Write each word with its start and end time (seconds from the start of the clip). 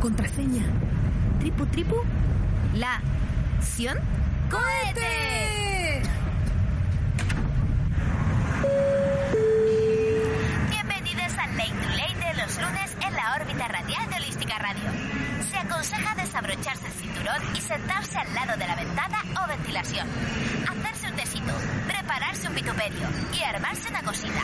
Contraseña. 0.00 0.64
Tripu, 1.38 1.66
tripu. 1.66 1.96
La. 2.74 3.00
¿Ción? 3.60 3.98
¡Cohete! 4.50 6.02
Bienvenidos 10.70 11.38
al 11.38 11.56
Late 11.56 11.70
to 11.70 11.88
Late 11.90 12.26
de 12.26 12.42
los 12.42 12.60
lunes 12.62 12.96
en 13.06 13.14
la 13.14 13.36
órbita 13.40 13.68
radial 13.68 14.08
de 14.08 14.16
Holística 14.16 14.58
Radio. 14.58 14.90
Se 15.50 15.58
aconseja 15.58 16.14
desabrocharse 16.14 16.89
cinturón 17.20 17.56
y 17.56 17.60
sentarse 17.60 18.18
al 18.18 18.34
lado 18.34 18.56
de 18.56 18.66
la 18.66 18.76
ventana 18.76 19.22
o 19.42 19.48
ventilación. 19.48 20.06
Hacerse 20.68 21.08
un 21.08 21.16
tecito, 21.16 21.52
prepararse 21.86 22.48
un 22.48 22.54
vituperio 22.54 23.08
y 23.38 23.42
armarse 23.42 23.88
una 23.88 24.02
cosita. 24.02 24.40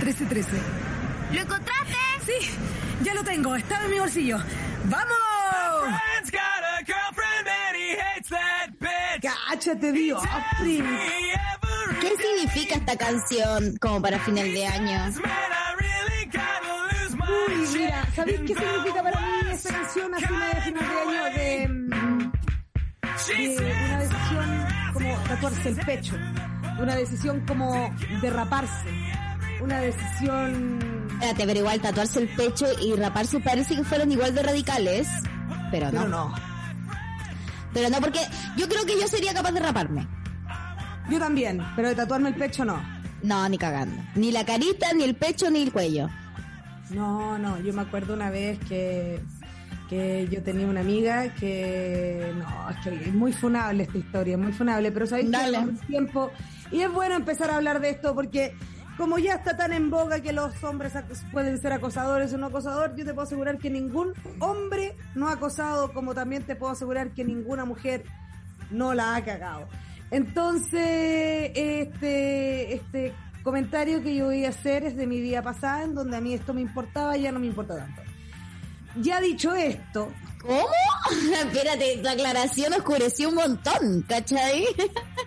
13-13. 0.00 0.46
¿Lo 1.32 1.40
encontraste? 1.40 1.96
Sí, 2.26 2.50
ya 3.02 3.14
lo 3.14 3.24
tengo. 3.24 3.54
Está 3.56 3.82
en 3.84 3.90
mi 3.90 3.98
bolsillo. 3.98 4.38
¡Vamos! 4.84 5.16
A. 5.88 6.02
¡Cáchate, 9.48 9.92
Dios! 9.92 10.22
¿Qué 12.00 12.16
significa 12.16 12.76
esta 12.76 12.96
canción 12.96 13.76
como 13.80 14.00
para 14.00 14.18
final 14.20 14.52
de 14.52 14.66
año? 14.66 15.12
Uy, 17.48 17.68
mira. 17.74 18.06
¿sabéis 18.14 18.40
qué 18.40 18.54
significa 18.54 19.02
para 19.02 19.20
mí 19.20 19.50
esta 19.50 19.72
canción 19.72 20.14
así 20.14 20.26
de 20.26 20.60
final 20.62 20.88
de 20.88 21.18
año? 21.18 21.24
De, 21.34 21.77
de 23.28 23.56
una 23.58 23.98
decisión 23.98 24.66
como 24.92 25.16
tatuarse 25.28 25.68
el 25.68 25.76
pecho. 25.76 26.16
Una 26.80 26.96
decisión 26.96 27.40
como 27.46 27.94
derraparse. 28.22 28.88
Una 29.60 29.80
decisión... 29.80 31.08
Espérate, 31.12 31.46
pero 31.46 31.58
igual 31.58 31.80
tatuarse 31.80 32.20
el 32.20 32.28
pecho 32.28 32.66
y 32.80 32.94
raparse 32.94 33.40
parece 33.40 33.74
que 33.76 33.84
fueron 33.84 34.12
igual 34.12 34.34
de 34.34 34.42
radicales. 34.42 35.08
Pero 35.70 35.86
no. 35.86 35.98
Pero 35.98 36.08
no. 36.08 36.34
Pero 37.74 37.90
no, 37.90 38.00
porque 38.00 38.20
yo 38.56 38.68
creo 38.68 38.86
que 38.86 38.98
yo 39.00 39.06
sería 39.08 39.34
capaz 39.34 39.52
de 39.52 39.60
raparme. 39.60 40.06
Yo 41.10 41.18
también, 41.18 41.62
pero 41.74 41.88
de 41.88 41.94
tatuarme 41.94 42.28
el 42.30 42.34
pecho 42.34 42.64
no. 42.64 42.80
No, 43.22 43.48
ni 43.48 43.58
cagando. 43.58 44.00
Ni 44.14 44.30
la 44.30 44.44
carita, 44.44 44.92
ni 44.92 45.04
el 45.04 45.16
pecho, 45.16 45.50
ni 45.50 45.62
el 45.62 45.72
cuello. 45.72 46.08
No, 46.90 47.38
no, 47.38 47.58
yo 47.60 47.72
me 47.72 47.82
acuerdo 47.82 48.14
una 48.14 48.30
vez 48.30 48.58
que, 48.60 49.20
que 49.88 50.28
yo 50.30 50.42
tenía 50.42 50.66
una 50.66 50.80
amiga 50.80 51.34
que, 51.34 52.32
no, 52.36 52.70
es 52.70 52.76
que 52.84 53.08
es 53.08 53.14
muy 53.14 53.32
funable 53.32 53.84
esta 53.84 53.98
historia, 53.98 54.36
muy 54.36 54.52
funable, 54.52 54.92
pero 54.92 55.06
sabéis 55.06 55.30
que 55.30 55.36
Dale. 55.36 55.58
el 55.58 55.78
tiempo, 55.80 56.30
y 56.70 56.80
es 56.80 56.92
bueno 56.92 57.14
empezar 57.16 57.50
a 57.50 57.56
hablar 57.56 57.80
de 57.80 57.90
esto 57.90 58.14
porque 58.14 58.54
como 58.98 59.18
ya 59.18 59.34
está 59.34 59.56
tan 59.56 59.72
en 59.72 59.90
boga 59.90 60.20
que 60.20 60.32
los 60.32 60.62
hombres 60.64 60.92
pueden 61.32 61.58
ser 61.60 61.72
acosadores 61.72 62.34
o 62.34 62.38
no 62.38 62.46
acosadores, 62.46 62.96
yo 62.96 63.04
te 63.04 63.14
puedo 63.14 63.26
asegurar 63.26 63.56
que 63.58 63.70
ningún 63.70 64.12
hombre 64.40 64.96
no 65.14 65.28
ha 65.28 65.32
acosado, 65.32 65.92
como 65.92 66.14
también 66.14 66.42
te 66.42 66.56
puedo 66.56 66.72
asegurar 66.72 67.10
que 67.10 67.24
ninguna 67.24 67.64
mujer 67.64 68.02
no 68.70 68.94
la 68.94 69.14
ha 69.14 69.24
cagado. 69.24 69.68
Entonces, 70.10 71.52
este, 71.54 72.74
este 72.74 73.14
comentario 73.44 74.02
que 74.02 74.16
yo 74.16 74.26
voy 74.26 74.44
a 74.44 74.48
hacer 74.48 74.82
es 74.82 74.96
de 74.96 75.06
mi 75.06 75.20
día 75.20 75.42
pasada, 75.42 75.84
en 75.84 75.94
donde 75.94 76.16
a 76.16 76.20
mí 76.20 76.34
esto 76.34 76.52
me 76.52 76.60
importaba 76.60 77.16
y 77.16 77.22
ya 77.22 77.32
no 77.32 77.38
me 77.38 77.46
importa 77.46 77.76
tanto. 77.76 78.07
Ya 78.96 79.20
dicho 79.20 79.54
esto, 79.54 80.12
¿Cómo? 80.42 80.66
Espérate, 81.34 81.98
tu 82.02 82.08
aclaración 82.08 82.72
oscureció 82.74 83.28
un 83.28 83.34
montón, 83.36 84.02
¿cachai? 84.08 84.64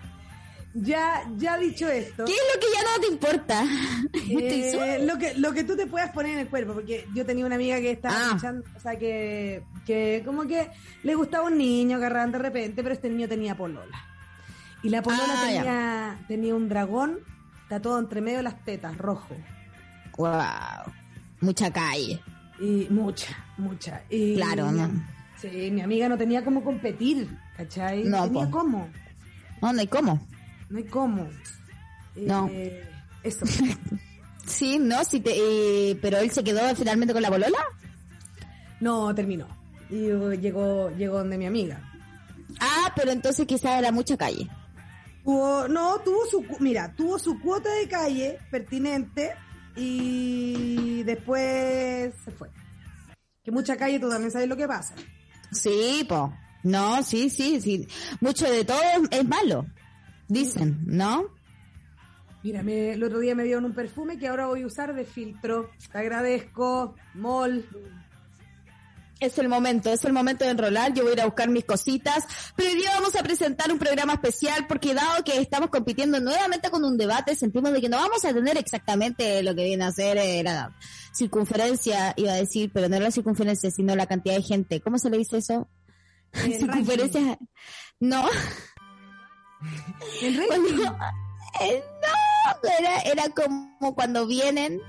ya, 0.74 1.22
ya 1.36 1.58
dicho 1.58 1.86
esto, 1.88 2.24
¿Qué 2.24 2.32
es 2.32 2.40
lo 2.54 2.60
que 2.60 2.66
ya 2.74 2.82
no 2.82 3.00
te 3.00 3.06
importa? 3.08 3.64
Eh, 4.34 5.00
lo 5.04 5.18
que, 5.18 5.34
lo 5.34 5.52
que 5.52 5.64
tú 5.64 5.76
te 5.76 5.86
puedas 5.86 6.10
poner 6.12 6.32
en 6.34 6.38
el 6.40 6.48
cuerpo, 6.48 6.72
porque 6.74 7.06
yo 7.14 7.26
tenía 7.26 7.44
una 7.44 7.56
amiga 7.56 7.76
que 7.80 7.90
estaba 7.92 8.14
Ah. 8.16 8.26
escuchando, 8.28 8.64
o 8.76 8.80
sea, 8.80 8.98
que, 8.98 9.62
que 9.84 10.22
como 10.24 10.46
que 10.46 10.70
le 11.02 11.14
gustaba 11.14 11.44
un 11.48 11.58
niño, 11.58 11.96
agarraban 11.98 12.32
de 12.32 12.38
repente, 12.38 12.82
pero 12.82 12.94
este 12.94 13.10
niño 13.10 13.28
tenía 13.28 13.54
polola. 13.56 14.02
Y 14.82 14.88
la 14.88 15.02
polola 15.02 15.22
Ah, 15.28 15.50
ya. 15.50 15.56
tenía, 15.58 16.24
tenía 16.28 16.54
un 16.54 16.68
dragón 16.68 17.18
tatuado 17.68 17.98
entre 17.98 18.20
medio 18.22 18.38
de 18.38 18.42
las 18.44 18.64
tetas, 18.64 18.96
rojo. 18.96 19.36
Wow. 20.16 20.32
Mucha 21.40 21.70
calle. 21.72 22.20
Y 22.62 22.86
mucha, 22.90 23.36
mucha. 23.58 24.02
Y, 24.08 24.36
Claro, 24.36 24.70
¿no? 24.70 24.88
Sí, 25.40 25.70
mi 25.72 25.80
amiga 25.80 26.08
no 26.08 26.16
tenía 26.16 26.44
cómo 26.44 26.62
competir, 26.62 27.28
¿cachai? 27.56 28.04
No, 28.04 28.22
tenía 28.24 28.44
po. 28.44 28.58
cómo. 28.58 28.88
No, 29.60 29.72
no 29.72 29.80
hay 29.80 29.88
cómo. 29.88 30.28
No 30.70 30.78
hay 30.78 30.84
cómo. 30.84 31.28
No. 32.14 32.48
Eh, 32.52 32.88
eso. 33.24 33.44
Sí, 34.44 34.76
no, 34.76 35.04
sí 35.04 35.20
te, 35.20 35.30
eh, 35.36 35.96
pero 36.02 36.18
él 36.18 36.30
se 36.32 36.42
quedó 36.42 36.74
finalmente 36.74 37.12
con 37.14 37.22
la 37.22 37.30
bolola. 37.30 37.58
No, 38.80 39.14
terminó. 39.14 39.46
Y 39.88 40.10
uh, 40.10 40.32
llegó, 40.32 40.90
llegó 40.90 41.18
donde 41.18 41.38
mi 41.38 41.46
amiga. 41.46 41.80
Ah, 42.58 42.92
pero 42.96 43.12
entonces 43.12 43.46
quizás 43.46 43.78
era 43.78 43.92
mucha 43.92 44.16
calle. 44.16 44.48
Tuvo, 45.22 45.68
no, 45.68 46.00
tuvo 46.00 46.26
su, 46.26 46.44
mira, 46.58 46.92
tuvo 46.96 47.20
su 47.20 47.38
cuota 47.40 47.72
de 47.72 47.86
calle 47.88 48.38
pertinente 48.50 49.32
y 49.76 51.02
después 51.04 52.14
se 52.24 52.30
fue. 52.30 52.48
Que 53.42 53.50
mucha 53.50 53.76
calle, 53.76 53.98
tú 53.98 54.08
también 54.08 54.30
sabes 54.30 54.48
lo 54.48 54.56
que 54.56 54.68
pasa. 54.68 54.94
Sí, 55.50 56.04
po. 56.08 56.32
No, 56.62 57.02
sí, 57.02 57.28
sí, 57.28 57.60
sí. 57.60 57.88
Mucho 58.20 58.48
de 58.50 58.64
todo 58.64 58.78
es, 59.10 59.26
malo. 59.28 59.66
Dicen, 60.28 60.78
¿no? 60.86 61.24
Mira, 62.44 62.62
me- 62.62 62.92
el 62.92 63.02
otro 63.04 63.18
día 63.18 63.34
me 63.34 63.44
dieron 63.44 63.64
un 63.64 63.74
perfume 63.74 64.18
que 64.18 64.28
ahora 64.28 64.46
voy 64.46 64.62
a 64.62 64.66
usar 64.66 64.94
de 64.94 65.04
filtro. 65.04 65.70
Te 65.90 65.98
agradezco, 65.98 66.94
Mol. 67.14 67.64
Es 69.22 69.38
el 69.38 69.48
momento, 69.48 69.88
es 69.88 70.04
el 70.04 70.12
momento 70.12 70.44
de 70.44 70.50
enrolar, 70.50 70.92
yo 70.94 71.04
voy 71.04 71.12
a 71.12 71.14
ir 71.14 71.20
a 71.20 71.26
buscar 71.26 71.48
mis 71.48 71.64
cositas, 71.64 72.26
pero 72.56 72.70
hoy 72.70 72.74
día 72.74 72.90
vamos 72.94 73.14
a 73.14 73.22
presentar 73.22 73.70
un 73.70 73.78
programa 73.78 74.14
especial 74.14 74.66
porque 74.66 74.94
dado 74.94 75.22
que 75.22 75.38
estamos 75.38 75.70
compitiendo 75.70 76.18
nuevamente 76.18 76.70
con 76.70 76.84
un 76.84 76.96
debate, 76.96 77.36
sentimos 77.36 77.72
de 77.72 77.80
que 77.80 77.88
no 77.88 77.98
vamos 77.98 78.24
a 78.24 78.34
tener 78.34 78.58
exactamente 78.58 79.44
lo 79.44 79.54
que 79.54 79.62
viene 79.62 79.84
a 79.84 79.92
ser 79.92 80.18
eh, 80.18 80.42
la 80.42 80.76
circunferencia, 81.14 82.14
iba 82.16 82.32
a 82.32 82.34
decir, 82.34 82.72
pero 82.74 82.88
no 82.88 82.98
la 82.98 83.12
circunferencia, 83.12 83.70
sino 83.70 83.94
la 83.94 84.06
cantidad 84.06 84.34
de 84.34 84.42
gente. 84.42 84.80
¿Cómo 84.80 84.98
se 84.98 85.08
le 85.08 85.18
dice 85.18 85.38
eso? 85.38 85.68
El 86.32 86.54
circunferencia. 86.58 87.38
No, 88.00 88.28
El 90.20 90.46
cuando, 90.48 90.98
eh, 91.60 91.84
no, 92.02 92.70
era, 92.76 92.98
era 93.02 93.22
como 93.28 93.94
cuando 93.94 94.26
vienen 94.26 94.80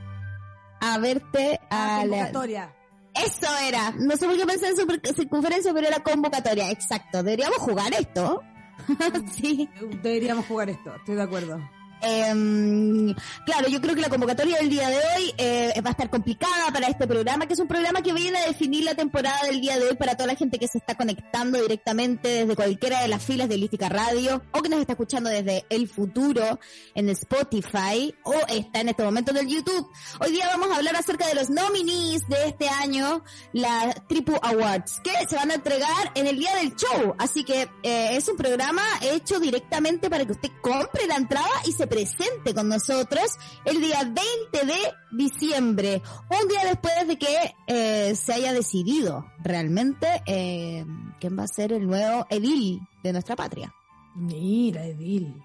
a 0.82 0.98
verte 0.98 1.60
Ah, 1.70 2.00
a 2.00 2.06
la, 2.06 2.18
convocatoria. 2.18 2.74
Eso 3.16 3.48
era. 3.68 3.92
No 4.00 4.16
sé 4.18 4.26
por 4.26 4.38
qué 4.38 4.46
pensé 4.46 4.70
en 4.70 4.76
super- 4.78 5.02
circunferencia, 5.16 5.74
pero 5.74 5.88
era 5.88 6.00
convocatoria. 6.02 6.72
Exacto. 6.72 7.22
Deberíamos 7.24 7.58
jugar 7.58 7.94
esto. 7.94 8.42
sí. 9.34 9.70
Deberíamos 10.02 10.46
jugar 10.46 10.70
esto, 10.70 10.96
estoy 10.96 11.16
de 11.16 11.22
acuerdo. 11.22 11.60
Em, 12.04 13.16
claro, 13.46 13.70
yo 13.70 13.80
creo 13.80 13.96
que 13.96 14.02
la 14.02 14.10
convocatoria 14.10 14.58
del 14.58 14.70
día 14.70 14.90
de 14.90 14.98
hoy 14.98 15.34
eh, 15.38 15.82
va 15.84 15.90
a 15.90 15.92
estar 15.92 16.10
complicada 16.10 16.72
para 16.74 16.88
este 16.88 17.08
programa, 17.08 17.48
que 17.48 17.54
es 17.54 17.60
un 17.60 17.68
programa 17.68 18.02
que 18.02 18.12
viene 18.12 18.38
a 18.40 18.48
definir 18.48 18.84
la 18.84 18.94
temporada 18.94 19.40
del 19.46 19.62
día 19.62 19.80
de 19.80 19.88
hoy 19.88 19.96
para 19.96 20.16
toda 20.16 20.28
la 20.28 20.36
gente 20.36 20.60
que 20.60 20.68
se 20.68 20.80
está 20.80 20.96
conectando 20.96 21.62
directamente 21.62 22.28
desde 22.28 22.56
cualquiera 22.56 23.02
de 23.02 23.08
las 23.08 23.24
filas 23.24 23.48
de 23.48 23.58
Lística 23.58 23.88
Radio 23.88 24.44
o 24.52 24.62
que 24.62 24.68
nos 24.68 24.82
está 24.82 24.94
escuchando 24.94 25.30
desde 25.30 25.66
el 25.70 25.88
futuro 25.88 26.60
en 26.94 27.08
Spotify 27.10 28.14
o 28.24 28.34
está 28.50 28.82
en 28.82 28.90
este 28.90 29.04
momento 29.04 29.32
en 29.32 29.38
el 29.38 29.48
YouTube. 29.48 29.90
Hoy 30.20 30.32
día 30.32 30.48
vamos 30.48 30.72
a 30.72 30.76
hablar 30.76 30.98
acerca 30.98 31.28
de 31.28 31.36
los 31.36 31.50
nominees 31.50 32.28
de 32.28 32.48
este 32.48 32.68
año, 32.68 33.24
la 33.54 33.94
Triple 34.10 34.40
Awards, 34.42 35.00
que 35.04 35.12
se 35.30 35.36
van 35.36 35.52
a 35.52 35.56
entregar 35.56 36.12
en 36.16 36.28
el 36.28 36.38
día 36.38 36.54
del 36.56 36.76
show. 36.76 37.16
Así 37.18 37.46
que 37.46 37.70
eh, 37.84 38.18
es 38.18 38.28
un 38.28 38.36
programa 38.36 38.84
hecho 39.02 39.40
directamente 39.40 40.10
para 40.10 40.26
que 40.26 40.34
usted 40.34 40.50
compre 40.62 41.08
la 41.08 41.16
entrada 41.16 41.48
y 41.66 41.72
se 41.72 41.88
presente 41.94 42.54
con 42.56 42.68
nosotros 42.70 43.38
el 43.66 43.80
día 43.80 44.00
20 44.04 44.18
de 44.66 44.80
diciembre, 45.16 46.02
un 46.42 46.48
día 46.48 46.62
después 46.70 47.08
de 47.08 47.18
que 47.18 47.28
eh, 47.68 48.16
se 48.16 48.34
haya 48.34 48.52
decidido 48.52 49.26
realmente 49.44 50.08
eh, 50.26 50.86
quién 51.20 51.38
va 51.38 51.44
a 51.44 51.48
ser 51.48 51.72
el 51.72 51.86
nuevo 51.86 52.26
edil 52.32 52.82
de 53.04 53.14
nuestra 53.14 53.36
patria. 53.36 53.74
Mira, 54.16 54.86
Edil. 54.86 55.36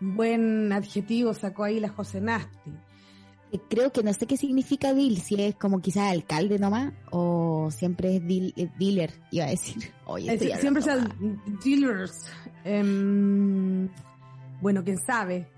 Buen 0.00 0.72
adjetivo 0.72 1.32
sacó 1.34 1.64
ahí 1.64 1.78
la 1.78 1.88
José 1.90 2.20
Nasti. 2.20 2.70
Eh, 3.52 3.60
Creo 3.68 3.92
que 3.92 4.02
no 4.02 4.12
sé 4.14 4.26
qué 4.26 4.36
significa 4.36 4.90
edil, 4.90 5.20
si 5.20 5.34
es 5.40 5.54
como 5.56 5.80
quizás 5.80 6.10
alcalde 6.10 6.58
nomás 6.58 6.92
o 7.10 7.68
siempre 7.70 8.16
es 8.16 8.22
dil- 8.22 8.52
eh, 8.56 8.70
dealer, 8.78 9.12
iba 9.30 9.44
a 9.44 9.48
decir. 9.50 9.92
Oye, 10.06 10.38
siempre 10.58 10.82
sean 10.82 11.12
dealers. 11.62 12.26
Em, 12.64 13.88
bueno, 14.60 14.82
quién 14.84 14.98
sabe. 14.98 15.48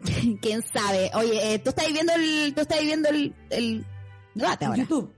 ¿Quién 0.40 0.62
sabe? 0.62 1.10
Oye, 1.14 1.54
eh, 1.54 1.58
tú 1.58 1.70
estás 1.70 1.92
viendo 1.92 2.12
el, 2.14 2.54
tú 2.54 2.60
estás 2.62 2.80
viendo 2.80 3.08
el, 3.08 3.34
el 3.50 3.84
debate 4.34 4.64
ahora. 4.64 4.78
YouTube. 4.78 5.14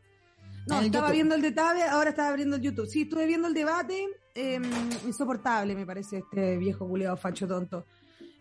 No, 0.66 0.78
el 0.78 0.86
estaba 0.86 1.06
YouTube. 1.06 1.12
viendo 1.14 1.34
el 1.34 1.42
debate, 1.42 1.82
ahora 1.84 2.10
estaba 2.10 2.28
abriendo 2.28 2.56
el 2.56 2.62
YouTube. 2.62 2.86
Sí, 2.86 3.02
estuve 3.02 3.26
viendo 3.26 3.48
el 3.48 3.54
debate. 3.54 4.06
eh, 4.34 4.60
insoportable, 5.06 5.74
me 5.74 5.84
parece, 5.86 6.18
este 6.18 6.56
viejo 6.56 6.88
culeado 6.88 7.16
facho 7.16 7.46
tonto. 7.46 7.84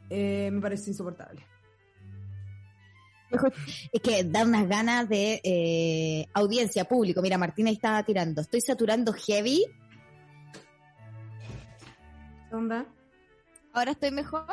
Eh, 0.09 0.49
me 0.51 0.61
parece 0.61 0.89
insoportable. 0.91 1.45
Es 3.93 4.01
que 4.01 4.23
da 4.25 4.43
unas 4.43 4.67
ganas 4.67 5.07
de 5.07 5.39
eh, 5.43 6.27
audiencia, 6.33 6.83
público. 6.85 7.21
Mira, 7.21 7.37
Martina 7.37 7.69
ahí 7.69 7.75
estaba 7.75 8.03
tirando. 8.03 8.41
Estoy 8.41 8.59
saturando 8.61 9.13
heavy. 9.13 9.65
¿Qué 12.49 12.55
onda? 12.55 12.85
Ahora 13.73 13.91
estoy 13.91 14.11
mejor. 14.11 14.45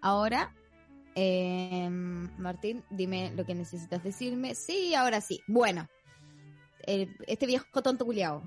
Ahora, 0.00 0.54
eh, 1.14 1.88
Martín, 1.90 2.82
dime 2.90 3.32
lo 3.36 3.44
que 3.44 3.54
necesitas 3.54 4.02
decirme. 4.02 4.54
Sí, 4.54 4.94
ahora 4.94 5.20
sí. 5.20 5.40
Bueno, 5.46 5.88
el- 6.86 7.14
este 7.26 7.46
viejo 7.46 7.82
tonto 7.82 8.04
culiao. 8.06 8.42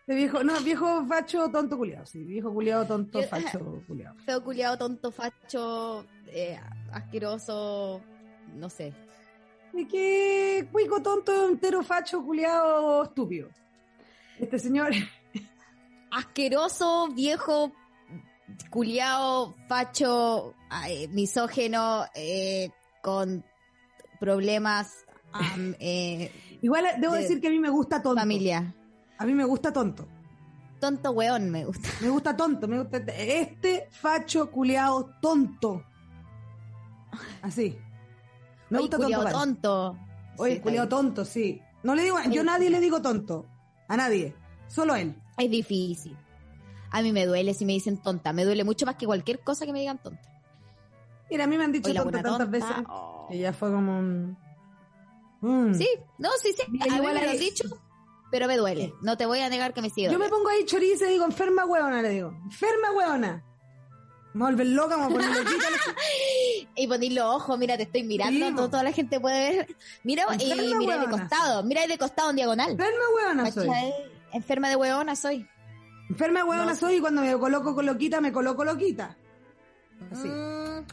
Este 0.00 0.14
viejo, 0.16 0.42
no, 0.42 0.60
viejo 0.60 1.06
facho 1.06 1.48
tonto 1.50 1.76
culeado, 1.78 2.04
sí. 2.06 2.24
Viejo 2.24 2.52
culeado 2.52 2.84
tonto 2.86 3.20
Yo- 3.20 3.28
facho 3.28 3.82
culeado. 3.86 4.16
Feo 4.26 4.42
culiao, 4.42 4.76
tonto, 4.76 5.10
facho, 5.12 6.04
eh, 6.26 6.58
asqueroso, 6.92 8.00
no 8.54 8.68
sé. 8.68 8.92
¿De 9.72 9.86
qué 9.88 10.68
cuico 10.70 11.00
tonto 11.00 11.48
entero 11.48 11.82
facho 11.82 12.22
culeado 12.22 13.04
estúpido? 13.04 13.48
Este 14.38 14.58
señor, 14.58 14.90
Asqueroso, 16.10 17.08
viejo, 17.14 17.72
culiao, 18.70 19.54
facho, 19.68 20.54
ay, 20.70 21.08
misógeno, 21.08 22.04
eh, 22.14 22.70
con 23.02 23.44
problemas, 24.20 25.04
eh, 25.80 26.30
igual 26.62 26.84
debo 27.00 27.14
De- 27.14 27.22
decir 27.22 27.40
que 27.40 27.48
a 27.48 27.50
mí 27.50 27.58
me 27.58 27.70
gusta 27.70 28.02
tonto. 28.02 28.20
familia. 28.20 28.74
A 29.18 29.24
mí 29.26 29.34
me 29.34 29.44
gusta 29.44 29.72
tonto. 29.72 30.06
Tonto 30.80 31.12
weón 31.12 31.48
me 31.50 31.64
gusta. 31.64 31.88
Me 32.00 32.08
gusta 32.08 32.36
tonto, 32.36 32.66
me 32.66 32.78
gusta 32.80 32.96
este 32.98 33.88
facho 33.92 34.50
culeado 34.50 35.14
tonto. 35.20 35.84
Así. 37.42 37.78
Me 38.70 38.78
Oye, 38.78 38.86
gusta 38.88 38.96
culiao 38.96 39.22
tonto. 39.22 39.38
tonto. 39.38 39.98
Oye, 40.38 40.54
Sí, 40.56 40.60
culiao 40.60 40.88
tonto, 40.88 41.24
sí. 41.24 41.60
No 41.82 41.94
le 41.94 42.02
digo, 42.02 42.16
yo 42.30 42.40
a 42.40 42.44
nadie 42.44 42.70
le 42.70 42.80
digo 42.80 43.00
tonto. 43.02 43.46
A 43.88 43.96
nadie. 43.96 44.34
Solo 44.66 44.94
él. 44.96 45.14
Es 45.36 45.50
difícil. 45.50 46.16
A 46.92 47.02
mí 47.02 47.10
me 47.12 47.26
duele 47.26 47.54
si 47.54 47.64
me 47.64 47.72
dicen 47.72 47.96
tonta. 48.00 48.32
Me 48.32 48.44
duele 48.44 48.64
mucho 48.64 48.86
más 48.86 48.96
que 48.96 49.06
cualquier 49.06 49.40
cosa 49.40 49.66
que 49.66 49.72
me 49.72 49.80
digan 49.80 49.98
tonta. 49.98 50.22
Mira, 51.30 51.44
a 51.44 51.46
mí 51.46 51.56
me 51.56 51.64
han 51.64 51.72
dicho 51.72 51.92
tonta 51.92 52.22
tantas 52.22 52.38
tonta. 52.38 52.44
veces. 52.44 52.70
oh. 52.88 53.26
Que 53.30 53.38
ya 53.38 53.52
fue 53.52 53.70
como 53.70 53.98
un... 53.98 54.36
Mm. 55.40 55.74
Sí, 55.74 55.88
no, 56.18 56.28
sí, 56.40 56.52
sí. 56.52 56.62
A 56.62 56.70
mí 56.70 56.96
igual 56.96 57.14
me 57.14 57.26
lo 57.26 57.32
dicho, 57.38 57.64
pero 58.30 58.46
me 58.46 58.56
duele. 58.56 58.92
No 59.02 59.16
te 59.16 59.26
voy 59.26 59.40
a 59.40 59.48
negar 59.48 59.72
que 59.74 59.82
me 59.82 59.90
sigue 59.90 60.10
Yo 60.10 60.18
me 60.18 60.28
pongo 60.28 60.48
ahí 60.50 60.64
chorizo 60.64 61.06
y 61.06 61.08
digo, 61.08 61.24
enferma 61.24 61.64
hueona, 61.64 62.00
le 62.02 62.10
digo. 62.10 62.28
Enferma 62.44 62.92
hueona. 62.92 63.42
Me 64.34 64.44
volver 64.44 64.66
loca, 64.68 64.96
me 64.96 65.08
poner. 65.12 65.28
Y 66.74 66.86
poner 66.86 67.12
los 67.12 67.24
ojos, 67.24 67.58
mira, 67.58 67.76
te 67.76 67.82
estoy 67.82 68.02
mirando, 68.04 68.46
Sí, 68.46 68.52
todo- 68.52 68.62
mo. 68.62 68.70
toda 68.70 68.82
la 68.82 68.92
gente 68.92 69.20
puede 69.20 69.56
ver. 69.56 69.76
Mira, 70.04 70.24
y 70.38 70.74
mira 70.74 70.98
de 70.98 71.06
costado, 71.10 71.62
mira 71.64 71.86
de 71.86 71.98
costado 71.98 72.30
en 72.30 72.36
diagonal. 72.36 72.70
Enferma 72.70 73.04
hueona 73.14 73.50
soy. 73.50 73.66
¿Cachai? 73.66 73.94
Enferma 74.32 74.68
de 74.70 74.76
huevona 74.76 75.16
soy. 75.16 75.46
Enferma 76.12 76.44
hueona 76.44 76.66
No. 76.72 76.76
soy 76.76 76.96
y 76.96 77.00
cuando 77.00 77.22
me 77.22 77.32
coloco 77.38 77.74
con 77.74 77.86
loquita, 77.86 78.20
me 78.20 78.32
coloco 78.32 78.64
loquita. 78.64 79.16
Así. 80.10 80.28
Mm. 80.28 80.84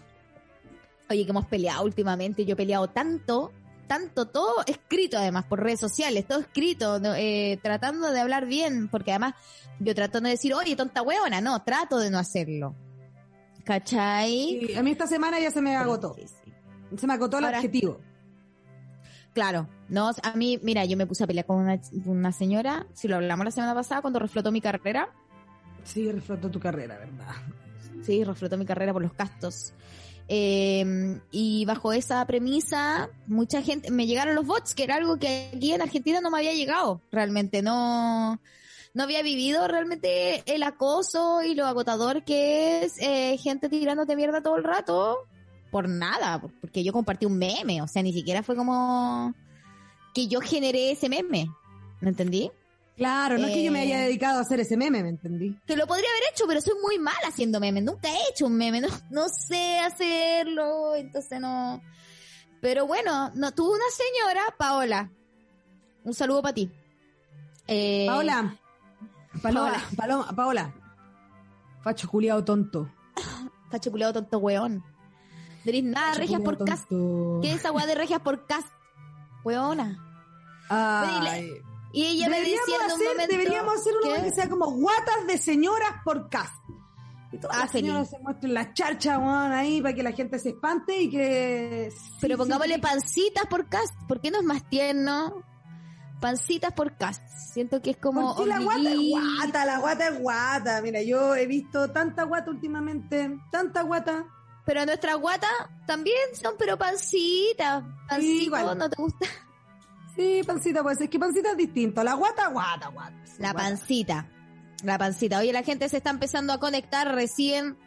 Oye, 1.09 1.25
que 1.25 1.31
hemos 1.31 1.45
peleado 1.47 1.83
últimamente. 1.83 2.45
Yo 2.45 2.53
he 2.53 2.55
peleado 2.55 2.87
tanto, 2.89 3.51
tanto, 3.87 4.27
todo 4.27 4.63
escrito 4.65 5.17
además 5.17 5.43
por 5.45 5.61
redes 5.61 5.79
sociales, 5.79 6.25
todo 6.27 6.39
escrito, 6.39 7.01
eh, 7.15 7.59
tratando 7.61 8.11
de 8.11 8.19
hablar 8.21 8.45
bien, 8.45 8.87
porque 8.87 9.11
además 9.11 9.33
yo 9.79 9.93
trato 9.93 10.19
de 10.19 10.21
no 10.21 10.29
decir, 10.29 10.53
oye, 10.53 10.75
tonta 10.75 11.01
huevona, 11.01 11.41
no, 11.41 11.61
trato 11.63 11.97
de 11.99 12.09
no 12.11 12.17
hacerlo. 12.19 12.75
¿Cachai? 13.65 14.65
Y 14.71 14.75
a 14.75 14.81
mí 14.83 14.91
esta 14.91 15.05
semana 15.07 15.39
ya 15.39 15.51
se 15.51 15.61
me 15.61 15.75
agotó. 15.75 16.13
Sí, 16.15 16.25
sí. 16.27 16.53
Se 16.97 17.05
me 17.07 17.13
agotó 17.13 17.39
el 17.39 17.45
Ahora- 17.45 17.57
adjetivo. 17.57 17.99
Claro, 19.33 19.69
no, 19.89 20.09
a 20.23 20.33
mí, 20.35 20.59
mira, 20.63 20.85
yo 20.85 20.97
me 20.97 21.05
puse 21.07 21.23
a 21.23 21.27
pelear 21.27 21.45
con 21.45 21.57
una, 21.57 21.79
una 22.05 22.31
señora, 22.31 22.87
si 22.93 23.07
lo 23.07 23.15
hablamos 23.17 23.45
la 23.45 23.51
semana 23.51 23.73
pasada, 23.75 24.01
cuando 24.01 24.19
reflotó 24.19 24.51
mi 24.51 24.61
carrera, 24.61 25.09
Sí, 25.83 26.11
reflotó 26.11 26.49
tu 26.51 26.59
carrera, 26.59 26.97
¿verdad? 26.97 27.33
sí, 28.03 28.23
reflotó 28.23 28.57
mi 28.57 28.65
carrera 28.65 28.91
por 28.93 29.01
los 29.01 29.15
gastos. 29.15 29.73
Eh, 30.27 31.19
y 31.31 31.65
bajo 31.65 31.91
esa 31.93 32.25
premisa, 32.27 33.09
mucha 33.27 33.61
gente, 33.61 33.89
me 33.89 34.05
llegaron 34.05 34.35
los 34.35 34.45
bots, 34.45 34.75
que 34.75 34.83
era 34.83 34.95
algo 34.95 35.17
que 35.17 35.51
aquí 35.55 35.73
en 35.73 35.81
Argentina 35.81 36.21
no 36.21 36.29
me 36.29 36.37
había 36.39 36.53
llegado, 36.53 37.01
realmente, 37.11 37.61
no, 37.63 38.39
no 38.93 39.03
había 39.03 39.23
vivido 39.23 39.67
realmente 39.67 40.43
el 40.53 40.61
acoso 40.63 41.41
y 41.41 41.55
lo 41.55 41.65
agotador 41.65 42.23
que 42.23 42.83
es 42.83 43.01
eh, 43.01 43.37
gente 43.37 43.69
tirándote 43.69 44.15
mierda 44.15 44.43
todo 44.43 44.57
el 44.57 44.63
rato, 44.63 45.17
por 45.71 45.87
nada, 45.89 46.41
porque 46.61 46.83
yo 46.83 46.91
compartí 46.93 47.25
un 47.25 47.37
meme, 47.37 47.81
o 47.81 47.87
sea, 47.87 48.01
ni 48.03 48.13
siquiera 48.13 48.43
fue 48.43 48.55
como 48.55 49.33
que 50.13 50.27
yo 50.27 50.41
generé 50.41 50.91
ese 50.91 51.09
meme, 51.09 51.47
¿me 52.01 52.09
entendí? 52.09 52.51
Claro, 52.97 53.37
no 53.37 53.47
es 53.47 53.53
que 53.53 53.63
yo 53.63 53.71
me 53.71 53.79
Eh. 53.79 53.83
haya 53.83 53.99
dedicado 54.01 54.39
a 54.39 54.41
hacer 54.41 54.59
ese 54.59 54.75
meme, 54.75 55.01
¿me 55.03 55.09
entendí? 55.09 55.57
Que 55.65 55.77
lo 55.77 55.87
podría 55.87 56.09
haber 56.09 56.23
hecho, 56.33 56.45
pero 56.47 56.59
soy 56.59 56.73
muy 56.81 56.99
mala 56.99 57.27
haciendo 57.29 57.59
memes. 57.61 57.83
Nunca 57.83 58.09
he 58.09 58.29
hecho 58.29 58.45
un 58.45 58.57
meme, 58.57 58.81
no, 58.81 58.89
no 59.09 59.29
sé 59.29 59.79
hacerlo, 59.79 60.95
entonces 60.95 61.39
no. 61.39 61.81
Pero 62.59 62.87
bueno, 62.87 63.31
no 63.35 63.53
tuvo 63.53 63.71
una 63.71 63.85
señora, 63.89 64.41
Paola. 64.57 65.09
Un 66.03 66.13
saludo 66.13 66.41
para 66.41 66.53
ti. 66.55 66.69
Eh, 67.67 68.05
Paola. 68.07 68.57
Paloma, 69.41 69.71
Paola. 69.71 69.83
Paloma, 69.95 70.35
Paola. 70.35 70.73
Facho 71.81 72.09
culiado 72.09 72.43
tonto. 72.43 72.91
Facho 73.71 73.91
culiao 73.91 74.11
tonto 74.11 74.39
weón. 74.39 74.83
Tenés 75.71 75.91
nada 75.91 76.13
regias 76.13 76.41
por 76.41 76.63
cast. 76.63 76.87
¿Qué 76.89 77.51
es 77.51 77.55
esa 77.57 77.71
weá 77.71 77.85
de 77.85 77.95
regias 77.95 78.21
por 78.21 78.45
cast? 78.45 78.67
Weona. 79.43 80.05
Ay. 80.69 81.61
Y 81.91 82.03
ella 82.05 82.29
me 82.29 82.41
un 82.41 82.47
momento. 83.03 83.27
deberíamos 83.29 83.75
hacer 83.75 83.93
uno 84.03 84.15
¿Qué? 84.15 84.23
que 84.23 84.31
sea 84.31 84.49
como 84.49 84.71
guatas 84.71 85.27
de 85.27 85.37
señoras 85.37 85.91
por 86.03 86.29
cast. 86.29 86.53
Y 87.31 87.37
todas 87.37 87.57
Ah, 87.57 87.59
las 87.61 87.71
señoras 87.71 88.09
se 88.09 88.19
muestren 88.19 88.53
la 88.53 88.73
charcha, 88.73 89.17
weón, 89.19 89.51
ahí 89.51 89.81
para 89.81 89.93
que 89.93 90.03
la 90.03 90.11
gente 90.11 90.39
se 90.39 90.49
espante 90.49 90.99
y 90.99 91.09
que... 91.09 91.91
Pero 92.21 92.37
pongámosle 92.37 92.75
sí, 92.75 92.81
pancitas 92.81 93.45
por 93.47 93.69
cast. 93.69 93.93
¿Por 94.07 94.19
qué 94.19 94.31
no 94.31 94.39
es 94.39 94.43
más 94.45 94.67
tierno? 94.67 95.43
Pancitas 96.19 96.73
por 96.73 96.97
cast. 96.97 97.23
Siento 97.53 97.81
que 97.81 97.91
es 97.91 97.97
como. 97.97 98.35
Porque 98.35 98.49
la 98.49 98.59
guata 98.59 98.91
es 98.91 99.09
guata, 99.09 99.65
la 99.65 99.79
guata 99.79 100.07
es 100.09 100.19
guata. 100.19 100.81
Mira, 100.81 101.01
yo 101.01 101.35
he 101.35 101.47
visto 101.47 101.91
tanta 101.91 102.23
guata 102.23 102.51
últimamente, 102.51 103.39
tanta 103.51 103.83
guata. 103.83 104.25
Pero 104.69 104.85
nuestras 104.85 105.17
guatas 105.17 105.49
también 105.87 106.15
son, 106.39 106.53
pero 106.59 106.77
pancitas. 106.77 107.83
Pancito, 108.07 108.43
igual. 108.43 108.77
¿no 108.77 108.87
te 108.87 109.01
gusta? 109.01 109.25
Sí, 110.15 110.41
pancita, 110.45 110.83
pues 110.83 111.01
es 111.01 111.09
que 111.09 111.17
pancita 111.17 111.49
es 111.49 111.57
distinto. 111.57 112.03
La 112.03 112.13
guata, 112.13 112.49
guata, 112.49 112.89
guata. 112.89 113.15
La 113.39 113.51
Guata. 113.51 113.67
pancita. 113.67 114.29
La 114.83 114.99
pancita. 114.99 115.39
Oye, 115.39 115.51
la 115.53 115.63
gente 115.63 115.89
se 115.89 115.97
está 115.97 116.11
empezando 116.11 116.53
a 116.53 116.59
conectar 116.59 117.11
recién 117.15 117.79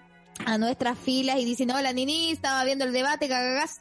a 0.44 0.58
nuestras 0.58 0.98
filas 0.98 1.38
y 1.38 1.44
dicen, 1.44 1.70
hola 1.70 1.92
Nini, 1.92 2.32
estaba 2.32 2.64
viendo 2.64 2.84
el 2.84 2.92
debate, 2.92 3.28
cagagás, 3.28 3.80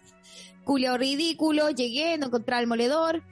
culio 0.63 0.95
ridículo, 0.95 1.71
llegué, 1.71 2.19
no 2.19 2.27
encontré 2.27 2.59
el 2.59 2.67
moledor. 2.67 3.23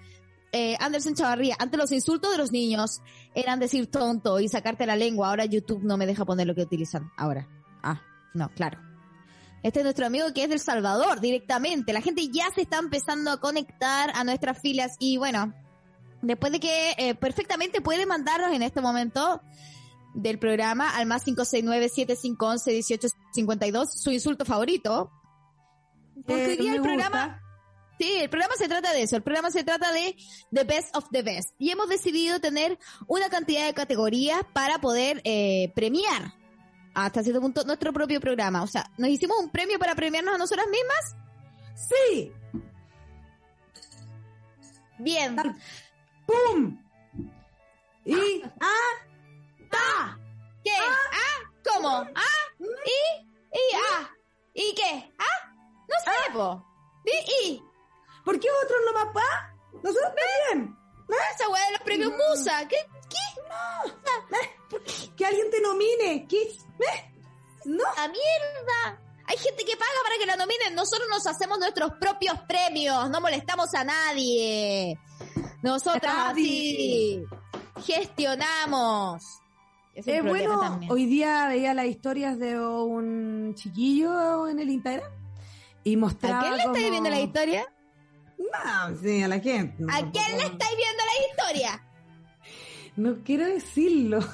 Eh, 0.51 0.77
Anderson 0.79 1.13
Chavarría, 1.13 1.57
antes 1.59 1.79
los 1.79 1.91
insultos 1.91 2.31
de 2.31 2.39
los 2.39 2.51
niños 2.51 3.01
eran 3.35 3.59
decir 3.59 3.85
tonto 3.85 4.39
y 4.39 4.47
sacarte 4.49 4.87
la 4.87 4.95
lengua, 4.95 5.29
ahora 5.29 5.45
YouTube 5.45 5.83
no 5.83 5.95
me 5.95 6.07
deja 6.07 6.25
poner 6.25 6.47
lo 6.47 6.55
que 6.55 6.63
utilizan 6.63 7.11
ahora. 7.17 7.47
Ah, 7.83 8.01
no, 8.33 8.49
claro. 8.49 8.88
Este 9.61 9.79
es 9.79 9.83
nuestro 9.83 10.05
amigo 10.05 10.31
que 10.33 10.43
es 10.43 10.49
del 10.49 10.59
Salvador 10.59 11.19
directamente. 11.19 11.91
La 11.91 12.01
gente 12.01 12.27
ya 12.29 12.49
se 12.53 12.61
está 12.61 12.77
empezando 12.77 13.31
a 13.31 13.39
conectar 13.39 14.11
a 14.15 14.23
nuestras 14.23 14.59
filas 14.59 14.95
y 14.99 15.17
bueno, 15.17 15.53
después 16.21 16.51
de 16.53 16.59
que 16.59 16.93
eh, 16.97 17.15
perfectamente 17.15 17.81
puede 17.81 18.05
mandarnos 18.05 18.53
en 18.53 18.63
este 18.63 18.81
momento 18.81 19.41
del 20.13 20.39
programa 20.39 20.95
al 20.95 21.05
más 21.05 21.25
569-7511-1852 21.27 23.87
su 23.87 24.11
insulto 24.11 24.45
favorito. 24.45 25.11
Porque 26.25 26.45
Eh, 26.45 26.49
hoy 26.51 26.57
día 26.57 26.75
el 26.75 26.81
programa, 26.81 27.41
sí, 27.99 28.13
el 28.15 28.29
programa 28.29 28.55
se 28.55 28.67
trata 28.69 28.93
de 28.93 29.03
eso, 29.03 29.17
el 29.17 29.23
programa 29.23 29.51
se 29.51 29.63
trata 29.63 29.91
de 29.91 30.15
The 30.51 30.63
Best 30.63 30.95
of 30.95 31.05
the 31.11 31.21
Best. 31.21 31.53
Y 31.59 31.71
hemos 31.71 31.89
decidido 31.89 32.39
tener 32.39 32.79
una 33.07 33.29
cantidad 33.29 33.65
de 33.65 33.73
categorías 33.73 34.41
para 34.53 34.79
poder 34.79 35.21
eh, 35.25 35.71
premiar 35.75 36.33
hasta 37.05 37.23
cierto 37.23 37.41
punto 37.41 37.63
nuestro 37.63 37.91
propio 37.93 38.19
programa. 38.19 38.63
O 38.63 38.67
sea, 38.67 38.89
nos 38.97 39.09
hicimos 39.09 39.37
un 39.39 39.49
premio 39.49 39.77
para 39.79 39.95
premiarnos 39.95 40.35
a 40.35 40.37
nosotras 40.37 40.67
mismas. 40.67 41.15
Sí, 41.75 42.33
Bien. 44.99 45.35
Tal- 45.35 45.55
¡pum! 46.25 46.77
Y, 48.05 48.43
ah, 48.61 49.05
¡Ah! 49.71 50.17
¿Qué? 50.63 50.71
¿Ah? 50.77 51.51
¿Cómo? 51.63 51.89
¿Ah? 51.89 52.39
¿Y? 52.59 53.27
¿Y? 53.53 53.75
¿Ah? 53.75 54.09
¿Y 54.53 54.75
qué? 54.75 55.13
¿Ah? 55.17 55.53
No 55.87 55.95
sé, 56.03 56.33
po. 56.33 56.65
¿Y? 57.05 57.47
¿Y? 57.51 57.63
¿por 58.25 58.39
qué 58.39 58.47
otros 58.63 58.79
no 58.85 58.93
más 58.93 59.13
pa? 59.13 59.55
Nosotros 59.81 60.11
también. 60.49 60.75
Excusa? 61.09 62.67
¿Qué? 62.67 62.77
Que 65.15 65.25
alguien 65.25 65.49
te 65.51 65.61
nomine. 65.61 66.27
¿Qué? 66.27 66.41
¿Eh? 66.43 67.13
No. 67.65 67.83
¡La 67.95 68.07
mierda! 68.07 69.01
Hay 69.25 69.37
gente 69.37 69.63
que 69.63 69.75
paga 69.75 69.91
para 70.03 70.15
que 70.19 70.25
la 70.25 70.35
nominen. 70.35 70.73
Nosotros 70.75 71.07
nos 71.09 71.25
hacemos 71.27 71.59
nuestros 71.59 71.91
propios 71.99 72.39
premios. 72.47 73.09
No 73.09 73.21
molestamos 73.21 73.73
a 73.73 73.83
nadie. 73.83 74.97
Nosotras 75.61 76.15
Nadie. 76.15 77.23
así 77.75 77.83
gestionamos. 77.85 79.23
Es 79.93 80.07
Eh, 80.07 80.21
bueno, 80.21 80.59
también. 80.61 80.91
hoy 80.91 81.05
día 81.05 81.47
veía 81.47 81.73
las 81.73 81.85
historias 81.87 82.39
de 82.39 82.57
un 82.59 83.53
chiquillo 83.55 84.47
en 84.47 84.59
el 84.59 84.69
Instagram 84.69 85.11
y 85.83 85.97
mostraba 85.97 86.39
¿A 86.39 86.41
quién 86.41 86.53
le 86.53 86.59
estáis 86.59 86.77
como- 86.77 86.91
viendo 86.91 87.09
la 87.09 87.19
historia? 87.19 87.73
No, 88.39 88.95
sí, 89.01 89.21
a 89.21 89.27
la 89.27 89.39
gente. 89.39 89.75
no, 89.83 89.93
¿A 89.93 89.97
quién 90.11 90.37
le 90.37 90.45
estáis 90.45 90.75
viendo 90.77 91.03
la 91.05 91.13
historia? 91.29 91.83
No 92.95 93.17
quiero 93.23 93.45
decirlo. 93.45 94.17
¿A 94.19 94.23
quién 94.23 94.31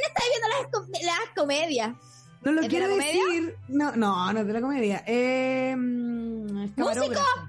le 0.00 0.06
estáis 0.06 0.30
viendo 0.30 0.48
las, 0.48 0.66
com- 0.70 0.86
las 1.02 1.28
comedias? 1.36 1.96
No 2.42 2.52
lo 2.52 2.60
¿Es 2.60 2.66
de 2.66 2.70
quiero 2.70 2.88
decir. 2.94 3.56
No, 3.68 3.96
no, 3.96 4.32
no 4.32 4.40
es 4.40 4.46
de 4.46 4.52
la 4.52 4.60
comedia. 4.60 5.02
Eh, 5.06 5.74
mm, 5.76 6.58
es 6.64 6.70
camarógrafo. 6.72 7.48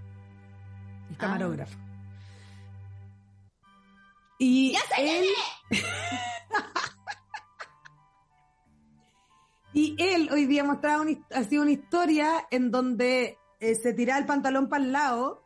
Es 1.11 1.17
camarógrafo. 1.17 1.77
Y 4.39 4.71
¡Ya 4.73 4.79
sé 4.95 5.19
él, 5.19 5.25
y 9.73 9.95
él 9.99 10.29
hoy 10.31 10.45
día 10.45 10.63
mostraba 10.63 11.01
una, 11.03 11.11
his- 11.11 11.19
hacía 11.33 11.61
una 11.61 11.71
historia 11.71 12.47
en 12.51 12.71
donde 12.71 13.37
eh, 13.61 13.75
se 13.75 13.93
tiraba 13.93 14.19
el 14.19 14.25
pantalón 14.25 14.67
para 14.67 14.83
el 14.83 14.91
lado 14.91 15.43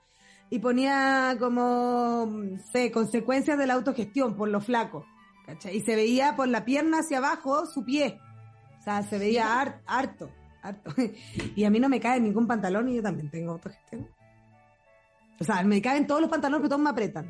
y 0.50 0.60
ponía 0.60 1.36
como, 1.40 2.28
sé, 2.72 2.92
consecuencias 2.92 3.58
de 3.58 3.68
la 3.68 3.74
autogestión 3.76 4.36
por 4.36 4.50
lo 4.50 4.62
flaco. 4.62 5.06
¿cachai? 5.46 5.78
Y 5.78 5.82
se 5.82 5.96
veía 5.96 6.36
por 6.36 6.48
la 6.48 6.66
pierna 6.66 7.00
hacia 7.00 7.20
abajo 7.20 7.66
su 7.68 7.84
pie. 7.86 8.20
O 8.80 8.84
sea, 8.84 9.04
se 9.04 9.18
veía 9.20 9.60
har- 9.62 9.82
harto, 9.86 10.30
harto. 10.64 10.92
Y 11.56 11.64
a 11.66 11.70
mí 11.70 11.80
no 11.80 11.90
me 11.90 12.00
cae 12.00 12.20
ningún 12.20 12.48
pantalón 12.48 12.90
y 12.90 12.96
yo 12.96 13.04
también 13.04 13.30
tengo 13.30 13.52
autogestión. 13.54 14.10
O 15.40 15.44
sea, 15.44 15.62
me 15.64 15.82
caen 15.82 16.08
todos 16.08 16.22
los 16.22 16.30
pantalones, 16.30 16.62
pero 16.62 16.70
todos 16.70 16.82
me 16.82 16.90
apretan. 16.90 17.30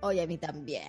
Oye, 0.00 0.22
a 0.22 0.26
mí 0.26 0.36
también. 0.38 0.82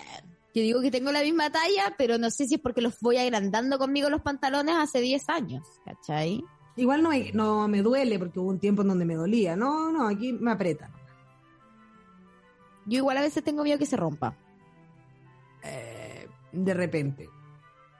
Yo 0.54 0.62
digo 0.62 0.80
que 0.80 0.90
tengo 0.90 1.12
la 1.12 1.22
misma 1.22 1.50
talla, 1.50 1.94
pero 1.96 2.18
no 2.18 2.28
sé 2.30 2.46
si 2.46 2.56
es 2.56 2.60
porque 2.60 2.80
los 2.80 2.98
voy 3.00 3.16
agrandando 3.18 3.78
conmigo 3.78 4.10
los 4.10 4.20
pantalones 4.22 4.74
hace 4.76 5.00
10 5.00 5.28
años, 5.28 5.62
¿cachai? 5.84 6.42
Igual 6.76 7.02
no 7.02 7.10
me, 7.10 7.32
no 7.32 7.68
me 7.68 7.82
duele 7.82 8.18
porque 8.18 8.38
hubo 8.38 8.48
un 8.48 8.58
tiempo 8.58 8.82
en 8.82 8.88
donde 8.88 9.04
me 9.04 9.14
dolía. 9.14 9.56
No, 9.56 9.90
no, 9.92 10.08
aquí 10.08 10.32
me 10.32 10.52
apretan. 10.52 10.90
Yo 12.86 12.98
igual 12.98 13.18
a 13.18 13.22
veces 13.22 13.44
tengo 13.44 13.62
miedo 13.62 13.78
que 13.78 13.86
se 13.86 13.96
rompa. 13.96 14.36
Eh, 15.62 16.28
de 16.52 16.74
repente. 16.74 17.28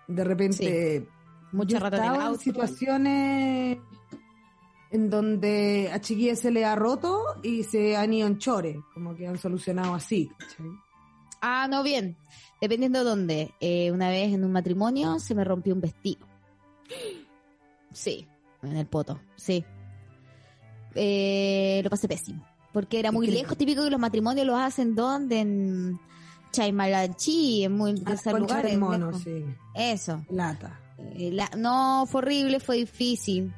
De 0.08 0.24
repente. 0.24 1.08
En 1.52 2.20
auto. 2.20 2.40
situaciones 2.40 3.78
en 4.90 5.10
donde 5.10 5.90
a 5.92 6.00
chiquillas 6.00 6.40
se 6.40 6.50
le 6.50 6.64
ha 6.64 6.74
roto 6.74 7.22
y 7.42 7.62
se 7.64 7.96
han 7.96 8.12
ido 8.12 8.26
en 8.26 8.38
chores, 8.38 8.76
como 8.94 9.14
que 9.14 9.26
han 9.26 9.38
solucionado 9.38 9.94
así. 9.94 10.30
¿cachai? 10.38 10.66
Ah, 11.40 11.66
no, 11.68 11.82
bien. 11.82 12.16
Dependiendo 12.60 13.00
de 13.00 13.04
dónde. 13.04 13.54
Eh, 13.60 13.90
una 13.90 14.10
vez 14.10 14.32
en 14.32 14.44
un 14.44 14.52
matrimonio 14.52 15.18
se 15.18 15.34
me 15.34 15.44
rompió 15.44 15.74
un 15.74 15.80
vestido. 15.80 16.26
Sí, 17.92 18.28
en 18.62 18.76
el 18.76 18.86
poto, 18.86 19.20
sí. 19.36 19.64
Eh, 20.94 21.80
lo 21.84 21.90
pasé 21.90 22.08
pésimo. 22.08 22.44
Porque 22.72 23.00
era 23.00 23.10
muy 23.10 23.26
lejos, 23.26 23.56
típico 23.58 23.82
que 23.84 23.90
los 23.90 23.98
matrimonios 24.00 24.46
los 24.46 24.58
hacen 24.58 24.94
donde 24.94 25.40
en 25.40 26.00
Chaimalanchi, 26.52 27.64
en 27.64 27.72
muy 27.72 27.94
de 27.94 28.12
esos 28.12 28.38
lugares. 28.38 28.78
mono, 28.78 29.12
sí. 29.18 29.44
Eso. 29.74 30.24
Lata. 30.30 30.80
Eh, 30.98 31.30
la- 31.32 31.50
no, 31.56 32.06
fue 32.06 32.20
horrible, 32.20 32.60
fue 32.60 32.76
difícil. 32.76 33.52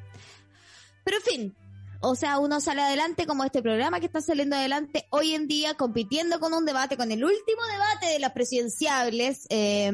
Pero 1.03 1.17
en 1.17 1.23
fin, 1.23 1.55
o 2.01 2.15
sea, 2.15 2.39
uno 2.39 2.59
sale 2.59 2.81
adelante 2.81 3.27
como 3.27 3.43
este 3.43 3.61
programa 3.61 3.99
que 3.99 4.05
está 4.07 4.19
saliendo 4.21 4.55
adelante 4.55 5.05
hoy 5.11 5.33
en 5.35 5.47
día, 5.47 5.75
compitiendo 5.75 6.39
con 6.39 6.53
un 6.53 6.65
debate, 6.65 6.97
con 6.97 7.11
el 7.11 7.23
último 7.23 7.61
debate 7.71 8.07
de 8.13 8.19
las 8.19 8.31
presidenciables. 8.31 9.45
eh, 9.49 9.91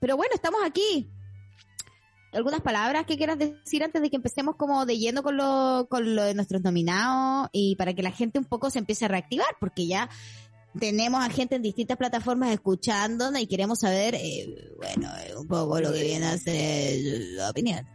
pero 0.00 0.16
bueno, 0.16 0.32
estamos 0.34 0.60
aquí. 0.64 1.10
¿Algunas 2.32 2.60
palabras 2.62 3.04
que 3.06 3.16
quieras 3.16 3.38
decir 3.38 3.84
antes 3.84 4.00
de 4.00 4.10
que 4.10 4.16
empecemos 4.16 4.56
como 4.56 4.86
de 4.86 4.98
lleno 4.98 5.22
con 5.22 5.36
lo, 5.36 5.86
con 5.90 6.14
lo 6.14 6.24
de 6.24 6.34
nuestros 6.34 6.62
nominados 6.62 7.48
y 7.52 7.76
para 7.76 7.94
que 7.94 8.02
la 8.02 8.10
gente 8.10 8.38
un 8.38 8.46
poco 8.46 8.70
se 8.70 8.78
empiece 8.78 9.04
a 9.04 9.08
reactivar? 9.08 9.54
Porque 9.60 9.86
ya 9.86 10.08
tenemos 10.78 11.22
a 11.22 11.28
gente 11.28 11.56
en 11.56 11.62
distintas 11.62 11.98
plataformas 11.98 12.50
escuchándonos 12.50 13.40
y 13.40 13.46
queremos 13.46 13.80
saber, 13.80 14.14
eh, 14.14 14.72
bueno, 14.78 15.08
eh, 15.18 15.36
un 15.36 15.46
poco 15.46 15.78
lo 15.80 15.92
que 15.92 16.02
viene 16.02 16.26
a 16.26 16.38
ser 16.38 16.98
la 17.36 17.50
opinión. 17.50 17.86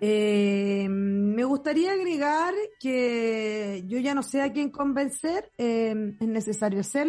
Eh, 0.00 0.86
me 0.88 1.42
gustaría 1.42 1.92
agregar 1.92 2.54
que 2.78 3.82
yo 3.86 3.98
ya 3.98 4.14
no 4.14 4.22
sé 4.22 4.42
a 4.42 4.52
quién 4.52 4.70
convencer, 4.70 5.50
eh, 5.58 6.14
es 6.20 6.28
necesario 6.28 6.84
ser, 6.84 7.08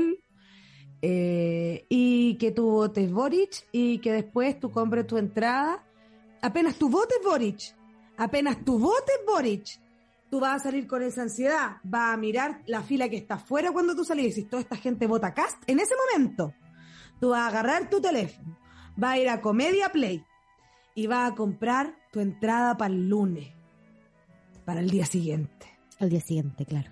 eh, 1.01 1.85
y 1.87 2.35
que 2.35 2.51
tú 2.51 2.71
votes 2.71 3.11
Boric 3.11 3.67
y 3.71 3.99
que 3.99 4.11
después 4.11 4.59
tú 4.59 4.71
compres 4.71 5.07
tu 5.07 5.17
entrada. 5.17 5.85
Apenas 6.41 6.75
tú 6.75 6.89
votes 6.89 7.17
Boric, 7.23 7.75
apenas 8.17 8.63
tú 8.63 8.79
votes 8.79 9.15
Boric, 9.27 9.79
tú 10.29 10.39
vas 10.39 10.61
a 10.61 10.63
salir 10.65 10.87
con 10.87 11.01
esa 11.01 11.23
ansiedad, 11.23 11.77
vas 11.83 12.13
a 12.13 12.17
mirar 12.17 12.61
la 12.65 12.81
fila 12.81 13.09
que 13.09 13.17
está 13.17 13.35
afuera 13.35 13.71
cuando 13.71 13.95
tú 13.95 14.05
salís, 14.05 14.37
y 14.37 14.43
toda 14.43 14.61
esta 14.61 14.77
gente 14.77 15.07
vota 15.07 15.33
Cast, 15.33 15.57
en 15.67 15.79
ese 15.79 15.95
momento, 15.95 16.53
tú 17.19 17.29
vas 17.29 17.41
a 17.41 17.47
agarrar 17.47 17.89
tu 17.89 17.99
teléfono, 17.99 18.57
vas 18.95 19.11
a 19.11 19.17
ir 19.19 19.29
a 19.29 19.41
Comedia 19.41 19.91
Play, 19.91 20.23
y 20.95 21.07
vas 21.07 21.31
a 21.31 21.35
comprar 21.35 21.95
tu 22.11 22.19
entrada 22.19 22.75
para 22.77 22.93
el 22.93 23.07
lunes, 23.07 23.47
para 24.65 24.81
el 24.81 24.89
día 24.89 25.05
siguiente. 25.05 25.67
Al 25.99 26.09
día 26.09 26.21
siguiente, 26.21 26.65
claro. 26.65 26.91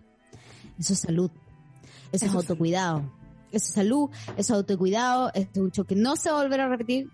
Eso 0.80 0.94
es 0.94 1.00
salud. 1.00 1.32
Eso, 1.32 1.44
es 2.12 2.24
Eso 2.24 2.26
es 2.26 2.36
autocuidado. 2.36 3.00
Eso 3.52 3.66
es 3.66 3.74
salud, 3.74 4.10
eso 4.32 4.40
es 4.40 4.52
autocuidado. 4.52 5.32
Esto 5.34 5.60
es 5.60 5.66
un 5.66 5.72
show 5.72 5.86
que 5.86 5.96
no 5.96 6.16
se 6.16 6.30
va 6.30 6.40
a 6.40 6.44
volver 6.44 6.62
a 6.62 6.70
repetir. 6.70 7.10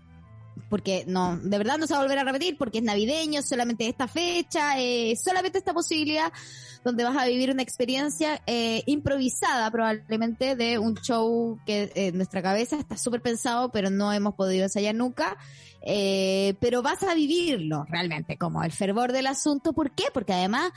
Porque 0.74 1.04
no, 1.06 1.38
de 1.38 1.56
verdad 1.56 1.78
no 1.78 1.86
se 1.86 1.92
va 1.92 2.00
a 2.00 2.02
volver 2.02 2.18
a 2.18 2.24
repetir 2.24 2.58
porque 2.58 2.78
es 2.78 2.84
navideño, 2.84 3.42
solamente 3.42 3.86
esta 3.86 4.08
fecha, 4.08 4.76
eh, 4.80 5.14
solamente 5.14 5.58
esta 5.58 5.72
posibilidad 5.72 6.32
donde 6.82 7.04
vas 7.04 7.16
a 7.16 7.26
vivir 7.26 7.52
una 7.52 7.62
experiencia 7.62 8.42
eh, 8.48 8.82
improvisada 8.86 9.70
probablemente 9.70 10.56
de 10.56 10.80
un 10.80 10.96
show 10.96 11.60
que 11.64 11.84
eh, 11.84 12.08
en 12.08 12.16
nuestra 12.16 12.42
cabeza 12.42 12.76
está 12.76 12.96
súper 12.96 13.22
pensado 13.22 13.70
pero 13.70 13.88
no 13.88 14.12
hemos 14.12 14.34
podido 14.34 14.64
ensayar 14.64 14.96
nunca. 14.96 15.38
Eh, 15.86 16.54
pero 16.60 16.82
vas 16.82 17.02
a 17.04 17.14
vivirlo 17.14 17.84
realmente 17.88 18.36
como 18.36 18.64
el 18.64 18.72
fervor 18.72 19.12
del 19.12 19.28
asunto. 19.28 19.74
¿Por 19.74 19.92
qué? 19.92 20.06
Porque 20.12 20.32
además 20.32 20.72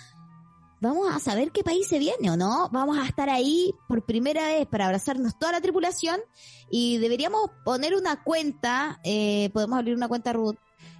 vamos 0.79 1.13
a 1.13 1.19
saber 1.19 1.51
qué 1.51 1.63
país 1.63 1.87
se 1.87 1.99
viene 1.99 2.31
o 2.31 2.37
no. 2.37 2.69
Vamos 2.71 2.97
a 2.97 3.05
estar 3.05 3.29
ahí 3.29 3.73
por 3.87 4.05
primera 4.05 4.47
vez 4.47 4.67
para 4.67 4.85
abrazarnos 4.85 5.37
toda 5.37 5.53
la 5.53 5.61
tripulación 5.61 6.19
y 6.69 6.97
deberíamos 6.97 7.49
poner 7.63 7.95
una 7.95 8.23
cuenta, 8.23 8.99
eh, 9.03 9.49
podemos 9.53 9.77
abrir 9.77 9.95
una 9.95 10.07
cuenta 10.07 10.33
Ruth, 10.33 10.57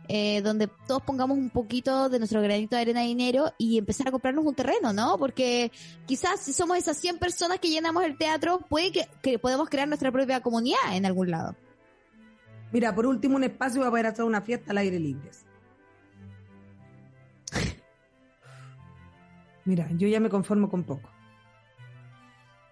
eh, 0.10 0.41
donde 0.41 0.67
todos 0.88 1.01
pongamos 1.01 1.38
un 1.38 1.50
poquito 1.50 2.10
de 2.10 2.19
nuestro 2.19 2.41
granito 2.41 2.75
de 2.75 2.84
arena 2.84 3.01
de 3.01 3.07
dinero 3.07 3.51
y 3.57 3.77
empezar 3.77 4.07
a 4.07 4.12
comprarnos 4.12 4.46
un 4.46 4.55
terreno, 4.55 4.93
¿no? 4.93 5.17
Porque 5.17 5.72
quizás 6.05 6.39
si 6.39 6.53
somos 6.53 6.77
esas 6.77 6.98
100 6.98 7.19
personas 7.19 7.60
que 7.60 7.69
llenamos 7.69 8.03
el 8.05 8.17
teatro, 8.17 8.60
puede 8.69 8.91
que, 8.91 9.07
que 9.22 9.38
podemos 9.38 9.69
crear 9.69 9.88
nuestra 9.88 10.12
propia 10.12 10.41
comunidad 10.41 10.96
en 10.96 11.05
algún 11.05 11.31
lado. 11.31 11.55
Mira, 12.72 12.93
por 12.93 13.05
último, 13.05 13.36
un 13.36 13.43
espacio 13.43 13.79
para 13.79 13.91
poder 13.91 14.05
hacer 14.07 14.25
una 14.25 14.41
fiesta 14.41 14.72
al 14.72 14.77
aire 14.77 15.00
libre. 15.00 15.29
Mira, 19.67 19.86
yo 19.97 20.07
ya 20.07 20.21
me 20.21 20.29
conformo 20.29 20.69
con 20.69 20.83
poco. 20.86 21.09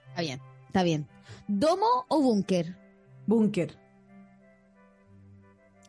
Está 0.08 0.22
bien, 0.22 0.40
está 0.68 0.82
bien. 0.84 1.08
¿Domo 1.46 2.06
o 2.08 2.22
búnker? 2.22 2.74
Búnker. 3.28 3.78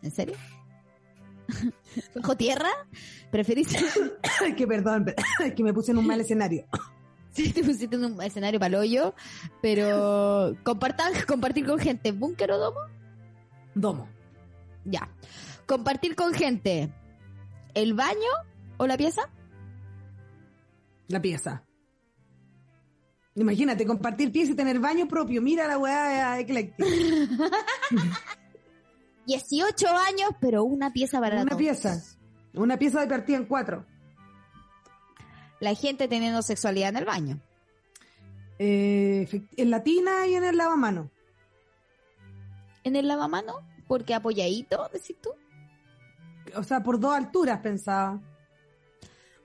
¿En 0.02 0.10
serio? 0.10 0.34
¿Bajo 2.16 2.36
tierra? 2.36 2.70
¿Preferís? 3.30 3.68
que 4.56 4.66
perdón, 4.66 5.14
es 5.44 5.54
que 5.54 5.62
me 5.62 5.72
puse 5.72 5.92
en 5.92 5.98
un 5.98 6.06
mal 6.06 6.20
escenario. 6.20 6.66
Sí, 7.30 7.52
te 7.52 7.62
pusiste 7.62 7.96
en 7.96 8.04
un 8.06 8.22
escenario 8.22 8.58
para 8.58 8.78
hoyo, 8.78 9.14
pero 9.60 10.56
compartan, 10.62 11.12
compartir 11.28 11.66
con 11.66 11.78
gente, 11.78 12.10
búnker 12.10 12.50
o 12.52 12.56
domo, 12.56 12.80
Domo. 13.74 14.08
ya. 14.86 15.10
Compartir 15.66 16.16
con 16.16 16.32
gente, 16.32 16.90
el 17.74 17.92
baño 17.92 18.30
o 18.78 18.86
la 18.86 18.96
pieza, 18.96 19.28
La 21.08 21.20
pieza. 21.20 21.64
Imagínate, 23.34 23.86
compartir 23.86 24.32
pieza 24.32 24.52
y 24.52 24.54
tener 24.56 24.80
baño 24.80 25.06
propio. 25.06 25.42
Mira 25.42 25.66
la 25.68 25.78
weá 25.78 26.38
ecléctica. 26.40 26.84
18 29.26 29.88
años, 29.88 30.30
pero 30.40 30.64
una 30.64 30.92
pieza 30.92 31.20
para 31.20 31.36
Una 31.36 31.46
todos. 31.46 31.58
pieza. 31.58 32.02
Una 32.54 32.78
pieza 32.78 33.00
de 33.00 33.08
partida 33.08 33.36
en 33.36 33.44
cuatro. 33.46 33.84
La 35.60 35.74
gente 35.74 36.08
teniendo 36.08 36.42
sexualidad 36.42 36.90
en 36.90 36.96
el 36.96 37.04
baño. 37.04 37.40
Eh, 38.58 39.28
en 39.56 39.70
la 39.70 39.82
tina 39.82 40.26
y 40.26 40.34
en 40.34 40.44
el 40.44 40.56
lavamano. 40.56 41.10
¿En 42.84 42.96
el 42.96 43.08
lavamano? 43.08 43.54
Porque 43.88 44.14
apoyadito, 44.14 44.88
decís 44.92 45.16
tú. 45.20 45.30
O 46.54 46.62
sea, 46.62 46.82
por 46.82 46.98
dos 47.00 47.14
alturas 47.14 47.58
pensaba. 47.60 48.20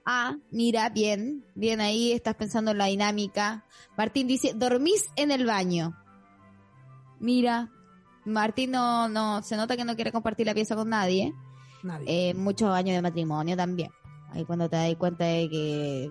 Ah, 0.06 0.36
mira, 0.52 0.90
bien, 0.90 1.46
bien 1.56 1.80
ahí 1.80 2.12
estás 2.12 2.36
pensando 2.36 2.72
en 2.72 2.78
la 2.78 2.86
dinámica. 2.86 3.66
Martín 3.98 4.28
dice, 4.28 4.54
dormís 4.56 5.10
en 5.16 5.32
el 5.32 5.46
baño. 5.46 5.96
Mira, 7.20 7.70
Martín 8.26 8.72
no, 8.72 9.08
no, 9.10 9.44
se 9.44 9.56
nota 9.56 9.78
que 9.78 9.86
no 9.86 9.96
quiere 9.96 10.12
compartir 10.12 10.48
la 10.48 10.54
pieza 10.54 10.76
con 10.76 10.90
nadie. 10.90 11.34
Nadie. 11.84 12.30
Eh, 12.30 12.34
muchos 12.34 12.70
años 12.74 12.96
de 12.96 13.02
matrimonio 13.02 13.56
también. 13.56 13.92
Ahí 14.32 14.46
cuando 14.46 14.70
te 14.70 14.78
das 14.78 14.96
cuenta 14.96 15.26
de 15.26 15.50
que 15.50 16.10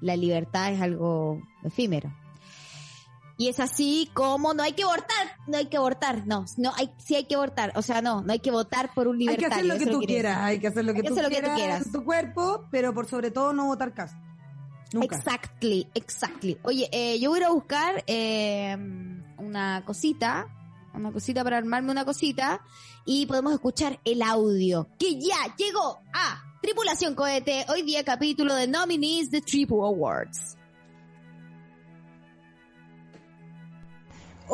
la 0.00 0.16
libertad 0.16 0.72
es 0.72 0.80
algo 0.80 1.40
efímero. 1.64 2.12
Y 3.36 3.48
es 3.48 3.58
así 3.58 4.10
como 4.14 4.54
no 4.54 4.62
hay 4.62 4.72
que 4.72 4.84
abortar, 4.84 5.36
no 5.48 5.56
hay 5.56 5.66
que 5.66 5.76
abortar, 5.76 6.26
no, 6.26 6.44
no 6.56 6.72
hay, 6.76 6.90
sí 6.98 7.16
hay 7.16 7.24
que 7.24 7.34
abortar, 7.34 7.72
o 7.74 7.82
sea, 7.82 8.00
no, 8.00 8.22
no 8.22 8.32
hay 8.32 8.38
que 8.38 8.52
votar 8.52 8.94
por 8.94 9.08
un 9.08 9.16
hay 9.16 9.26
que 9.26 9.32
libertario. 9.32 9.72
hacer 9.72 9.86
lo 9.86 9.92
que 9.92 9.98
tú 9.98 10.06
quieras, 10.06 10.38
hay 10.38 10.60
que 10.60 10.68
hacer 10.68 10.84
lo 10.84 10.94
que, 10.94 11.02
tú, 11.02 11.12
hacer 11.12 11.24
lo 11.24 11.30
que 11.30 11.42
tú 11.42 11.54
quieras 11.56 11.90
tu 11.90 12.04
cuerpo, 12.04 12.68
pero 12.70 12.94
por 12.94 13.06
sobre 13.06 13.32
todo 13.32 13.52
no 13.52 13.66
votar 13.66 13.92
caso. 13.92 14.14
Nunca. 14.92 15.16
Exactly, 15.16 15.88
exactly. 15.94 16.58
Oye, 16.62 16.88
eh, 16.92 17.18
yo 17.18 17.30
voy 17.30 17.40
a 17.40 17.42
ir 17.42 17.46
a 17.46 17.50
buscar 17.50 18.04
eh, 18.06 18.76
una 19.38 19.84
cosita, 19.84 20.46
una 20.94 21.10
cosita 21.10 21.42
para 21.42 21.58
armarme 21.58 21.90
una 21.90 22.04
cosita 22.04 22.60
y 23.04 23.26
podemos 23.26 23.52
escuchar 23.52 23.98
el 24.04 24.22
audio 24.22 24.88
que 24.96 25.18
ya 25.18 25.56
llegó 25.56 25.98
a 26.12 26.40
Tripulación 26.62 27.14
Cohete, 27.14 27.66
hoy 27.68 27.82
día 27.82 28.04
capítulo 28.04 28.54
de 28.54 28.68
Nominees 28.68 29.30
de 29.30 29.42
Triple 29.42 29.78
Awards. 29.82 30.56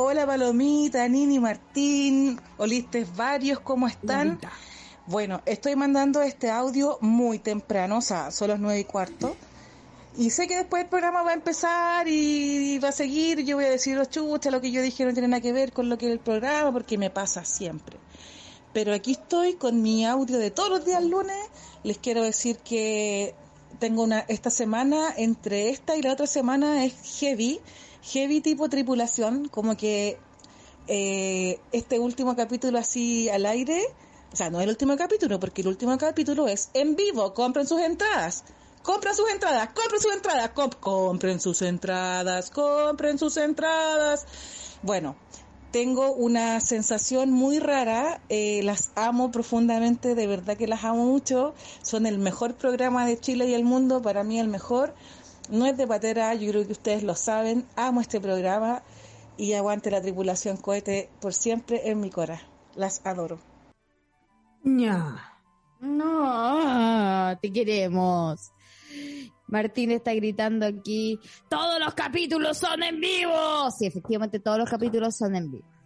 Hola 0.03 0.25
Palomita, 0.25 1.07
Nini, 1.09 1.39
Martín, 1.39 2.41
Olistes 2.57 3.15
varios, 3.15 3.61
¿cómo 3.61 3.87
están? 3.87 4.41
Bueno, 5.07 5.43
estoy 5.45 5.77
mandando 5.77 6.23
este 6.23 6.51
audio 6.51 6.97
muy 7.03 7.39
temprano, 7.39 7.99
o 7.99 8.01
sea, 8.01 8.31
son 8.31 8.49
las 8.49 8.59
nueve 8.59 8.81
y 8.81 8.85
cuarto. 8.85 9.37
Y 10.17 10.31
sé 10.31 10.49
que 10.49 10.57
después 10.57 10.85
el 10.85 10.89
programa 10.89 11.23
va 11.23 11.33
a 11.33 11.35
empezar 11.35 12.09
y 12.09 12.79
va 12.79 12.89
a 12.89 12.93
seguir. 12.93 13.45
Yo 13.45 13.57
voy 13.57 13.67
a 13.67 13.71
decir, 13.71 13.95
los 13.95 14.09
chucha, 14.09 14.51
lo 14.51 14.63
que 14.63 14.71
yo 14.71 14.81
dije 14.81 15.05
no 15.05 15.13
tiene 15.13 15.29
nada 15.29 15.43
que 15.43 15.53
ver 15.53 15.71
con 15.71 15.91
lo 15.91 15.99
que 15.99 16.07
es 16.07 16.13
el 16.13 16.19
programa, 16.19 16.73
porque 16.73 16.97
me 16.97 17.11
pasa 17.11 17.45
siempre. 17.45 17.99
Pero 18.73 18.95
aquí 18.95 19.13
estoy 19.13 19.57
con 19.57 19.83
mi 19.83 20.07
audio 20.07 20.39
de 20.39 20.51
todos 20.51 20.71
los 20.71 20.87
días 20.87 21.05
lunes. 21.05 21.37
Les 21.83 21.99
quiero 21.99 22.23
decir 22.23 22.57
que 22.57 23.35
tengo 23.79 24.03
una, 24.03 24.21
esta 24.21 24.49
semana, 24.49 25.13
entre 25.19 25.69
esta 25.69 25.95
y 25.95 26.01
la 26.01 26.15
otra 26.15 26.27
semana 26.27 26.87
es 26.87 26.95
heavy, 27.21 27.61
heavy 28.03 28.41
tipo 28.41 28.69
tripulación, 28.69 29.49
como 29.49 29.77
que 29.77 30.19
eh, 30.87 31.59
este 31.73 31.99
último 31.99 32.37
capítulo 32.37 32.79
así 32.79 33.29
al 33.29 33.47
aire, 33.47 33.83
o 34.33 34.37
sea, 34.37 34.51
no 34.51 34.61
el 34.61 34.69
último 34.69 34.97
capítulo, 34.97 35.39
porque 35.41 35.63
el 35.63 35.69
último 35.69 35.97
capítulo 35.99 36.49
es 36.49 36.71
en 36.75 36.97
vivo, 36.97 37.35
compren 37.35 37.67
sus 37.67 37.81
entradas. 37.81 38.45
Compren 38.83 39.15
sus 39.15 39.29
entradas, 39.31 39.69
compren 39.75 40.01
sus 40.01 40.15
entradas, 40.15 40.55
comp- 40.55 40.81
compren 40.81 41.39
sus 41.39 41.61
entradas, 41.61 42.49
compren 42.49 43.19
sus 43.19 43.37
entradas. 43.37 44.25
Bueno, 44.83 45.17
tengo 45.71 46.13
una 46.13 46.61
sensación 46.61 47.31
muy 47.31 47.59
rara, 47.59 48.23
eh, 48.31 48.63
las 48.65 48.93
amo 48.95 49.31
profundamente, 49.31 50.15
de 50.15 50.27
verdad 50.27 50.57
que 50.57 50.67
las 50.67 50.83
amo 50.85 51.05
mucho, 51.05 51.55
son 51.83 52.07
el 52.07 52.19
mejor 52.19 52.55
programa 52.55 53.05
de 53.05 53.21
Chile 53.21 53.47
y 53.49 53.53
el 53.55 53.65
mundo, 53.65 54.01
para 54.01 54.25
mí 54.25 54.41
el 54.41 54.49
mejor, 54.49 54.95
no 55.51 55.67
es 55.67 55.77
de 55.77 55.87
patera, 55.87 56.35
yo 56.35 56.51
creo 56.51 56.67
que 56.67 56.73
ustedes 56.73 57.03
lo 57.03 57.15
saben, 57.15 57.67
amo 57.77 58.01
este 58.01 58.21
programa 58.21 58.83
y 59.37 59.53
aguante 59.55 59.91
la 59.91 60.01
tripulación 60.01 60.57
cohete 60.57 61.11
por 61.21 61.33
siempre 61.35 61.89
en 61.91 62.01
mi 62.01 62.11
cora, 62.11 62.41
las 62.75 63.05
adoro. 63.05 63.39
No, 65.81 67.39
te 67.41 67.53
queremos. 67.53 68.53
Martín 69.47 69.91
está 69.91 70.15
gritando 70.15 70.67
aquí, 70.67 71.19
todos 71.49 71.81
los 71.81 71.95
capítulos 71.95 72.59
son 72.59 72.83
en 72.83 73.01
vivo. 73.01 73.71
Sí, 73.77 73.87
efectivamente, 73.87 74.39
todos 74.39 74.59
los 74.59 74.69
capítulos 74.69 75.17
son 75.17 75.35
en 75.35 75.51
vivo. 75.51 75.80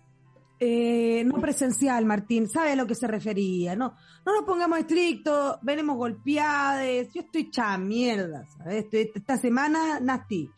Eh, 0.67 1.23
no 1.25 1.43
presencial, 1.43 2.07
Martín, 2.07 2.49
sabe 2.49 2.73
a 2.73 2.77
lo 2.77 2.87
que 2.87 2.95
se 2.95 3.07
refería, 3.07 3.77
no, 3.77 3.95
no 4.25 4.35
nos 4.35 4.45
pongamos 4.45 4.79
estrictos, 4.79 5.59
venimos 5.61 5.99
golpeadas, 5.99 7.13
yo 7.13 7.21
estoy 7.21 7.51
mierda, 7.81 8.47
¿sabes? 8.57 8.85
Estoy- 8.85 9.11
esta 9.15 9.37
semana, 9.37 10.01
nasty, 10.01 10.49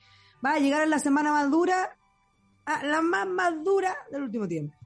va 0.45 0.53
a 0.53 0.59
llegar 0.61 0.83
a 0.83 0.87
la 0.87 1.01
semana 1.01 1.33
más 1.33 1.51
dura, 1.51 1.97
a 2.67 2.85
la 2.85 3.03
más 3.03 3.27
más 3.27 3.65
dura 3.65 3.97
del 4.13 4.23
último 4.23 4.47
tiempo. 4.47 4.77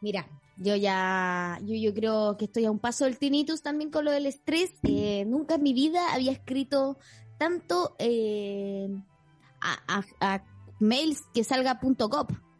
Mira, 0.00 0.28
yo 0.58 0.76
ya, 0.76 1.58
yo, 1.64 1.74
yo 1.74 1.92
creo 1.92 2.36
que 2.36 2.44
estoy 2.44 2.66
a 2.66 2.70
un 2.70 2.78
paso 2.78 3.06
del 3.06 3.18
tinnitus 3.18 3.62
también 3.62 3.90
con 3.90 4.04
lo 4.04 4.12
del 4.12 4.26
estrés. 4.26 4.70
Eh, 4.84 5.24
nunca 5.26 5.56
en 5.56 5.62
mi 5.64 5.72
vida 5.74 6.12
había 6.12 6.30
escrito 6.30 6.98
tanto 7.36 7.96
eh, 7.98 8.88
a, 9.60 10.44
mails 10.78 11.22
que 11.32 11.42
salga 11.42 11.80
punto 11.80 12.08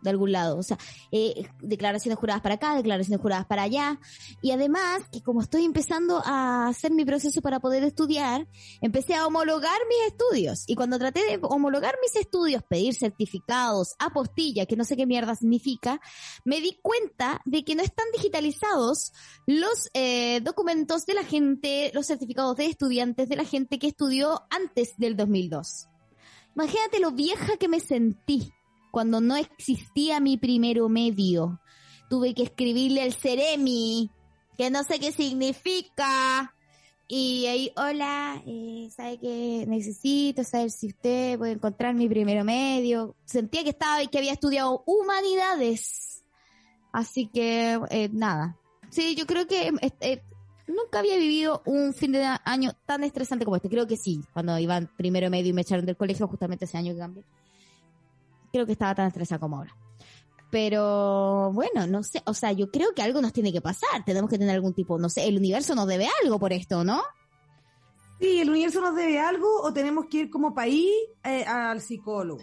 de 0.05 0.11
algún 0.11 0.31
lado. 0.31 0.59
O 0.59 0.63
sea, 0.63 0.79
eh, 1.11 1.49
declaraciones 1.61 2.19
juradas 2.19 2.43
para 2.43 2.57
acá, 2.57 2.77
declaraciones 2.77 3.21
juradas 3.21 3.47
para 3.47 3.63
allá. 3.63 3.99
Y 4.43 4.53
además, 4.53 5.03
que 5.11 5.23
como 5.23 5.41
estoy 5.41 5.65
empezando 5.65 6.23
a 6.25 6.69
hacer 6.69 6.93
mi 6.93 7.05
proceso 7.05 7.41
para 7.41 7.59
poder 7.59 7.83
estudiar, 7.83 8.47
empecé 8.81 9.15
a 9.15 9.27
homologar 9.27 9.79
mis 9.89 10.13
estudios. 10.13 10.65
Y 10.69 10.77
cuando 10.77 10.99
traté 10.99 11.21
de 11.21 11.41
homologar 11.43 11.97
mis 12.03 12.15
estudios, 12.15 12.63
pedir 12.63 12.95
certificados, 12.95 13.95
apostilla, 13.99 14.67
que 14.67 14.77
no 14.77 14.85
sé 14.85 14.97
qué 14.97 15.07
mierda 15.07 15.35
significa, 15.35 16.01
me 16.45 16.61
di 16.61 16.79
cuenta 16.83 17.41
de 17.47 17.65
que 17.65 17.75
no 17.75 17.83
están 17.83 18.07
digitalizados 18.15 19.13
los 19.47 19.91
eh, 19.95 20.41
documentos 20.43 21.07
de 21.07 21.15
la 21.15 21.25
gente, 21.25 21.91
los 21.95 22.07
certificados 22.07 22.57
de 22.57 22.67
estudiantes 22.67 23.29
de 23.29 23.37
la 23.37 23.45
gente 23.45 23.79
que 23.79 23.89
estudió 23.89 24.43
antes 24.51 24.99
del 24.99 25.17
2002. 25.17 25.89
Imagínate 26.55 27.01
lo 27.01 27.11
vieja 27.11 27.57
que 27.57 27.69
me 27.69 27.81
sentí 27.81 28.54
cuando 28.95 29.21
no 29.21 29.35
existía 29.35 30.21
mi 30.21 30.37
primero 30.37 30.89
medio. 30.89 31.61
Tuve 32.09 32.33
que 32.33 32.45
escribirle 32.45 33.03
al 33.03 33.13
Ceremi, 33.13 34.09
que 34.57 34.71
no 34.71 34.85
sé 34.85 35.01
qué 35.01 35.11
significa. 35.11 36.55
Y 37.09 37.47
ahí, 37.47 37.73
hola, 37.75 38.41
eh, 38.47 38.89
¿sabe 38.97 39.19
qué 39.19 39.65
necesito? 39.67 40.45
Saber 40.45 40.71
si 40.71 40.87
usted 40.87 41.37
puede 41.39 41.55
encontrar 41.55 41.93
mi 41.97 42.09
primero 42.09 42.45
medio. 42.45 43.17
Sentía 43.25 43.65
que 43.65 43.71
estaba 43.71 43.99
que 44.07 44.17
había 44.17 44.33
estudiado 44.33 44.85
humanidades. 44.87 46.23
Así 46.93 47.27
que, 47.27 47.81
eh, 47.91 48.09
nada. 48.13 48.57
Sí, 48.91 49.17
yo 49.17 49.27
creo 49.27 49.49
que 49.49 49.73
eh, 49.81 49.93
eh, 50.03 50.23
nunca 50.69 51.01
había 51.01 51.17
vivido 51.17 51.63
un 51.67 51.95
fin 51.95 52.13
de 52.13 52.25
año 52.45 52.71
tan 52.87 53.03
estresante 53.03 53.45
como 53.45 53.57
este. 53.57 53.69
Creo 53.69 53.89
que 53.89 53.97
sí, 53.97 54.21
cuando 54.33 54.57
iba 54.57 54.77
en 54.77 54.87
primero 54.87 55.31
medio 55.31 55.51
y 55.51 55.53
me 55.53 55.63
echaron 55.63 55.85
del 55.85 55.97
colegio 55.97 56.29
justamente 56.29 56.67
ese 56.67 56.79
año 56.79 56.93
que 56.93 57.01
cambié. 57.01 57.25
Creo 58.55 58.67
que 58.67 58.73
estaba 58.73 58.95
tan 58.95 59.09
estresada 59.09 59.41
como 59.41 59.57
ahora. 59.57 59.77
Pero 60.49 61.51
bueno, 61.53 61.89
no 61.89 62.05
sé, 62.05 62.23
o 62.25 62.35
sea, 62.35 62.53
yo 62.53 62.71
creo 62.71 62.95
que 62.95 63.03
algo 63.03 63.21
nos 63.21 63.33
tiene 63.33 63.53
que 63.53 63.61
pasar. 63.61 64.05
Tenemos 64.07 64.31
que 64.31 64.39
tener 64.39 64.55
algún 64.55 64.73
tipo, 64.73 64.97
no 64.97 65.09
sé, 65.09 65.27
el 65.27 65.39
universo 65.39 65.75
nos 65.75 65.89
debe 65.89 66.07
algo 66.23 66.39
por 66.39 66.53
esto, 66.53 66.85
¿no? 66.85 67.03
Sí, 68.21 68.39
el 68.41 68.51
universo 68.51 68.81
nos 68.81 68.95
debe 68.95 69.19
algo 69.19 69.61
o 69.61 69.73
tenemos 69.73 70.07
que 70.09 70.19
ir 70.19 70.31
como 70.31 70.55
país 70.55 70.89
eh, 71.25 71.43
al 71.45 71.81
psicólogo. 71.81 72.43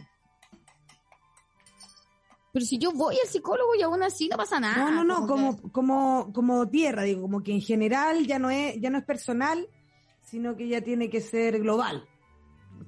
Pero 2.52 2.66
si 2.66 2.78
yo 2.78 2.92
voy 2.92 3.16
al 3.24 3.30
psicólogo 3.30 3.74
y 3.80 3.82
aún 3.82 4.04
así 4.04 4.28
no 4.28 4.36
pasa 4.36 4.60
nada. 4.60 4.92
No, 4.92 5.06
no, 5.06 5.22
no, 5.22 5.28
como 5.28 5.56
como, 5.62 5.72
como, 5.72 6.34
como 6.34 6.68
tierra, 6.68 7.04
digo, 7.04 7.22
como 7.22 7.42
que 7.42 7.54
en 7.54 7.62
general 7.62 8.28
ya 8.28 8.38
no 8.38 8.50
es, 8.50 8.76
ya 8.82 8.90
no 8.90 8.98
es 8.98 9.06
personal, 9.06 9.66
sino 10.24 10.58
que 10.58 10.68
ya 10.68 10.82
tiene 10.82 11.10
que 11.10 11.22
ser 11.22 11.62
global. 11.62 12.06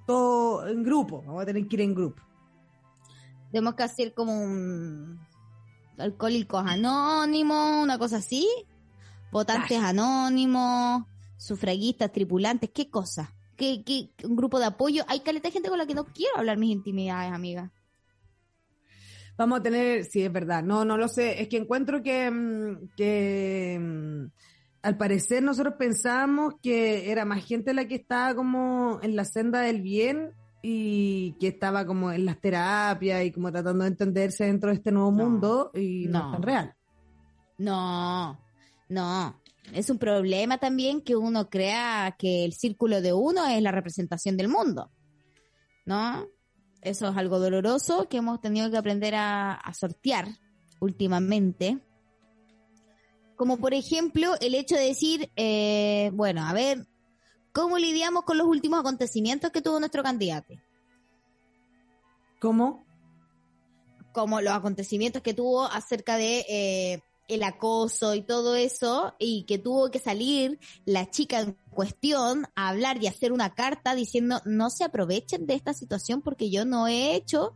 Todo 0.06 0.68
en 0.68 0.84
grupo, 0.84 1.24
vamos 1.26 1.44
a 1.44 1.46
tener 1.46 1.66
que 1.70 1.78
ir 1.78 1.82
en 1.84 1.96
grupo. 1.96 2.22
Tenemos 3.54 3.76
que 3.76 3.84
hacer 3.84 4.16
como 4.16 4.34
un 4.34 5.20
alcohólicos 6.00 6.66
anónimos, 6.66 7.84
una 7.84 8.00
cosa 8.00 8.18
así. 8.18 8.50
Votantes 9.32 9.78
anónimos, 9.80 11.06
sufragistas, 11.38 12.12
tripulantes, 12.12 12.72
¿qué 12.72 12.90
cosa? 12.90 13.32
¿Qué, 13.56 13.84
qué, 13.86 14.10
un 14.26 14.36
grupo 14.36 14.58
de 14.58 14.66
apoyo? 14.66 15.04
Hay 15.08 15.20
caleta 15.20 15.50
de 15.50 15.52
gente 15.52 15.70
con 15.70 15.78
la 15.78 15.86
que 15.86 15.94
no 15.94 16.06
quiero 16.06 16.36
hablar 16.38 16.58
mis 16.58 16.72
intimidades, 16.72 17.32
amiga. 17.32 17.72
Vamos 19.38 19.60
a 19.60 19.64
tener, 19.64 20.06
sí, 20.06 20.24
es 20.24 20.34
verdad, 20.34 20.64
no, 20.64 20.84
no 20.84 20.98
lo 20.98 21.08
sé, 21.08 21.40
es 21.40 21.48
que 21.48 21.58
encuentro 21.58 22.02
que, 22.02 22.32
mm, 22.32 22.90
que 22.98 23.80
mm, 23.80 24.26
al 24.82 24.98
parecer 24.98 25.44
nosotros 25.44 25.76
pensábamos 25.78 26.56
que 26.60 27.12
era 27.12 27.24
más 27.24 27.46
gente 27.46 27.76
la 27.76 27.88
que 27.88 27.96
estaba 27.96 28.34
como 28.34 29.00
en 29.04 29.16
la 29.16 29.26
senda 29.26 29.62
del 29.62 29.84
bien 29.84 30.34
y 30.66 31.34
que 31.42 31.50
estaba 31.50 31.86
como 31.86 32.12
en 32.12 32.26
las 32.26 32.40
terapias 32.40 33.24
y 33.26 33.32
como 33.32 33.52
tratando 33.52 33.84
de 33.84 33.90
entenderse 33.90 34.46
dentro 34.46 34.70
de 34.70 34.78
este 34.78 34.92
nuevo 34.94 35.12
No, 35.12 35.18
mundo 35.30 35.72
y 35.76 36.06
no, 36.08 36.20
no. 36.20 36.26
es 36.28 36.32
tan 36.32 36.42
real. 36.42 36.76
No, 37.58 38.40
no. 38.90 39.42
Es 39.74 39.90
un 39.90 39.98
problema 39.98 40.58
también 40.58 41.02
que 41.02 41.16
uno 41.18 41.50
crea 41.50 42.16
que 42.18 42.46
el 42.46 42.54
círculo 42.54 43.02
de 43.02 43.12
uno 43.14 43.46
es 43.46 43.62
la 43.62 43.72
representación 43.72 44.38
del 44.38 44.48
mundo. 44.48 44.90
¿No? 45.86 46.26
eso 46.82 47.08
es 47.08 47.16
algo 47.16 47.40
doloroso 47.40 48.10
que 48.10 48.18
hemos 48.18 48.42
tenido 48.42 48.70
que 48.70 48.76
aprender 48.78 49.16
a, 49.16 49.54
a 49.54 49.74
sortear 49.74 50.28
últimamente. 50.82 51.80
Como 53.38 53.58
por 53.58 53.74
ejemplo 53.74 54.34
el 54.42 54.54
hecho 54.56 54.76
de 54.76 54.88
decir, 54.88 55.32
eh, 55.38 56.12
bueno, 56.14 56.46
a 56.46 56.52
ver, 56.54 56.86
¿cómo 57.54 57.78
lidiamos 57.78 58.24
con 58.24 58.38
los 58.38 58.48
últimos 58.48 58.80
acontecimientos 58.80 59.52
que 59.52 59.62
tuvo 59.62 59.80
nuestro 59.80 60.04
candidato? 60.04 60.54
¿Cómo? 62.42 62.84
como 64.14 64.40
los 64.40 64.54
acontecimientos 64.54 65.22
que 65.22 65.34
tuvo 65.34 65.66
acerca 65.66 66.16
de 66.16 66.46
eh, 66.48 67.02
el 67.28 67.44
acoso 67.44 68.16
y 68.16 68.22
todo 68.22 68.56
eso, 68.56 69.16
y 69.20 69.44
que 69.44 69.58
tuvo 69.58 69.92
que 69.92 70.00
salir 70.00 70.60
la 70.86 71.10
chica 71.10 71.42
en 71.42 71.58
cuestión 71.72 72.46
a 72.56 72.70
hablar 72.70 73.04
y 73.04 73.08
hacer 73.08 73.34
una 73.34 73.54
carta 73.56 73.96
diciendo 73.96 74.42
no 74.46 74.70
se 74.70 74.84
aprovechen 74.84 75.48
de 75.48 75.56
esta 75.56 75.74
situación 75.74 76.22
porque 76.22 76.50
yo 76.50 76.64
no 76.64 76.88
he 76.88 77.16
hecho 77.16 77.56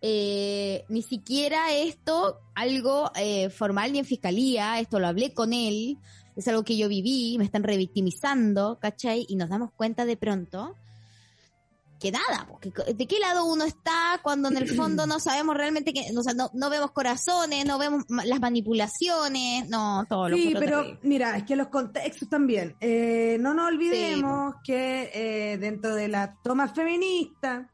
eh, 0.00 0.84
ni 0.88 1.02
siquiera 1.02 1.72
esto 1.72 2.40
algo 2.54 3.10
eh, 3.14 3.50
formal 3.50 3.92
ni 3.92 4.00
en 4.00 4.04
fiscalía, 4.04 4.80
esto 4.80 4.98
lo 4.98 5.06
hablé 5.06 5.32
con 5.32 5.52
él, 5.52 5.98
es 6.38 6.46
algo 6.48 6.62
que 6.62 6.76
yo 6.76 6.88
viví, 6.88 7.36
me 7.36 7.44
están 7.44 7.64
revictimizando, 7.64 8.78
¿cachai? 8.80 9.26
Y 9.28 9.34
nos 9.34 9.48
damos 9.48 9.72
cuenta 9.72 10.04
de 10.04 10.16
pronto 10.16 10.76
que 11.98 12.12
nada, 12.12 12.46
porque 12.48 12.72
de 12.94 13.06
qué 13.08 13.18
lado 13.18 13.44
uno 13.44 13.64
está 13.64 14.20
cuando 14.22 14.48
en 14.48 14.56
el 14.56 14.68
fondo 14.76 15.06
no 15.08 15.18
sabemos 15.18 15.56
realmente 15.56 15.92
que, 15.92 16.04
o 16.16 16.22
sea, 16.22 16.34
no, 16.34 16.48
no 16.54 16.70
vemos 16.70 16.92
corazones, 16.92 17.66
no 17.66 17.76
vemos 17.76 18.04
las 18.24 18.38
manipulaciones, 18.38 19.68
no, 19.68 20.06
todo 20.08 20.28
lo 20.28 20.36
Sí, 20.36 20.54
pero 20.56 20.82
terrible. 20.82 21.00
mira, 21.02 21.36
es 21.36 21.42
que 21.42 21.56
los 21.56 21.66
contextos 21.66 22.28
también. 22.28 22.76
Eh, 22.80 23.36
no 23.40 23.52
nos 23.52 23.66
olvidemos 23.66 24.54
que 24.62 25.10
eh, 25.12 25.58
dentro 25.58 25.96
de 25.96 26.06
la 26.06 26.36
toma 26.44 26.68
feminista 26.68 27.68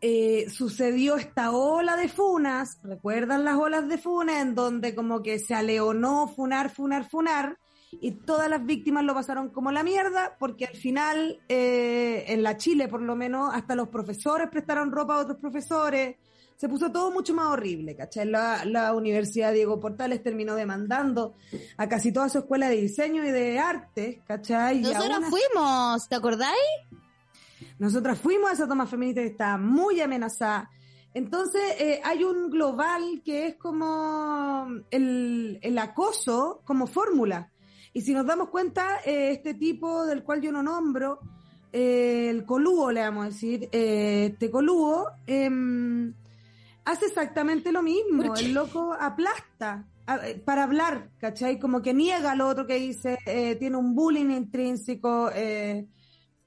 eh, 0.00 0.48
sucedió 0.50 1.16
esta 1.16 1.50
ola 1.50 1.96
de 1.96 2.08
funas, 2.08 2.78
¿recuerdan 2.82 3.44
las 3.44 3.56
olas 3.56 3.88
de 3.88 3.98
funas 3.98 4.42
en 4.42 4.54
donde 4.54 4.94
como 4.94 5.22
que 5.22 5.38
se 5.38 5.54
aleonó 5.54 6.28
funar, 6.28 6.70
funar, 6.70 7.08
funar? 7.08 7.58
Y 7.92 8.12
todas 8.12 8.50
las 8.50 8.64
víctimas 8.64 9.04
lo 9.04 9.14
pasaron 9.14 9.50
como 9.50 9.70
la 9.72 9.82
mierda, 9.82 10.36
porque 10.38 10.66
al 10.66 10.76
final, 10.76 11.40
eh, 11.48 12.24
en 12.28 12.42
la 12.42 12.56
Chile 12.56 12.88
por 12.88 13.00
lo 13.00 13.16
menos, 13.16 13.54
hasta 13.54 13.74
los 13.74 13.88
profesores 13.88 14.48
prestaron 14.50 14.90
ropa 14.90 15.14
a 15.14 15.18
otros 15.20 15.38
profesores, 15.38 16.16
se 16.56 16.68
puso 16.68 16.90
todo 16.90 17.10
mucho 17.10 17.34
más 17.34 17.46
horrible, 17.46 17.94
¿cachai? 17.94 18.26
La, 18.26 18.64
la 18.64 18.94
Universidad 18.94 19.52
Diego 19.52 19.78
Portales 19.78 20.22
terminó 20.22 20.54
demandando 20.54 21.34
a 21.76 21.88
casi 21.88 22.12
toda 22.12 22.28
su 22.28 22.38
escuela 22.38 22.68
de 22.68 22.76
diseño 22.76 23.24
y 23.24 23.30
de 23.30 23.58
arte, 23.58 24.22
¿cachai? 24.26 24.78
Y 24.78 24.82
Nosotros 24.82 25.24
fuimos, 25.28 26.08
¿te 26.08 26.14
acordáis? 26.14 26.56
Nosotras 27.78 28.18
fuimos 28.18 28.50
a 28.50 28.52
esa 28.54 28.68
toma 28.68 28.86
feminista 28.86 29.20
que 29.20 29.28
estaba 29.28 29.58
muy 29.58 30.00
amenazada. 30.00 30.70
Entonces, 31.14 31.62
eh, 31.78 32.00
hay 32.04 32.24
un 32.24 32.50
global 32.50 33.22
que 33.24 33.46
es 33.46 33.56
como 33.56 34.66
el, 34.90 35.58
el 35.62 35.78
acoso 35.78 36.60
como 36.64 36.86
fórmula. 36.86 37.50
Y 37.94 38.02
si 38.02 38.12
nos 38.12 38.26
damos 38.26 38.50
cuenta, 38.50 38.98
eh, 39.06 39.30
este 39.32 39.54
tipo 39.54 40.04
del 40.04 40.22
cual 40.22 40.42
yo 40.42 40.52
no 40.52 40.62
nombro, 40.62 41.18
eh, 41.72 42.28
el 42.28 42.44
colúo, 42.44 42.92
le 42.92 43.00
vamos 43.00 43.22
a 43.24 43.28
decir, 43.28 43.68
este 43.72 44.50
colúo, 44.50 45.06
em, 45.26 46.12
hace 46.84 47.06
exactamente 47.06 47.72
lo 47.72 47.82
mismo. 47.82 48.22
El 48.48 48.52
loco 48.54 48.94
aplasta 48.98 49.86
a- 50.06 50.20
para 50.44 50.64
hablar, 50.64 51.08
¿cachai? 51.18 51.58
Como 51.58 51.80
que 51.80 51.94
niega 51.94 52.34
lo 52.34 52.46
otro 52.48 52.66
que 52.66 52.74
dice, 52.76 53.18
eh, 53.26 53.56
tiene 53.56 53.76
un 53.78 53.94
bullying 53.94 54.30
intrínseco, 54.30 55.30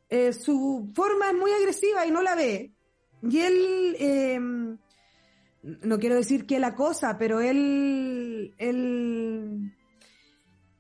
eh, 0.10 0.34
su 0.34 0.92
forma 0.94 1.30
es 1.30 1.36
muy 1.36 1.52
agresiva 1.52 2.06
y 2.06 2.12
no 2.12 2.22
la 2.22 2.36
ve. 2.36 2.74
Y 3.22 3.40
él, 3.40 3.96
eh, 4.00 4.40
no 5.62 6.00
quiero 6.00 6.16
decir 6.16 6.46
que 6.46 6.60
la 6.60 6.74
cosa, 6.74 7.18
pero 7.18 7.42
él, 7.42 8.56
él, 8.58 9.72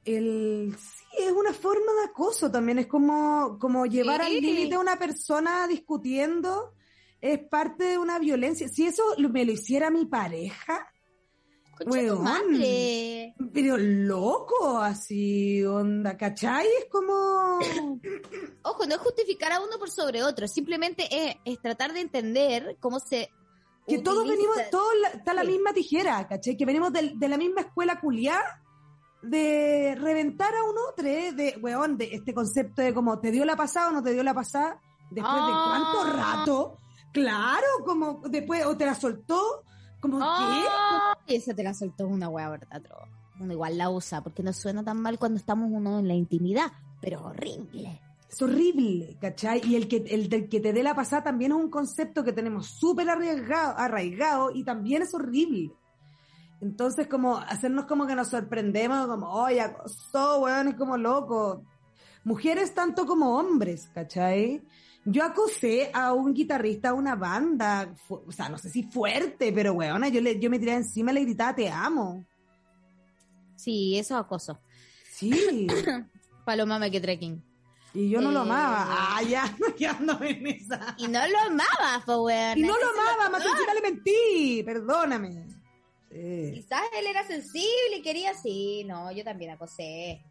él, 0.06 0.76
sí, 0.78 1.24
es 1.24 1.32
una 1.32 1.54
forma 1.54 1.92
de 2.02 2.10
acoso 2.10 2.50
también, 2.50 2.80
es 2.80 2.88
como, 2.88 3.58
como 3.60 3.86
llevar 3.86 4.22
al 4.22 4.34
límite 4.34 4.76
a 4.76 4.80
una 4.80 4.98
persona 4.98 5.68
discutiendo, 5.68 6.74
es 7.22 7.40
parte 7.40 7.84
de 7.84 7.98
una 7.98 8.20
violencia. 8.20 8.70
Si 8.70 8.88
eso 8.88 9.04
me 9.18 9.46
lo 9.46 9.52
hiciera 9.52 9.90
mi 9.90 10.06
pareja, 10.06 10.88
Weón. 11.86 12.24
madre. 12.24 13.34
pero 13.54 13.78
loco, 13.78 14.78
así, 14.80 15.64
onda, 15.64 16.18
¿cachai? 16.18 16.66
Es 16.66 16.86
como... 16.92 17.60
Ojo, 18.64 18.86
no 18.86 18.96
es 18.96 19.02
justificar 19.02 19.52
a 19.54 19.60
uno 19.62 19.78
por 19.80 19.90
sobre 19.90 20.24
otro, 20.24 20.48
simplemente 20.48 21.08
es, 21.12 21.36
es 21.46 21.62
tratar 21.62 21.94
de 21.94 22.02
entender 22.02 22.78
cómo 22.80 23.00
se... 23.00 23.30
que 23.88 24.00
todos 24.00 24.28
venimos, 24.28 24.58
todos 24.72 24.94
la- 25.02 25.10
está 25.10 25.34
la 25.34 25.42
Sí. 25.44 25.48
misma 25.48 25.74
tijera, 25.74 26.28
¿cachai? 26.28 26.58
Que 26.58 26.66
venimos 26.66 26.92
del- 26.94 27.18
de, 27.20 27.28
la 27.30 27.38
misma 27.38 27.62
escuela 27.62 28.00
culiá 28.00 28.40
de 29.22 29.96
reventar 30.00 30.54
a 30.56 30.64
un 30.64 30.76
otro, 30.90 31.06
¿eh? 31.08 31.32
de, 31.34 31.58
weón, 31.62 31.98
de 31.98 32.06
este 32.14 32.34
concepto 32.34 32.82
de 32.82 32.94
como, 32.94 33.20
¿te 33.20 33.32
dio 33.32 33.44
la 33.46 33.56
pasada 33.56 33.90
o 33.90 33.92
no 33.92 34.02
te 34.04 34.14
dio 34.14 34.24
la 34.24 34.34
pasada? 34.34 34.80
Después 35.12 35.34
de 35.36 35.52
Ah. 35.52 35.92
cuánto 35.94 36.18
rato, 36.18 36.78
claro, 37.12 37.66
como 37.86 38.22
después, 38.30 38.66
o 38.66 38.78
te 38.78 38.86
la 38.86 38.96
soltó, 38.96 39.64
como, 40.00 40.20
Ah, 40.22 41.18
y 41.28 41.36
esa 41.36 41.54
te 41.54 41.64
la 41.64 41.74
soltó 41.74 42.08
una 42.08 42.30
hueá, 42.30 42.50
¿verdad? 42.50 42.82
Uno 43.40 43.54
igual 43.54 43.78
la 43.78 43.90
usa, 43.90 44.22
porque 44.22 44.44
no 44.44 44.54
suena 44.54 44.84
tan 44.84 45.02
mal 45.02 45.18
cuando 45.18 45.38
estamos 45.38 45.70
uno 45.72 46.00
en 46.00 46.08
la 46.08 46.14
intimidad, 46.14 46.72
pero 47.02 47.24
horrible. 47.26 47.68
¿qué? 47.72 48.10
Es 48.30 48.42
horrible, 48.44 49.18
¿cachai? 49.20 49.62
Y 49.66 49.76
el 49.76 49.88
que, 49.88 49.98
el 50.08 50.30
del 50.30 50.50
que 50.50 50.60
te 50.60 50.72
dé 50.72 50.84
la 50.84 50.94
pasada 50.94 51.24
también 51.24 51.52
es 51.52 51.58
un 51.58 51.70
concepto 51.70 52.24
que 52.24 52.32
tenemos 52.32 52.68
súper 52.68 53.10
arraigado, 53.10 53.76
arraigado 53.78 54.52
y 54.54 54.64
también 54.64 55.02
es 55.02 55.14
horrible. 55.16 55.72
Entonces, 56.62 57.08
como 57.08 57.38
hacernos 57.38 57.86
como 57.86 58.06
que 58.06 58.16
nos 58.16 58.28
sorprendemos, 58.28 59.08
como, 59.08 59.30
oye, 59.30 59.62
acosó, 59.62 60.42
weón, 60.42 60.68
es 60.68 60.76
como 60.76 60.98
loco. 60.98 61.64
Mujeres 62.24 62.76
tanto 62.76 63.06
como 63.06 63.38
hombres, 63.38 63.90
¿cachai? 63.94 64.62
Yo 65.06 65.24
acosé 65.24 65.90
a 65.94 66.14
un 66.14 66.34
guitarrista, 66.34 66.90
a 66.90 66.94
una 66.94 67.16
banda, 67.16 67.94
o 68.10 68.32
sea, 68.32 68.50
no 68.50 68.58
sé 68.58 68.70
si 68.70 68.84
fuerte, 68.84 69.52
pero 69.54 69.74
weona, 69.74 70.10
yo, 70.10 70.22
le, 70.22 70.40
yo 70.40 70.50
me 70.50 70.60
tiré 70.60 70.74
encima 70.74 71.12
y 71.12 71.16
le 71.16 71.22
gritaba, 71.22 71.56
te 71.56 71.70
amo. 71.70 72.26
Sí, 73.56 73.98
eso 73.98 74.16
es 74.16 74.22
acoso. 74.26 74.60
Sí, 75.12 75.68
Paloma 76.46 76.80
me 76.80 76.92
que 76.92 77.00
trekking. 77.02 77.44
y 77.94 78.10
yo 78.10 78.22
no 78.22 78.32
lo 78.32 78.40
Eh, 78.40 78.44
amaba. 78.44 78.86
Ah, 78.90 79.24
ya, 79.24 79.56
quedándome 79.78 80.32
en 80.32 80.48
esa. 80.48 80.96
Y 80.98 81.08
no 81.08 81.20
lo 81.28 81.40
amaba, 81.40 82.04
weón. 82.22 82.58
Y 82.58 82.62
no 82.62 82.74
lo 82.78 82.90
amaba, 82.90 83.30
más 83.30 83.44
encima 83.46 83.74
le 83.74 83.82
mentí, 83.82 84.64
perdóname. 84.64 85.48
Sí. 86.12 86.52
Quizás 86.56 86.82
él 86.98 87.06
era 87.08 87.26
sensible 87.26 87.98
y 87.98 88.02
quería, 88.02 88.34
sí, 88.34 88.84
no, 88.86 89.12
yo 89.12 89.24
también 89.24 89.52
acosé. 89.52 90.24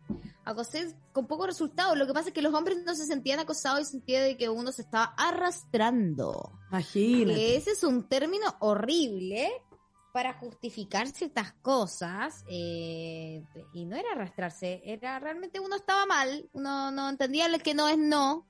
Acosé 0.51 0.95
con 1.13 1.27
poco 1.27 1.47
resultado. 1.47 1.95
Lo 1.95 2.07
que 2.07 2.15
pasa 2.15 2.29
es 2.29 2.35
que 2.35 2.41
los 2.43 2.55
hombres 2.55 2.79
no 2.85 2.95
se 2.95 3.05
sentían 3.07 3.39
acosados 3.39 3.81
y 3.83 3.85
sentían 3.85 4.23
de 4.25 4.37
que 4.37 4.49
uno 4.49 4.73
se 4.73 4.83
estaba 4.83 5.15
arrastrando. 5.17 6.53
Imagínate. 6.71 7.57
Ese 7.57 7.73
es 7.73 7.85
un 7.85 8.09
término 8.09 8.57
horrible 8.61 9.51
para 10.13 10.33
justificar 10.35 11.07
ciertas 11.09 11.53
cosas. 11.61 12.45
eh, 12.49 13.45
y 13.75 13.85
no 13.85 13.97
era 13.97 14.13
arrastrarse, 14.13 14.81
era 14.85 15.19
realmente 15.19 15.61
uno 15.61 15.77
estaba 15.77 16.07
mal, 16.07 16.49
uno 16.53 16.91
no 16.91 17.09
entendía 17.11 17.47
lo 17.49 17.59
que 17.59 17.75
no 17.75 17.87
es 17.89 17.99
no. 17.99 18.47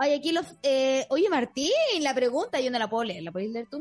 Oye, 0.00 0.16
aquí 0.16 0.32
los. 0.32 0.44
eh, 0.64 1.06
oye, 1.10 1.30
Martín, 1.30 1.70
la 2.00 2.12
pregunta, 2.14 2.60
yo 2.60 2.70
no 2.70 2.78
la 2.80 2.90
puedo 2.90 3.04
leer, 3.04 3.22
¿la 3.22 3.30
podéis 3.32 3.52
leer 3.52 3.68
tú? 3.70 3.80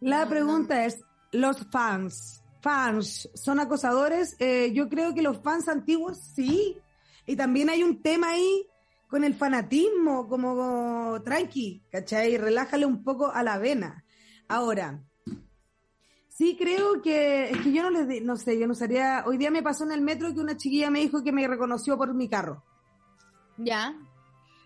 La 0.00 0.24
No, 0.24 0.30
pregunta 0.30 0.84
es, 0.84 1.00
los 1.32 1.56
fans, 1.72 2.39
fans, 2.60 3.28
¿son 3.34 3.58
acosadores? 3.60 4.36
Eh, 4.38 4.72
yo 4.72 4.88
creo 4.88 5.14
que 5.14 5.22
los 5.22 5.38
fans 5.42 5.68
antiguos 5.68 6.18
sí. 6.34 6.76
Y 7.26 7.36
también 7.36 7.70
hay 7.70 7.82
un 7.82 8.02
tema 8.02 8.30
ahí 8.30 8.66
con 9.08 9.24
el 9.24 9.34
fanatismo, 9.34 10.28
como 10.28 11.20
tranqui, 11.24 11.82
¿cachai? 11.90 12.36
Relájale 12.38 12.86
un 12.86 13.02
poco 13.02 13.30
a 13.30 13.42
la 13.42 13.58
vena. 13.58 14.04
Ahora, 14.48 15.02
sí 16.28 16.56
creo 16.58 17.02
que, 17.02 17.50
es 17.50 17.58
que 17.58 17.72
yo 17.72 17.82
no 17.82 17.90
les, 17.90 18.08
di- 18.08 18.20
no 18.20 18.36
sé, 18.36 18.58
yo 18.58 18.66
no 18.66 18.72
usaría, 18.72 19.24
hoy 19.26 19.36
día 19.36 19.50
me 19.50 19.62
pasó 19.62 19.84
en 19.84 19.92
el 19.92 20.00
metro 20.00 20.32
que 20.32 20.40
una 20.40 20.56
chiquilla 20.56 20.90
me 20.90 21.00
dijo 21.00 21.22
que 21.22 21.32
me 21.32 21.46
reconoció 21.46 21.96
por 21.96 22.14
mi 22.14 22.28
carro. 22.28 22.64
Ya. 23.58 23.94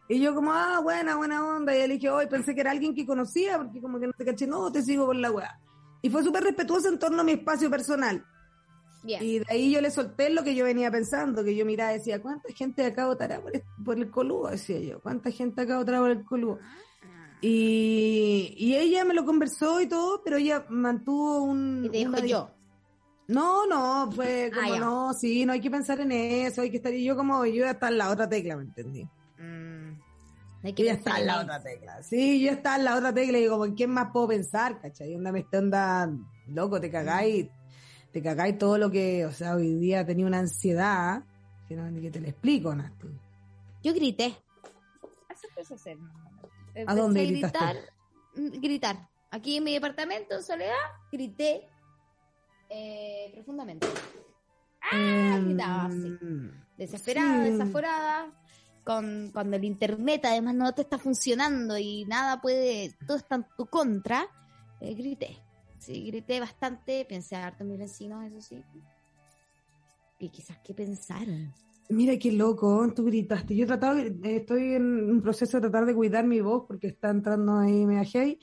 Y 0.08 0.20
yo 0.20 0.34
como, 0.34 0.52
ah, 0.52 0.80
buena, 0.82 1.16
buena 1.16 1.44
onda. 1.44 1.76
Y 1.76 1.80
él 1.80 1.90
dije, 1.92 2.10
hoy 2.10 2.26
pensé 2.26 2.54
que 2.54 2.60
era 2.60 2.70
alguien 2.70 2.94
que 2.94 3.06
conocía, 3.06 3.56
porque 3.58 3.80
como 3.80 3.98
que 3.98 4.06
no 4.06 4.12
te 4.12 4.24
caché, 4.24 4.46
no, 4.46 4.70
te 4.70 4.82
sigo 4.82 5.06
por 5.06 5.16
la 5.16 5.30
weá. 5.30 5.58
Y 6.04 6.10
fue 6.10 6.22
súper 6.22 6.42
respetuoso 6.44 6.88
en 6.88 6.98
torno 6.98 7.22
a 7.22 7.24
mi 7.24 7.32
espacio 7.32 7.70
personal. 7.70 8.22
Y 9.22 9.38
de 9.38 9.46
ahí 9.48 9.70
yo 9.72 9.80
le 9.80 9.90
solté 9.90 10.28
lo 10.30 10.42
que 10.44 10.54
yo 10.54 10.64
venía 10.64 10.90
pensando, 10.90 11.42
que 11.44 11.54
yo 11.56 11.64
miraba 11.64 11.92
y 11.94 11.98
decía, 11.98 12.20
¿cuánta 12.20 12.52
gente 12.52 12.84
acá 12.84 13.06
votará 13.06 13.40
por, 13.40 13.54
el- 13.56 13.62
por 13.84 13.96
el 13.98 14.10
coludo? 14.10 14.48
Decía 14.50 14.78
yo, 14.80 15.00
¿cuánta 15.00 15.30
gente 15.30 15.62
acá 15.62 15.78
votará 15.78 16.00
por 16.00 16.10
el 16.10 16.24
coludo? 16.24 16.58
Y, 17.40 18.54
y 18.56 18.74
ella 18.76 19.04
me 19.04 19.12
lo 19.14 19.24
conversó 19.24 19.80
y 19.80 19.86
todo, 19.88 20.22
pero 20.24 20.36
ella 20.38 20.64
mantuvo 20.70 21.42
un... 21.42 21.82
Y 21.84 21.88
te 21.90 21.98
dijo 21.98 22.16
yo. 22.18 22.50
No, 23.28 23.66
no, 23.66 24.10
fue 24.12 24.50
Ah, 24.52 24.56
como, 24.56 24.78
no, 24.80 25.12
sí, 25.14 25.44
no 25.46 25.52
hay 25.52 25.60
que 25.60 25.70
pensar 25.70 26.00
en 26.00 26.12
eso, 26.12 26.62
hay 26.62 26.70
que 26.70 26.76
estar... 26.78 26.92
Y 26.94 27.04
yo 27.04 27.16
como, 27.16 27.44
yo 27.46 27.64
ya 27.64 27.70
está 27.72 27.88
en 27.88 27.98
la 27.98 28.10
otra 28.10 28.28
tecla, 28.28 28.56
¿me 28.56 28.64
entendí? 28.64 29.06
Hay 30.64 30.72
que 30.72 30.84
ya 30.84 30.94
está 30.94 31.20
en 31.20 31.26
la 31.26 31.40
otra 31.42 31.62
tecla. 31.62 32.02
Sí, 32.02 32.42
yo 32.42 32.50
está 32.50 32.76
en 32.76 32.84
la 32.84 32.96
otra 32.96 33.12
tecla 33.12 33.36
y 33.36 33.42
digo, 33.42 33.64
¿en 33.66 33.74
quién 33.74 33.90
más 33.90 34.10
puedo 34.12 34.28
pensar? 34.28 34.80
¿Cachai? 34.80 35.14
Onda, 35.14 35.30
me 35.30 35.40
está 35.40 35.58
onda, 35.58 36.10
loco, 36.48 36.80
te 36.80 36.90
cagáis, 36.90 37.48
te 38.10 38.22
cagáis 38.22 38.56
todo 38.56 38.78
lo 38.78 38.90
que, 38.90 39.26
o 39.26 39.32
sea, 39.32 39.56
hoy 39.56 39.74
día 39.74 40.06
tenía 40.06 40.26
una 40.26 40.38
ansiedad 40.38 41.22
que 41.68 41.76
no 41.76 41.90
ni 41.90 42.00
que 42.00 42.10
te 42.10 42.20
lo 42.20 42.28
explico, 42.28 42.74
Nati. 42.74 43.08
Yo 43.82 43.92
grité. 43.92 44.36
Eso 45.30 45.46
empezó 45.50 45.74
a 45.74 45.76
hacer. 45.76 45.98
¿A 46.86 46.94
dónde 46.94 47.26
gritaste? 47.26 47.58
Gritar, 47.58 47.76
mm, 48.36 48.60
gritar. 48.60 49.08
Aquí 49.30 49.56
en 49.58 49.64
mi 49.64 49.74
departamento, 49.74 50.36
en 50.36 50.42
soledad, 50.42 50.72
grité 51.12 51.68
eh, 52.70 53.30
profundamente. 53.34 53.86
Ah, 54.80 55.38
gritaba 55.44 55.86
así. 55.86 56.16
Desesperada, 56.78 57.44
Sí. 57.44 57.50
desaforada. 57.50 58.32
Con, 58.84 59.30
cuando 59.32 59.56
el 59.56 59.64
internet 59.64 60.22
además 60.24 60.54
no 60.54 60.74
te 60.74 60.82
está 60.82 60.98
funcionando 60.98 61.78
y 61.78 62.04
nada 62.04 62.40
puede, 62.40 62.94
todo 63.06 63.16
está 63.16 63.36
en 63.36 63.46
tu 63.56 63.66
contra, 63.66 64.26
eh, 64.80 64.94
grité. 64.94 65.38
Sí, 65.78 66.06
grité 66.06 66.40
bastante, 66.40 67.04
pensé 67.06 67.36
harto 67.36 67.62
en 67.62 67.70
mis 67.70 67.78
vecinos, 67.78 68.24
eso 68.24 68.40
sí. 68.40 68.62
Y 70.18 70.28
quizás 70.28 70.58
qué 70.62 70.74
pensaron. 70.74 71.52
Mira 71.90 72.18
qué 72.18 72.32
loco, 72.32 72.90
tú 72.94 73.04
gritaste. 73.04 73.54
Yo 73.54 73.64
he 73.64 73.66
tratado, 73.66 73.98
eh, 73.98 74.16
estoy 74.22 74.74
en 74.74 75.10
un 75.10 75.20
proceso 75.20 75.58
de 75.58 75.62
tratar 75.62 75.84
de 75.84 75.94
cuidar 75.94 76.24
mi 76.24 76.40
voz 76.40 76.64
porque 76.66 76.88
está 76.88 77.10
entrando 77.10 77.58
ahí 77.58 77.84
media 77.84 78.04
heavy. 78.04 78.38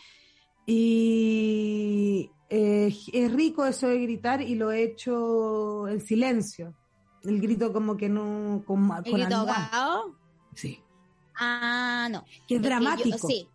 Y 0.67 2.31
eh, 2.49 2.93
es 3.13 3.31
rico 3.33 3.65
eso 3.65 3.87
de 3.87 3.99
gritar 3.99 4.41
y 4.41 4.55
lo 4.55 4.71
he 4.71 4.83
hecho 4.83 5.87
en 5.87 6.01
silencio. 6.01 6.75
El 7.23 7.41
grito 7.41 7.73
como 7.73 7.97
que 7.97 8.09
no... 8.09 8.63
Con, 8.65 8.83
¿El 8.83 9.03
con 9.03 9.13
grito 9.13 9.35
ahogado? 9.35 10.20
Sí. 10.55 10.81
Ah, 11.35 12.07
no. 12.11 12.25
Que 12.47 12.55
es 12.55 12.61
dramático. 12.61 13.17
yo- 13.17 13.27
sí. 13.27 13.47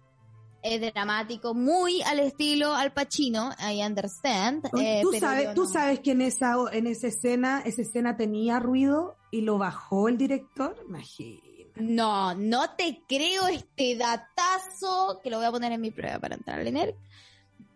Es 0.62 0.80
dramático, 0.80 1.54
muy 1.54 2.02
al 2.02 2.18
estilo 2.18 2.74
Al 2.74 2.92
Pacino, 2.92 3.52
I 3.60 3.84
understand. 3.84 4.66
eh, 4.80 4.98
tú 5.00 5.10
pero 5.12 5.26
sabes, 5.28 5.54
tú 5.54 5.66
sabes 5.66 6.00
que 6.00 6.10
en 6.10 6.22
esa, 6.22 6.56
en 6.72 6.88
esa 6.88 7.06
escena, 7.06 7.60
esa 7.64 7.82
escena 7.82 8.16
tenía 8.16 8.58
ruido 8.58 9.16
y 9.30 9.42
lo 9.42 9.58
bajó 9.58 10.08
el 10.08 10.18
director. 10.18 10.76
Imagina. 10.88 11.40
No, 11.76 12.34
no 12.34 12.70
te 12.74 13.02
creo 13.06 13.46
este 13.46 13.96
datazo 13.96 15.20
que 15.22 15.30
lo 15.30 15.36
voy 15.36 15.46
a 15.46 15.52
poner 15.52 15.70
en 15.72 15.80
mi 15.82 15.92
prueba 15.92 16.18
para 16.18 16.34
entrar 16.34 16.58
al 16.58 16.66
ENER. 16.66 16.96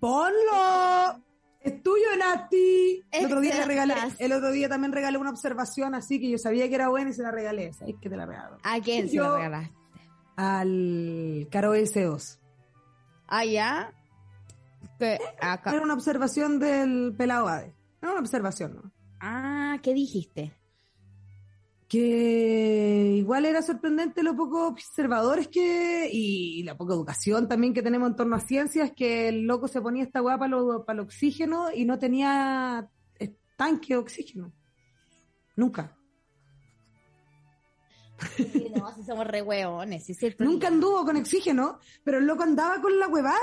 ¡Ponlo! 0.00 1.22
Es 1.62 1.82
tuyo, 1.82 2.06
Nati. 2.18 3.02
El 3.10 3.26
otro 3.26 3.40
día 3.40 3.54
le 3.56 3.64
regalé, 3.66 3.94
el 4.18 4.32
otro 4.32 4.50
día 4.50 4.68
también 4.68 4.92
regalé 4.92 5.18
una 5.18 5.30
observación 5.30 5.94
así 5.94 6.18
que 6.18 6.30
yo 6.30 6.38
sabía 6.38 6.68
que 6.68 6.74
era 6.74 6.88
buena 6.88 7.10
y 7.10 7.12
se 7.12 7.22
la 7.22 7.30
regalé. 7.30 7.72
¿Sabes 7.74 7.96
que 8.00 8.08
te 8.08 8.16
la 8.16 8.24
regalo? 8.26 8.56
¿A 8.62 8.80
quién 8.80 9.08
se 9.08 9.16
Yo- 9.16 9.24
lo 9.28 9.36
regalaste? 9.36 9.74
Al 10.36 11.48
Caro 11.50 11.74
S2. 11.74 12.38
Ah, 13.28 13.44
ya. 13.44 13.92
Que 14.98 15.18
acá. 15.40 15.72
Era 15.72 15.82
una 15.82 15.94
observación 15.94 16.58
del 16.58 17.14
pelado 17.16 17.46
Ade. 17.48 17.74
Era 18.00 18.12
una 18.12 18.20
observación, 18.20 18.76
¿no? 18.76 18.92
Ah, 19.20 19.78
¿qué 19.82 19.92
dijiste? 19.92 20.52
Que 21.90 23.14
igual 23.16 23.44
era 23.46 23.62
sorprendente 23.62 24.22
lo 24.22 24.36
poco 24.36 24.68
observadores 24.68 25.48
que 25.48 26.08
y 26.12 26.62
la 26.62 26.76
poca 26.76 26.94
educación 26.94 27.48
también 27.48 27.74
que 27.74 27.82
tenemos 27.82 28.10
en 28.10 28.16
torno 28.16 28.36
a 28.36 28.40
ciencias 28.40 28.92
que 28.94 29.28
el 29.28 29.42
loco 29.42 29.66
se 29.66 29.80
ponía 29.80 30.04
esta 30.04 30.22
weá 30.22 30.38
para 30.38 30.54
el 30.56 31.00
oxígeno 31.00 31.66
y 31.74 31.84
no 31.84 31.98
tenía 31.98 32.88
tanque 33.56 33.94
de 33.94 33.96
oxígeno. 33.96 34.52
Nunca. 35.56 35.98
Sí, 38.36 38.72
no, 38.72 38.94
si 38.94 39.02
somos 39.02 39.26
re 39.26 39.42
hueones, 39.42 40.04
cierto. 40.04 40.44
nunca 40.44 40.68
anduvo 40.68 41.04
con 41.04 41.16
oxígeno 41.16 41.80
pero 42.04 42.18
el 42.18 42.26
loco 42.26 42.44
andaba 42.44 42.80
con 42.80 42.96
la 43.00 43.08
huevá 43.08 43.34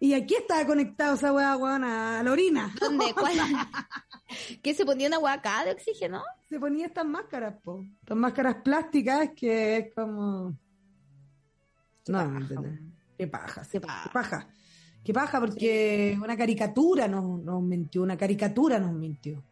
y 0.00 0.14
aquí 0.14 0.34
estaba 0.34 0.64
conectado 0.66 1.14
esa 1.14 1.32
weá 1.32 1.56
weona, 1.56 2.20
a 2.20 2.22
la 2.22 2.32
orina 2.32 2.74
¿Dónde? 2.80 3.12
¿Cuál? 3.14 3.36
¿Qué 4.62 4.74
se 4.74 4.84
ponía 4.84 5.08
una 5.08 5.18
hueá 5.18 5.34
acá 5.34 5.64
de 5.64 5.72
oxígeno? 5.72 6.22
se 6.48 6.58
ponía 6.58 6.86
estas 6.86 7.04
máscaras 7.06 7.54
po 7.62 7.84
estas 8.00 8.16
máscaras 8.16 8.56
plásticas 8.62 9.30
que 9.36 9.76
es 9.76 9.94
como 9.94 10.56
no 12.08 12.30
¿me 12.30 12.40
entiendes? 12.40 12.80
Qué 13.16 13.26
paja, 13.26 13.64
sí, 13.64 13.72
Qué 13.72 13.80
paja. 13.80 14.02
qué 14.04 14.10
paja. 14.12 14.48
Qué 15.04 15.12
paja, 15.12 15.40
porque 15.40 16.18
una 16.22 16.36
caricatura 16.36 17.08
nos, 17.08 17.40
nos 17.40 17.62
mintió, 17.62 18.02
una 18.02 18.16
caricatura 18.16 18.78
nos 18.78 18.92
mintió. 18.92 19.42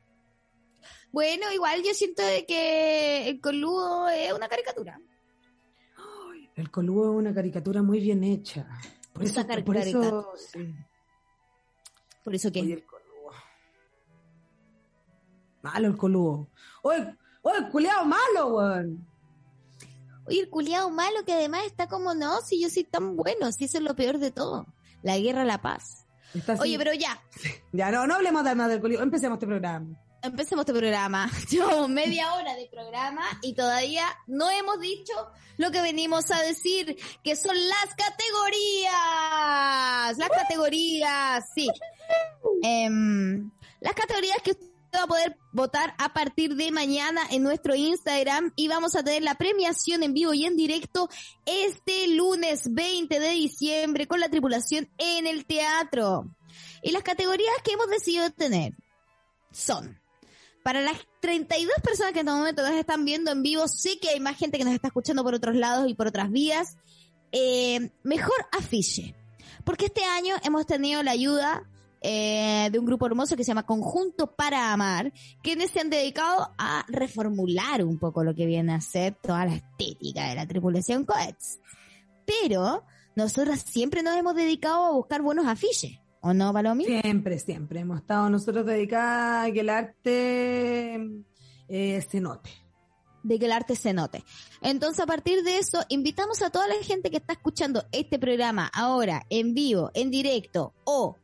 Bueno, 1.10 1.50
igual 1.52 1.82
yo 1.82 1.94
siento 1.94 2.22
de 2.22 2.44
que 2.44 3.28
el 3.28 3.40
coludo 3.40 4.08
es 4.08 4.32
una 4.32 4.48
caricatura. 4.48 5.00
El 6.56 6.70
Coludo 6.70 7.12
es 7.12 7.18
una 7.18 7.34
caricatura 7.34 7.82
muy 7.82 8.00
bien 8.00 8.24
hecha. 8.24 8.66
Por 9.16 9.24
eso, 9.24 9.40
Una 9.40 9.64
por 9.64 9.76
eso, 9.78 10.32
sí. 10.36 10.74
Por 12.22 12.34
eso 12.34 12.48
Oye, 12.48 12.52
que 12.66 12.72
el 12.74 12.84
Coludo. 12.84 13.30
Malo 15.62 15.86
el 15.86 15.96
Coludo. 15.96 16.48
Oye, 16.82 17.16
oye, 17.40 17.58
el 17.58 17.68
culeado 17.70 18.04
malo, 18.04 18.48
weón. 18.48 19.08
Oye, 20.26 20.40
el 20.40 20.50
culiado 20.50 20.90
malo 20.90 21.24
que 21.24 21.32
además 21.32 21.64
está 21.64 21.88
como 21.88 22.14
no, 22.14 22.42
si 22.42 22.60
yo 22.60 22.68
soy 22.68 22.84
tan 22.84 23.16
bueno, 23.16 23.52
si 23.52 23.64
eso 23.64 23.78
es 23.78 23.84
lo 23.84 23.96
peor 23.96 24.18
de 24.18 24.32
todo. 24.32 24.66
La 25.02 25.16
guerra, 25.18 25.44
la 25.44 25.62
paz. 25.62 26.06
Oye, 26.60 26.76
pero 26.76 26.92
ya, 26.92 27.18
Ya, 27.72 27.90
no, 27.90 28.06
no 28.06 28.16
hablemos 28.16 28.42
más 28.54 28.68
del 28.68 28.80
Coludo. 28.82 29.02
Empecemos 29.02 29.36
este 29.36 29.46
programa. 29.46 29.98
Empecemos 30.26 30.62
este 30.62 30.72
programa. 30.72 31.30
Llevamos 31.50 31.88
media 31.88 32.34
hora 32.34 32.54
de 32.54 32.66
programa 32.66 33.22
y 33.42 33.54
todavía 33.54 34.06
no 34.26 34.50
hemos 34.50 34.80
dicho 34.80 35.12
lo 35.56 35.70
que 35.70 35.80
venimos 35.80 36.30
a 36.30 36.42
decir, 36.42 36.96
que 37.22 37.36
son 37.36 37.56
las 37.56 37.94
categorías. 37.96 38.92
Las 40.18 40.28
categorías, 40.28 41.44
sí. 41.54 41.68
Em, 42.62 43.50
las 43.80 43.94
categorías 43.94 44.38
que 44.42 44.50
usted 44.52 44.66
va 44.94 45.02
a 45.02 45.06
poder 45.06 45.36
votar 45.52 45.94
a 45.98 46.12
partir 46.12 46.56
de 46.56 46.70
mañana 46.70 47.22
en 47.30 47.42
nuestro 47.42 47.74
Instagram 47.74 48.52
y 48.56 48.68
vamos 48.68 48.94
a 48.96 49.02
tener 49.02 49.22
la 49.22 49.34
premiación 49.34 50.02
en 50.02 50.14
vivo 50.14 50.34
y 50.34 50.44
en 50.44 50.56
directo 50.56 51.08
este 51.44 52.08
lunes 52.08 52.72
20 52.72 53.20
de 53.20 53.30
diciembre 53.30 54.06
con 54.06 54.20
la 54.20 54.28
tripulación 54.28 54.88
en 54.98 55.26
el 55.26 55.46
teatro. 55.46 56.30
Y 56.82 56.92
las 56.92 57.02
categorías 57.02 57.54
que 57.64 57.72
hemos 57.72 57.88
decidido 57.88 58.30
tener 58.30 58.74
son 59.50 60.00
para 60.66 60.80
las 60.80 60.98
32 61.20 61.76
personas 61.80 62.12
que 62.12 62.18
en 62.18 62.26
este 62.26 62.36
momento 62.36 62.62
nos 62.62 62.72
están 62.72 63.04
viendo 63.04 63.30
en 63.30 63.40
vivo, 63.40 63.68
sé 63.68 64.00
que 64.00 64.08
hay 64.08 64.18
más 64.18 64.36
gente 64.36 64.58
que 64.58 64.64
nos 64.64 64.74
está 64.74 64.88
escuchando 64.88 65.22
por 65.22 65.32
otros 65.32 65.54
lados 65.54 65.88
y 65.88 65.94
por 65.94 66.08
otras 66.08 66.28
vías. 66.28 66.76
Eh, 67.30 67.92
mejor 68.02 68.34
afiche. 68.50 69.14
Porque 69.62 69.84
este 69.84 70.02
año 70.02 70.34
hemos 70.42 70.66
tenido 70.66 71.04
la 71.04 71.12
ayuda 71.12 71.62
eh, 72.00 72.68
de 72.72 72.80
un 72.80 72.84
grupo 72.84 73.06
hermoso 73.06 73.36
que 73.36 73.44
se 73.44 73.52
llama 73.52 73.64
Conjunto 73.64 74.34
para 74.34 74.72
Amar, 74.72 75.12
quienes 75.40 75.70
se 75.70 75.78
han 75.78 75.88
dedicado 75.88 76.52
a 76.58 76.84
reformular 76.88 77.84
un 77.84 78.00
poco 78.00 78.24
lo 78.24 78.34
que 78.34 78.46
viene 78.46 78.74
a 78.74 78.80
ser 78.80 79.14
toda 79.22 79.46
la 79.46 79.54
estética 79.54 80.30
de 80.30 80.34
la 80.34 80.48
tripulación 80.48 81.04
Coets. 81.04 81.60
Pero 82.24 82.82
nosotras 83.14 83.62
siempre 83.64 84.02
nos 84.02 84.16
hemos 84.16 84.34
dedicado 84.34 84.84
a 84.86 84.90
buscar 84.90 85.22
buenos 85.22 85.46
afiches. 85.46 86.00
¿O 86.26 86.34
no, 86.34 86.52
Palomi? 86.52 86.84
Siempre, 86.84 87.38
siempre. 87.38 87.78
Hemos 87.78 88.00
estado 88.00 88.28
nosotros 88.28 88.66
dedicadas 88.66 89.48
a 89.48 89.52
que 89.52 89.60
el 89.60 89.68
arte 89.68 91.24
eh, 91.68 92.04
se 92.10 92.20
note. 92.20 92.50
de 93.22 93.38
que 93.38 93.44
el 93.46 93.52
arte 93.52 93.76
se 93.76 93.92
note. 93.92 94.24
Entonces, 94.60 94.98
a 94.98 95.06
partir 95.06 95.44
de 95.44 95.58
eso, 95.58 95.84
invitamos 95.88 96.42
a 96.42 96.50
toda 96.50 96.66
la 96.66 96.74
gente 96.82 97.10
que 97.10 97.18
está 97.18 97.34
escuchando 97.34 97.84
este 97.92 98.18
programa 98.18 98.68
ahora, 98.74 99.24
en 99.30 99.54
vivo, 99.54 99.92
en 99.94 100.10
directo, 100.10 100.74
o 100.82 101.16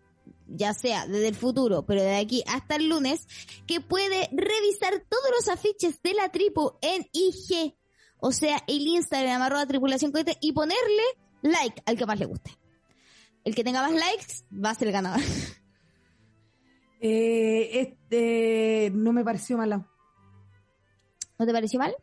ya 0.47 0.73
sea 0.73 1.05
desde 1.09 1.27
el 1.27 1.35
futuro, 1.35 1.85
pero 1.85 2.01
de 2.01 2.15
aquí 2.15 2.45
hasta 2.47 2.77
el 2.77 2.89
lunes, 2.89 3.27
que 3.67 3.81
puede 3.81 4.29
revisar 4.31 5.05
todos 5.09 5.31
los 5.37 5.49
afiches 5.49 6.01
de 6.01 6.15
la 6.15 6.29
tripu 6.29 6.75
en 6.81 7.09
IG, 7.13 7.75
o 8.21 8.31
sea, 8.31 8.63
el 8.69 8.87
Instagram, 8.87 9.43
arroba 9.43 9.67
tripulación 9.67 10.13
cohete, 10.13 10.39
y 10.41 10.53
ponerle 10.53 11.03
like 11.43 11.83
al 11.87 11.97
que 11.97 12.07
más 12.07 12.21
le 12.21 12.27
guste. 12.27 12.62
El 13.45 13.55
que 13.55 13.65
tenga 13.65 13.83
más 13.83 13.93
likes 13.93 14.45
va 14.53 14.71
a 14.71 14.75
ser 14.75 14.89
el 14.89 14.93
ganador. 14.93 15.21
Eh, 17.05 17.81
este 17.81 18.93
no 18.95 19.13
me 19.13 19.25
pareció 19.25 19.59
mala. 19.59 19.91
¿No 21.37 21.45
te 21.45 21.53
pareció 21.53 21.81
mal? 21.81 21.97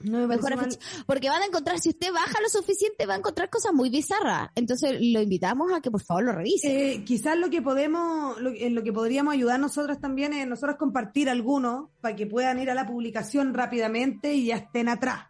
No 0.00 0.20
me 0.20 0.26
Mejor 0.26 0.54
pareció 0.56 0.80
mal. 0.80 1.04
Porque 1.06 1.28
van 1.28 1.42
a 1.42 1.44
encontrar, 1.44 1.78
si 1.78 1.90
usted 1.90 2.10
baja 2.10 2.40
lo 2.40 2.48
suficiente, 2.48 3.04
va 3.04 3.12
a 3.12 3.18
encontrar 3.18 3.50
cosas 3.50 3.74
muy 3.74 3.90
bizarras. 3.90 4.48
Entonces 4.54 4.96
lo 5.02 5.20
invitamos 5.20 5.70
a 5.70 5.82
que 5.82 5.90
por 5.90 6.02
favor 6.02 6.24
lo 6.24 6.32
revise. 6.32 6.94
Eh, 6.94 7.04
quizás 7.04 7.36
lo 7.36 7.50
que 7.50 7.60
podemos, 7.60 8.40
lo, 8.40 8.54
en 8.54 8.74
lo 8.74 8.82
que 8.82 8.94
podríamos 8.94 9.34
ayudar 9.34 9.60
nosotros 9.60 10.00
también 10.00 10.32
es 10.32 10.46
nosotros 10.46 10.78
compartir 10.78 11.28
algunos 11.28 11.90
para 12.00 12.16
que 12.16 12.26
puedan 12.26 12.60
ir 12.60 12.70
a 12.70 12.74
la 12.74 12.86
publicación 12.86 13.52
rápidamente 13.52 14.32
y 14.32 14.46
ya 14.46 14.56
estén 14.56 14.88
atrás. 14.88 15.26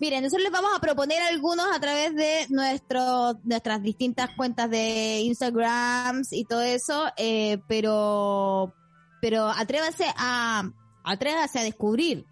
Miren, 0.00 0.22
nosotros 0.22 0.44
les 0.44 0.52
vamos 0.52 0.70
a 0.76 0.80
proponer 0.80 1.20
algunos 1.22 1.66
a 1.74 1.80
través 1.80 2.14
de 2.14 2.46
nuestro, 2.50 3.34
nuestras 3.42 3.82
distintas 3.82 4.30
cuentas 4.36 4.70
de 4.70 5.20
Instagram 5.22 6.22
y 6.30 6.44
todo 6.44 6.62
eso, 6.62 7.06
eh, 7.16 7.58
pero, 7.66 8.72
pero 9.20 9.48
atrévase 9.48 10.04
a, 10.16 10.70
atrévase 11.02 11.58
a 11.58 11.64
descubrir, 11.64 12.26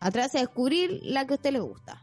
atrévase 0.00 0.38
a 0.38 0.42
descubrir 0.42 1.00
la 1.02 1.26
que 1.26 1.34
a 1.34 1.36
usted 1.36 1.52
le 1.52 1.60
gusta. 1.60 2.02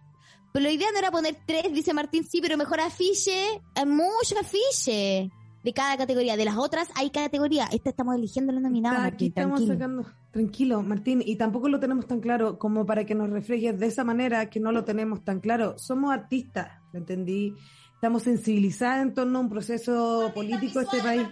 Pero 0.53 0.63
la 0.63 0.71
idea 0.71 0.91
no 0.91 0.99
era 0.99 1.11
poner 1.11 1.35
tres, 1.47 1.73
dice 1.73 1.95
Martín, 1.95 2.23
sí, 2.23 2.39
pero 2.39 2.55
mejor 2.55 2.79
afiche, 2.79 3.61
hay 3.73 3.85
mucho 3.85 4.39
afiche 4.39 5.31
de 5.63 5.73
cada 5.73 5.97
categoría. 5.97 6.37
De 6.37 6.45
las 6.45 6.57
otras 6.57 6.87
hay 6.95 7.09
categoría. 7.09 7.67
Esta 7.71 7.89
estamos 7.89 8.15
eligiendo 8.15 8.53
la 8.53 8.59
nominada, 8.59 9.05
aquí 9.05 9.27
estamos 9.27 9.65
tranquilo. 9.65 9.73
sacando. 9.73 10.05
Tranquilo, 10.37 10.83
Martín, 10.83 11.23
y 11.25 11.35
tampoco 11.35 11.67
lo 11.67 11.79
tenemos 11.79 12.05
tan 12.05 12.19
claro 12.19 12.59
como 12.59 12.85
para 12.85 13.07
que 13.07 13.15
nos 13.15 13.27
reflejes 13.27 13.79
de 13.79 13.87
esa 13.87 14.03
manera 14.03 14.51
que 14.51 14.59
no 14.59 14.71
lo 14.71 14.83
tenemos 14.83 15.23
tan 15.23 15.39
claro. 15.39 15.79
Somos 15.79 16.13
artistas, 16.13 16.79
¿me 16.93 16.99
entendí? 16.99 17.55
Estamos 17.95 18.21
sensibilizadas 18.21 19.01
en 19.01 19.15
torno 19.15 19.39
a 19.39 19.41
un 19.41 19.49
proceso 19.49 20.31
político 20.35 20.77
de 20.77 20.85
este 20.85 20.99
país. 20.99 21.27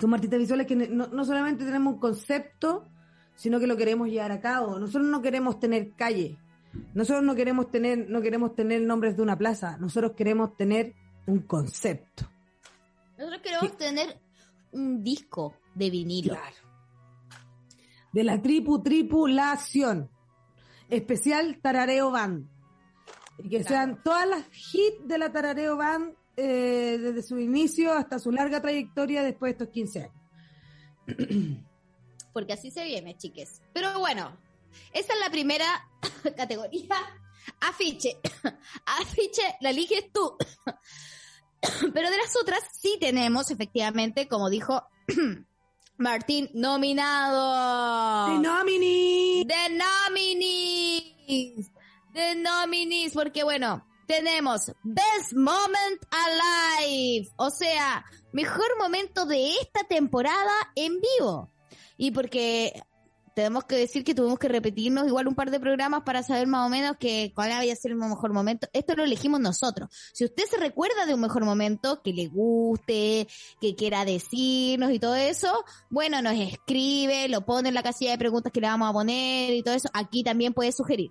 Somos 0.00 0.16
artistas 0.16 0.40
visuales 0.40 0.66
que 0.66 0.74
no, 0.74 1.06
no 1.06 1.24
solamente 1.24 1.64
tenemos 1.64 1.94
un 1.94 2.00
concepto, 2.00 2.88
sino 3.36 3.60
que 3.60 3.68
lo 3.68 3.76
queremos 3.76 4.08
llevar 4.08 4.32
a 4.32 4.40
cabo. 4.40 4.80
Nosotros 4.80 5.08
no 5.08 5.22
queremos 5.22 5.60
tener 5.60 5.92
calle. 5.94 6.40
Nosotros 6.94 7.22
no 7.22 7.36
queremos 7.36 7.70
tener, 7.70 8.10
no 8.10 8.20
queremos 8.20 8.56
tener 8.56 8.82
nombres 8.82 9.16
de 9.16 9.22
una 9.22 9.38
plaza. 9.38 9.76
Nosotros 9.78 10.14
queremos 10.16 10.56
tener 10.56 10.96
un 11.28 11.42
concepto. 11.42 12.28
Nosotros 13.16 13.42
queremos 13.42 13.76
tener 13.76 14.18
un 14.72 15.04
disco 15.04 15.54
de 15.76 15.88
vinilo. 15.88 16.34
Claro. 16.34 16.59
De 18.12 18.24
la 18.24 18.40
tripu 18.40 18.82
tripulación. 18.82 20.10
Especial 20.88 21.60
Tarareo 21.60 22.10
Band. 22.10 22.48
Y 23.38 23.48
que 23.48 23.64
sean 23.64 24.02
todas 24.02 24.28
las 24.28 24.44
hits 24.74 25.06
de 25.06 25.18
la 25.18 25.32
Tarareo 25.32 25.76
Band 25.76 26.14
eh, 26.36 26.98
desde 27.00 27.22
su 27.22 27.38
inicio 27.38 27.92
hasta 27.92 28.18
su 28.18 28.32
larga 28.32 28.60
trayectoria 28.60 29.22
después 29.22 29.50
de 29.50 29.52
estos 29.52 29.68
15 29.68 30.00
años. 30.02 30.14
Porque 32.32 32.52
así 32.52 32.70
se 32.70 32.84
viene, 32.84 33.16
chiques. 33.16 33.60
Pero 33.72 33.98
bueno, 33.98 34.36
esa 34.92 35.12
es 35.14 35.20
la 35.20 35.30
primera 35.30 35.66
categoría. 36.36 36.96
Afiche. 37.60 38.18
Afiche, 38.86 39.42
la 39.60 39.70
eliges 39.70 40.12
tú. 40.12 40.36
Pero 41.92 42.10
de 42.10 42.16
las 42.16 42.36
otras 42.40 42.60
sí 42.72 42.96
tenemos, 43.00 43.50
efectivamente, 43.50 44.28
como 44.28 44.48
dijo 44.48 44.82
Martín, 46.00 46.48
nominado. 46.54 48.28
¡The 48.28 48.38
Nomini! 48.38 49.44
The 49.46 49.68
nominees. 49.68 51.70
The 52.14 52.36
nominees, 52.36 53.12
porque 53.12 53.44
bueno, 53.44 53.86
tenemos 54.06 54.72
Best 54.82 55.34
Moment 55.34 56.02
Alive, 56.10 57.28
o 57.36 57.50
sea, 57.50 58.02
mejor 58.32 58.78
momento 58.78 59.26
de 59.26 59.50
esta 59.60 59.84
temporada 59.84 60.54
en 60.74 61.02
vivo. 61.02 61.52
Y 61.98 62.12
porque 62.12 62.82
tenemos 63.34 63.64
que 63.64 63.76
decir 63.76 64.04
que 64.04 64.14
tuvimos 64.14 64.38
que 64.38 64.48
repetirnos 64.48 65.06
igual 65.06 65.28
un 65.28 65.34
par 65.34 65.50
de 65.50 65.60
programas 65.60 66.02
para 66.02 66.22
saber 66.22 66.46
más 66.46 66.66
o 66.66 66.70
menos 66.70 66.96
que 66.98 67.32
cuál 67.34 67.52
había 67.52 67.74
sido 67.76 67.94
el 67.94 68.00
mejor 68.00 68.32
momento. 68.32 68.68
Esto 68.72 68.94
lo 68.94 69.04
elegimos 69.04 69.40
nosotros. 69.40 69.88
Si 70.12 70.24
usted 70.24 70.44
se 70.44 70.56
recuerda 70.56 71.06
de 71.06 71.14
un 71.14 71.20
mejor 71.20 71.44
momento 71.44 72.02
que 72.02 72.12
le 72.12 72.28
guste, 72.28 73.28
que 73.60 73.74
quiera 73.74 74.04
decirnos 74.04 74.90
y 74.92 74.98
todo 74.98 75.14
eso, 75.14 75.64
bueno, 75.90 76.22
nos 76.22 76.34
escribe, 76.34 77.28
lo 77.28 77.44
pone 77.44 77.68
en 77.68 77.74
la 77.74 77.82
casilla 77.82 78.12
de 78.12 78.18
preguntas 78.18 78.52
que 78.52 78.60
le 78.60 78.66
vamos 78.66 78.88
a 78.88 78.92
poner 78.92 79.54
y 79.54 79.62
todo 79.62 79.74
eso. 79.74 79.88
Aquí 79.92 80.22
también 80.22 80.54
puede 80.54 80.72
sugerir. 80.72 81.10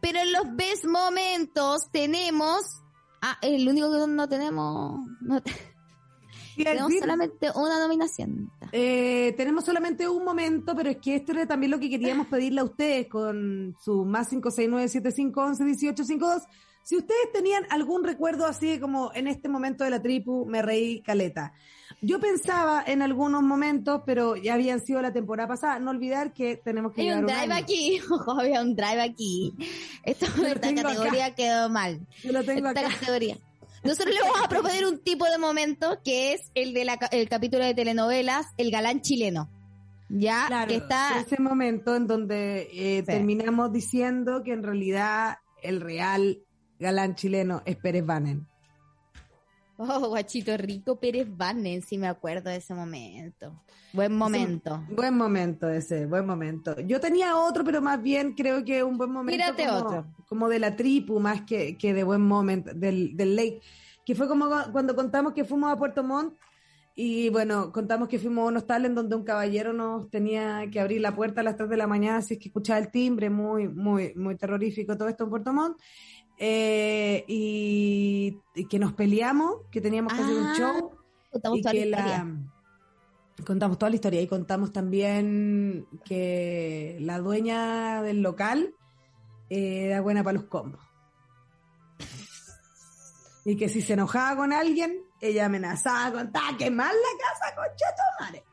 Pero 0.00 0.20
en 0.20 0.32
los 0.32 0.54
best 0.54 0.84
momentos 0.84 1.90
tenemos, 1.90 2.82
ah, 3.22 3.38
el 3.40 3.66
único 3.68 3.90
que 3.90 4.06
no 4.06 4.28
tenemos, 4.28 5.00
tenemos 6.56 6.92
solamente 6.98 7.48
una 7.54 7.78
nominación. 7.80 8.50
eh, 8.72 9.34
tenemos 9.36 9.64
solamente 9.64 10.08
un 10.08 10.24
momento, 10.24 10.74
pero 10.76 10.90
es 10.90 10.98
que 10.98 11.16
esto 11.16 11.32
era 11.32 11.46
también 11.46 11.70
lo 11.70 11.78
que 11.80 11.90
queríamos 11.90 12.26
pedirle 12.28 12.60
a 12.60 12.64
ustedes 12.64 13.08
con 13.08 13.74
su 13.82 14.04
más 14.04 14.30
569-7511-1852. 14.32 16.42
Si 16.82 16.96
ustedes 16.96 17.32
tenían 17.32 17.64
algún 17.70 18.04
recuerdo 18.04 18.44
así 18.46 18.78
como 18.78 19.10
en 19.14 19.26
este 19.26 19.48
momento 19.48 19.84
de 19.84 19.90
la 19.90 20.02
tripu, 20.02 20.44
me 20.44 20.60
reí 20.60 21.00
caleta. 21.00 21.54
Yo 22.02 22.20
pensaba 22.20 22.82
en 22.86 23.00
algunos 23.00 23.42
momentos, 23.42 24.02
pero 24.04 24.36
ya 24.36 24.54
habían 24.54 24.80
sido 24.84 25.00
la 25.00 25.12
temporada 25.12 25.48
pasada. 25.48 25.78
No 25.78 25.90
olvidar 25.90 26.34
que 26.34 26.56
tenemos 26.56 26.92
que 26.92 27.00
Hay 27.02 27.12
un 27.12 27.24
drive 27.24 27.54
aquí, 27.54 27.98
ojo, 28.10 28.32
había 28.38 28.60
un 28.60 28.76
drive 28.76 29.00
aquí. 29.00 29.54
Esto, 30.02 30.26
esta 30.26 30.68
acá. 30.68 30.82
categoría 30.82 31.34
quedó 31.34 31.70
mal. 31.70 32.06
Yo 32.22 32.32
lo 32.32 32.44
tengo 32.44 32.68
esta 32.68 32.80
acá. 32.80 32.90
categoría. 32.90 33.38
Nosotros 33.84 34.14
le 34.14 34.20
vamos 34.22 34.40
a 34.44 34.48
proponer 34.48 34.86
un 34.86 34.98
tipo 34.98 35.26
de 35.26 35.38
momento 35.38 36.00
que 36.04 36.32
es 36.32 36.50
el 36.54 36.72
de 36.72 36.84
la, 36.84 36.96
ca- 36.96 37.06
el 37.12 37.28
capítulo 37.28 37.64
de 37.64 37.74
telenovelas, 37.74 38.46
el 38.56 38.70
galán 38.70 39.02
chileno. 39.02 39.50
Ya, 40.08 40.44
Claro, 40.46 40.68
que 40.68 40.76
está, 40.76 41.20
ese 41.20 41.40
momento 41.40 41.94
en 41.96 42.06
donde 42.06 42.68
eh, 42.72 43.00
Sí. 43.00 43.06
terminamos 43.06 43.72
diciendo 43.72 44.42
que 44.44 44.52
en 44.52 44.62
realidad 44.62 45.38
el 45.62 45.80
real 45.80 46.42
galán 46.78 47.14
chileno 47.14 47.62
es 47.64 47.76
Pérez 47.76 48.04
Banen. 48.06 48.46
Oh, 49.76 50.08
guachito 50.08 50.56
rico 50.56 50.98
Pérez 50.98 51.26
Bannen, 51.36 51.82
si 51.82 51.98
me 51.98 52.06
acuerdo 52.08 52.50
de 52.50 52.56
ese 52.56 52.74
momento. 52.74 53.62
Buen 53.92 54.16
momento. 54.16 54.82
Buen 54.90 55.16
momento 55.16 55.68
ese, 55.68 56.06
buen 56.06 56.26
momento. 56.26 56.78
Yo 56.80 57.00
tenía 57.00 57.36
otro, 57.36 57.62
pero 57.64 57.80
más 57.80 58.02
bien 58.02 58.34
creo 58.34 58.64
que 58.64 58.82
un 58.82 58.96
buen 58.98 59.10
momento 59.12 59.32
Tírate 59.44 59.66
como, 59.66 59.78
otro. 59.86 60.06
como 60.28 60.48
de 60.48 60.58
la 60.58 60.74
tripu, 60.76 61.20
más 61.20 61.42
que, 61.42 61.76
que 61.78 61.94
de 61.94 62.02
buen 62.02 62.20
momento, 62.22 62.72
del, 62.74 63.16
del 63.16 63.36
lake. 63.36 63.60
Que 64.04 64.14
fue 64.14 64.26
como 64.28 64.46
cu- 64.48 64.72
cuando 64.72 64.94
contamos 64.96 65.32
que 65.32 65.44
fuimos 65.44 65.70
a 65.72 65.76
Puerto 65.76 66.02
Montt 66.02 66.34
y 66.96 67.28
bueno, 67.30 67.72
contamos 67.72 68.08
que 68.08 68.18
fuimos 68.18 68.44
a 68.44 68.48
un 68.48 68.56
hostal 68.56 68.84
en 68.84 68.94
donde 68.94 69.16
un 69.16 69.24
caballero 69.24 69.72
nos 69.72 70.08
tenía 70.10 70.68
que 70.70 70.78
abrir 70.78 71.00
la 71.00 71.14
puerta 71.14 71.40
a 71.40 71.44
las 71.44 71.56
3 71.56 71.68
de 71.68 71.76
la 71.76 71.86
mañana, 71.88 72.18
así 72.18 72.34
es 72.34 72.40
que 72.40 72.48
escuchaba 72.48 72.78
el 72.78 72.90
timbre, 72.90 73.30
muy, 73.30 73.66
muy, 73.68 74.12
muy 74.14 74.36
terrorífico 74.36 74.96
todo 74.96 75.08
esto 75.08 75.24
en 75.24 75.30
Puerto 75.30 75.52
Montt. 75.52 75.76
Eh, 76.38 77.24
y, 77.28 78.40
y 78.54 78.64
que 78.66 78.78
nos 78.78 78.92
peleamos, 78.92 79.62
que 79.70 79.80
teníamos 79.80 80.12
que 80.12 80.20
hacer 80.20 80.34
un 80.36 80.46
Ah, 80.46 80.54
show 80.56 80.90
Contamos 81.30 81.58
y 81.58 81.62
toda 81.62 81.72
que 81.72 81.86
la 81.86 81.96
historia. 81.98 82.26
contamos 83.46 83.78
toda 83.78 83.90
la 83.90 83.96
historia 83.96 84.20
y 84.20 84.26
contamos 84.26 84.72
también 84.72 85.86
que 86.04 86.96
la 87.00 87.18
dueña 87.18 88.02
del 88.02 88.20
local 88.22 88.74
eh, 89.50 89.86
era 89.86 90.00
buena 90.00 90.22
para 90.24 90.34
los 90.38 90.44
combos 90.44 90.80
y 93.44 93.56
que 93.56 93.68
si 93.68 93.82
se 93.82 93.92
enojaba 93.92 94.36
con 94.36 94.52
alguien 94.52 95.02
ella 95.20 95.46
amenazaba 95.46 96.12
con 96.12 96.32
"Ta, 96.32 96.40
quemar 96.58 96.92
la 96.92 97.18
casa 97.18 97.54
con 97.54 97.64
madre 98.20 98.44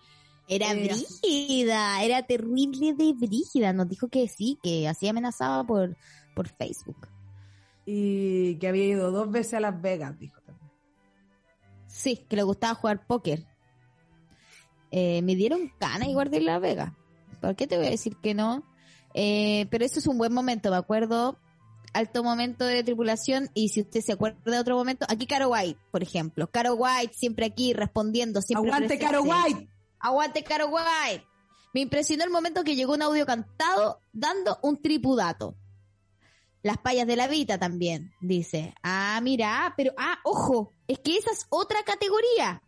Era 0.48 0.72
Eh, 0.74 0.84
brígida, 0.84 2.04
era 2.04 2.24
terrible 2.24 2.94
de 2.94 3.14
brígida. 3.14 3.72
Nos 3.72 3.88
dijo 3.88 4.10
que 4.10 4.28
sí, 4.28 4.60
que 4.62 4.88
así 4.88 5.08
amenazaba 5.08 5.64
por, 5.66 5.96
por 6.36 6.50
Facebook. 6.50 7.08
Y 7.86 8.56
que 8.56 8.68
había 8.68 8.86
ido 8.86 9.12
dos 9.12 9.32
veces 9.32 9.56
a 9.56 9.60
Las 9.60 9.82
Vegas 9.82 10.18
dijo 10.20 10.40
también 10.42 10.72
Sí, 11.88 12.18
que 12.28 12.36
le 12.36 12.44
gustaba 12.44 12.74
jugar 12.74 13.06
póker. 13.06 13.46
Eh, 14.92 15.22
me 15.22 15.36
dieron 15.36 15.72
ganas 15.80 16.08
igual 16.08 16.32
de 16.32 16.38
ir 16.38 16.50
a 16.50 16.54
La 16.54 16.60
Vega. 16.60 16.98
¿Por 17.42 17.56
qué 17.56 17.68
te 17.68 17.78
voy 17.78 17.88
a 17.88 17.92
decir 17.92 18.16
que 18.22 18.34
no? 18.34 18.64
Eh, 19.14 19.68
pero 19.70 19.84
eso 19.86 20.00
es 20.00 20.08
un 20.08 20.18
buen 20.18 20.34
momento, 20.34 20.72
me 20.72 20.78
acuerdo. 20.78 21.38
Alto 21.94 22.24
momento 22.24 22.66
de 22.66 22.84
tripulación. 22.84 23.50
Y 23.54 23.70
si 23.70 23.82
usted 23.82 24.02
se 24.02 24.14
acuerda 24.14 24.40
de 24.46 24.60
otro 24.60 24.78
momento, 24.78 25.06
aquí 25.10 25.28
Caro 25.28 25.50
White, 25.50 25.80
por 25.92 26.02
ejemplo. 26.02 26.50
Caro 26.50 26.76
White 26.76 27.14
siempre 27.14 27.46
aquí 27.46 27.74
respondiendo, 27.74 28.42
siempre 28.42 28.70
aguante 28.70 28.98
presente. 28.98 29.06
Caro 29.06 29.24
White 29.24 29.70
Aguante 30.00 30.44
Caro 30.44 30.68
White. 30.70 31.26
Me 31.74 31.82
impresionó 31.82 32.24
el 32.24 32.32
momento 32.32 32.64
que 32.64 32.76
llegó 32.76 32.94
un 32.94 33.02
audio 33.02 33.26
cantado 33.26 34.02
dando 34.12 34.60
un 34.62 34.82
tripudato. 34.82 35.56
Las 36.64 36.78
payas 36.78 37.08
de 37.08 37.16
la 37.16 37.28
Vita 37.28 37.58
también, 37.58 38.14
dice. 38.22 38.74
Ah, 38.84 39.20
mira, 39.24 39.74
pero, 39.76 39.94
ah, 39.98 40.20
ojo, 40.24 40.74
es 40.88 41.00
que 41.00 41.18
esa 41.18 41.32
es 41.32 41.48
otra 41.50 41.84
categoría, 41.84 42.62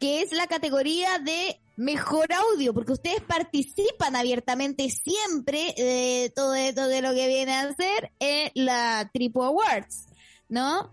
que 0.00 0.22
es 0.22 0.32
la 0.32 0.46
categoría 0.46 1.18
de 1.18 1.60
mejor 1.76 2.32
audio, 2.32 2.74
porque 2.74 2.92
ustedes 2.92 3.20
participan 3.20 4.16
abiertamente 4.16 4.88
siempre 4.90 5.74
de 5.76 6.32
todo 6.34 6.54
esto 6.54 6.88
de 6.88 7.02
lo 7.02 7.12
que 7.12 7.28
viene 7.28 7.52
a 7.52 7.68
hacer 7.68 8.12
en 8.18 8.50
la 8.54 9.10
Tripu 9.12 9.42
Awards, 9.42 10.06
¿no? 10.48 10.92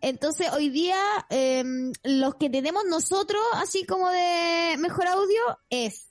Entonces, 0.00 0.50
hoy 0.52 0.68
día, 0.68 1.00
eh, 1.28 1.64
los 2.04 2.36
que 2.36 2.50
tenemos 2.50 2.84
nosotros, 2.84 3.42
así 3.54 3.84
como 3.84 4.08
de 4.10 4.76
mejor 4.78 5.08
audio, 5.08 5.58
es 5.70 6.08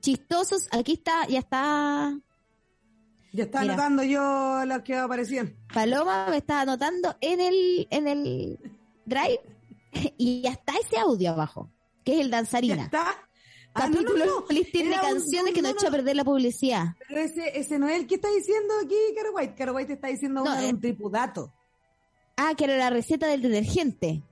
chistosos. 0.00 0.68
Aquí 0.70 0.92
está, 0.94 1.26
ya 1.26 1.38
está. 1.38 2.18
Ya 3.34 3.44
está 3.44 3.60
Mira. 3.60 3.74
anotando 3.74 4.02
yo 4.04 4.62
los 4.64 4.82
que 4.82 4.96
aparecían 4.96 5.54
Paloma 5.72 6.28
me 6.30 6.38
está 6.38 6.62
anotando 6.62 7.14
en 7.20 7.40
el, 7.40 7.86
en 7.90 8.08
el 8.08 8.58
drive 9.04 9.40
y 10.18 10.40
ya 10.40 10.52
está 10.52 10.72
ese 10.78 10.98
audio 10.98 11.32
abajo, 11.32 11.68
que 12.04 12.14
es 12.14 12.20
el 12.20 12.30
ya 12.30 12.36
danzarina. 12.38 12.84
está 12.84 13.14
Ah, 13.76 13.88
no, 13.88 13.94
Capítulo 13.96 14.24
no, 14.24 14.40
no. 14.40 14.46
un- 15.00 15.00
canciones 15.00 15.50
no, 15.50 15.52
que 15.52 15.62
no, 15.62 15.68
nos 15.72 15.76
echó 15.82 15.88
a 15.88 15.90
perder 15.90 16.14
la 16.14 16.22
publicidad. 16.24 16.84
pero 17.08 17.20
ese, 17.22 17.58
ese 17.58 17.76
no 17.76 17.88
es 17.88 17.96
el 17.98 18.06
que 18.06 18.14
está 18.14 18.28
diciendo 18.30 18.72
aquí 18.84 18.94
Caro 19.16 19.32
White 19.34 19.54
Caro 19.56 19.74
White 19.74 19.92
está 19.94 20.06
diciendo 20.06 20.42
una 20.42 20.60
de 20.60 20.68
eh. 20.68 20.72
un 20.72 20.80
tripudato 20.80 21.52
Ah, 22.36 22.54
que 22.56 22.64
era 22.64 22.76
la 22.76 22.90
receta 22.90 23.26
del 23.26 23.42
detergente. 23.42 24.22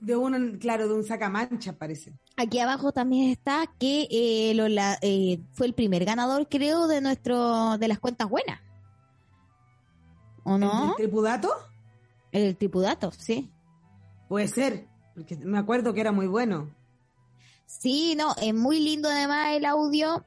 De 0.00 0.16
un 0.16 0.58
claro 0.58 0.88
de 0.88 0.94
un 0.94 1.04
sacamancha 1.04 1.72
parece 1.72 2.12
Aquí 2.36 2.60
abajo 2.60 2.92
también 2.92 3.30
está 3.30 3.64
que 3.80 4.06
eh, 4.10 4.96
eh, 5.02 5.40
fue 5.52 5.66
el 5.66 5.74
primer 5.74 6.04
ganador, 6.04 6.48
creo, 6.48 6.86
de 6.86 7.00
nuestro 7.00 7.78
de 7.78 7.88
las 7.88 7.98
cuentas 7.98 8.28
buenas. 8.28 8.60
¿O 10.44 10.56
no? 10.56 10.90
¿El 10.90 10.96
tripudato? 10.96 11.50
El 12.30 12.56
tripudato, 12.56 13.10
sí. 13.10 13.50
Puede 14.28 14.46
ser, 14.46 14.86
porque 15.14 15.36
me 15.36 15.58
acuerdo 15.58 15.92
que 15.92 16.00
era 16.00 16.12
muy 16.12 16.28
bueno. 16.28 16.70
Sí, 17.66 18.14
no, 18.16 18.34
es 18.40 18.54
muy 18.54 18.80
lindo 18.80 19.08
además 19.08 19.48
el 19.52 19.64
audio. 19.64 20.24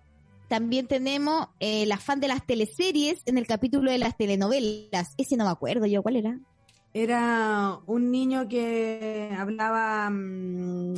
También 0.49 0.87
tenemos 0.87 1.47
eh, 1.61 1.85
la 1.85 1.97
fan 1.97 2.19
de 2.19 2.27
las 2.27 2.45
teleseries 2.45 3.21
en 3.25 3.37
el 3.37 3.47
capítulo 3.47 3.89
de 3.89 3.99
las 3.99 4.17
telenovelas. 4.17 5.13
Ese 5.17 5.37
no 5.37 5.45
me 5.45 5.51
acuerdo 5.51 5.85
yo, 5.85 6.03
¿cuál 6.03 6.17
era? 6.17 6.39
Era 6.93 7.79
un 7.85 8.11
niño 8.11 8.49
que 8.49 9.33
hablaba 9.37 10.09
mm, 10.09 10.95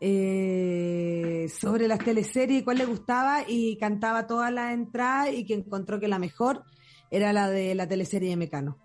eh, 0.00 1.46
sobre 1.48 1.86
las 1.86 2.00
teleseries 2.00 2.62
y 2.62 2.64
cuál 2.64 2.78
le 2.78 2.86
gustaba 2.86 3.44
y 3.46 3.76
cantaba 3.76 4.26
todas 4.26 4.52
las 4.52 4.72
entradas 4.72 5.32
y 5.32 5.44
que 5.44 5.54
encontró 5.54 6.00
que 6.00 6.08
la 6.08 6.18
mejor 6.18 6.64
era 7.10 7.32
la 7.32 7.48
de 7.48 7.74
la 7.74 7.86
teleserie 7.86 8.30
de 8.30 8.36
Mecano. 8.36 8.76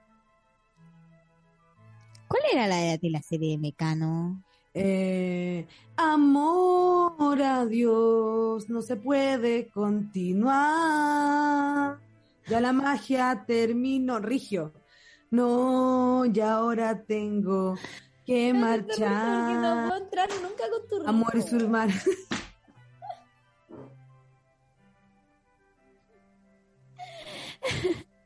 ¿Cuál 2.28 2.44
era 2.52 2.68
la 2.68 2.98
de 2.98 3.10
la 3.10 3.22
serie 3.22 3.52
de 3.52 3.58
Mecano? 3.58 4.44
Eh, 4.74 5.66
amor 5.96 7.42
a 7.42 7.66
Dios, 7.66 8.70
no 8.70 8.82
se 8.82 8.98
puede 8.98 9.70
continuar. 9.70 10.58
Ya 12.48 12.60
la 12.60 12.74
magia 12.74 13.46
terminó, 13.48 14.20
Rigio. 14.20 14.74
No, 15.32 16.26
ya 16.26 16.54
ahora 16.54 17.04
tengo 17.04 17.76
que 18.26 18.54
marchar. 18.54 19.98
entrar 19.98 20.30
nunca 20.42 20.64
con 20.70 20.88
tu 20.88 21.08
Amor 21.08 21.36
es 21.36 21.54
hermano. 21.54 21.94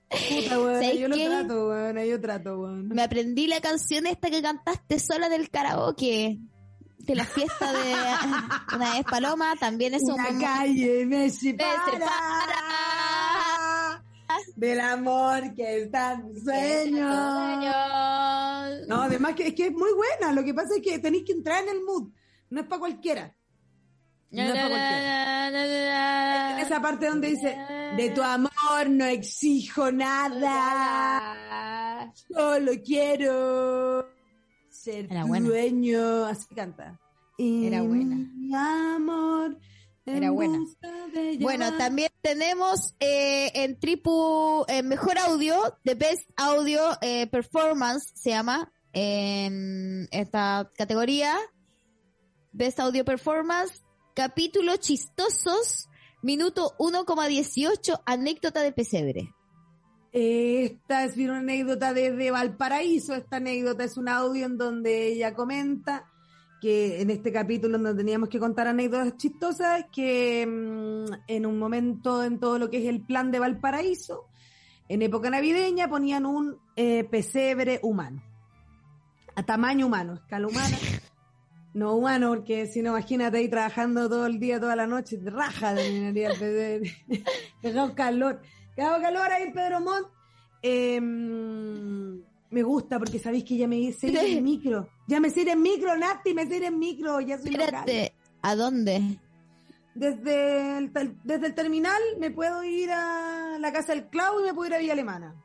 Puta, 0.10 0.60
weón, 0.60 0.82
¿Sabes 0.82 1.00
yo 1.00 1.08
lo 1.08 1.16
trato, 1.16 1.70
weón, 1.70 1.98
yo 2.06 2.22
trato, 2.22 2.60
weón. 2.60 2.88
Me 2.90 3.04
aprendí 3.04 3.48
la 3.48 3.62
canción 3.62 4.08
esta 4.08 4.30
que 4.30 4.42
cantaste 4.42 5.00
sola 5.00 5.30
del 5.30 5.50
karaoke. 5.50 6.40
De 7.00 7.16
la 7.16 7.26
fiesta 7.26 7.72
de 7.72 7.94
una 8.76 8.94
vez 8.94 9.04
Paloma, 9.10 9.56
también 9.60 9.94
es 9.96 10.04
un 10.04 10.14
Una 10.14 10.38
calle 10.40 11.06
me 11.06 11.30
separa, 11.30 11.86
separa. 11.86 12.99
Del 14.56 14.80
amor 14.80 15.54
que 15.56 15.82
está 15.84 16.14
en 16.14 16.28
mi 16.28 16.40
sueño. 16.40 17.10
No, 18.88 19.02
además 19.04 19.34
que 19.36 19.48
es 19.48 19.54
que 19.56 19.68
es 19.68 19.74
muy 19.74 19.92
buena. 19.94 20.32
Lo 20.34 20.44
que 20.44 20.54
pasa 20.54 20.76
es 20.78 20.82
que 20.82 21.00
tenéis 21.00 21.24
que 21.26 21.34
entrar 21.34 21.64
en 21.64 21.70
el 21.70 21.84
mood. 21.84 22.10
No 22.50 22.62
es 22.62 22.68
para 22.68 22.80
cualquiera. 22.80 23.36
No 24.32 24.42
es 24.44 24.52
para 24.52 24.70
cualquiera. 24.70 26.52
En 26.52 26.60
esa 26.66 26.82
parte 26.82 27.08
donde 27.08 27.30
dice, 27.30 27.58
de 27.98 28.10
tu 28.12 28.22
amor 28.22 28.90
no 28.90 29.06
exijo 29.06 29.92
nada. 29.92 31.34
Solo 32.32 32.72
quiero 32.84 34.08
ser 34.70 35.06
Era 35.10 35.22
tu 35.22 35.28
buena. 35.28 35.48
dueño. 35.48 36.26
Así 36.26 36.46
canta. 36.56 37.00
Era 37.38 37.82
buena. 37.82 38.16
Mi 38.36 38.54
amor. 38.56 39.58
Era 40.10 40.32
buena. 40.32 40.60
Bueno, 41.40 41.78
también 41.78 42.10
tenemos 42.22 42.96
eh, 43.00 43.52
en 43.54 43.80
Tripu 43.80 44.66
eh, 44.68 44.82
Mejor 44.82 45.18
Audio, 45.20 45.56
The 45.84 45.94
Best 45.94 46.30
Audio 46.36 46.82
eh, 47.02 47.28
Performance, 47.28 48.12
se 48.16 48.32
llama, 48.32 48.72
en 48.92 50.08
esta 50.12 50.72
categoría. 50.76 51.36
Best 52.52 52.80
Audio 52.80 53.06
Performance, 53.06 53.84
capítulo 54.16 54.78
chistosos, 54.78 55.88
minuto 56.24 56.74
1,18, 56.80 58.02
anécdota 58.06 58.62
de 58.62 58.72
pesebre. 58.72 59.30
Esta 60.12 61.06
es 61.06 61.18
una 61.18 61.38
anécdota 61.38 61.94
desde 61.94 62.32
Valparaíso. 62.32 63.14
Esta 63.14 63.38
anécdota 63.38 63.84
es 63.84 63.96
un 63.96 64.10
audio 64.10 64.48
en 64.48 64.58
donde 64.58 65.08
ella 65.08 65.36
comenta 65.36 66.10
que 66.60 67.02
en 67.02 67.10
este 67.10 67.32
capítulo 67.32 67.78
donde 67.78 67.96
teníamos 67.96 68.30
que 68.30 68.40
contar 68.40 68.68
anécdotas 68.68 69.18
chistosas, 69.18 69.86
que 69.92 70.46
mm, 70.46 71.14
en 71.28 71.46
un 71.46 71.58
momento 71.58 72.24
en 72.24 72.40
todo 72.40 72.60
lo 72.60 72.70
que 72.70 72.80
es 72.80 72.86
el 72.86 73.02
plan 73.02 73.32
de 73.32 73.40
Valparaíso, 73.40 74.28
en 74.88 75.02
época 75.02 75.30
navideña 75.30 75.88
ponían 75.88 76.26
un 76.26 76.58
eh, 76.76 77.04
pesebre 77.04 77.80
humano, 77.84 78.22
a 79.36 79.44
tamaño 79.44 79.86
humano, 79.86 80.16
escala 80.16 80.48
humana. 80.48 80.78
No 81.72 81.94
humano, 81.94 82.30
porque 82.30 82.66
si 82.66 82.82
no, 82.82 82.90
imagínate 82.90 83.38
ahí 83.38 83.48
trabajando 83.48 84.10
todo 84.10 84.26
el 84.26 84.40
día, 84.40 84.60
toda 84.60 84.76
la 84.76 84.88
noche, 84.88 85.20
raja 85.24 85.76
de 85.76 85.92
minería 85.92 86.32
el 86.32 86.40
pesebre. 86.40 86.92
Dejado 87.62 87.94
calor. 87.94 88.42
Dejado 88.76 89.00
calor 89.00 89.32
ahí 89.32 89.44
en 89.44 89.54
Pedro 89.54 89.80
Montt. 89.80 90.08
Eh, 90.64 91.00
me 92.52 92.64
gusta 92.64 92.98
porque 93.00 93.20
sabéis 93.20 93.44
que 93.44 93.58
ya 93.58 93.68
me 93.68 93.92
sé 93.94 94.08
ir 94.08 94.18
en 94.18 94.44
micro. 94.44 94.90
Ya 95.08 95.20
me 95.20 95.30
sé 95.30 95.42
ir 95.42 95.50
en 95.50 95.62
micro, 95.62 95.96
Nati, 95.98 96.34
me 96.34 96.48
sé 96.48 96.58
ir 96.58 96.64
en 96.64 96.80
micro. 96.80 97.20
Ya 97.22 97.38
soy 97.38 97.52
local. 97.52 97.68
Espérate, 97.68 98.14
¿a 98.42 98.56
dónde? 98.56 99.20
Desde 99.96 100.78
el, 100.78 100.92
desde 101.24 101.48
el 101.48 101.56
terminal 101.56 102.02
me 102.20 102.32
puedo 102.32 102.64
ir 102.64 102.90
a 102.92 103.58
la 103.60 103.72
casa 103.74 103.94
del 103.94 104.08
Clau 104.08 104.40
y 104.40 104.44
me 104.44 104.54
puedo 104.54 104.70
ir 104.70 104.76
a 104.76 104.80
Villa 104.80 104.94
Alemana. 104.94 105.36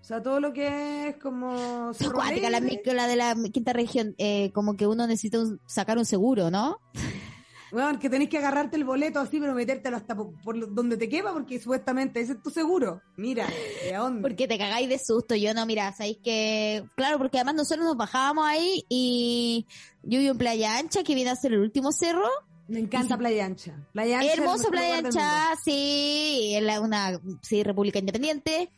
O 0.00 0.04
sea, 0.04 0.20
todo 0.22 0.40
lo 0.40 0.52
que 0.52 1.08
es 1.08 1.16
como... 1.16 1.90
Acuática, 1.90 2.50
la 2.50 2.60
micro, 2.60 2.92
la 2.92 3.06
de 3.06 3.16
la 3.16 3.36
quinta 3.52 3.72
región, 3.72 4.14
eh, 4.18 4.50
como 4.52 4.76
que 4.76 4.86
uno 4.86 5.06
necesita 5.06 5.38
un- 5.40 5.60
sacar 5.66 5.96
un 5.96 6.04
seguro, 6.04 6.50
¿no? 6.50 6.78
Bueno, 7.72 7.98
que 7.98 8.10
tenés 8.10 8.28
que 8.28 8.36
agarrarte 8.36 8.76
el 8.76 8.84
boleto 8.84 9.18
así, 9.18 9.40
pero 9.40 9.54
metértelo 9.54 9.96
hasta 9.96 10.14
por, 10.14 10.74
donde 10.74 10.98
te 10.98 11.08
quepa, 11.08 11.32
porque 11.32 11.58
supuestamente 11.58 12.20
ese 12.20 12.34
es 12.34 12.42
tu 12.42 12.50
seguro. 12.50 13.00
Mira, 13.16 13.46
¿de 13.82 13.96
dónde? 13.96 14.20
Porque 14.20 14.46
te 14.46 14.58
cagáis 14.58 14.90
de 14.90 14.98
susto. 14.98 15.34
Yo 15.34 15.54
no, 15.54 15.64
mira, 15.64 15.90
sabéis 15.92 16.18
que. 16.22 16.84
Claro, 16.96 17.16
porque 17.16 17.38
además 17.38 17.54
nosotros 17.54 17.86
nos 17.86 17.96
bajábamos 17.96 18.46
ahí 18.46 18.84
y 18.90 19.66
yo 20.02 20.18
vivo 20.18 20.32
en 20.32 20.38
Playa 20.38 20.76
Ancha, 20.76 21.02
que 21.02 21.14
viene 21.14 21.30
a 21.30 21.36
ser 21.36 21.54
el 21.54 21.60
último 21.60 21.92
cerro. 21.92 22.28
Me 22.68 22.78
encanta 22.78 23.16
Playa 23.16 23.46
Ancha. 23.46 23.74
Playa 23.92 24.18
Ancha 24.20 24.32
Hermoso 24.34 24.68
Playa. 24.68 24.98
Ancha, 24.98 25.54
sí, 25.64 26.54
es 26.54 26.78
una 26.78 27.18
sí, 27.40 27.62
república 27.62 27.98
independiente. 27.98 28.70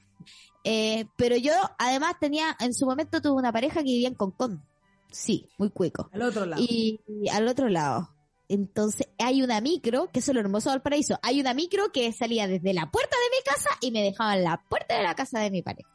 Eh, 0.62 1.06
pero 1.16 1.36
yo 1.36 1.52
además 1.78 2.14
tenía, 2.20 2.56
en 2.60 2.72
su 2.72 2.86
momento 2.86 3.20
tuve 3.20 3.34
una 3.34 3.52
pareja 3.52 3.80
que 3.80 3.90
vivía 3.90 4.08
en 4.08 4.14
Concón. 4.14 4.64
Sí, 5.10 5.48
muy 5.58 5.70
cuico. 5.70 6.08
Al 6.12 6.22
otro 6.22 6.46
lado. 6.46 6.62
Y, 6.62 7.00
y 7.06 7.28
al 7.28 7.48
otro 7.48 7.68
lado. 7.68 8.13
Entonces 8.48 9.08
hay 9.18 9.42
una 9.42 9.60
micro, 9.60 10.10
que 10.12 10.18
eso 10.20 10.30
es 10.30 10.34
lo 10.34 10.40
hermoso 10.40 10.70
del 10.70 10.82
paraíso. 10.82 11.18
Hay 11.22 11.40
una 11.40 11.54
micro 11.54 11.90
que 11.92 12.12
salía 12.12 12.46
desde 12.46 12.74
la 12.74 12.90
puerta 12.90 13.16
de 13.16 13.36
mi 13.38 13.42
casa 13.44 13.70
y 13.80 13.90
me 13.90 14.02
dejaba 14.02 14.36
en 14.36 14.44
la 14.44 14.62
puerta 14.68 14.96
de 14.96 15.02
la 15.02 15.14
casa 15.14 15.40
de 15.40 15.50
mi 15.50 15.62
pareja. 15.62 15.88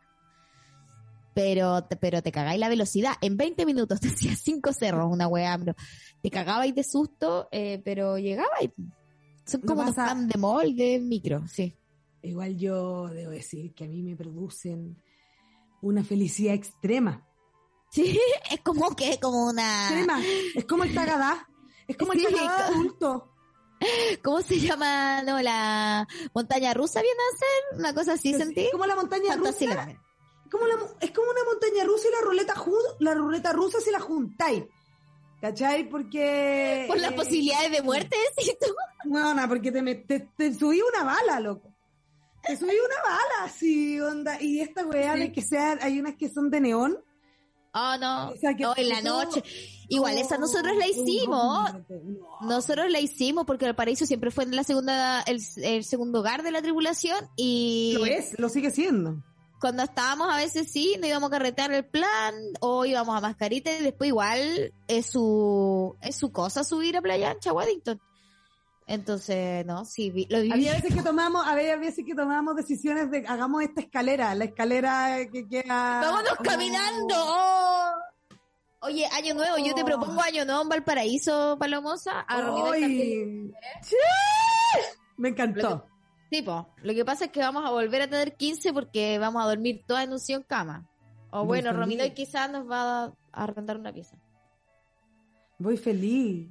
Pero, 1.36 1.84
te- 1.84 1.96
pero 1.96 2.22
te 2.22 2.32
cagáis 2.32 2.60
la 2.60 2.70
velocidad. 2.70 3.14
En 3.22 3.38
20 3.38 3.66
minutos 3.66 4.00
te 4.02 4.10
hacía 4.10 4.36
cinco 4.36 4.74
cerros, 4.74 5.08
una 5.12 5.28
weá, 5.28 5.58
pero 5.58 5.76
te 6.22 6.30
cagabais 6.30 6.74
de 6.76 6.84
susto, 6.84 7.48
eh, 7.52 7.82
pero 7.86 8.18
llegabais. 8.18 8.72
Son 9.46 9.62
como 9.62 9.86
pasa- 9.86 10.06
pan 10.08 10.28
de 10.28 10.38
mall 10.38 10.76
de 10.76 11.00
micro, 11.00 11.48
sí. 11.48 11.76
Igual 12.22 12.58
yo 12.58 13.08
debo 13.08 13.32
decir 13.32 13.74
que 13.74 13.86
a 13.86 13.88
mí 13.88 14.04
me 14.04 14.16
producen 14.16 15.02
una 15.82 16.04
felicidad 16.04 16.54
extrema. 16.56 17.26
Sí, 17.92 18.20
es 18.52 18.60
como 18.62 18.94
que, 18.96 19.18
como 19.20 19.48
una... 19.48 19.84
Extrema. 19.88 20.22
Es 20.56 20.66
como 20.66 20.84
el 20.84 20.94
tagadá. 20.94 21.48
Es 21.90 21.98
como 21.98 22.14
el 22.14 22.20
Sí, 22.26 22.34
tagadá 22.34 22.68
co- 22.68 22.74
adulto. 22.74 23.34
¿Cómo 24.24 24.42
se 24.42 24.60
llama? 24.60 25.22
No, 25.24 25.42
la 25.42 26.08
montaña 26.34 26.74
rusa 26.74 27.02
viene 27.02 27.20
a 27.34 27.38
ser 27.38 27.80
una 27.80 27.94
cosa 27.94 28.14
así, 28.14 28.34
¿sentí? 28.34 28.62
Es 28.66 28.72
como 28.72 28.86
la 28.86 28.96
montaña 28.96 29.36
rusa. 29.36 29.98
como 30.52 30.66
la 30.68 30.76
es 31.02 31.12
como 31.12 31.30
una 31.32 31.44
montaña 31.46 31.84
rusa 31.86 32.08
y 32.08 32.12
la 32.12 32.22
ruleta, 32.22 32.54
la 33.00 33.14
ruleta 33.14 33.54
rusa 33.54 33.80
si 33.80 33.92
la 33.92 34.00
juntáis. 34.00 34.64
¿Cachai? 35.42 35.88
Porque... 35.90 36.84
Por 36.88 37.00
las 37.00 37.12
eh, 37.14 37.16
posibilidades 37.16 37.72
de 37.72 37.82
muerte, 37.82 38.18
¿sí 38.38 38.54
tú? 38.60 38.68
Bueno, 39.06 39.42
porque 39.48 39.72
te, 39.72 39.82
te, 39.96 40.20
te 40.36 40.54
subí 40.54 40.82
una 40.82 41.06
bala, 41.06 41.40
loco. 41.40 41.74
Te 42.44 42.58
subí 42.58 42.72
una 42.76 43.02
bala, 43.02 43.50
sí, 43.50 44.02
onda. 44.02 44.42
Y 44.42 44.60
esta 44.60 44.86
weá 44.86 45.14
Sí. 45.14 45.20
de 45.22 45.32
que 45.32 45.42
sea, 45.42 45.78
hay 45.82 45.98
unas 45.98 46.16
que 46.18 46.28
son 46.30 46.50
de 46.50 46.60
neón. 46.60 46.98
Oh, 47.74 47.96
no. 48.00 48.32
No, 48.32 48.74
en 48.76 48.90
la 48.90 49.02
noche. 49.02 49.44
Igual, 49.90 50.18
esa 50.18 50.38
nosotros 50.38 50.76
la 50.76 50.88
hicimos. 50.88 51.72
Nosotros 52.42 52.90
la 52.90 53.00
hicimos 53.00 53.46
porque 53.46 53.66
el 53.66 53.76
paraíso 53.76 54.06
siempre 54.06 54.32
fue 54.32 54.46
la 54.48 54.64
segunda, 54.64 55.22
el, 55.22 55.42
el 55.64 55.84
segundo 55.84 56.20
hogar 56.20 56.44
de 56.44 56.52
la 56.52 56.62
tribulación 56.62 57.18
y 57.36 57.94
Lo 57.98 58.06
es, 58.06 58.38
lo 58.40 58.50
sigue 58.50 58.72
siendo. 58.72 59.24
cuando 59.60 59.84
estábamos 59.84 60.34
a 60.34 60.38
veces 60.38 60.72
sí, 60.72 60.96
no 61.00 61.08
íbamos 61.08 61.28
a 61.28 61.32
carretear 61.32 61.72
el 61.74 61.86
plan 61.86 62.34
o 62.60 62.86
íbamos 62.86 63.16
a 63.18 63.22
mascarita 63.22 63.72
y 63.78 63.84
después 63.84 64.08
igual 64.08 64.74
es 64.88 65.06
su, 65.08 65.96
es 66.02 66.16
su 66.16 66.32
cosa 66.32 66.64
subir 66.64 66.98
a 66.98 67.02
Playa 67.02 67.32
Ancha, 67.32 67.52
Waddington. 67.54 68.00
Entonces, 68.92 69.64
no, 69.68 69.86
sí, 69.86 70.10
vi- 70.10 70.26
lo 70.32 70.40
viví. 70.42 70.52
Había 70.52 70.74
veces 70.74 70.96
que 70.96 71.04
tomamos, 71.04 71.46
había 71.46 71.76
veces 71.78 72.04
que 72.04 72.16
tomamos 72.16 72.56
decisiones 72.56 73.12
de 73.12 73.24
hagamos 73.28 73.62
esta 73.62 73.82
escalera, 73.82 74.34
la 74.34 74.46
escalera 74.46 75.18
que 75.32 75.48
queda. 75.48 76.02
¡Vámonos 76.02 76.34
Oh. 76.40 76.44
caminando! 76.44 77.14
Oh. 77.16 77.92
Oye, 78.82 79.06
año 79.12 79.36
nuevo, 79.36 79.58
yo 79.60 79.76
te 79.76 79.84
Oh. 79.84 79.86
propongo 79.86 80.22
año 80.22 80.44
nuevo 80.44 80.64
en 80.64 80.70
Valparaíso, 80.70 81.58
Palomosa, 81.60 82.22
a 82.22 82.42
reunir. 82.42 83.54
¡Sí! 83.84 83.96
Me 85.18 85.30
encantó. 85.30 85.86
Sí, 86.32 86.42
po. 86.42 86.74
Lo 86.82 86.94
que 86.96 87.06
pasa 87.06 87.26
es 87.26 87.32
que 87.32 87.42
vamos 87.42 87.64
a 87.66 87.70
volver 87.70 88.02
a 88.02 88.10
tener 88.10 88.36
15 88.38 88.74
porque 88.74 89.20
vamos 89.20 89.44
a 89.44 89.48
dormir 89.48 89.84
todas 89.86 90.04
en 90.04 90.14
un 90.14 90.20
sillón 90.20 90.44
cama. 90.44 90.90
O 91.30 91.46
bueno. 91.46 91.74
Romino 91.74 92.04
quizás 92.16 92.50
nos 92.50 92.68
va 92.68 93.04
a 93.06 93.14
arrendar 93.34 93.78
una 93.78 93.94
pieza. 93.94 94.18
Voy 95.60 95.78
feliz. 95.78 96.50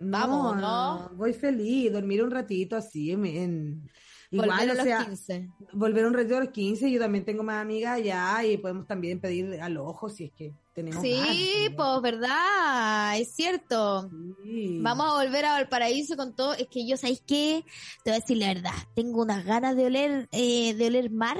Vamos, 0.00 0.56
¿no? 0.56 1.10
Voy 1.14 1.32
feliz, 1.32 1.92
dormir 1.92 2.22
un 2.22 2.30
ratito 2.30 2.76
así, 2.76 3.10
en, 3.12 3.26
en- 3.26 3.90
igual, 4.30 4.50
volver 4.50 4.70
a 4.70 4.72
o 4.72 4.76
los 4.76 4.84
sea, 4.84 5.04
15. 5.06 5.48
volver 5.72 6.06
un 6.06 6.14
ratito 6.14 6.36
a 6.36 6.40
los 6.40 6.50
15, 6.50 6.90
yo 6.90 7.00
también 7.00 7.24
tengo 7.24 7.42
más 7.42 7.60
amigas 7.62 7.94
allá 7.96 8.44
y 8.44 8.56
podemos 8.58 8.86
también 8.86 9.20
pedir 9.20 9.60
al 9.60 9.76
ojo 9.78 10.08
si 10.08 10.24
es 10.26 10.32
que 10.32 10.52
tenemos 10.74 11.02
Sí, 11.02 11.68
pues 11.76 12.02
verdad, 12.02 13.18
es 13.18 13.34
cierto. 13.34 14.08
Sí. 14.44 14.78
Vamos 14.80 15.06
a 15.08 15.24
volver 15.24 15.44
a 15.46 15.52
Valparaíso 15.54 16.16
con 16.16 16.36
todo. 16.36 16.52
Es 16.54 16.68
que 16.70 16.86
yo, 16.86 16.96
¿sabéis 16.96 17.22
qué? 17.26 17.64
Te 18.04 18.10
voy 18.10 18.18
a 18.18 18.20
decir 18.20 18.36
la 18.36 18.48
verdad. 18.54 18.72
Tengo 18.94 19.22
unas 19.22 19.44
ganas 19.44 19.74
de 19.76 19.86
oler, 19.86 20.28
eh, 20.30 20.74
de 20.74 20.86
oler 20.86 21.10
mar. 21.10 21.38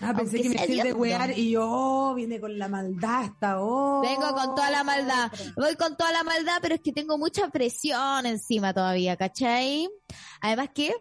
Ah, 0.00 0.14
pensé 0.14 0.38
aunque 0.38 0.42
que 0.42 0.48
me 0.48 0.54
decís 0.66 0.82
de 0.82 0.92
wear 0.92 1.38
y 1.38 1.50
yo 1.50 1.62
oh, 1.64 2.14
vine 2.14 2.40
con 2.40 2.58
la 2.58 2.68
maldad 2.68 3.24
hasta 3.24 3.52
ahora. 3.52 4.08
Vengo 4.08 4.34
con 4.34 4.54
toda 4.54 4.70
la 4.70 4.82
maldad. 4.82 5.30
Voy 5.56 5.76
con 5.76 5.96
toda 5.96 6.10
la 6.12 6.24
maldad, 6.24 6.58
pero 6.62 6.74
es 6.74 6.80
que 6.80 6.92
tengo 6.92 7.18
mucha 7.18 7.48
presión 7.48 8.24
encima 8.24 8.72
todavía, 8.72 9.16
¿cachai? 9.16 9.88
Además 10.40 10.68
que 10.74 10.94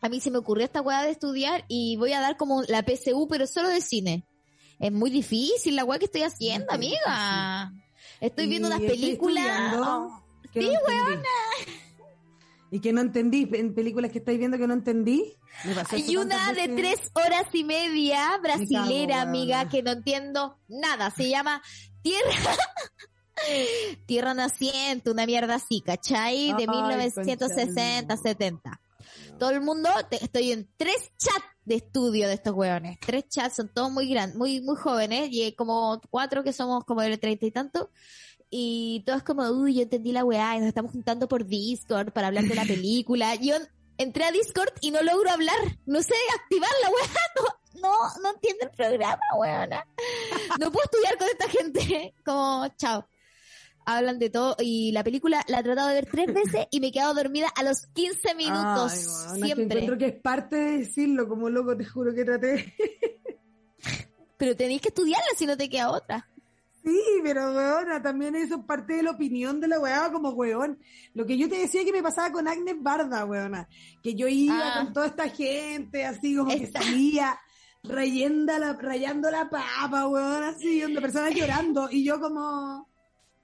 a 0.00 0.08
mí 0.08 0.20
se 0.20 0.30
me 0.30 0.38
ocurrió 0.38 0.64
esta 0.64 0.80
weá 0.80 1.02
de 1.02 1.10
estudiar 1.10 1.64
y 1.68 1.96
voy 1.96 2.12
a 2.12 2.20
dar 2.20 2.36
como 2.36 2.62
la 2.62 2.82
PSU, 2.82 3.28
pero 3.28 3.46
solo 3.46 3.68
de 3.68 3.80
cine. 3.80 4.26
Es 4.78 4.90
muy 4.90 5.10
difícil 5.10 5.76
la 5.76 5.84
weá 5.84 5.98
que 5.98 6.06
estoy 6.06 6.22
haciendo, 6.22 6.72
amiga. 6.72 7.72
Estoy 8.20 8.48
viendo 8.48 8.68
unas 8.68 8.80
películas. 8.80 9.76
Sí, 10.52 10.60
entendí. 10.60 11.28
Y 12.72 12.80
que 12.80 12.90
no 12.94 13.02
entendí, 13.02 13.46
en 13.52 13.74
películas 13.74 14.10
que 14.10 14.18
estáis 14.18 14.38
viendo 14.38 14.56
que 14.56 14.66
no 14.66 14.72
entendí. 14.72 15.36
Hay 15.90 16.16
una 16.16 16.54
de 16.54 16.68
veces. 16.68 16.76
tres 16.76 17.10
horas 17.12 17.44
y 17.52 17.64
media 17.64 18.38
brasilera, 18.42 19.20
amiga, 19.20 19.68
que 19.68 19.82
no 19.82 19.90
entiendo 19.92 20.58
nada. 20.68 21.10
Se 21.10 21.28
llama 21.28 21.62
Tierra. 22.00 22.30
Tierra 24.06 24.32
Naciente, 24.34 25.10
una 25.10 25.26
mierda 25.26 25.56
así, 25.56 25.82
¿cachai? 25.84 26.54
De 26.54 26.62
Ay, 26.62 26.68
1960, 26.68 28.16
concha 28.16 28.28
70. 28.30 28.80
Todo 29.38 29.50
el 29.50 29.60
mundo, 29.60 29.90
te- 30.08 30.24
estoy 30.24 30.52
en 30.52 30.68
tres 30.76 31.10
chats 31.18 31.44
de 31.64 31.74
estudio 31.76 32.26
de 32.28 32.34
estos 32.34 32.54
hueones. 32.54 32.98
Tres 33.00 33.24
chats, 33.28 33.56
son 33.56 33.68
todos 33.68 33.90
muy 33.90 34.08
grandes, 34.08 34.36
muy, 34.36 34.60
muy 34.60 34.76
jóvenes, 34.76 35.28
y 35.30 35.52
como 35.54 36.00
cuatro 36.10 36.42
que 36.42 36.52
somos 36.52 36.84
como 36.84 37.02
de 37.02 37.18
treinta 37.18 37.46
y 37.46 37.50
tanto. 37.50 37.90
Y 38.54 39.02
todos 39.06 39.22
como, 39.22 39.48
uy, 39.48 39.76
yo 39.76 39.82
entendí 39.82 40.12
la 40.12 40.26
weá, 40.26 40.54
y 40.56 40.58
nos 40.58 40.68
estamos 40.68 40.92
juntando 40.92 41.26
por 41.26 41.46
Discord 41.46 42.12
para 42.12 42.26
hablar 42.26 42.44
de 42.44 42.54
la 42.54 42.64
película. 42.66 43.34
Yo 43.36 43.54
entré 43.96 44.24
a 44.24 44.30
Discord 44.30 44.68
y 44.82 44.90
no 44.90 45.00
logro 45.02 45.30
hablar, 45.30 45.56
no 45.86 46.02
sé 46.02 46.12
activar 46.38 46.68
la 46.82 46.90
weá, 46.90 47.08
no, 47.76 47.80
no, 47.80 48.22
no 48.22 48.34
entiendo 48.34 48.66
el 48.66 48.70
programa, 48.72 49.22
weona. 49.38 49.86
No 50.60 50.70
puedo 50.70 50.84
estudiar 50.84 51.16
con 51.16 51.28
esta 51.28 51.48
gente, 51.48 52.14
como, 52.26 52.68
chao. 52.76 53.08
Hablan 53.86 54.18
de 54.18 54.28
todo 54.28 54.54
y 54.60 54.92
la 54.92 55.02
película 55.02 55.42
la 55.48 55.60
he 55.60 55.62
tratado 55.62 55.88
de 55.88 55.94
ver 55.94 56.06
tres 56.06 56.26
veces 56.34 56.66
y 56.70 56.78
me 56.78 56.88
he 56.88 56.92
quedado 56.92 57.14
dormida 57.14 57.48
a 57.56 57.62
los 57.62 57.86
15 57.94 58.34
minutos, 58.34 58.92
Ay, 58.92 59.06
weona, 59.06 59.32
que 59.32 59.44
siempre. 59.46 59.64
encuentro 59.64 59.98
que 59.98 60.06
es 60.14 60.20
parte 60.20 60.56
de 60.56 60.78
decirlo, 60.80 61.26
como 61.26 61.48
loco, 61.48 61.74
te 61.74 61.86
juro 61.86 62.14
que 62.14 62.22
traté. 62.24 62.74
Pero 64.36 64.54
tenéis 64.54 64.82
que 64.82 64.88
estudiarla 64.88 65.26
si 65.36 65.46
no 65.46 65.56
te 65.56 65.70
queda 65.70 65.90
otra. 65.90 66.28
Sí, 66.84 67.00
pero 67.22 67.52
weona, 67.54 68.02
también 68.02 68.34
eso 68.34 68.56
es 68.56 68.64
parte 68.64 68.94
de 68.94 69.02
la 69.04 69.12
opinión 69.12 69.60
de 69.60 69.68
la 69.68 69.78
weá 69.78 70.10
como 70.10 70.30
weón. 70.30 70.78
Lo 71.14 71.24
que 71.26 71.38
yo 71.38 71.48
te 71.48 71.58
decía 71.58 71.84
que 71.84 71.92
me 71.92 72.02
pasaba 72.02 72.32
con 72.32 72.48
Agnes 72.48 72.74
Barda, 72.80 73.24
weona. 73.24 73.68
Que 74.02 74.14
yo 74.14 74.26
iba 74.26 74.58
Ah. 74.58 74.84
con 74.84 74.92
toda 74.92 75.06
esta 75.06 75.28
gente, 75.28 76.04
así 76.04 76.34
como 76.36 76.50
que 76.50 76.66
salía 76.66 77.38
rayando 77.84 78.58
la, 78.58 78.72
rayando 78.74 79.30
la 79.30 79.48
papa, 79.48 80.08
weón, 80.08 80.42
así, 80.42 80.80
donde 80.80 81.00
personas 81.00 81.34
llorando. 81.34 81.88
Y 81.90 82.04
yo 82.04 82.20
como... 82.20 82.88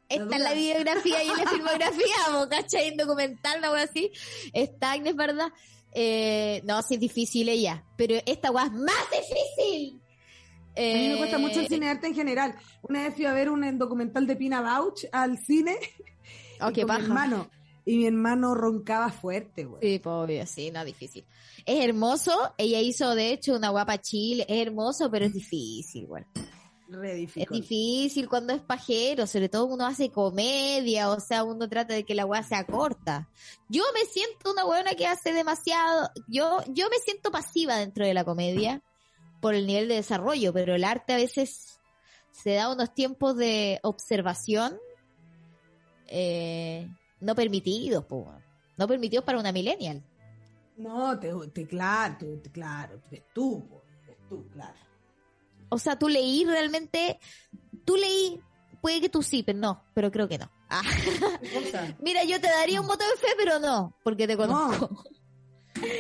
Está 0.09 0.36
en 0.36 0.43
la 0.43 0.55
biografía 0.55 1.22
y 1.22 1.28
en 1.28 1.36
la 1.36 1.47
filmografía, 1.51 2.16
mo, 2.32 2.49
¿cachai? 2.49 2.89
En 2.89 2.97
documental, 2.97 3.61
wea 3.61 3.82
así. 3.82 4.11
Está 4.55 4.93
Agnes, 4.93 5.14
¿verdad? 5.14 5.53
Eh, 5.93 6.62
no, 6.64 6.80
sí 6.82 6.95
es 6.95 7.01
difícil 7.01 7.49
ella, 7.49 7.84
pero 7.97 8.14
esta 8.26 8.51
wea 8.51 8.64
es 8.64 8.72
más 8.72 9.07
difícil. 9.12 10.01
A 10.79 10.97
mí 10.97 11.09
me 11.09 11.16
cuesta 11.18 11.37
Eh, 11.37 11.41
mucho 11.41 11.61
el 11.61 11.68
cine 11.68 11.87
de 11.87 11.93
arte 11.93 12.07
en 12.07 12.14
general. 12.14 12.55
Una 12.83 13.03
vez 13.03 13.14
fui 13.14 13.24
a 13.24 13.33
ver 13.33 13.51
un 13.51 13.79
documental 13.79 14.26
de 14.26 14.37
Pina 14.37 14.61
Bausch 14.61 15.05
al 15.12 15.39
cine 15.39 15.76
Oh, 16.61 16.72
qué 16.72 16.85
mi 16.85 16.93
hermano. 16.93 17.51
Y 17.85 17.97
mi 17.97 18.07
hermano 18.07 18.55
roncaba 18.55 19.11
fuerte, 19.11 19.64
weón. 19.66 19.81
Sí, 19.81 20.01
obvio, 20.05 20.47
sí, 20.47 20.70
no, 20.70 20.85
difícil. 20.85 21.24
Es 21.64 21.85
hermoso, 21.85 22.55
ella 22.59 22.81
hizo 22.81 23.14
de 23.14 23.33
hecho 23.33 23.55
una 23.57 23.70
guapa 23.70 23.99
chile, 23.99 24.45
es 24.49 24.66
hermoso, 24.66 25.11
pero 25.11 25.24
es 25.24 25.33
difícil, 25.33 26.07
güey. 26.07 26.24
Re 26.91 27.12
Es 27.12 27.18
difícil. 27.18 27.49
difícil 27.51 28.29
cuando 28.29 28.53
es 28.55 28.61
pajero, 28.62 29.26
sobre 29.26 29.49
todo 29.49 29.66
uno 29.66 29.87
hace 29.87 30.11
comedia, 30.11 31.11
o 31.11 31.20
sea, 31.20 31.45
uno 31.45 31.68
trata 31.68 31.95
de 31.95 32.05
que 32.05 32.14
la 32.14 32.26
weá 32.26 32.43
sea 32.43 32.64
corta. 32.64 33.29
Yo 33.68 33.83
me 33.95 34.05
siento 34.07 34.53
una 34.53 34.64
weona 34.66 34.95
que 34.95 35.07
hace 35.07 35.33
demasiado, 35.33 36.11
yo, 36.29 36.61
yo 36.68 36.89
me 36.91 36.97
siento 36.99 37.31
pasiva 37.31 37.76
dentro 37.76 38.05
de 38.07 38.14
la 38.14 38.24
comedia 38.24 38.83
por 39.41 39.55
el 39.55 39.66
nivel 39.66 39.89
de 39.89 39.95
desarrollo, 39.97 40.53
pero 40.53 40.74
el 40.74 40.84
arte 40.84 41.12
a 41.12 41.16
veces 41.16 41.80
se 42.32 42.55
da 42.55 42.72
unos 42.72 42.95
tiempos 42.95 43.36
de 43.36 43.78
observación 43.82 44.78
eh, 46.07 46.89
no 47.20 47.34
permitidos, 47.34 48.05
po, 48.05 48.32
no 48.76 48.86
permitidos 48.89 49.24
para 49.24 49.39
una 49.39 49.53
millennial. 49.53 50.03
No, 50.76 51.18
te, 51.18 51.32
te- 51.53 51.66
claro, 51.66 52.16
te- 52.43 52.51
claro, 52.51 53.01
eres 53.11 53.24
tú, 53.34 53.66
po, 53.68 53.82
tú, 54.28 54.49
claro. 54.51 54.78
O 55.70 55.78
sea, 55.78 55.99
tú 55.99 56.09
leí 56.09 56.45
realmente, 56.45 57.18
tú 57.84 57.97
leí, 57.97 58.41
puede 58.80 59.01
que 59.01 59.09
tú 59.09 59.22
sí, 59.22 59.43
pero 59.43 59.59
no, 59.59 59.84
pero 59.95 60.11
creo 60.11 60.28
que 60.28 60.39
no. 60.39 60.51
Ah. 60.70 60.82
Mira, 62.01 62.24
yo 62.24 62.41
te 62.41 62.47
daría 62.49 62.80
un 62.80 62.86
voto 62.86 63.05
de 63.05 63.16
fe, 63.20 63.34
pero 63.36 63.59
no, 63.59 63.95
porque 64.03 64.26
te 64.26 64.36
conozco. 64.36 65.05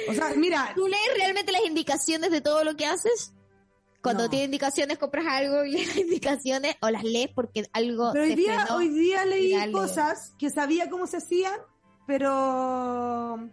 O 0.08 0.14
sea, 0.14 0.32
mira, 0.36 0.72
¿Tú 0.74 0.86
lees 0.86 1.10
realmente 1.16 1.52
las 1.52 1.64
indicaciones 1.64 2.30
de 2.30 2.40
todo 2.40 2.64
lo 2.64 2.76
que 2.76 2.86
haces? 2.86 3.32
Cuando 4.02 4.24
No. 4.24 4.30
tiene 4.30 4.44
indicaciones, 4.46 4.96
compras 4.98 5.26
algo 5.28 5.64
y 5.64 5.72
las 5.84 5.96
indicaciones, 5.96 6.76
o 6.80 6.90
las 6.90 7.02
lees 7.04 7.30
porque 7.34 7.64
algo 7.72 8.10
pero 8.12 8.24
hoy 8.24 8.34
día, 8.34 8.60
frenó. 8.60 8.76
hoy 8.76 8.88
día 8.88 9.24
leí 9.24 9.52
Dale. 9.52 9.72
cosas 9.72 10.34
que 10.38 10.50
sabía 10.50 10.88
cómo 10.88 11.06
se 11.06 11.16
hacían, 11.18 11.58
pero 12.06 13.48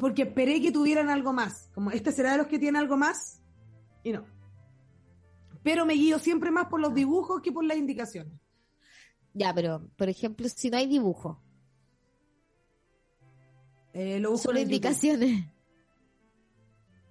porque 0.00 0.22
esperé 0.22 0.60
que 0.62 0.72
tuvieran 0.72 1.10
algo 1.10 1.32
más. 1.32 1.68
Como 1.74 1.90
este 1.90 2.12
será 2.12 2.32
de 2.32 2.38
los 2.38 2.46
que 2.46 2.58
tiene 2.58 2.78
algo 2.78 2.96
más, 2.96 3.40
y 4.04 4.12
no. 4.12 4.24
Pero 5.62 5.84
me 5.86 5.94
guío 5.94 6.18
siempre 6.18 6.50
más 6.50 6.66
por 6.66 6.80
los 6.80 6.94
dibujos 6.94 7.40
que 7.42 7.52
por 7.52 7.64
las 7.64 7.76
indicaciones. 7.76 8.32
Ya, 9.34 9.54
pero, 9.54 9.88
por 9.96 10.08
ejemplo, 10.08 10.48
si 10.48 10.70
no 10.70 10.76
hay 10.76 10.86
dibujo, 10.86 11.40
Eh, 13.92 14.20
lo 14.20 14.30
busco 14.30 14.50
en 14.50 14.58
YouTube. 14.58 14.72
indicaciones. 14.72 15.46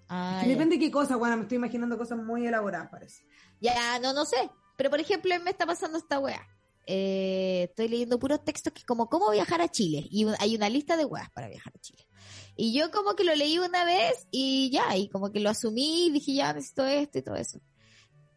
Ah, 0.08 0.42
ya. 0.44 0.50
Depende 0.50 0.76
de 0.76 0.82
qué 0.82 0.92
cosa, 0.92 1.16
bueno, 1.16 1.38
me 1.38 1.44
estoy 1.44 1.56
imaginando 1.56 1.98
cosas 1.98 2.18
muy 2.18 2.46
elaboradas, 2.46 2.90
parece. 2.90 3.24
Ya, 3.62 4.00
no, 4.00 4.14
no 4.14 4.26
sé. 4.26 4.50
Pero 4.76 4.90
por 4.90 5.00
ejemplo, 5.00 5.34
me 5.44 5.52
está 5.52 5.66
pasando 5.66 5.98
esta 5.98 6.20
wea. 6.20 6.46
Eh, 6.88 7.68
estoy 7.70 7.88
leyendo 7.88 8.20
puros 8.20 8.44
textos 8.44 8.74
que 8.74 8.84
como 8.84 9.08
cómo 9.08 9.30
viajar 9.32 9.62
a 9.62 9.70
Chile. 9.70 10.08
Y 10.10 10.26
hay 10.40 10.56
una 10.56 10.70
lista 10.70 10.98
de 10.98 11.06
weas 11.06 11.30
para 11.32 11.48
viajar 11.48 11.72
a 11.76 11.80
Chile. 11.80 12.08
Y 12.56 12.74
yo 12.74 12.92
como 12.92 13.16
que 13.16 13.24
lo 13.24 13.34
leí 13.36 13.60
una 13.60 13.86
vez 13.86 14.28
y 14.32 14.70
ya, 14.72 14.98
y 14.98 15.08
como 15.10 15.32
que 15.32 15.40
lo 15.40 15.50
asumí 15.50 16.08
y 16.08 16.12
dije 16.12 16.34
ya 16.34 16.54
necesito 16.54 16.86
esto 16.86 17.20
y 17.20 17.22
todo 17.22 17.36
eso. 17.36 17.62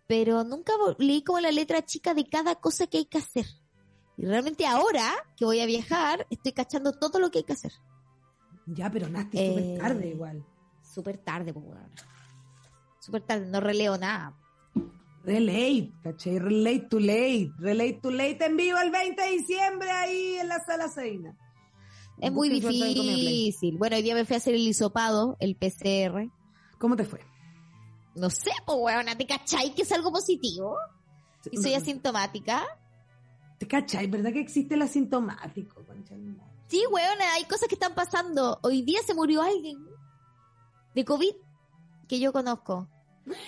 Pero 0.07 0.45
nunca 0.45 0.72
leí 0.99 1.24
como 1.24 1.40
la 1.40 1.51
letra 1.51 1.84
chica 1.84 2.14
de 2.14 2.28
cada 2.28 2.55
cosa 2.57 2.86
que 2.86 2.99
hay 2.99 3.07
que 3.07 3.18
hacer. 3.18 3.47
Y 4.16 4.26
realmente 4.26 4.66
ahora 4.66 5.12
que 5.36 5.45
voy 5.45 5.61
a 5.61 5.66
viajar, 5.66 6.26
estoy 6.30 6.53
cachando 6.53 6.92
todo 6.92 7.18
lo 7.18 7.30
que 7.30 7.38
hay 7.38 7.45
que 7.45 7.55
hacer. 7.55 7.72
Ya, 8.67 8.91
pero 8.91 9.09
Nasty, 9.09 9.39
Eh, 9.39 9.49
súper 9.49 9.79
tarde 9.79 10.09
igual. 10.09 10.45
Súper 10.83 11.19
tarde, 11.19 11.53
pues 11.53 11.67
weón. 11.67 11.91
Súper 12.99 13.23
tarde, 13.23 13.47
no 13.47 13.61
releo 13.61 13.99
nada. 13.99 14.37
Relate, 15.25 15.91
¿cachai? 16.03 16.39
Relate 16.39 16.87
to 16.91 17.01
late. 17.01 17.51
Relate 17.59 17.99
to 18.03 18.11
late 18.11 18.45
en 18.45 18.57
vivo 18.57 18.79
el 18.79 18.91
20 18.91 19.23
de 19.23 19.31
diciembre 19.31 19.91
ahí 19.91 20.37
en 20.41 20.49
la 20.49 20.59
sala 20.65 20.89
Seina. 20.89 21.37
Es 22.21 22.31
muy 22.31 22.49
difícil. 22.49 23.77
Bueno, 23.79 23.97
hoy 23.97 24.03
día 24.03 24.15
me 24.15 24.25
fui 24.25 24.35
a 24.35 24.37
hacer 24.37 24.55
el 24.55 24.61
hisopado, 24.61 25.37
el 25.41 25.57
PCR. 25.57 26.31
¿Cómo 26.79 26.95
te 26.97 27.05
fue? 27.05 27.21
No 28.15 28.31
sé, 28.31 28.51
pues, 28.65 28.79
weona, 28.81 29.17
¿te 29.17 29.27
cachai 29.27 29.75
que 29.75 29.83
es 29.83 29.93
algo 29.93 30.12
positivo? 30.12 30.77
Y 31.51 31.57
soy 31.57 31.73
No, 31.73 31.79
asintomática. 31.79 32.62
¿Te 33.59 33.67
cachai? 33.67 34.07
¿Verdad 34.07 34.33
que 34.33 34.41
existe 34.41 34.75
el 34.75 34.83
asintomático? 34.83 35.85
concha? 35.85 36.15
Sí, 36.75 36.85
weona, 36.91 37.35
hay 37.35 37.45
cosas 37.45 37.68
que 37.68 37.77
están 37.77 37.95
pasando. 37.95 38.59
Hoy 38.64 38.83
día 38.83 38.99
se 39.07 39.14
murió 39.14 39.43
alguien 39.43 39.79
de 40.93 41.05
COVID 41.05 41.33
que 42.09 42.18
yo 42.18 42.33
conozco. 42.33 42.89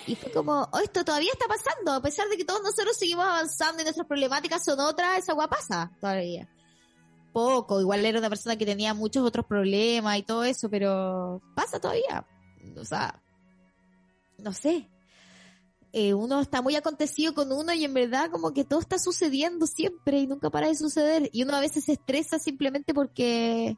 Y 0.05 0.15
fue 0.15 0.31
como, 0.31 0.69
oh, 0.71 0.79
esto 0.79 1.03
todavía 1.03 1.33
está 1.33 1.45
pasando, 1.45 1.91
a 1.91 2.01
pesar 2.01 2.29
de 2.29 2.37
que 2.37 2.45
todos 2.45 2.61
nosotros 2.63 2.95
seguimos 2.95 3.25
avanzando 3.25 3.81
y 3.81 3.83
nuestras 3.83 4.07
problemáticas 4.07 4.63
son 4.63 4.79
otras, 4.79 5.17
esa 5.17 5.33
agua 5.33 5.49
pasa 5.49 5.91
todavía. 5.99 6.47
poco. 7.33 7.81
Igual 7.81 8.05
era 8.05 8.17
una 8.17 8.29
persona 8.29 8.55
que 8.55 8.65
tenía 8.65 8.93
muchos 8.93 9.25
otros 9.25 9.45
problemas 9.45 10.17
y 10.19 10.23
todo 10.23 10.45
eso, 10.45 10.69
pero 10.69 11.41
pasa 11.53 11.81
todavía. 11.81 12.25
O 12.77 12.85
sea, 12.85 13.21
no 14.37 14.53
sé. 14.53 14.87
Eh, 15.93 16.13
uno 16.13 16.41
está 16.41 16.61
muy 16.61 16.75
acontecido 16.75 17.33
con 17.33 17.51
uno 17.51 17.73
y 17.73 17.85
en 17.85 17.93
verdad 17.93 18.29
como 18.29 18.53
que 18.53 18.65
todo 18.65 18.79
está 18.79 18.99
sucediendo 18.99 19.67
siempre 19.67 20.19
y 20.19 20.27
nunca 20.27 20.49
para 20.49 20.67
de 20.67 20.75
suceder. 20.75 21.29
Y 21.31 21.43
uno 21.43 21.55
a 21.55 21.59
veces 21.59 21.85
se 21.85 21.93
estresa 21.93 22.39
simplemente 22.39 22.93
porque... 22.93 23.77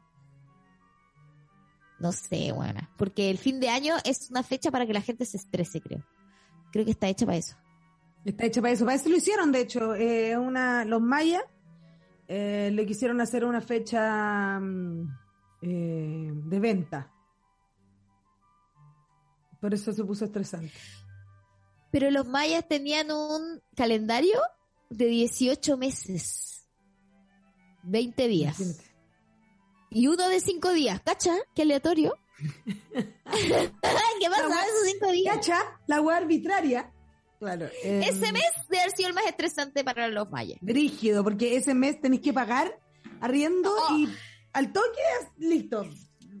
No 1.98 2.12
sé, 2.12 2.52
bueno. 2.52 2.80
Porque 2.96 3.30
el 3.30 3.38
fin 3.38 3.60
de 3.60 3.68
año 3.68 3.94
es 4.04 4.30
una 4.30 4.42
fecha 4.42 4.70
para 4.70 4.86
que 4.86 4.94
la 4.94 5.02
gente 5.02 5.24
se 5.24 5.36
estrese, 5.36 5.80
creo. 5.80 6.04
Creo 6.72 6.84
que 6.84 6.92
está 6.92 7.08
hecha 7.08 7.26
para 7.26 7.38
eso. 7.38 7.56
Está 8.24 8.46
hecha 8.46 8.60
para 8.60 8.72
eso. 8.72 8.84
Para 8.84 8.96
eso 8.96 9.08
lo 9.08 9.16
hicieron, 9.16 9.52
de 9.52 9.60
hecho. 9.60 9.94
Eh, 9.94 10.36
una, 10.36 10.84
los 10.84 11.02
mayas 11.02 11.42
eh, 12.26 12.70
le 12.72 12.86
quisieron 12.86 13.20
hacer 13.20 13.44
una 13.44 13.60
fecha 13.60 14.58
mm, 14.58 15.08
de 15.60 16.58
venta. 16.60 17.12
Por 19.60 19.74
eso 19.74 19.92
se 19.92 20.04
puso 20.04 20.24
estresante. 20.24 20.72
Pero 21.90 22.10
los 22.10 22.26
mayas 22.26 22.66
tenían 22.68 23.10
un 23.10 23.60
calendario 23.74 24.40
de 24.90 25.06
18 25.06 25.76
meses. 25.76 26.66
20 27.82 28.28
días. 28.28 28.86
Y 29.90 30.06
uno 30.06 30.28
de 30.28 30.40
5 30.40 30.72
días. 30.72 31.00
¿Cacha? 31.02 31.34
Qué 31.54 31.62
aleatorio. 31.62 32.14
¿Qué 32.64 34.28
pasa 34.28 34.66
esos 34.66 34.92
5 34.92 35.10
días? 35.12 35.36
¿Cacha? 35.36 35.58
La 35.86 36.00
hueá 36.00 36.18
arbitraria. 36.18 36.92
Claro. 37.38 37.66
eh, 37.82 38.02
Ese 38.06 38.32
mes 38.32 38.44
debe 38.68 38.82
haber 38.82 38.94
sido 38.96 39.08
el 39.08 39.14
más 39.14 39.26
estresante 39.26 39.82
para 39.82 40.08
los 40.08 40.30
mayas. 40.30 40.58
Brígido, 40.60 41.24
porque 41.24 41.56
ese 41.56 41.72
mes 41.74 42.00
tenéis 42.00 42.20
que 42.22 42.32
pagar 42.32 42.78
arriendo 43.20 43.72
Oh. 43.88 43.96
y 43.96 44.08
al 44.52 44.72
toque, 44.72 45.00
listo. 45.38 45.84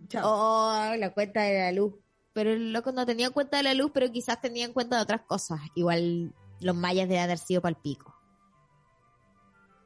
Chao. 0.08 0.22
Oh, 0.26 0.96
la 0.96 1.12
cuenta 1.14 1.42
de 1.42 1.58
la 1.58 1.72
luz. 1.72 1.94
Pero 2.40 2.52
el 2.54 2.72
loco 2.72 2.90
no 2.90 3.04
tenía 3.04 3.28
cuenta 3.28 3.58
de 3.58 3.64
la 3.64 3.74
luz, 3.74 3.90
pero 3.92 4.10
quizás 4.10 4.40
tenía 4.40 4.64
en 4.64 4.72
cuenta 4.72 4.96
de 4.96 5.02
otras 5.02 5.20
cosas. 5.26 5.60
Igual 5.74 6.32
los 6.60 6.74
mayas 6.74 7.06
deben 7.06 7.24
haber 7.24 7.36
sido 7.36 7.60
pal 7.60 7.76
pico. 7.76 8.14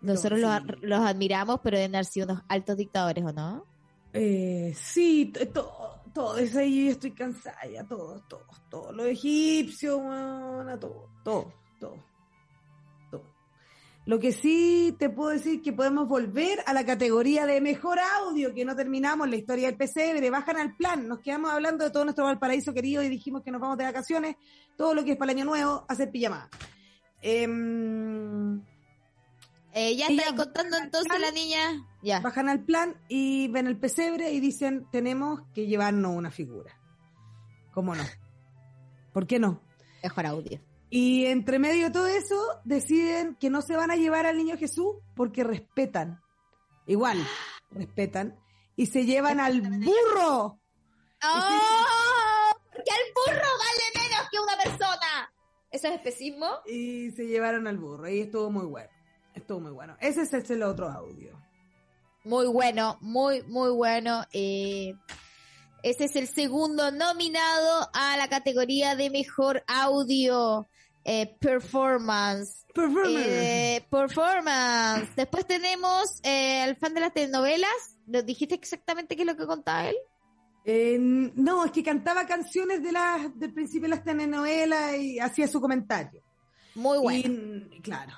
Nosotros 0.00 0.38
No, 0.38 0.60
los, 0.60 0.62
sí. 0.62 0.86
los 0.86 1.00
admiramos, 1.00 1.58
pero 1.64 1.78
deben 1.78 1.96
haber 1.96 2.04
sido 2.04 2.26
unos 2.26 2.44
altos 2.46 2.76
dictadores, 2.76 3.24
¿o 3.24 3.32
no? 3.32 3.66
Eh, 4.12 4.72
sí, 4.76 5.32
todo, 5.52 6.00
todo 6.14 6.36
eso 6.38 6.60
ahí 6.60 6.84
yo 6.84 6.92
estoy 6.92 7.10
cansada 7.10 7.58
ya, 7.66 7.82
todo, 7.82 8.22
todo, 8.28 8.46
todo. 8.70 8.92
Lo 8.92 9.04
egipcio, 9.04 9.98
weona, 9.98 10.78
todo, 10.78 11.08
todo, 11.24 11.52
todo, 11.80 11.96
todo. 12.06 12.13
Lo 14.06 14.20
que 14.20 14.32
sí 14.32 14.94
te 14.98 15.08
puedo 15.08 15.30
decir 15.30 15.62
que 15.62 15.72
podemos 15.72 16.06
volver 16.06 16.58
a 16.66 16.74
la 16.74 16.84
categoría 16.84 17.46
de 17.46 17.60
mejor 17.62 17.98
audio, 17.98 18.52
que 18.52 18.64
no 18.64 18.76
terminamos 18.76 19.28
la 19.30 19.36
historia 19.36 19.66
del 19.66 19.78
pesebre, 19.78 20.28
bajan 20.28 20.58
al 20.58 20.76
plan, 20.76 21.08
nos 21.08 21.20
quedamos 21.20 21.50
hablando 21.50 21.84
de 21.84 21.90
todo 21.90 22.04
nuestro 22.04 22.26
Valparaíso 22.26 22.74
querido 22.74 23.02
y 23.02 23.08
dijimos 23.08 23.42
que 23.42 23.50
nos 23.50 23.62
vamos 23.62 23.78
de 23.78 23.84
vacaciones, 23.84 24.36
todo 24.76 24.92
lo 24.92 25.04
que 25.04 25.12
es 25.12 25.16
para 25.16 25.32
el 25.32 25.38
año 25.38 25.46
nuevo, 25.46 25.86
hacer 25.88 26.10
pijamada. 26.10 26.50
Em, 27.22 28.62
Eh, 29.76 29.96
ya 29.96 30.06
está 30.06 30.36
contando 30.36 30.76
entonces 30.76 31.18
la 31.18 31.32
niña. 31.32 31.84
Ya. 32.02 32.20
bajan 32.20 32.48
al 32.48 32.62
plan 32.62 32.96
y 33.08 33.48
ven 33.48 33.66
el 33.66 33.76
pesebre 33.76 34.30
y 34.32 34.38
dicen, 34.38 34.86
tenemos 34.92 35.40
que 35.52 35.66
llevarnos 35.66 36.14
una 36.14 36.30
figura. 36.30 36.78
¿Cómo 37.72 37.94
no? 37.94 38.04
¿Por 39.12 39.26
qué 39.26 39.40
no? 39.40 39.60
Mejor 40.02 40.26
audio. 40.26 40.60
Y 40.96 41.26
entre 41.26 41.58
medio 41.58 41.86
de 41.86 41.90
todo 41.90 42.06
eso, 42.06 42.60
deciden 42.62 43.34
que 43.40 43.50
no 43.50 43.62
se 43.62 43.74
van 43.74 43.90
a 43.90 43.96
llevar 43.96 44.26
al 44.26 44.36
niño 44.36 44.56
Jesús 44.56 44.94
porque 45.16 45.42
respetan. 45.42 46.22
Igual, 46.86 47.18
respetan. 47.72 48.38
Y 48.76 48.86
se 48.86 49.04
llevan 49.04 49.40
al 49.40 49.60
burro. 49.60 50.60
¡Oh! 51.24 52.52
Porque 52.72 52.92
el 52.92 53.12
burro 53.12 53.48
vale 53.58 54.08
menos 54.08 54.28
que 54.30 54.38
una 54.38 54.56
persona. 54.56 55.34
¿Eso 55.72 55.88
es 55.88 55.94
especismo? 55.94 56.46
Y 56.64 57.10
se 57.10 57.26
llevaron 57.26 57.66
al 57.66 57.78
burro. 57.78 58.08
Y 58.08 58.20
estuvo 58.20 58.48
muy 58.52 58.66
bueno. 58.66 58.90
Estuvo 59.34 59.58
muy 59.58 59.72
bueno. 59.72 59.96
Ese 59.98 60.22
es 60.22 60.32
el, 60.32 60.44
el 60.48 60.62
otro 60.62 60.88
audio. 60.88 61.36
Muy 62.22 62.46
bueno, 62.46 62.98
muy, 63.00 63.42
muy 63.42 63.70
bueno. 63.72 64.24
Eh, 64.32 64.94
ese 65.82 66.04
es 66.04 66.14
el 66.14 66.28
segundo 66.28 66.92
nominado 66.92 67.90
a 67.92 68.16
la 68.16 68.28
categoría 68.28 68.94
de 68.94 69.10
mejor 69.10 69.64
audio 69.66 70.68
eh, 71.04 71.36
performance. 71.38 72.64
Performance. 72.74 73.26
Eh, 73.28 73.86
performance. 73.90 75.14
Después 75.14 75.46
tenemos 75.46 76.20
eh, 76.22 76.64
el 76.64 76.76
fan 76.76 76.94
de 76.94 77.00
las 77.00 77.12
telenovelas. 77.12 77.98
¿Nos 78.06 78.24
dijiste 78.24 78.54
exactamente 78.54 79.14
qué 79.14 79.22
es 79.22 79.28
lo 79.28 79.36
que 79.36 79.46
contaba 79.46 79.88
él? 79.88 79.96
Eh, 80.64 80.96
no, 80.98 81.66
es 81.66 81.72
que 81.72 81.82
cantaba 81.82 82.26
canciones 82.26 82.82
de 82.82 82.90
las, 82.90 83.38
del 83.38 83.52
principio 83.52 83.82
de 83.82 83.96
las 83.96 84.04
telenovelas 84.04 84.96
y 84.96 85.18
hacía 85.18 85.46
su 85.46 85.60
comentario. 85.60 86.22
Muy 86.74 86.98
bueno. 86.98 87.66
Y, 87.70 87.80
claro, 87.82 88.12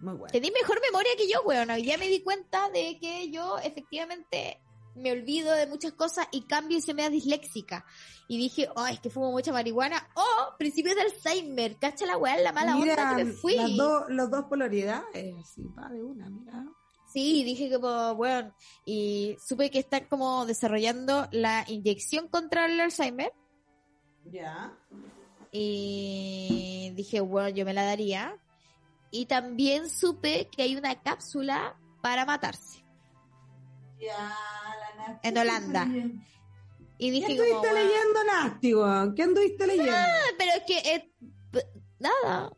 muy 0.00 0.14
bueno. 0.14 0.32
Tenés 0.32 0.52
mejor 0.52 0.80
memoria 0.80 1.10
que 1.18 1.28
yo, 1.28 1.42
weón. 1.42 1.68
Ya 1.82 1.98
me 1.98 2.08
di 2.08 2.22
cuenta 2.22 2.70
de 2.70 2.98
que 2.98 3.30
yo 3.30 3.58
efectivamente 3.58 4.61
me 4.94 5.12
olvido 5.12 5.52
de 5.52 5.66
muchas 5.66 5.92
cosas 5.92 6.26
y 6.30 6.42
cambio 6.42 6.78
y 6.78 6.80
se 6.80 6.94
me 6.94 7.02
da 7.02 7.10
disléxica. 7.10 7.84
Y 8.28 8.38
dije, 8.38 8.68
oh, 8.76 8.86
es 8.86 9.00
que 9.00 9.10
fumo 9.10 9.30
mucha 9.30 9.52
marihuana. 9.52 10.08
Oh, 10.14 10.56
principios 10.58 10.94
de 10.94 11.02
Alzheimer. 11.02 11.76
Cacha 11.78 12.06
la 12.06 12.16
weá, 12.16 12.38
la 12.38 12.52
mala 12.52 12.76
Mira, 12.76 12.92
onda 12.94 13.16
que 13.16 13.24
me 13.24 13.32
fui. 13.32 13.56
las 13.56 13.76
dos, 13.76 14.04
los 14.08 14.30
dos 14.30 14.44
polaridades, 14.44 15.34
sí, 15.54 15.62
va 15.78 15.88
de 15.88 16.02
una, 16.02 16.28
mira. 16.30 16.64
Sí, 17.12 17.44
dije 17.44 17.68
que, 17.68 17.78
pues, 17.78 18.14
weón. 18.16 18.54
Y 18.86 19.36
supe 19.46 19.70
que 19.70 19.80
están 19.80 20.06
como 20.06 20.46
desarrollando 20.46 21.28
la 21.30 21.64
inyección 21.68 22.28
contra 22.28 22.66
el 22.66 22.80
Alzheimer. 22.80 23.32
Ya. 24.24 24.72
Y 25.50 26.92
dije, 26.94 27.20
bueno, 27.20 27.50
yo 27.50 27.66
me 27.66 27.74
la 27.74 27.84
daría. 27.84 28.38
Y 29.10 29.26
también 29.26 29.90
supe 29.90 30.48
que 30.56 30.62
hay 30.62 30.74
una 30.74 31.02
cápsula 31.02 31.76
para 32.00 32.24
matarse. 32.24 32.81
Ya, 34.02 34.34
la 34.80 35.06
Nati. 35.06 35.28
En 35.28 35.38
Holanda. 35.38 35.86
Y 36.98 37.06
¿Qué 37.06 37.10
dije, 37.12 37.32
estuviste 37.32 37.56
como, 37.56 37.72
leyendo, 37.72 38.24
Nasti? 38.26 38.72
¿Qué 39.16 39.22
anduviste 39.22 39.66
leyendo? 39.66 39.92
pero 40.38 40.50
es 40.56 40.62
que 40.66 40.94
eh, 40.94 41.12
nada 41.98 42.52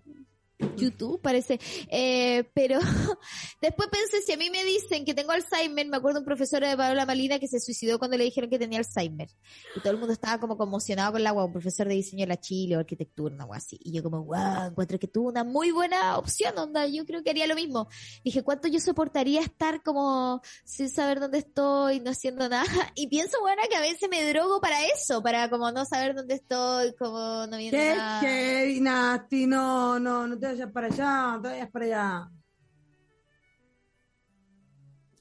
YouTube 0.76 1.20
parece. 1.20 1.58
Eh, 1.88 2.44
pero 2.54 2.78
después 3.60 3.88
pensé 3.88 4.22
si 4.22 4.32
a 4.32 4.36
mí 4.36 4.50
me 4.50 4.64
dicen 4.64 5.04
que 5.04 5.14
tengo 5.14 5.32
Alzheimer 5.32 5.86
me 5.88 5.96
acuerdo 5.96 6.20
un 6.20 6.24
profesor 6.24 6.64
de 6.64 6.76
Paola 6.76 7.06
Malina 7.06 7.38
que 7.38 7.48
se 7.48 7.60
suicidó 7.60 7.98
cuando 7.98 8.16
le 8.16 8.24
dijeron 8.24 8.50
que 8.50 8.58
tenía 8.58 8.78
Alzheimer. 8.78 9.28
Y 9.76 9.80
todo 9.80 9.92
el 9.92 9.98
mundo 9.98 10.12
estaba 10.12 10.38
como 10.38 10.56
conmocionado 10.56 11.12
con 11.12 11.22
la 11.22 11.30
agua 11.30 11.44
un 11.44 11.52
profesor 11.52 11.88
de 11.88 11.94
diseño 11.94 12.22
de 12.22 12.28
la 12.28 12.40
Chile 12.40 12.76
o 12.76 12.80
arquitectura 12.80 13.34
una 13.34 13.44
agua 13.44 13.56
así. 13.56 13.78
Y 13.82 13.92
yo 13.92 14.02
como 14.02 14.24
wow 14.24 14.66
encuentro 14.70 14.98
que 14.98 15.08
tuvo 15.08 15.28
una 15.28 15.44
muy 15.44 15.70
buena 15.70 16.18
opción 16.18 16.56
onda 16.58 16.86
yo 16.86 17.04
creo 17.04 17.22
que 17.22 17.30
haría 17.30 17.46
lo 17.46 17.54
mismo 17.54 17.88
dije 18.24 18.42
cuánto 18.42 18.68
yo 18.68 18.80
soportaría 18.80 19.40
estar 19.40 19.82
como 19.82 20.40
sin 20.64 20.90
saber 20.90 21.20
dónde 21.20 21.38
estoy 21.38 22.00
no 22.00 22.10
haciendo 22.10 22.48
nada 22.48 22.64
y 22.94 23.06
pienso 23.08 23.40
bueno 23.40 23.62
que 23.68 23.76
a 23.76 23.80
veces 23.80 24.08
me 24.10 24.28
drogo 24.28 24.60
para 24.60 24.86
eso 24.86 25.22
para 25.22 25.48
como 25.50 25.70
no 25.72 25.84
saber 25.84 26.14
dónde 26.14 26.34
estoy 26.34 26.94
como 26.94 27.46
no 27.46 27.56
viendo 27.56 27.78
¿Qué? 27.78 27.94
nada. 27.94 28.20
¿Qué? 28.20 28.78
Nasti, 28.80 29.46
no, 29.46 29.98
no, 29.98 30.26
no 30.26 30.38
te 30.44 30.50
vayas 30.52 30.72
para 30.72 30.86
allá, 30.88 31.32
no 31.32 31.42
te 31.42 31.48
vayas 31.48 31.70
para 31.70 31.84
allá. 31.86 32.30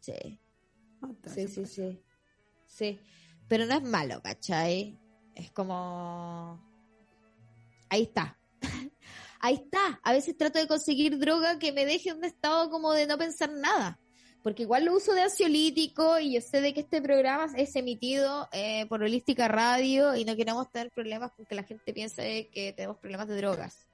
Sí, 0.01 0.39
No 1.01 1.15
sí, 1.25 1.47
sí, 1.47 1.59
allá. 1.61 1.67
sí. 1.67 2.03
Sí. 2.67 2.99
Pero 3.47 3.65
no 3.65 3.75
es 3.75 3.83
malo, 3.83 4.21
¿cachai? 4.21 4.99
Es 5.35 5.51
como... 5.51 6.61
Ahí 7.89 8.03
está. 8.03 8.37
Ahí 9.39 9.55
está. 9.55 9.99
A 10.03 10.11
veces 10.11 10.35
trato 10.35 10.59
de 10.59 10.67
conseguir 10.67 11.17
droga 11.19 11.57
que 11.59 11.71
me 11.71 11.85
deje 11.85 12.09
en 12.09 12.17
un 12.17 12.25
estado 12.25 12.69
como 12.69 12.91
de 12.91 13.07
no 13.07 13.17
pensar 13.17 13.51
nada. 13.51 13.99
Porque 14.41 14.63
igual 14.63 14.83
lo 14.83 14.95
uso 14.95 15.13
de 15.13 15.21
ansiolítico 15.21 16.19
y 16.19 16.33
yo 16.33 16.41
sé 16.41 16.59
de 16.59 16.73
que 16.73 16.81
este 16.81 17.01
programa 17.01 17.45
es 17.55 17.73
emitido 17.77 18.49
eh, 18.51 18.85
por 18.87 19.01
Holística 19.01 19.47
Radio 19.47 20.15
y 20.15 20.25
no 20.25 20.35
queremos 20.35 20.69
tener 20.69 20.91
problemas 20.91 21.31
con 21.31 21.45
que 21.45 21.55
la 21.55 21.63
gente 21.63 21.93
piense 21.93 22.49
que 22.51 22.73
tenemos 22.73 22.97
problemas 22.97 23.29
de 23.29 23.37
drogas. 23.37 23.87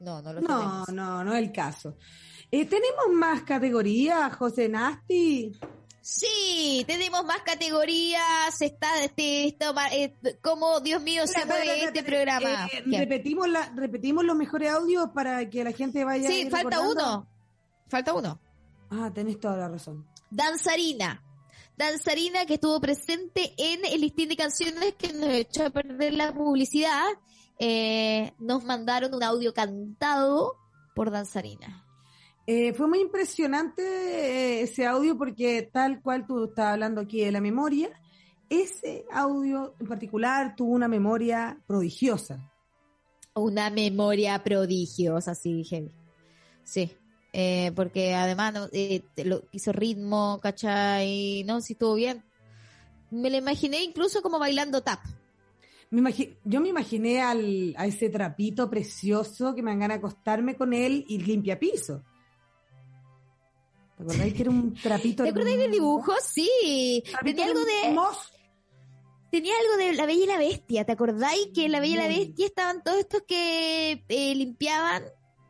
No, 0.00 0.20
no 0.22 0.32
lo 0.32 0.40
No, 0.40 0.46
tenemos. 0.48 0.88
no, 0.90 1.24
no 1.24 1.32
es 1.34 1.38
el 1.42 1.52
caso. 1.52 1.96
Eh, 2.50 2.64
¿Tenemos 2.66 3.06
más 3.12 3.42
categorías, 3.42 4.34
José 4.36 4.68
Nasti? 4.68 5.52
Sí, 6.00 6.84
tenemos 6.86 7.24
más 7.24 7.40
categorías. 7.42 8.60
Está 8.60 9.02
este, 9.02 9.48
esto, 9.48 9.74
eh, 9.92 10.14
como 10.42 10.78
Dios 10.80 11.02
mío 11.02 11.26
se 11.26 11.44
mueve 11.44 11.84
este 11.84 11.98
espera, 12.00 12.38
programa. 12.38 12.66
eh, 12.72 12.84
¿Qué? 12.88 12.98
repetimos, 12.98 13.48
la, 13.48 13.72
repetimos 13.74 14.24
los 14.24 14.36
mejores 14.36 14.70
audios 14.70 15.08
para 15.14 15.48
que 15.50 15.64
la 15.64 15.72
gente 15.72 16.04
vaya. 16.04 16.28
a 16.28 16.32
Sí, 16.32 16.48
falta 16.50 16.76
recordando. 16.76 16.92
uno. 16.92 17.28
Falta 17.88 18.14
uno. 18.14 18.40
Ah, 18.90 19.10
tenés 19.12 19.40
toda 19.40 19.56
la 19.56 19.68
razón. 19.68 20.06
Danzarina. 20.30 21.22
Danzarina 21.76 22.46
que 22.46 22.54
estuvo 22.54 22.80
presente 22.80 23.52
en 23.58 23.84
el 23.84 24.00
listín 24.00 24.28
de 24.28 24.36
canciones 24.36 24.94
que 24.96 25.12
nos 25.12 25.28
echó 25.30 25.66
a 25.66 25.70
perder 25.70 26.14
la 26.14 26.32
publicidad. 26.32 27.04
Eh, 27.58 28.32
nos 28.38 28.64
mandaron 28.64 29.14
un 29.14 29.22
audio 29.22 29.54
cantado 29.54 30.56
por 30.94 31.10
Danzarina. 31.10 31.84
Eh, 32.46 32.72
fue 32.74 32.86
muy 32.86 33.00
impresionante 33.00 33.82
eh, 33.82 34.62
ese 34.62 34.86
audio 34.86 35.18
porque 35.18 35.68
tal 35.72 36.00
cual 36.00 36.26
tú 36.26 36.44
estás 36.44 36.74
hablando 36.74 37.00
aquí 37.00 37.20
de 37.20 37.32
la 37.32 37.40
memoria, 37.40 37.90
ese 38.48 39.04
audio 39.10 39.74
en 39.80 39.86
particular 39.86 40.54
tuvo 40.54 40.72
una 40.74 40.86
memoria 40.86 41.58
prodigiosa. 41.66 42.52
Una 43.34 43.68
memoria 43.70 44.42
prodigiosa, 44.42 45.34
sí, 45.34 45.64
heavy. 45.64 45.90
Sí. 46.62 46.90
Eh, 47.32 47.72
porque 47.74 48.14
además 48.14 48.54
no, 48.54 48.68
eh, 48.72 49.02
te 49.14 49.24
lo 49.24 49.42
hizo 49.52 49.72
ritmo, 49.72 50.40
¿cachai? 50.40 51.44
No, 51.44 51.60
sí 51.60 51.74
estuvo 51.74 51.94
bien. 51.94 52.24
Me 53.10 53.28
lo 53.28 53.36
imaginé 53.36 53.82
incluso 53.82 54.22
como 54.22 54.38
bailando 54.38 54.82
tap. 54.82 55.00
Me 55.90 56.00
imagi- 56.02 56.36
yo 56.44 56.60
me 56.60 56.68
imaginé 56.68 57.20
al, 57.20 57.74
a 57.78 57.86
ese 57.86 58.08
trapito 58.10 58.68
precioso 58.68 59.54
que 59.54 59.62
me 59.62 59.70
ganas 59.72 59.88
de 60.00 60.06
acostarme 60.06 60.56
con 60.56 60.72
él 60.74 61.04
y 61.08 61.18
limpia 61.18 61.58
piso. 61.58 62.02
¿Te 63.96 64.02
acordáis 64.02 64.34
que 64.34 64.42
era 64.42 64.50
un 64.50 64.74
trapito? 64.82 65.22
¿Te 65.22 65.30
acuerdas 65.30 65.56
del 65.56 65.70
dibujo? 65.70 66.12
Sí. 66.22 67.02
Tenía 67.24 67.44
algo 67.46 67.60
de, 67.60 67.94
tenía 69.30 69.52
algo 69.60 69.76
de 69.84 69.94
la 69.94 70.06
Bella 70.06 70.24
y 70.24 70.26
la 70.26 70.38
Bestia. 70.38 70.84
¿Te 70.84 70.92
acordáis 70.92 71.48
que 71.54 71.66
en 71.66 71.72
la 71.72 71.80
Bella 71.80 71.94
y 71.94 71.98
la. 71.98 72.08
Bestia 72.08 72.46
estaban 72.46 72.82
todos 72.82 72.98
estos 72.98 73.22
que 73.26 74.04
eh, 74.08 74.34
limpiaban 74.34 75.04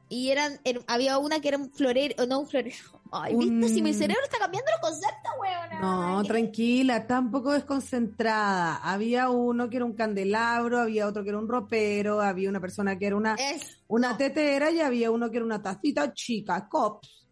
y 0.09 0.29
eran, 0.29 0.61
er- 0.65 0.85
había 0.87 1.19
una 1.19 1.41
que 1.41 1.49
era 1.49 1.59
un 1.59 1.73
florero, 1.73 2.23
o 2.23 2.27
no 2.27 2.41
un 2.41 2.47
florero. 2.49 2.96
Ay, 3.13 3.35
Un- 3.35 3.61
¿viste? 3.61 3.75
Si 3.75 3.83
mi 3.83 3.95
cerebro 3.95 4.23
está 4.25 4.39
cambiando 4.39 4.71
los 4.71 4.81
conceptos, 4.81 5.33
weón. 5.41 5.81
No, 5.81 6.25
tranquila, 6.25 6.97
está 6.99 7.21
un 7.21 7.31
poco 7.31 7.53
desconcentrada. 7.53 8.77
Había 8.77 9.31
uno 9.31 9.69
que 9.69 9.77
era 9.77 9.85
un 9.85 9.95
candelabro, 9.95 10.79
había 10.79 11.07
otro 11.07 11.23
que 11.23 11.31
era 11.31 11.39
un 11.39 11.49
ropero, 11.49 12.21
había 12.21 12.49
una 12.49 12.61
persona 12.61 12.99
que 12.99 13.07
era 13.07 13.17
una, 13.17 13.35
Es, 13.35 13.83
una 13.89 14.17
tetera 14.17 14.71
y 14.71 14.81
había 14.81 15.11
uno 15.11 15.31
que 15.31 15.37
era 15.37 15.47
una 15.47 15.63
tacita 15.63 16.13
chica, 16.13 16.69
cops, 16.69 17.27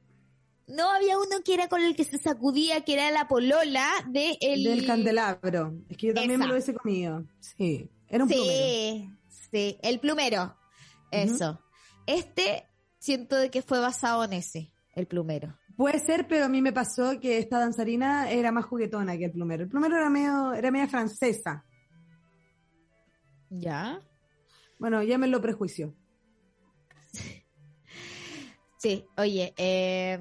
no 0.66 0.90
había 0.90 1.18
uno 1.18 1.42
que 1.44 1.54
era 1.54 1.68
con 1.68 1.82
el 1.82 1.94
que 1.94 2.04
se 2.04 2.18
sacudía, 2.18 2.82
que 2.82 2.94
era 2.94 3.10
la 3.10 3.28
polola 3.28 3.86
de 4.08 4.38
el... 4.40 4.64
del 4.64 4.86
candelabro. 4.86 5.74
Es 5.88 5.96
que 5.96 6.08
yo 6.08 6.14
también 6.14 6.40
me 6.40 6.46
lo 6.46 6.52
hubiese 6.52 6.74
comido. 6.74 7.24
Sí, 7.40 7.90
era 8.08 8.24
un 8.24 8.30
plumero. 8.30 8.52
Sí, 8.54 9.10
sí, 9.50 9.78
el 9.82 10.00
plumero. 10.00 10.56
Eso. 11.10 11.60
Este 12.06 12.66
siento 12.98 13.36
de 13.36 13.50
que 13.50 13.62
fue 13.62 13.80
basado 13.80 14.24
en 14.24 14.32
ese, 14.32 14.72
el 14.94 15.06
plumero. 15.06 15.58
Puede 15.76 15.98
ser, 15.98 16.28
pero 16.28 16.44
a 16.44 16.48
mí 16.48 16.62
me 16.62 16.72
pasó 16.72 17.18
que 17.20 17.38
esta 17.38 17.58
danzarina 17.58 18.30
era 18.30 18.52
más 18.52 18.64
juguetona 18.66 19.16
que 19.18 19.24
el 19.26 19.32
plumero. 19.32 19.64
El 19.64 19.68
plumero 19.68 19.96
era 19.96 20.08
medio, 20.10 20.52
era 20.52 20.70
media 20.70 20.86
francesa. 20.88 21.64
¿Ya? 23.50 24.00
Bueno, 24.78 25.02
ya 25.02 25.18
me 25.18 25.28
lo 25.28 25.40
prejuicio. 25.40 25.94
Sí, 28.76 29.02
oye, 29.16 29.54
eh, 29.56 30.18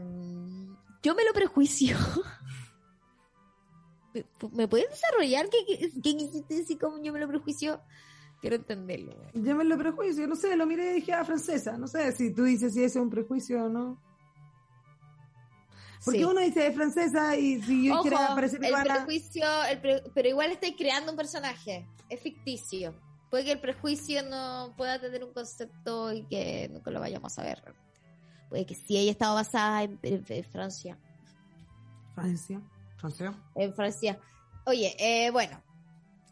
yo 1.03 1.15
me 1.15 1.25
lo 1.25 1.33
prejuicio. 1.33 1.97
¿Me- 4.13 4.25
¿Me 4.53 4.67
puedes 4.69 4.89
desarrollar 4.89 5.49
qué, 5.49 5.65
quisiste 6.01 6.55
decir 6.55 6.79
como 6.79 6.97
yo 7.03 7.11
me 7.11 7.19
lo 7.19 7.27
prejuicio? 7.27 7.81
Quiero 8.39 8.55
entenderlo. 8.55 9.17
Ya 9.33 9.53
me 9.53 9.65
lo 9.65 9.77
prejuicio, 9.77 10.25
no 10.27 10.37
sé, 10.37 10.55
lo 10.55 10.65
miré 10.65 10.91
y 10.91 10.95
dije, 10.95 11.11
ah, 11.11 11.25
francesa. 11.25 11.77
No 11.77 11.87
sé 11.87 12.09
si 12.13 12.33
tú 12.33 12.45
dices 12.45 12.73
si 12.73 12.85
ese 12.85 12.99
es 12.99 13.03
un 13.03 13.09
prejuicio 13.09 13.65
o 13.65 13.69
no. 13.69 14.01
Porque 16.03 16.19
Sí. 16.19 16.25
uno 16.25 16.41
dice 16.41 16.67
es 16.67 16.75
francesa 16.75 17.35
y 17.37 17.61
si 17.61 17.85
yo 17.87 17.93
Ojo, 17.93 18.01
quiero 18.03 18.17
parecer 18.35 18.59
el 18.61 18.67
igual 18.67 18.89
a- 18.91 18.93
prejuicio, 18.95 19.63
el 19.69 19.79
pre- 19.81 20.03
pero 20.13 20.27
igual 20.29 20.51
estoy 20.51 20.75
creando 20.75 21.11
un 21.11 21.17
personaje, 21.17 21.87
es 22.09 22.19
ficticio. 22.21 22.93
Puede 23.29 23.45
que 23.45 23.51
el 23.53 23.59
prejuicio 23.59 24.21
no 24.23 24.73
pueda 24.77 24.99
tener 24.99 25.23
un 25.23 25.33
concepto 25.33 26.11
y 26.13 26.23
que 26.27 26.69
nunca 26.71 26.91
lo 26.91 26.99
vayamos 26.99 27.37
a 27.39 27.43
ver. 27.43 27.63
Puede 28.49 28.65
que 28.65 28.75
sí 28.75 28.97
haya 28.97 29.11
estado 29.11 29.35
basada 29.35 29.83
en, 29.83 29.97
en- 30.03 30.25
en 30.27 30.43
Francia. 30.43 30.97
Francia. 32.13 32.61
Francia. 32.97 33.33
En 33.55 33.73
Francia. 33.73 34.19
Oye, 34.65 34.95
eh, 34.99 35.31
bueno, 35.31 35.61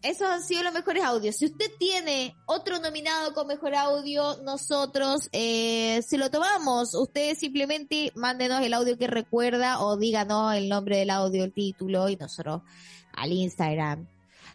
esos 0.03 0.27
han 0.27 0.41
sido 0.43 0.63
los 0.63 0.73
mejores 0.73 1.03
audios. 1.03 1.35
Si 1.35 1.45
usted 1.45 1.71
tiene 1.77 2.35
otro 2.45 2.79
nominado 2.79 3.33
con 3.33 3.47
mejor 3.47 3.75
audio, 3.75 4.37
nosotros 4.43 5.29
eh, 5.31 6.01
se 6.07 6.17
lo 6.17 6.31
tomamos. 6.31 6.95
Usted 6.95 7.35
simplemente 7.37 8.11
mándenos 8.15 8.61
el 8.61 8.73
audio 8.73 8.97
que 8.97 9.07
recuerda 9.07 9.79
o 9.81 9.97
díganos 9.97 10.55
el 10.55 10.69
nombre 10.69 10.97
del 10.97 11.09
audio, 11.11 11.43
el 11.43 11.53
título 11.53 12.09
y 12.09 12.15
nosotros 12.15 12.61
al 13.13 13.31
Instagram. 13.31 14.07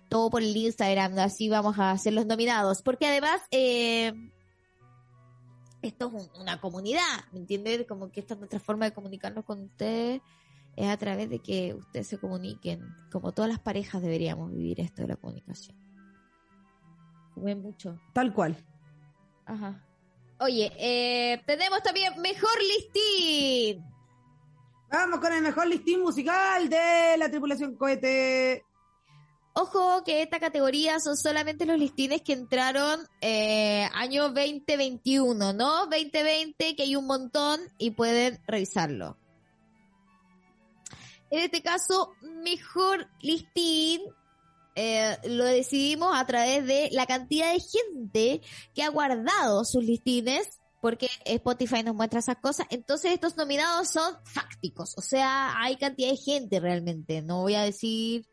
Todo 0.08 0.30
por 0.30 0.42
el 0.42 0.56
Instagram, 0.56 1.18
así 1.18 1.48
vamos 1.48 1.78
a 1.78 1.90
hacer 1.92 2.12
los 2.12 2.26
nominados. 2.26 2.82
Porque 2.82 3.06
además, 3.06 3.40
eh, 3.50 4.12
esto 5.82 6.08
es 6.08 6.12
un- 6.12 6.40
una 6.40 6.60
comunidad, 6.60 7.24
¿me 7.32 7.38
entiendes? 7.40 7.86
Como 7.86 8.10
que 8.10 8.20
esta 8.20 8.34
es 8.34 8.40
nuestra 8.40 8.60
forma 8.60 8.86
de 8.86 8.92
comunicarnos 8.94 9.44
con 9.44 9.62
ustedes 9.64 10.20
es 10.76 10.88
a 10.88 10.96
través 10.96 11.30
de 11.30 11.40
que 11.40 11.74
ustedes 11.74 12.06
se 12.06 12.18
comuniquen, 12.18 12.94
como 13.10 13.32
todas 13.32 13.50
las 13.50 13.60
parejas 13.60 14.02
deberíamos 14.02 14.52
vivir 14.52 14.80
esto 14.80 15.02
de 15.02 15.08
la 15.08 15.16
comunicación. 15.16 15.76
Comen 17.34 17.62
mucho. 17.62 17.98
Tal 18.12 18.32
cual. 18.32 18.56
Ajá. 19.46 19.82
Oye, 20.38 20.70
eh, 20.78 21.42
tenemos 21.46 21.82
también 21.82 22.20
mejor 22.20 22.50
listín. 22.60 23.84
Vamos 24.90 25.20
con 25.20 25.32
el 25.32 25.42
mejor 25.42 25.66
listín 25.66 26.00
musical 26.00 26.68
de 26.68 27.16
la 27.18 27.30
tripulación 27.30 27.74
cohete. 27.76 28.64
Ojo 29.54 30.04
que 30.04 30.20
esta 30.20 30.38
categoría 30.38 31.00
son 31.00 31.16
solamente 31.16 31.64
los 31.64 31.78
listines 31.78 32.20
que 32.20 32.34
entraron 32.34 33.00
eh, 33.22 33.88
año 33.94 34.24
2021, 34.24 35.54
¿no? 35.54 35.86
2020, 35.86 36.76
que 36.76 36.82
hay 36.82 36.94
un 36.94 37.06
montón 37.06 37.60
y 37.78 37.92
pueden 37.92 38.38
revisarlo. 38.46 39.16
En 41.30 41.40
este 41.40 41.62
caso, 41.62 42.12
mejor 42.22 43.08
listín 43.20 44.02
eh, 44.78 45.16
lo 45.24 45.44
decidimos 45.44 46.14
a 46.14 46.26
través 46.26 46.66
de 46.66 46.90
la 46.92 47.06
cantidad 47.06 47.50
de 47.50 47.60
gente 47.60 48.42
que 48.74 48.82
ha 48.82 48.90
guardado 48.90 49.64
sus 49.64 49.82
listines, 49.82 50.60
porque 50.82 51.08
Spotify 51.24 51.82
nos 51.82 51.94
muestra 51.94 52.20
esas 52.20 52.36
cosas. 52.36 52.66
Entonces, 52.70 53.12
estos 53.12 53.36
nominados 53.38 53.88
son 53.88 54.16
fácticos, 54.24 54.94
o 54.98 55.00
sea, 55.00 55.58
hay 55.60 55.76
cantidad 55.76 56.10
de 56.10 56.18
gente 56.18 56.60
realmente. 56.60 57.22
No 57.22 57.40
voy 57.40 57.54
a 57.54 57.62
decir 57.62 58.28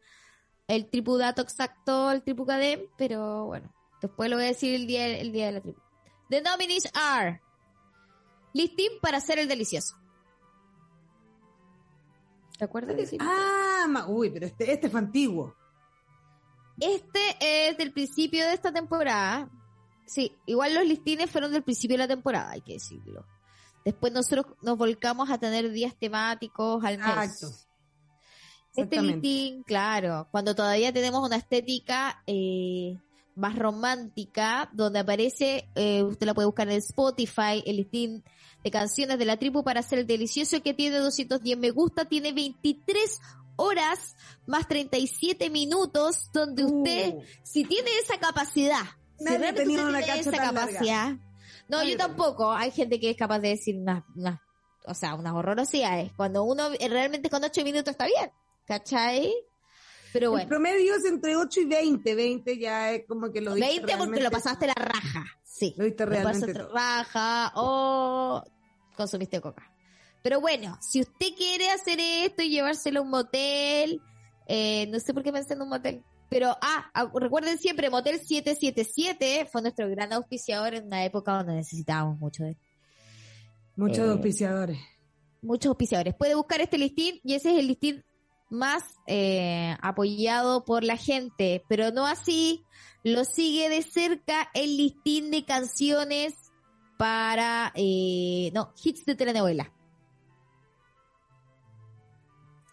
el 0.67 0.89
tripu 0.89 1.17
dato 1.17 1.41
exacto, 1.41 2.11
el 2.11 2.23
tripu 2.23 2.45
cadem, 2.45 2.81
pero 2.97 3.45
bueno, 3.45 3.73
después 4.01 4.29
lo 4.29 4.35
voy 4.35 4.45
a 4.45 4.49
decir 4.49 4.75
el 4.75 4.85
día, 4.85 5.07
el 5.07 5.31
día 5.31 5.45
de 5.45 5.51
la 5.53 5.61
tripu. 5.61 5.81
The 6.29 6.41
nominees 6.41 6.89
are 6.93 7.41
listín 8.53 8.91
para 9.01 9.17
hacer 9.17 9.39
el 9.39 9.47
delicioso. 9.47 9.95
¿Te 12.57 12.65
acuerdas 12.65 12.95
de? 12.95 13.17
Ah, 13.19 13.85
ma- 13.89 14.07
uy, 14.07 14.29
pero 14.29 14.45
este, 14.45 14.71
este 14.71 14.89
fue 14.89 14.99
antiguo. 14.99 15.55
Este 16.79 17.69
es 17.69 17.77
del 17.77 17.93
principio 17.93 18.45
de 18.45 18.53
esta 18.53 18.71
temporada. 18.71 19.49
Sí, 20.05 20.35
igual 20.45 20.73
los 20.73 20.85
listines 20.85 21.29
fueron 21.29 21.51
del 21.51 21.63
principio 21.63 21.95
de 21.95 22.03
la 22.03 22.07
temporada, 22.07 22.51
hay 22.51 22.61
que 22.61 22.73
decirlo. 22.73 23.25
Después 23.85 24.13
nosotros 24.13 24.45
nos 24.61 24.77
volcamos 24.77 25.29
a 25.29 25.37
tener 25.37 25.69
días 25.71 25.95
temáticos 25.97 26.83
al 26.83 26.97
mes. 26.97 27.07
Exacto. 27.07 27.47
Este 28.75 29.01
listín, 29.01 29.63
claro, 29.63 30.27
cuando 30.31 30.55
todavía 30.55 30.91
tenemos 30.91 31.23
una 31.25 31.35
estética 31.35 32.23
eh, 32.25 32.97
más 33.35 33.57
romántica, 33.57 34.69
donde 34.73 34.99
aparece, 34.99 35.69
eh, 35.75 36.01
usted 36.01 36.25
la 36.25 36.33
puede 36.33 36.47
buscar 36.47 36.67
en 36.69 36.77
Spotify, 36.77 37.61
el 37.65 37.77
listín 37.77 38.23
de 38.63 38.71
canciones 38.71 39.19
de 39.19 39.25
la 39.25 39.37
tribu 39.37 39.63
para 39.63 39.81
hacer 39.81 39.99
el 39.99 40.07
delicioso 40.07 40.61
que 40.61 40.73
tiene 40.73 40.97
210 40.97 41.57
me 41.57 41.71
gusta, 41.71 42.05
tiene 42.05 42.31
23 42.31 43.21
horas 43.55 44.15
más 44.45 44.67
37 44.67 45.49
minutos, 45.49 46.29
donde 46.33 46.63
usted, 46.63 47.13
Uh, 47.15 47.23
si 47.43 47.65
tiene 47.65 47.89
esa 48.01 48.17
capacidad, 48.17 48.83
si 49.17 49.25
Nadie 49.25 49.37
realmente 49.37 49.61
tenía 49.61 49.77
usted 49.79 49.89
una 49.89 50.01
tiene 50.01 50.19
esa 50.19 50.31
tan 50.31 50.55
larga. 50.55 50.65
capacidad, 50.67 51.11
no, 51.67 51.77
Nadie 51.77 51.91
yo 51.91 51.97
tampoco, 51.97 52.51
hay 52.51 52.71
gente 52.71 52.99
que 52.99 53.11
es 53.11 53.17
capaz 53.17 53.39
de 53.39 53.49
decir 53.49 53.77
unas, 53.77 54.03
unas 54.15 54.39
o 54.85 54.93
sea, 54.93 55.15
unas 55.15 55.33
horrorosidades, 55.33 56.11
cuando 56.13 56.43
uno 56.43 56.69
eh, 56.79 56.89
realmente 56.89 57.29
con 57.29 57.43
8 57.43 57.63
minutos 57.63 57.91
está 57.91 58.05
bien, 58.05 58.31
¿cachai? 58.65 59.33
Pero 60.13 60.27
El 60.27 60.31
bueno. 60.31 60.47
promedio 60.49 60.95
es 60.95 61.05
entre 61.05 61.35
8 61.35 61.61
y 61.61 61.65
20. 61.65 62.15
20 62.15 62.57
ya 62.59 62.91
es 62.91 63.05
como 63.07 63.31
que 63.31 63.41
lo 63.41 63.55
diste 63.55 63.67
20 63.67 63.81
porque 63.81 63.95
realmente- 63.95 64.23
lo 64.23 64.31
pasaste 64.31 64.67
la 64.67 64.73
raja. 64.75 65.25
Sí. 65.43 65.73
Lo 65.77 65.85
diste 65.85 66.05
Lo 66.05 66.11
realmente 66.11 66.39
pasaste 66.47 66.59
todo. 66.63 66.73
raja 66.73 67.51
o 67.55 68.43
consumiste 68.95 69.41
coca. 69.41 69.69
Pero 70.21 70.39
bueno, 70.39 70.77
si 70.81 71.01
usted 71.01 71.27
quiere 71.37 71.69
hacer 71.71 71.99
esto 71.99 72.43
y 72.43 72.49
llevárselo 72.49 72.99
a 72.99 73.03
un 73.03 73.09
motel, 73.09 74.01
eh, 74.47 74.87
no 74.87 74.99
sé 74.99 75.13
por 75.13 75.23
qué 75.23 75.31
pensé 75.33 75.53
en 75.55 75.61
un 75.63 75.69
motel. 75.69 76.03
Pero, 76.29 76.55
ah, 76.61 76.89
ah, 76.93 77.11
recuerden 77.13 77.57
siempre, 77.59 77.89
Motel 77.91 78.19
777 78.19 79.47
fue 79.51 79.61
nuestro 79.61 79.87
gran 79.89 80.11
auspiciador 80.13 80.73
en 80.73 80.87
una 80.87 81.05
época 81.05 81.33
donde 81.33 81.53
necesitábamos 81.53 82.17
mucho 82.19 82.43
de 82.43 82.57
Muchos 83.75 83.99
Eh, 84.07 84.11
auspiciadores. 84.11 84.77
muchos 85.41 85.69
auspiciadores. 85.69 86.15
Puede 86.15 86.33
buscar 86.35 86.61
este 86.61 86.77
listín 86.77 87.19
y 87.23 87.33
ese 87.35 87.51
es 87.53 87.59
el 87.59 87.67
listín 87.67 88.03
más 88.53 88.83
eh, 89.07 89.75
apoyado 89.81 90.63
por 90.63 90.83
la 90.83 90.97
gente, 90.97 91.63
pero 91.67 91.91
no 91.91 92.05
así 92.05 92.63
lo 93.03 93.25
sigue 93.25 93.69
de 93.69 93.81
cerca 93.81 94.49
el 94.53 94.77
listín 94.77 95.29
de 95.31 95.43
canciones 95.43 96.35
para, 96.97 97.73
eh, 97.75 98.51
no, 98.53 98.73
hits 98.81 99.05
de 99.05 99.15
telenovela. 99.15 99.71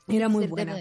Era 0.07 0.29
muy 0.29 0.47
buena. 0.47 0.77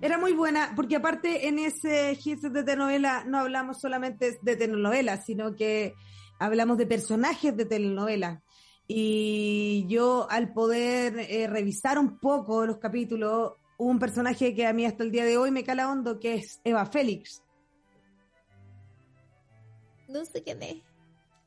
Era 0.00 0.18
muy 0.18 0.32
buena, 0.32 0.72
porque 0.76 0.96
aparte 0.96 1.48
en 1.48 1.58
ese 1.58 2.18
hits 2.22 2.42
de 2.42 2.62
telenovela 2.62 3.24
no 3.24 3.38
hablamos 3.38 3.80
solamente 3.80 4.38
de 4.42 4.56
telenovelas, 4.56 5.24
sino 5.24 5.54
que 5.54 5.94
hablamos 6.38 6.78
de 6.78 6.86
personajes 6.86 7.56
de 7.56 7.64
telenovela. 7.64 8.42
Y 8.86 9.86
yo 9.88 10.26
al 10.30 10.52
poder 10.52 11.18
eh, 11.18 11.46
revisar 11.46 11.98
un 11.98 12.18
poco 12.18 12.64
los 12.64 12.78
capítulos, 12.78 13.52
un 13.78 13.98
personaje 13.98 14.54
que 14.54 14.66
a 14.66 14.72
mí 14.72 14.84
hasta 14.84 15.02
el 15.04 15.10
día 15.10 15.24
de 15.24 15.38
hoy 15.38 15.50
me 15.50 15.64
cala 15.64 15.90
hondo, 15.90 16.18
que 16.20 16.34
es 16.34 16.60
Eva 16.64 16.84
Félix, 16.86 17.42
No 20.08 20.24
sé 20.24 20.42
quién 20.42 20.62
es. 20.62 20.76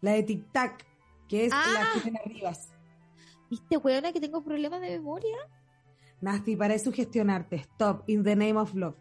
la 0.02 0.12
de 0.14 0.24
Tic 0.24 0.52
Tac, 0.52 0.86
que 1.28 1.46
es 1.46 1.54
Ah. 1.54 1.64
la 1.74 1.86
Jimena 2.02 2.22
Rivas. 2.26 2.70
¿Viste, 3.50 3.78
weona, 3.78 4.14
que 4.14 4.22
tengo 4.22 4.44
problemas 4.44 4.82
de 4.82 4.90
memoria? 4.92 5.36
Nasty, 6.22 6.56
para 6.56 6.78
sugestionarte, 6.80 7.56
stop, 7.58 8.04
in 8.08 8.24
the 8.24 8.36
name 8.36 8.56
of 8.58 8.74
love. 8.76 8.96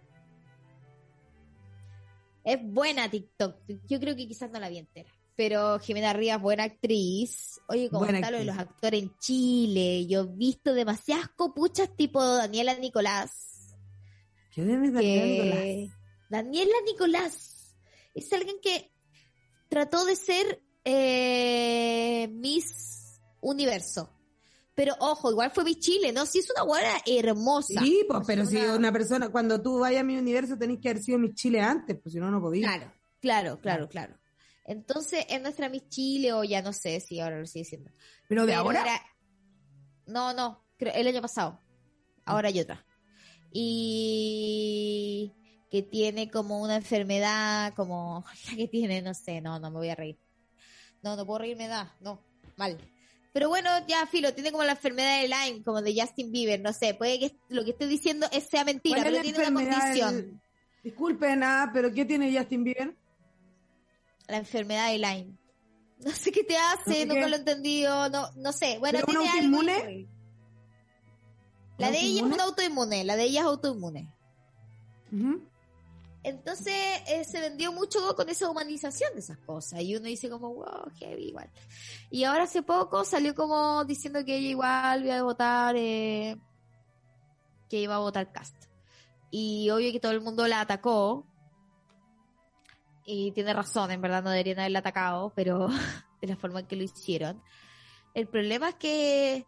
Es 2.43 2.59
buena 2.63 3.09
TikTok. 3.11 3.57
Yo 3.87 4.01
creo 4.01 4.17
que 4.17 4.27
quizás 4.27 4.51
no 4.51 4.59
la 4.59 4.69
vi 4.71 4.79
entera. 4.79 5.11
Pero 5.41 5.79
Jimena 5.79 6.13
Rivas, 6.13 6.39
buena 6.43 6.65
actriz. 6.65 7.63
Oye, 7.67 7.89
como 7.89 8.01
Buena 8.01 8.19
está 8.19 8.31
lo 8.31 8.37
de 8.41 8.45
los 8.45 8.59
actores 8.59 9.03
en 9.03 9.17
Chile. 9.21 10.07
Yo 10.07 10.21
he 10.21 10.27
visto 10.27 10.75
demasiadas 10.75 11.31
copuchas 11.31 11.97
tipo 11.97 12.23
Daniela 12.23 12.75
Nicolás. 12.75 13.75
¿Quién 14.55 14.85
es 14.85 14.93
Daniela 14.93 15.25
Nicolás? 15.25 15.99
Daniela 16.29 16.75
Nicolás 16.85 17.75
es 18.15 18.31
alguien 18.35 18.57
que 18.61 18.93
trató 19.71 20.05
de 20.05 20.15
ser 20.15 20.63
eh, 20.85 22.29
Miss 22.35 23.19
Universo. 23.41 24.11
Pero 24.75 24.95
ojo, 25.01 25.31
igual 25.31 25.53
fue 25.53 25.65
Miss 25.65 25.79
Chile, 25.79 26.13
¿no? 26.13 26.27
Sí, 26.27 26.41
es 26.41 26.51
una 26.51 26.65
buena 26.65 26.93
hermosa. 27.07 27.81
Sí, 27.81 28.05
pues, 28.07 28.21
Es 28.21 28.27
pero 28.27 28.45
si 28.45 28.59
una- 28.59 28.93
persona, 28.93 29.31
cuando 29.31 29.63
tú 29.63 29.79
vayas 29.79 30.03
a 30.03 30.05
mi 30.05 30.19
universo 30.19 30.59
tenés 30.59 30.81
que 30.83 30.91
haber 30.91 31.03
sido 31.03 31.19
mi 31.19 31.33
Chile 31.33 31.63
antes, 31.63 31.99
pues 31.99 32.13
si 32.13 32.21
no, 32.21 32.31
no 32.31 32.43
podías. 32.43 32.71
Claro, 32.71 32.93
claro, 33.23 33.59
claro, 33.59 33.89
claro. 33.89 34.20
Entonces, 34.65 35.25
es 35.29 35.41
nuestra 35.43 35.69
Miss 35.69 35.89
Chile, 35.89 36.33
o 36.33 36.45
ya 36.45 36.63
no 36.63 36.73
sé 36.73 37.01
si 37.01 37.19
ahora 37.21 37.39
lo 37.41 37.47
sigue 37.47 37.65
siendo. 37.65 37.91
Pero 38.29 38.43
de 38.47 38.53
Pero 38.53 38.61
ahora, 38.61 38.81
era- 38.83 39.03
No, 40.07 40.33
no, 40.33 40.65
creo, 40.77 40.93
el 40.95 41.07
año 41.09 41.21
pasado. 41.23 41.61
Ahora 42.25 42.49
hay 42.49 42.61
otra. 42.61 42.85
Y 43.53 45.33
que 45.71 45.83
tiene 45.83 46.31
como 46.31 46.61
una 46.61 46.77
enfermedad, 46.77 47.75
como 47.75 48.25
la 48.51 48.57
que 48.57 48.69
tiene, 48.69 49.03
no 49.03 49.15
sé, 49.15 49.41
no, 49.41 49.59
no 49.61 49.71
me 49.71 49.77
voy 49.79 49.89
a 49.89 49.95
reír. 49.95 50.19
No, 51.03 51.17
no 51.17 51.25
puedo 51.27 51.39
reírme 51.41 51.69
da, 51.69 51.97
no, 52.01 52.23
mal. 52.57 52.77
Pero 53.33 53.49
bueno, 53.49 53.71
ya 53.87 54.07
filo, 54.07 54.35
tiene 54.35 54.51
como 54.51 54.65
la 54.65 54.73
enfermedad 54.73 55.21
de 55.23 55.29
Lyme, 55.29 55.63
como 55.63 55.81
de 55.83 55.95
Justin 55.99 56.33
Bieber, 56.33 56.61
no 56.61 56.73
sé, 56.73 56.95
puede 56.95 57.19
que 57.21 57.37
lo 57.49 57.65
que 57.65 57.71
estoy 57.71 57.87
diciendo 57.89 58.27
es- 58.33 58.49
sea 58.49 58.65
mentira, 58.65 58.97
¿cuál 59.03 59.15
es 59.15 59.23
pero 59.23 59.23
tiene 59.23 59.49
una 59.49 59.61
condición, 59.73 60.17
del- 60.17 60.41
Disculpen, 60.83 61.43
ah, 61.45 61.71
pero 61.73 61.93
¿qué 61.93 62.05
tiene 62.05 62.37
Justin 62.37 62.65
Bieber? 62.65 62.95
La 64.31 64.39
enfermedad 64.39 64.91
de 64.91 64.99
Lyme. 64.99 65.37
No 66.01 66.11
sé 66.13 66.33
qué 66.33 66.43
te 66.45 66.57
hace, 66.57 67.05
No 67.05 67.13
nunca 67.13 67.27
qué. 67.27 67.31
lo 67.31 67.37
he 67.37 67.39
entendido, 67.41 68.09
no, 68.09 68.31
no 68.37 68.53
sé. 68.53 68.79
Bueno, 68.79 69.01
¿Pero 69.01 69.07
tiene 69.07 69.29
algo 69.29 69.33
autoinmune? 69.59 69.77
horrible. 69.77 70.09
La 71.77 71.87
¿Un 71.89 71.93
de 71.93 72.01
ella 72.01 72.21
es 72.27 72.33
una 72.33 72.45
autoinmune, 72.45 73.05
la 73.05 73.17
de 73.17 73.25
ella 73.25 73.41
es 73.41 73.47
autoinmune. 73.47 74.15
Ujú. 75.13 75.43
Entonces 76.23 76.75
eh, 77.07 77.25
se 77.25 77.41
vendió 77.41 77.73
mucho 77.73 78.15
con 78.15 78.29
esa 78.31 78.49
humanización 78.51 79.13
de 79.15 79.21
esas 79.21 79.39
cosas 79.39 79.81
y 79.83 79.97
uno 79.97 80.07
dice 80.07 80.29
como, 80.31 80.55
wow, 80.55 80.91
heavy 80.99 81.29
igual. 81.29 81.51
Y 82.11 82.25
ahora 82.25 82.45
hace 82.45 82.63
poco 82.63 83.05
salió 83.05 83.35
como 83.35 83.85
diciendo 83.85 84.25
que 84.25 84.37
ella 84.37 84.49
igual 84.49 85.05
iba 85.05 85.19
a 85.19 85.23
votar, 85.23 85.75
eh, 85.77 86.37
que 87.69 87.79
iba 87.81 87.95
a 87.97 87.99
votar 88.01 88.33
Cast. 88.33 88.57
Y 89.31 89.71
obvio 89.71 89.93
que 89.93 90.01
todo 90.01 90.13
el 90.13 90.21
mundo 90.23 90.47
la 90.49 90.61
atacó. 90.63 91.27
Y 93.05 93.33
tiene 93.33 93.53
razón, 93.53 93.91
en 93.91 94.01
verdad 94.01 94.23
no 94.23 94.31
deberían 94.31 94.61
haberla 94.61 94.81
atacado, 94.81 95.33
pero 95.35 95.69
de 96.21 96.29
la 96.29 96.37
forma 96.37 96.61
en 96.61 96.67
que 96.67 96.77
lo 96.77 96.83
hicieron. 96.83 97.43
El 98.15 98.29
problema 98.29 98.71
es 98.71 98.75
que 98.77 99.47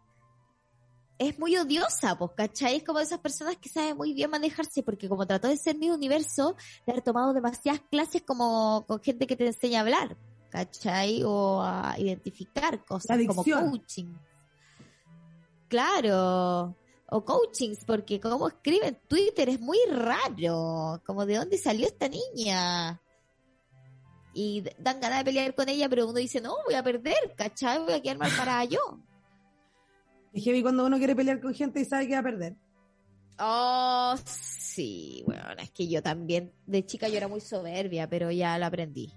es 1.17 1.39
muy 1.39 1.55
odiosa, 1.57 2.17
pues, 2.17 2.31
¿cachai? 2.35 2.77
Es 2.77 2.83
como 2.83 2.99
de 2.99 3.05
esas 3.05 3.19
personas 3.19 3.57
que 3.57 3.69
saben 3.69 3.97
muy 3.97 4.13
bien 4.13 4.29
manejarse, 4.29 4.83
porque 4.83 5.07
como 5.07 5.25
trató 5.25 5.47
de 5.47 5.57
ser 5.57 5.77
mi 5.77 5.89
universo, 5.89 6.55
de 6.85 6.91
haber 6.91 7.03
tomado 7.03 7.33
demasiadas 7.33 7.81
clases 7.91 8.23
como 8.23 8.85
con 8.87 9.01
gente 9.01 9.27
que 9.27 9.35
te 9.35 9.47
enseña 9.47 9.79
a 9.79 9.81
hablar, 9.81 10.17
¿cachai? 10.49 11.23
O 11.23 11.61
a 11.61 11.95
identificar 11.97 12.83
cosas 12.85 13.17
como 13.27 13.43
coaching. 13.43 14.13
Claro. 15.67 16.75
O 17.09 17.23
coachings, 17.23 17.85
porque 17.85 18.19
como 18.19 18.47
escribe 18.47 18.87
en 18.87 18.99
Twitter 19.07 19.49
es 19.49 19.59
muy 19.59 19.77
raro. 19.89 21.01
Como 21.05 21.25
de 21.25 21.37
dónde 21.37 21.57
salió 21.57 21.85
esta 21.85 22.07
niña. 22.09 22.99
Y 24.33 24.63
dan 24.79 24.99
ganas 24.99 25.19
de 25.19 25.25
pelear 25.25 25.53
con 25.53 25.69
ella, 25.69 25.87
pero 25.89 26.07
uno 26.07 26.17
dice, 26.17 26.41
no, 26.41 26.55
voy 26.65 26.73
a 26.73 26.83
perder, 26.83 27.33
¿cachai? 27.35 27.79
Voy 27.79 27.93
a 27.93 28.01
quedar 28.01 28.17
mal 28.17 28.31
para 28.37 28.63
yo. 28.65 28.99
Es 30.33 30.43
heavy 30.43 30.63
cuando 30.63 30.85
uno 30.85 30.97
quiere 30.97 31.15
pelear 31.15 31.39
con 31.39 31.53
gente 31.53 31.79
y 31.81 31.85
sabe 31.85 32.07
que 32.07 32.13
va 32.13 32.19
a 32.19 32.23
perder. 32.23 32.55
Oh, 33.39 34.15
sí, 34.25 35.23
bueno, 35.25 35.43
es 35.59 35.71
que 35.71 35.87
yo 35.87 36.01
también, 36.01 36.51
de 36.65 36.85
chica 36.85 37.07
yo 37.07 37.17
era 37.17 37.27
muy 37.27 37.41
soberbia, 37.41 38.09
pero 38.09 38.31
ya 38.31 38.57
la 38.57 38.67
aprendí. 38.67 39.13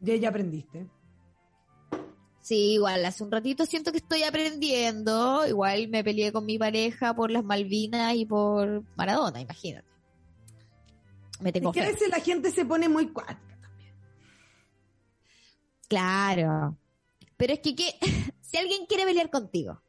Ya, 0.00 0.14
ya 0.16 0.28
aprendiste. 0.28 0.88
Sí, 2.40 2.72
igual, 2.74 3.04
hace 3.04 3.22
un 3.22 3.30
ratito 3.30 3.66
siento 3.66 3.92
que 3.92 3.98
estoy 3.98 4.22
aprendiendo. 4.22 5.46
Igual 5.46 5.88
me 5.88 6.02
peleé 6.02 6.32
con 6.32 6.46
mi 6.46 6.58
pareja 6.58 7.14
por 7.14 7.30
las 7.30 7.44
Malvinas 7.44 8.14
y 8.14 8.24
por 8.24 8.82
Maradona, 8.96 9.40
imagínate. 9.40 9.88
Me 11.40 11.52
tengo 11.52 11.70
Es 11.70 11.74
que 11.74 11.80
a 11.82 11.88
veces 11.88 12.08
la 12.08 12.20
gente 12.20 12.50
se 12.50 12.64
pone 12.64 12.88
muy 12.88 13.08
cuática. 13.08 13.49
Claro. 15.90 16.78
Pero 17.36 17.52
es 17.52 17.58
que, 17.60 17.74
¿qué? 17.74 17.94
si 18.40 18.56
alguien 18.56 18.86
quiere 18.86 19.04
pelear 19.04 19.28
contigo, 19.28 19.82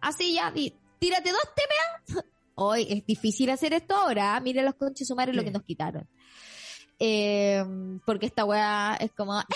así 0.00 0.34
ya, 0.34 0.50
di- 0.50 0.74
tírate 0.98 1.30
dos 1.30 1.48
temas. 1.54 2.24
Hoy 2.56 2.86
es 2.90 3.06
difícil 3.06 3.50
hacer 3.50 3.72
esto 3.72 3.94
ahora. 3.96 4.36
¿ah? 4.36 4.40
Mira 4.40 4.62
los 4.62 4.74
conches 4.74 5.08
sumares 5.08 5.34
lo 5.34 5.40
Sí. 5.42 5.46
que 5.46 5.52
nos 5.52 5.62
quitaron. 5.62 6.08
Eh, 6.98 7.64
porque 8.04 8.26
esta 8.26 8.44
weá 8.44 8.96
es 9.00 9.12
como. 9.12 9.40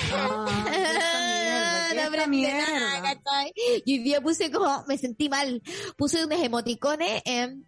No 1.89 2.05
esta 2.15 2.27
mierda, 2.27 2.65
¿qué 2.67 2.73
nada, 2.73 3.13
esta 3.13 3.43
mierda. 3.43 3.53
Y 3.85 3.93
hoy 3.99 3.99
día 4.05 4.21
puse 4.21 4.51
como, 4.51 4.85
me 4.87 4.99
sentí 4.99 5.29
mal. 5.29 5.63
Puse 5.97 6.25
unos 6.25 6.41
emoticones 6.41 7.23
en. 7.25 7.67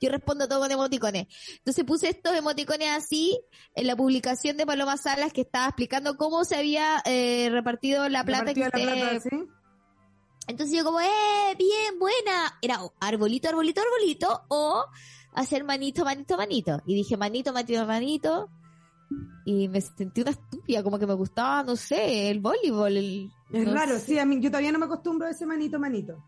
Yo 0.00 0.10
respondo 0.10 0.46
todo 0.48 0.60
con 0.60 0.70
emoticones. 0.70 1.26
Entonces 1.58 1.84
puse 1.84 2.08
estos 2.08 2.34
emoticones 2.34 2.88
así 2.90 3.40
en 3.74 3.86
la 3.86 3.96
publicación 3.96 4.56
de 4.56 4.66
Paloma 4.66 4.96
Salas 4.96 5.32
que 5.32 5.40
estaba 5.42 5.66
explicando 5.66 6.16
cómo 6.16 6.44
se 6.44 6.56
había 6.56 7.02
eh, 7.04 7.48
repartido 7.50 8.08
la 8.08 8.24
plata 8.24 8.54
que 8.54 8.64
Repartida 8.64 8.86
la 8.86 8.92
usted 8.94 9.10
plata, 9.10 9.28
¿sí? 9.28 9.52
entonces 10.46 10.76
yo 10.78 10.84
como, 10.84 11.00
eh, 11.00 11.54
bien, 11.58 11.98
buena. 11.98 12.58
Era 12.62 12.82
o 12.84 12.92
arbolito, 13.00 13.48
arbolito, 13.48 13.80
arbolito 13.82 14.42
o 14.48 14.84
hacer 15.34 15.64
manito, 15.64 16.04
manito, 16.04 16.36
manito. 16.36 16.80
Y 16.86 16.94
dije 16.94 17.16
manito, 17.16 17.52
manito, 17.52 17.84
manito. 17.86 18.48
Y 19.44 19.68
me 19.68 19.80
sentí 19.80 20.20
una 20.20 20.30
estúpida, 20.32 20.82
como 20.82 20.98
que 20.98 21.06
me 21.06 21.14
gustaba, 21.14 21.62
no 21.62 21.76
sé, 21.76 22.30
el 22.30 22.40
voleibol. 22.40 22.96
el- 22.96 23.30
Es 23.52 23.64
no 23.66 23.72
raro, 23.74 23.98
sí, 23.98 24.18
a 24.18 24.24
mí, 24.26 24.38
yo 24.40 24.50
todavía 24.50 24.72
no 24.72 24.78
me 24.78 24.84
acostumbro 24.86 25.26
a 25.26 25.30
ese 25.30 25.46
manito, 25.46 25.78
manito. 25.78 26.22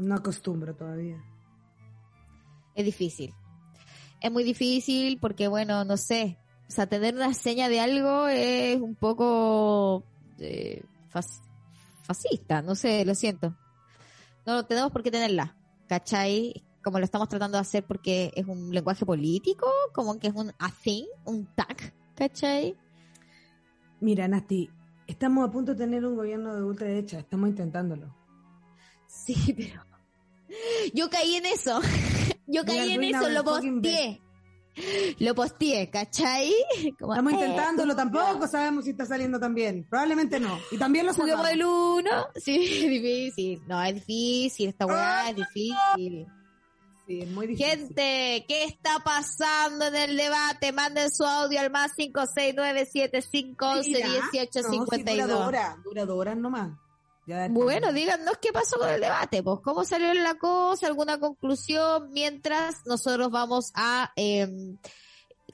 No 0.00 0.14
acostumbro 0.14 0.74
todavía. 0.74 1.22
Es 2.74 2.84
difícil. 2.84 3.34
Es 4.20 4.30
muy 4.30 4.44
difícil 4.44 5.18
porque, 5.20 5.48
bueno, 5.48 5.84
no 5.84 5.96
sé. 5.96 6.38
O 6.68 6.72
sea, 6.72 6.86
tener 6.86 7.14
una 7.14 7.34
seña 7.34 7.68
de 7.68 7.80
algo 7.80 8.28
es 8.28 8.80
un 8.80 8.94
poco 8.94 10.04
eh, 10.38 10.82
fas- 11.12 11.42
fascista, 12.02 12.62
no 12.62 12.74
sé, 12.74 13.04
lo 13.04 13.14
siento. 13.14 13.56
No 14.46 14.64
tenemos 14.66 14.92
por 14.92 15.02
qué 15.02 15.10
tenerla, 15.10 15.56
¿cachai? 15.88 16.64
Como 16.82 16.98
lo 16.98 17.04
estamos 17.04 17.28
tratando 17.28 17.58
de 17.58 17.62
hacer 17.62 17.84
porque 17.84 18.32
es 18.34 18.46
un 18.46 18.70
lenguaje 18.72 19.04
político, 19.04 19.66
como 19.92 20.18
que 20.18 20.28
es 20.28 20.34
un 20.34 20.52
a 20.58 20.70
thing, 20.70 21.04
un 21.24 21.46
tag, 21.54 21.92
¿cachai? 22.14 22.76
Mira, 24.00 24.28
Nasti, 24.28 24.70
estamos 25.06 25.46
a 25.46 25.50
punto 25.50 25.72
de 25.72 25.78
tener 25.78 26.06
un 26.06 26.16
gobierno 26.16 26.54
de 26.54 26.62
ultraderecha, 26.62 27.18
estamos 27.18 27.50
intentándolo. 27.50 28.14
Sí, 29.06 29.34
pero 29.56 29.82
yo 30.94 31.10
caí 31.10 31.36
en 31.36 31.46
eso. 31.46 31.80
Yo 32.52 32.64
caí 32.64 32.94
en 32.94 33.04
eso, 33.04 33.28
lo 33.28 33.44
posteé. 33.44 34.20
Lo 35.18 35.34
posteé, 35.34 35.90
¿cachai? 35.90 36.52
Como, 36.98 37.12
Estamos 37.12 37.32
eh, 37.32 37.36
intentándolo, 37.36 37.94
tampoco 37.96 38.46
sabemos 38.48 38.84
si 38.84 38.90
está 38.90 39.06
saliendo 39.06 39.38
tan 39.38 39.54
bien. 39.54 39.86
Probablemente 39.88 40.40
no. 40.40 40.58
Y 40.70 40.78
también 40.78 41.06
lo 41.06 41.12
sacamos. 41.12 41.48
el 41.48 41.64
uno. 41.64 42.26
Sí, 42.36 42.84
es 42.84 42.90
difícil. 42.90 43.62
No, 43.66 43.82
es 43.82 43.94
difícil. 43.94 44.70
Esta 44.70 44.86
weá 44.86 45.30
es 45.30 45.36
difícil. 45.36 46.26
Sí, 47.06 47.20
es 47.20 47.30
muy 47.30 47.46
difícil. 47.46 47.70
Gente, 47.78 48.44
¿qué 48.48 48.64
está 48.64 48.98
pasando 49.04 49.86
en 49.88 49.94
el 49.96 50.16
debate? 50.16 50.72
Manden 50.72 51.10
su 51.10 51.24
audio 51.24 51.60
al 51.60 51.70
más 51.70 51.92
56975111852. 51.96 53.56
No, 53.58 53.82
sí, 53.82 55.02
dura 55.04 55.26
dos 55.26 55.46
horas, 55.46 55.76
dura 55.84 56.04
dos 56.04 56.18
horas 56.18 56.36
nomás. 56.36 56.70
Bueno, 57.50 57.92
díganos 57.92 58.38
qué 58.40 58.52
pasó 58.52 58.78
con 58.78 58.88
el 58.88 59.00
debate, 59.00 59.42
pues 59.42 59.60
cómo 59.62 59.84
salió 59.84 60.12
la 60.14 60.34
cosa, 60.34 60.86
alguna 60.86 61.18
conclusión, 61.18 62.10
mientras 62.12 62.86
nosotros 62.86 63.30
vamos 63.30 63.72
a 63.74 64.12
eh, 64.16 64.48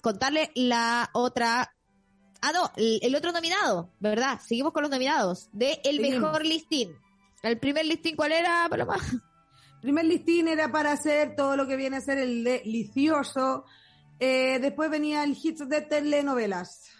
contarle 0.02 0.50
la 0.54 1.10
otra... 1.12 1.72
Ah, 2.42 2.52
no, 2.52 2.70
el, 2.76 3.00
el 3.02 3.16
otro 3.16 3.32
nominado, 3.32 3.90
¿verdad? 3.98 4.40
Seguimos 4.46 4.72
con 4.72 4.82
los 4.82 4.90
nominados 4.90 5.48
de 5.52 5.80
el 5.84 5.96
Seguimos. 5.96 6.20
mejor 6.20 6.44
listín. 6.44 6.96
El 7.42 7.58
primer 7.58 7.86
listín, 7.86 8.16
¿cuál 8.16 8.32
era, 8.32 8.66
Paloma? 8.68 8.96
primer 9.80 10.04
listín 10.04 10.48
era 10.48 10.70
para 10.70 10.92
hacer 10.92 11.36
todo 11.36 11.56
lo 11.56 11.66
que 11.66 11.76
viene 11.76 11.96
a 11.96 12.00
ser 12.00 12.18
el 12.18 12.44
delicioso. 12.44 13.64
Eh, 14.18 14.58
después 14.60 14.90
venía 14.90 15.24
el 15.24 15.36
hits 15.40 15.68
de 15.68 15.82
telenovelas. 15.82 16.95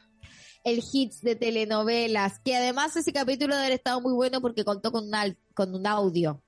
El 0.67 0.83
hits 0.93 1.21
de 1.23 1.37
telenovelas, 1.37 2.41
que 2.41 2.57
además 2.57 2.97
ese 2.97 3.13
capítulo 3.13 3.55
debe 3.55 3.67
haber 3.67 3.79
estado 3.79 4.01
muy 4.01 4.13
bueno 4.15 4.41
porque 4.41 4.65
contó 4.65 4.91
con 4.91 5.05
un, 5.07 5.15
al- 5.15 5.37
con 5.55 5.73
un 5.75 5.87
audio. 5.87 6.43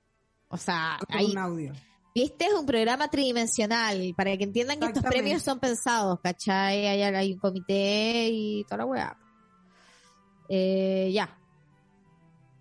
O 0.49 0.57
sea, 0.57 0.97
con 1.07 1.17
ahí 1.17 1.25
un 1.31 1.37
audio. 1.37 1.73
Este 2.13 2.45
es 2.47 2.53
un 2.53 2.65
programa 2.65 3.07
tridimensional, 3.09 4.13
para 4.17 4.35
que 4.35 4.43
entiendan 4.43 4.79
que 4.79 4.87
estos 4.87 5.03
premios 5.03 5.41
son 5.43 5.59
pensados, 5.59 6.19
¿cachai? 6.21 6.85
Hay, 6.87 7.01
hay 7.03 7.33
un 7.33 7.39
comité 7.39 8.27
y 8.29 8.63
toda 8.65 8.77
la 8.79 8.85
weá. 8.85 9.17
Eh, 10.49 11.11
ya. 11.13 11.38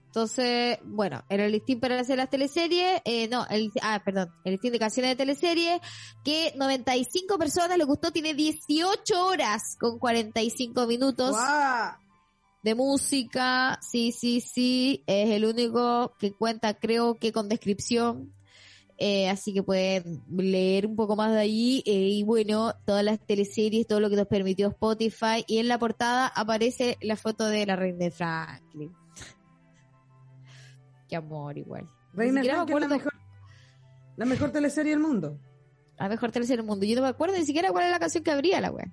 Entonces, 0.08 0.78
bueno, 0.84 1.22
era 1.28 1.44
el 1.44 1.52
listín 1.52 1.80
para 1.80 2.00
hacer 2.00 2.16
las 2.16 2.30
teleseries, 2.30 3.02
eh, 3.04 3.28
no, 3.28 3.46
el, 3.50 3.70
ah, 3.82 4.00
perdón, 4.02 4.32
el 4.42 4.52
listín 4.52 4.72
de 4.72 4.78
canciones 4.78 5.10
de 5.10 5.16
teleseries, 5.16 5.80
que 6.24 6.54
95 6.56 7.38
personas 7.38 7.76
le 7.76 7.84
gustó, 7.84 8.10
tiene 8.10 8.32
18 8.32 9.26
horas 9.26 9.76
con 9.78 9.98
45 9.98 10.86
minutos 10.86 11.36
de 12.62 12.74
música, 12.74 13.78
sí, 13.82 14.10
sí, 14.12 14.40
sí, 14.40 15.04
es 15.06 15.28
el 15.28 15.44
único 15.44 16.14
que 16.18 16.32
cuenta, 16.32 16.72
creo 16.72 17.18
que 17.18 17.30
con 17.30 17.50
descripción, 17.50 18.32
eh, 18.96 19.28
así 19.28 19.52
que 19.52 19.62
pueden 19.62 20.24
leer 20.34 20.86
un 20.86 20.96
poco 20.96 21.16
más 21.16 21.32
de 21.32 21.40
ahí, 21.40 21.82
eh, 21.84 21.92
y 21.92 22.22
bueno, 22.22 22.72
todas 22.86 23.04
las 23.04 23.20
teleseries, 23.20 23.86
todo 23.86 24.00
lo 24.00 24.08
que 24.08 24.16
nos 24.16 24.26
permitió 24.26 24.68
Spotify, 24.68 25.44
y 25.46 25.58
en 25.58 25.68
la 25.68 25.78
portada 25.78 26.28
aparece 26.28 26.96
la 27.02 27.16
foto 27.16 27.46
de 27.46 27.66
la 27.66 27.76
reina 27.76 28.06
de 28.06 28.10
Franklin. 28.10 28.90
Qué 31.08 31.16
amor, 31.16 31.56
igual. 31.58 31.88
Reina 32.12 32.42
siquiera 32.42 32.64
me 32.64 32.66
Frank 32.66 32.68
es 32.70 32.88
la 32.88 32.96
acuerdo- 32.96 32.96
mejor, 32.96 33.12
la 34.16 34.24
mejor 34.26 34.50
teleserie 34.50 34.90
del 34.92 35.00
mundo. 35.00 35.38
la 35.98 36.08
mejor 36.08 36.30
teleserie 36.30 36.58
del 36.58 36.66
mundo. 36.66 36.84
Yo 36.86 36.96
no 36.96 37.02
me 37.02 37.08
acuerdo 37.08 37.36
ni 37.36 37.44
siquiera 37.44 37.70
cuál 37.70 37.84
era 37.84 37.92
la 37.92 37.98
canción 37.98 38.22
que 38.24 38.30
abría 38.30 38.60
la 38.60 38.70
wea. 38.70 38.90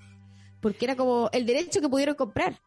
Porque 0.61 0.85
era 0.85 0.95
como 0.95 1.29
el 1.33 1.45
derecho 1.45 1.81
que 1.81 1.89
pudieron 1.89 2.15
comprar. 2.15 2.59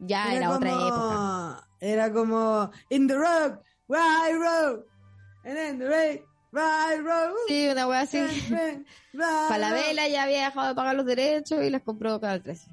Ya 0.00 0.34
era, 0.34 0.50
otra 0.50 0.70
como- 0.70 0.86
época. 0.88 1.68
Era 1.80 2.12
como 2.12 2.70
In 2.90 3.06
the 3.06 3.14
road, 3.14 3.58
right 3.88 4.34
road, 4.40 4.84
and 5.44 5.58
in 5.58 5.78
the 5.78 5.86
right, 5.86 6.22
right 6.52 7.00
road. 7.04 7.34
Sí, 7.46 7.68
una 7.70 7.86
wea 7.86 8.00
así. 8.00 8.18
right, 8.20 8.86
right, 9.12 9.22
Falabella 9.48 10.08
ya 10.08 10.22
había 10.24 10.44
dejado 10.46 10.68
de 10.68 10.74
pagar 10.74 10.96
los 10.96 11.06
derechos 11.06 11.62
y 11.62 11.70
las 11.70 11.82
compró 11.82 12.18
Canal 12.20 12.42
13. 12.42 12.70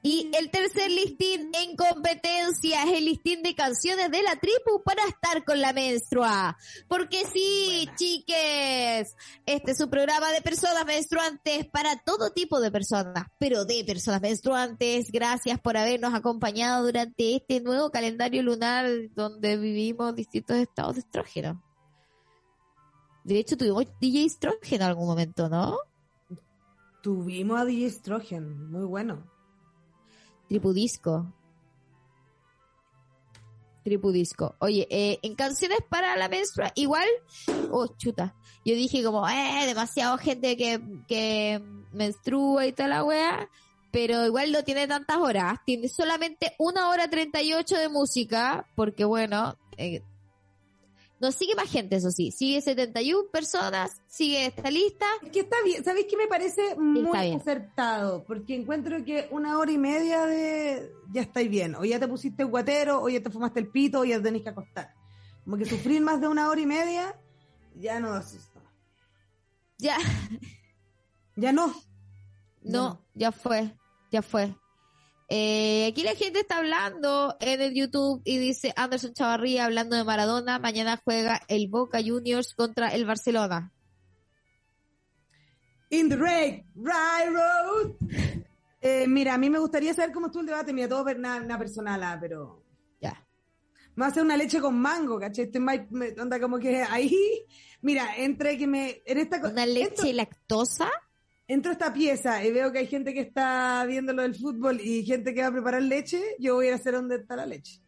Y 0.00 0.30
el 0.38 0.50
tercer 0.50 0.90
listín 0.92 1.50
en 1.52 1.74
competencia 1.74 2.84
es 2.84 2.98
el 2.98 3.04
listín 3.04 3.42
de 3.42 3.56
canciones 3.56 4.10
de 4.10 4.22
la 4.22 4.36
tribu 4.36 4.82
para 4.84 5.04
estar 5.04 5.44
con 5.44 5.60
la 5.60 5.72
menstrua. 5.72 6.56
Porque 6.86 7.24
sí, 7.26 7.88
chiques, 7.96 9.16
este 9.44 9.72
es 9.72 9.80
un 9.80 9.90
programa 9.90 10.30
de 10.30 10.40
personas 10.40 10.86
menstruantes 10.86 11.66
para 11.66 11.96
todo 12.04 12.30
tipo 12.30 12.60
de 12.60 12.70
personas, 12.70 13.26
pero 13.40 13.64
de 13.64 13.82
personas 13.84 14.20
menstruantes. 14.20 15.10
Gracias 15.10 15.58
por 15.58 15.76
habernos 15.76 16.14
acompañado 16.14 16.86
durante 16.86 17.34
este 17.34 17.60
nuevo 17.60 17.90
calendario 17.90 18.42
lunar 18.44 18.88
donde 19.16 19.56
vivimos 19.56 20.14
distintos 20.14 20.58
estados 20.58 20.94
de 20.94 21.00
estrógeno. 21.00 21.60
De 23.24 23.38
hecho, 23.38 23.56
tuvimos 23.56 23.84
DJ 24.00 24.26
estrógeno 24.26 24.84
en 24.84 24.90
algún 24.90 25.06
momento, 25.06 25.48
¿no? 25.48 25.76
Tuvimos 27.02 27.60
a 27.60 27.64
DJ 27.64 27.90
Strogen, 27.90 28.70
muy 28.70 28.84
bueno. 28.84 29.37
Tripudisco. 30.48 31.32
Tripudisco. 33.84 34.54
Oye, 34.58 34.86
eh, 34.90 35.18
en 35.22 35.34
canciones 35.34 35.78
para 35.88 36.16
la 36.16 36.28
menstrua, 36.28 36.72
igual, 36.74 37.08
oh, 37.70 37.86
chuta. 37.96 38.34
Yo 38.64 38.74
dije 38.74 39.02
como, 39.02 39.26
eh, 39.28 39.66
demasiado 39.66 40.18
gente 40.18 40.56
que, 40.56 40.80
que 41.06 41.62
menstrua 41.92 42.66
y 42.66 42.72
toda 42.72 42.88
la 42.88 43.04
wea, 43.04 43.48
pero 43.90 44.26
igual 44.26 44.52
no 44.52 44.62
tiene 44.64 44.86
tantas 44.86 45.16
horas. 45.18 45.58
Tiene 45.64 45.88
solamente 45.88 46.54
una 46.58 46.88
hora 46.90 47.08
treinta 47.08 47.40
y 47.42 47.54
ocho 47.54 47.76
de 47.76 47.88
música, 47.88 48.66
porque 48.74 49.04
bueno, 49.04 49.56
eh, 49.76 50.02
nos 51.20 51.34
sigue 51.34 51.54
más 51.54 51.70
gente, 51.70 51.96
eso 51.96 52.10
sí. 52.10 52.30
Sigue 52.30 52.60
71 52.60 53.30
personas, 53.30 54.00
sigue 54.06 54.46
esta 54.46 54.70
lista. 54.70 55.06
Es 55.22 55.30
que 55.30 55.40
está 55.40 55.56
bien, 55.64 55.84
¿sabéis 55.84 56.06
qué 56.08 56.16
me 56.16 56.26
parece 56.26 56.76
muy 56.76 57.34
acertado? 57.34 58.24
Porque 58.24 58.54
encuentro 58.54 59.04
que 59.04 59.28
una 59.30 59.58
hora 59.58 59.72
y 59.72 59.78
media 59.78 60.26
de 60.26 60.92
ya 61.12 61.22
estáis 61.22 61.50
bien. 61.50 61.74
O 61.74 61.84
ya 61.84 61.98
te 61.98 62.08
pusiste 62.08 62.44
guatero, 62.44 63.02
o 63.02 63.08
ya 63.08 63.22
te 63.22 63.30
fumaste 63.30 63.60
el 63.60 63.68
pito, 63.68 64.00
o 64.00 64.04
ya 64.04 64.16
te 64.18 64.24
tenés 64.24 64.42
que 64.42 64.50
acostar. 64.50 64.94
Como 65.44 65.56
que 65.56 65.64
sufrir 65.64 66.00
más 66.00 66.20
de 66.20 66.28
una 66.28 66.48
hora 66.48 66.60
y 66.60 66.66
media, 66.66 67.18
ya 67.74 68.00
no 68.00 68.12
asusta. 68.12 68.60
Ya, 69.78 69.96
Ya 71.38 71.52
no. 71.52 71.72
No, 72.62 73.00
ya 73.14 73.30
fue, 73.30 73.72
ya 74.10 74.22
fue. 74.22 74.52
Eh, 75.30 75.86
aquí 75.90 76.02
la 76.04 76.14
gente 76.14 76.40
está 76.40 76.56
hablando 76.58 77.36
en 77.40 77.60
el 77.60 77.74
YouTube 77.74 78.22
y 78.24 78.38
dice 78.38 78.72
Anderson 78.76 79.12
Chavarría 79.12 79.66
hablando 79.66 79.94
de 79.94 80.04
Maradona, 80.04 80.58
mañana 80.58 81.00
juega 81.04 81.42
el 81.48 81.68
Boca 81.68 81.98
Juniors 82.02 82.54
contra 82.54 82.88
el 82.94 83.04
Barcelona. 83.04 83.72
In 85.90 86.08
the 86.08 86.16
right, 86.16 86.64
right 86.76 87.30
road. 87.30 87.94
Eh, 88.80 89.06
mira, 89.08 89.34
a 89.34 89.38
mí 89.38 89.50
me 89.50 89.58
gustaría 89.58 89.92
saber 89.94 90.12
cómo 90.12 90.26
estuvo 90.26 90.40
el 90.42 90.46
debate. 90.46 90.72
Mira, 90.72 90.88
todo 90.88 91.02
una, 91.04 91.36
una 91.36 91.58
personal, 91.58 92.18
pero 92.20 92.62
Ya. 93.00 93.26
me 93.96 94.02
va 94.02 94.06
a 94.06 94.10
hacer 94.10 94.22
una 94.22 94.36
leche 94.36 94.60
con 94.60 94.78
mango, 94.78 95.18
¿cachai? 95.18 95.46
Estoy 95.46 95.60
más- 95.60 95.90
me- 95.90 96.14
onda 96.20 96.38
como 96.40 96.58
que 96.58 96.82
ahí, 96.82 97.14
mira, 97.82 98.16
entre 98.16 98.56
que 98.56 98.66
me, 98.66 99.02
en 99.04 99.18
esta 99.18 99.38
Una 99.46 99.66
leche 99.66 100.12
lactosa. 100.12 100.90
Entro 101.48 101.70
a 101.70 101.72
esta 101.72 101.92
pieza 101.92 102.44
y 102.44 102.52
veo 102.52 102.70
que 102.70 102.78
hay 102.78 102.86
gente 102.86 103.12
que 103.12 103.20
está 103.22 103.84
viendo 103.86 104.12
lo 104.12 104.22
del 104.22 104.34
fútbol 104.36 104.80
y 104.80 105.04
gente 105.04 105.34
que 105.34 105.40
va 105.42 105.48
a 105.48 105.52
preparar 105.52 105.82
leche, 105.82 106.22
yo 106.38 106.54
voy 106.54 106.66
a 106.66 106.68
ir 106.68 106.72
a 106.74 106.76
hacer 106.76 106.94
donde 106.94 107.16
está 107.16 107.34
la 107.36 107.46
leche. 107.46 107.80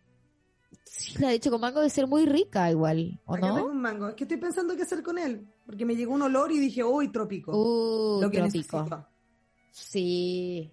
Sí, 0.85 1.15
la 1.21 1.29
leche 1.29 1.51
con 1.51 1.61
mango 1.61 1.79
debe 1.81 1.91
ser 1.91 2.07
muy 2.09 2.27
rica 2.27 2.69
igual, 2.71 3.21
¿o 3.27 3.35
Acá 3.35 3.47
tengo 3.47 3.59
no? 3.59 3.67
un 3.67 3.81
mango. 3.81 4.09
Es 4.09 4.15
que 4.17 4.25
estoy 4.25 4.39
pensando 4.39 4.75
qué 4.75 4.83
hacer 4.83 5.03
con 5.03 5.19
él, 5.19 5.47
porque 5.65 5.85
me 5.85 5.95
llegó 5.95 6.13
un 6.15 6.23
olor 6.23 6.51
y 6.51 6.59
dije, 6.59 6.83
uy, 6.83 7.13
trópico. 7.13 7.53
Uh, 7.53 8.21
lo 8.23 8.31
que 8.31 8.39
trópico. 8.39 8.79
necesito. 8.83 9.07
Sí. 9.71 10.73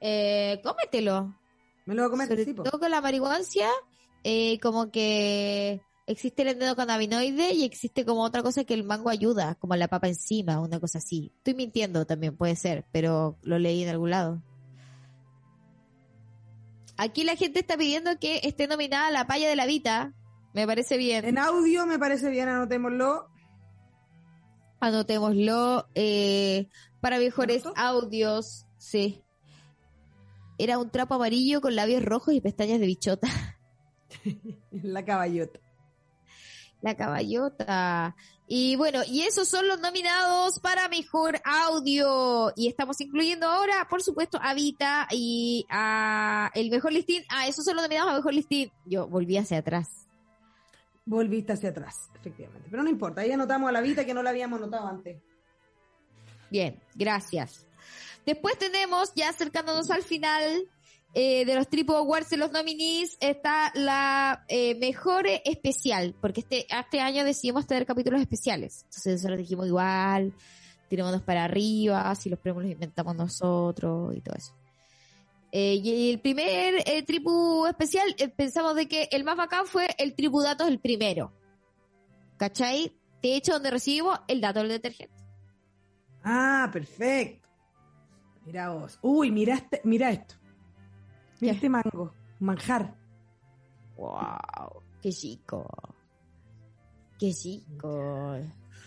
Eh, 0.00 0.60
cómetelo. 0.62 1.34
Me 1.86 1.94
lo 1.94 2.02
voy 2.02 2.08
a 2.08 2.10
comer, 2.10 2.28
Sobre 2.28 2.44
sí, 2.44 2.52
po. 2.52 2.64
todo 2.64 2.78
con 2.78 2.90
la 2.90 3.00
marihuancia, 3.00 3.68
eh, 4.24 4.60
como 4.60 4.90
que 4.90 5.80
existe 6.08 6.42
el 6.42 6.48
endocannabinoide 6.48 7.52
y 7.52 7.64
existe 7.64 8.04
como 8.04 8.22
otra 8.22 8.42
cosa 8.42 8.64
que 8.64 8.74
el 8.74 8.82
mango 8.82 9.10
ayuda, 9.10 9.56
como 9.56 9.76
la 9.76 9.88
papa 9.88 10.08
encima, 10.08 10.58
una 10.60 10.80
cosa 10.80 10.98
así. 10.98 11.32
Estoy 11.36 11.54
mintiendo 11.54 12.06
también, 12.06 12.36
puede 12.36 12.56
ser, 12.56 12.86
pero 12.90 13.38
lo 13.42 13.58
leí 13.58 13.82
en 13.82 13.90
algún 13.90 14.10
lado. 14.10 14.42
Aquí 16.96 17.24
la 17.24 17.36
gente 17.36 17.60
está 17.60 17.76
pidiendo 17.76 18.18
que 18.18 18.40
esté 18.42 18.66
nominada 18.66 19.10
la 19.10 19.26
paya 19.26 19.48
de 19.48 19.54
la 19.54 19.66
Vita. 19.66 20.14
Me 20.54 20.66
parece 20.66 20.96
bien. 20.96 21.26
En 21.26 21.38
audio 21.38 21.86
me 21.86 21.98
parece 21.98 22.30
bien, 22.30 22.48
anotémoslo. 22.48 23.28
Anotémoslo. 24.80 25.86
Eh, 25.94 26.68
para 27.00 27.18
mejores 27.18 27.64
audios, 27.76 28.66
sí. 28.78 29.22
Era 30.56 30.78
un 30.78 30.90
trapo 30.90 31.14
amarillo 31.14 31.60
con 31.60 31.76
labios 31.76 32.02
rojos 32.02 32.34
y 32.34 32.40
pestañas 32.40 32.80
de 32.80 32.86
bichota. 32.86 33.28
La 34.72 35.04
caballota. 35.04 35.60
La 36.80 36.96
caballota. 36.96 38.14
Y 38.46 38.76
bueno, 38.76 39.00
y 39.06 39.22
esos 39.22 39.46
son 39.46 39.68
los 39.68 39.80
nominados 39.80 40.58
para 40.60 40.88
mejor 40.88 41.40
audio. 41.44 42.52
Y 42.56 42.68
estamos 42.68 43.00
incluyendo 43.00 43.46
ahora, 43.46 43.86
por 43.90 44.02
supuesto, 44.02 44.38
a 44.40 44.54
Vita 44.54 45.06
y 45.10 45.66
a 45.68 46.50
el 46.54 46.70
mejor 46.70 46.92
listín. 46.92 47.24
Ah, 47.28 47.46
esos 47.46 47.64
son 47.64 47.76
los 47.76 47.84
nominados 47.84 48.10
a 48.12 48.16
mejor 48.16 48.32
listín. 48.32 48.72
Yo 48.86 49.06
volví 49.06 49.36
hacia 49.36 49.58
atrás. 49.58 50.08
Volviste 51.04 51.52
hacia 51.52 51.70
atrás, 51.70 52.10
efectivamente. 52.14 52.68
Pero 52.70 52.82
no 52.82 52.88
importa, 52.88 53.22
ahí 53.22 53.32
anotamos 53.32 53.68
a 53.68 53.72
la 53.72 53.80
Vita 53.80 54.04
que 54.04 54.14
no 54.14 54.22
la 54.22 54.30
habíamos 54.30 54.60
notado 54.60 54.86
antes. 54.86 55.20
Bien, 56.50 56.82
gracias. 56.94 57.66
Después 58.24 58.58
tenemos, 58.58 59.12
ya 59.14 59.30
acercándonos 59.30 59.90
al 59.90 60.02
final 60.02 60.68
eh, 61.14 61.44
de 61.44 61.54
los 61.54 61.68
Triple 61.68 61.96
Awards 61.96 62.36
los 62.36 62.52
nominees, 62.52 63.16
está 63.20 63.72
la 63.74 64.44
eh, 64.48 64.74
mejor 64.76 65.26
especial, 65.44 66.14
porque 66.20 66.40
este, 66.40 66.66
este 66.68 67.00
año 67.00 67.24
decidimos 67.24 67.66
tener 67.66 67.86
capítulos 67.86 68.20
especiales. 68.20 68.82
Entonces 68.84 69.14
nosotros 69.14 69.38
dijimos 69.38 69.66
igual, 69.66 70.34
tirémonos 70.88 71.22
para 71.22 71.44
arriba, 71.44 72.14
si 72.14 72.28
los 72.28 72.38
premios 72.38 72.64
los 72.64 72.72
inventamos 72.72 73.16
nosotros 73.16 74.14
y 74.16 74.20
todo 74.20 74.36
eso. 74.36 74.54
Eh, 75.50 75.80
y 75.82 76.10
el 76.10 76.20
primer 76.20 76.82
eh, 76.86 77.02
tribu 77.04 77.66
especial, 77.66 78.14
pensamos 78.36 78.76
de 78.76 78.86
que 78.86 79.08
el 79.10 79.24
más 79.24 79.36
bacán 79.36 79.66
fue 79.66 79.88
el 79.98 80.14
tribu 80.14 80.42
datos 80.42 80.68
el 80.68 80.78
primero. 80.78 81.32
¿Cachai? 82.36 82.92
De 83.22 83.34
hecho, 83.34 83.54
donde 83.54 83.70
recibimos 83.70 84.20
el 84.28 84.40
dato 84.40 84.60
del 84.60 84.68
detergente. 84.68 85.14
Ah, 86.22 86.68
perfecto. 86.72 87.48
Mira 88.44 88.70
vos. 88.70 88.98
Uy, 89.02 89.30
mira, 89.30 89.54
este, 89.54 89.80
mira 89.84 90.10
esto. 90.10 90.34
Mira 91.40 91.54
este 91.54 91.68
mango. 91.68 92.14
Manjar. 92.40 92.94
Wow, 93.96 94.82
qué 95.02 95.10
chico. 95.10 95.66
Qué 97.18 97.32
chico. 97.32 98.36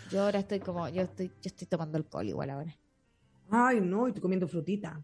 Yo 0.10 0.24
ahora 0.24 0.40
estoy 0.40 0.60
como, 0.60 0.88
yo 0.90 1.02
estoy, 1.04 1.28
yo 1.28 1.36
estoy 1.44 1.68
tomando 1.68 1.98
alcohol 1.98 2.28
igual 2.28 2.50
ahora. 2.50 2.78
Ay, 3.50 3.82
no, 3.82 4.08
y 4.08 4.12
estoy 4.12 4.22
comiendo 4.22 4.48
frutita. 4.48 5.04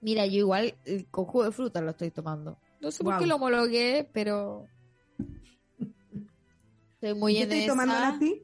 Mira, 0.00 0.26
yo 0.26 0.38
igual 0.38 0.74
con 1.10 1.26
jugo 1.26 1.44
de 1.44 1.52
fruta 1.52 1.80
lo 1.80 1.90
estoy 1.90 2.10
tomando. 2.10 2.58
No 2.80 2.90
sé 2.90 3.04
por 3.04 3.18
qué 3.18 3.26
lo 3.26 3.36
homologué, 3.36 4.08
pero 4.12 4.66
estoy 6.94 7.14
muy 7.14 7.34
¿Qué 7.34 7.42
en 7.42 7.52
estoy 7.52 7.58
esa. 7.60 7.72
tomando 7.72 7.94
a 7.94 8.18
ti? 8.18 8.42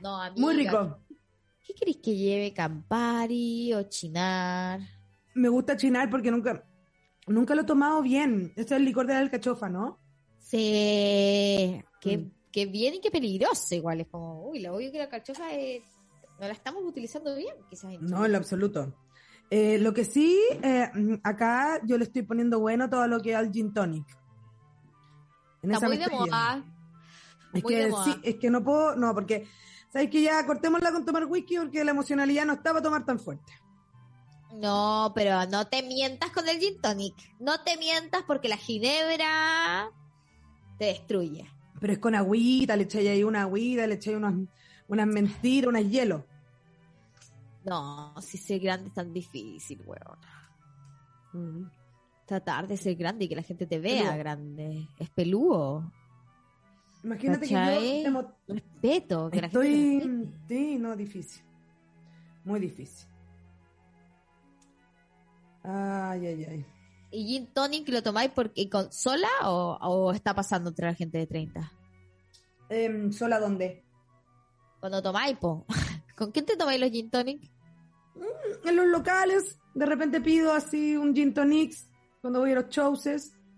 No, 0.00 0.16
amiga. 0.20 0.40
Muy 0.40 0.54
rico. 0.56 0.98
¿Qué 1.66 1.74
queréis 1.74 1.98
que 1.98 2.16
lleve? 2.16 2.52
¿Campari 2.52 3.72
o 3.74 3.82
chinar? 3.84 4.80
Me 5.34 5.48
gusta 5.48 5.76
chinar 5.76 6.10
porque 6.10 6.30
nunca, 6.30 6.64
nunca 7.26 7.54
lo 7.54 7.62
he 7.62 7.66
tomado 7.66 8.02
bien. 8.02 8.48
Este 8.56 8.62
es 8.74 8.80
el 8.80 8.84
licor 8.84 9.06
de 9.06 9.14
la 9.14 9.20
alcachofa, 9.20 9.68
¿no? 9.68 9.98
Sí. 10.38 11.80
Qué, 12.00 12.18
Mm. 12.18 12.30
qué 12.50 12.66
bien 12.66 12.94
y 12.94 13.00
qué 13.00 13.10
peligroso 13.10 13.74
igual. 13.74 14.00
Es 14.00 14.08
como, 14.08 14.48
uy, 14.48 14.60
lo 14.60 14.74
obvio 14.74 14.90
que 14.90 14.98
la 14.98 15.08
cachofa 15.08 15.52
es... 15.54 15.82
No 16.40 16.46
la 16.46 16.52
estamos 16.52 16.82
utilizando 16.84 17.36
bien, 17.36 17.54
quizás. 17.68 17.92
en 17.92 18.06
No, 18.06 18.24
en 18.24 18.32
lo 18.32 18.38
absoluto. 18.38 18.94
Eh, 19.50 19.78
lo 19.78 19.92
que 19.92 20.04
sí, 20.04 20.38
eh, 20.62 20.88
acá 21.22 21.80
yo 21.84 21.98
le 21.98 22.04
estoy 22.04 22.22
poniendo 22.22 22.58
bueno 22.60 22.88
todo 22.88 23.06
lo 23.06 23.20
que 23.20 23.32
es 23.32 23.36
al 23.36 23.52
gin 23.52 23.72
tonic. 23.74 24.06
En 25.62 25.72
Está 25.72 25.86
esa 25.86 25.88
muy 25.88 25.96
de 25.98 26.08
moda. 26.08 26.64
Es 27.52 27.62
muy 27.62 27.74
de 27.74 27.84
que 27.84 27.90
moda. 27.90 28.04
sí, 28.04 28.14
es 28.22 28.36
que 28.36 28.48
no 28.50 28.64
puedo, 28.64 28.96
no, 28.96 29.12
porque, 29.14 29.46
¿sabes 29.92 30.10
que 30.10 30.22
ya 30.22 30.44
cortémosla 30.46 30.92
con 30.92 31.04
tomar 31.04 31.26
whisky? 31.26 31.58
Porque 31.58 31.84
la 31.84 31.90
emocionalidad 31.90 32.46
no 32.46 32.54
está 32.54 32.70
para 32.70 32.82
tomar 32.82 33.04
tan 33.04 33.18
fuerte. 33.18 33.52
No, 34.52 35.12
pero 35.14 35.46
no 35.46 35.66
te 35.66 35.82
mientas 35.82 36.30
con 36.30 36.48
el 36.48 36.58
gin 36.58 36.80
tonic. 36.80 37.14
No 37.38 37.62
te 37.62 37.76
mientas 37.76 38.22
porque 38.26 38.48
la 38.48 38.56
ginebra 38.56 39.90
te 40.78 40.86
destruye. 40.86 41.48
Pero 41.80 41.92
es 41.92 41.98
con 41.98 42.14
agüita, 42.14 42.76
le 42.76 42.84
echáis 42.84 43.08
ahí 43.08 43.22
una 43.22 43.42
agüita, 43.42 43.86
le 43.86 43.94
echáis 43.94 44.16
unas, 44.16 44.34
unas 44.88 45.06
mentiras, 45.06 45.68
unas 45.68 45.88
hielo. 45.88 46.26
No, 47.64 48.14
si 48.20 48.38
ser 48.38 48.60
grande 48.60 48.88
es 48.88 48.94
tan 48.94 49.12
difícil, 49.12 49.82
weón. 49.86 50.18
Mm. 51.32 51.70
Tratar 52.26 52.66
de 52.66 52.76
ser 52.76 52.96
grande 52.96 53.24
y 53.24 53.28
que 53.28 53.36
la 53.36 53.42
gente 53.42 53.66
te 53.66 53.78
vea 53.78 54.16
grande. 54.16 54.88
Es 54.98 55.10
peludo. 55.10 55.92
Imagínate 57.02 57.48
que 57.48 57.54
yo 57.54 58.34
Respeto. 58.46 59.30
Que 59.30 59.40
la 59.40 59.48
gente 59.48 59.66
te 59.68 59.96
estoy, 59.96 60.28
sí, 60.48 60.78
no, 60.78 60.96
difícil. 60.96 61.42
Muy 62.44 62.60
difícil. 62.60 63.08
Ay, 65.62 66.26
ay, 66.26 66.44
ay. 66.44 66.66
¿Y 67.12 67.26
gin 67.26 67.46
tonic 67.52 67.88
lo 67.88 68.02
tomáis 68.02 68.30
porque 68.30 68.68
con 68.70 68.92
sola 68.92 69.28
o, 69.44 69.78
o 69.80 70.12
está 70.12 70.34
pasando 70.34 70.70
entre 70.70 70.86
la 70.86 70.94
gente 70.94 71.18
de 71.18 71.26
30? 71.26 71.72
Em, 72.68 73.12
¿Sola 73.12 73.40
dónde? 73.40 73.84
Cuando 74.78 75.02
tomáis, 75.02 75.36
po. 75.38 75.66
¿Con 76.16 76.30
quién 76.30 76.46
te 76.46 76.56
tomáis 76.56 76.80
los 76.80 76.90
gin 76.90 77.10
tonic? 77.10 77.50
En 78.64 78.76
los 78.76 78.86
locales, 78.86 79.58
de 79.74 79.86
repente 79.86 80.20
pido 80.20 80.52
así 80.52 80.96
un 80.96 81.14
gin 81.14 81.34
tonic 81.34 81.74
cuando 82.20 82.40
voy 82.40 82.52
a 82.52 82.56
los 82.56 82.68
shows. 82.68 83.08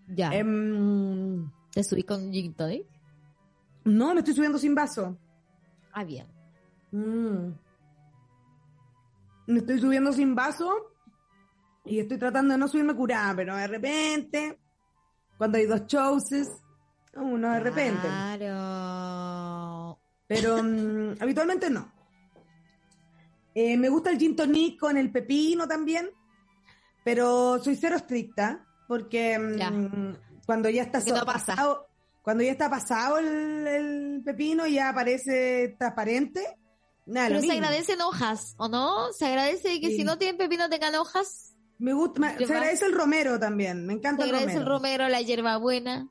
Ya. 0.08 0.32
Em, 0.32 1.50
¿Te 1.72 1.84
subís 1.84 2.04
con 2.04 2.32
gin 2.32 2.54
tonic? 2.54 2.91
No, 3.84 4.14
me 4.14 4.20
estoy 4.20 4.34
subiendo 4.34 4.58
sin 4.58 4.74
vaso. 4.74 5.18
Ah, 5.92 6.04
bien. 6.04 6.26
Mm. 6.92 7.50
Me 9.46 9.58
estoy 9.58 9.78
subiendo 9.80 10.12
sin 10.12 10.34
vaso 10.34 10.70
y 11.84 11.98
estoy 11.98 12.18
tratando 12.18 12.52
de 12.52 12.58
no 12.58 12.68
subirme 12.68 12.94
curada, 12.94 13.34
pero 13.34 13.56
de 13.56 13.66
repente, 13.66 14.58
cuando 15.36 15.58
hay 15.58 15.66
dos 15.66 15.86
shows, 15.86 16.24
uno 17.14 17.52
de 17.52 17.60
repente. 17.60 18.06
Claro. 18.08 19.98
Pero 20.26 20.62
mm, 20.62 21.16
habitualmente 21.20 21.68
no. 21.70 21.92
Eh, 23.54 23.76
me 23.76 23.88
gusta 23.90 24.10
el 24.10 24.18
gin 24.18 24.34
tonic 24.34 24.78
con 24.80 24.96
el 24.96 25.10
pepino 25.12 25.66
también, 25.68 26.08
pero 27.04 27.58
soy 27.62 27.76
cero 27.76 27.96
estricta 27.96 28.64
porque 28.88 29.38
mm, 29.38 29.56
Ya. 29.58 29.70
cuando 30.46 30.70
ya 30.70 30.82
está 30.84 31.00
no 31.00 31.04
so- 31.18 31.26
pasa. 31.26 31.46
pasado, 31.54 31.88
cuando 32.22 32.42
ya 32.44 32.52
está 32.52 32.70
pasado 32.70 33.18
el, 33.18 33.66
el 33.66 34.22
pepino 34.24 34.66
y 34.66 34.74
ya 34.74 34.88
aparece 34.90 35.74
transparente, 35.78 36.58
nada, 37.06 37.28
Pero 37.28 37.40
se 37.40 37.52
agradecen 37.52 38.00
hojas, 38.00 38.54
¿o 38.58 38.68
no? 38.68 39.12
Se 39.12 39.26
agradece 39.26 39.80
que 39.80 39.88
Sí. 39.88 39.96
si 39.98 40.04
no 40.04 40.18
tienen 40.18 40.36
pepino 40.38 40.68
tengan 40.70 40.94
hojas. 40.94 41.54
Me 41.78 41.92
gusta, 41.92 42.20
me- 42.20 42.36
¿Qué 42.36 42.46
se 42.46 42.54
agradece 42.54 42.86
el 42.86 42.92
romero 42.94 43.38
también, 43.40 43.84
me 43.86 43.94
Se 43.94 43.98
encanta 43.98 44.22
el 44.24 44.30
agradece 44.30 44.58
romero. 44.58 44.62
el 44.62 44.78
romero, 44.78 45.08
la 45.08 45.20
hierbabuena, 45.20 46.08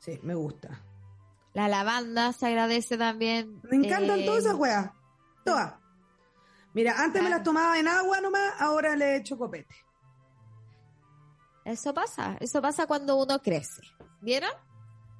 Sí, 0.00 0.18
me 0.24 0.34
gusta. 0.34 0.82
la 1.54 1.68
lavanda 1.68 2.32
se 2.32 2.46
agradece 2.46 2.98
también. 2.98 3.60
Me 3.70 3.76
encantan 3.76 4.18
eh, 4.20 4.24
todas 4.26 4.44
esas 4.44 4.54
weas, 4.56 4.90
todas. 5.44 5.74
Mira, 6.74 6.94
antes 6.98 7.22
me 7.22 7.28
Claro. 7.28 7.36
las 7.36 7.44
tomaba 7.44 7.78
en 7.78 7.86
agua 7.86 8.20
nomás, 8.20 8.54
ahora 8.58 8.96
le 8.96 9.16
echo 9.16 9.36
copete. 9.38 9.74
Eso 11.64 11.94
pasa, 11.94 12.36
eso 12.40 12.60
pasa 12.60 12.86
cuando 12.86 13.16
uno 13.16 13.40
crece. 13.40 13.82
¿Vieron? 14.20 14.50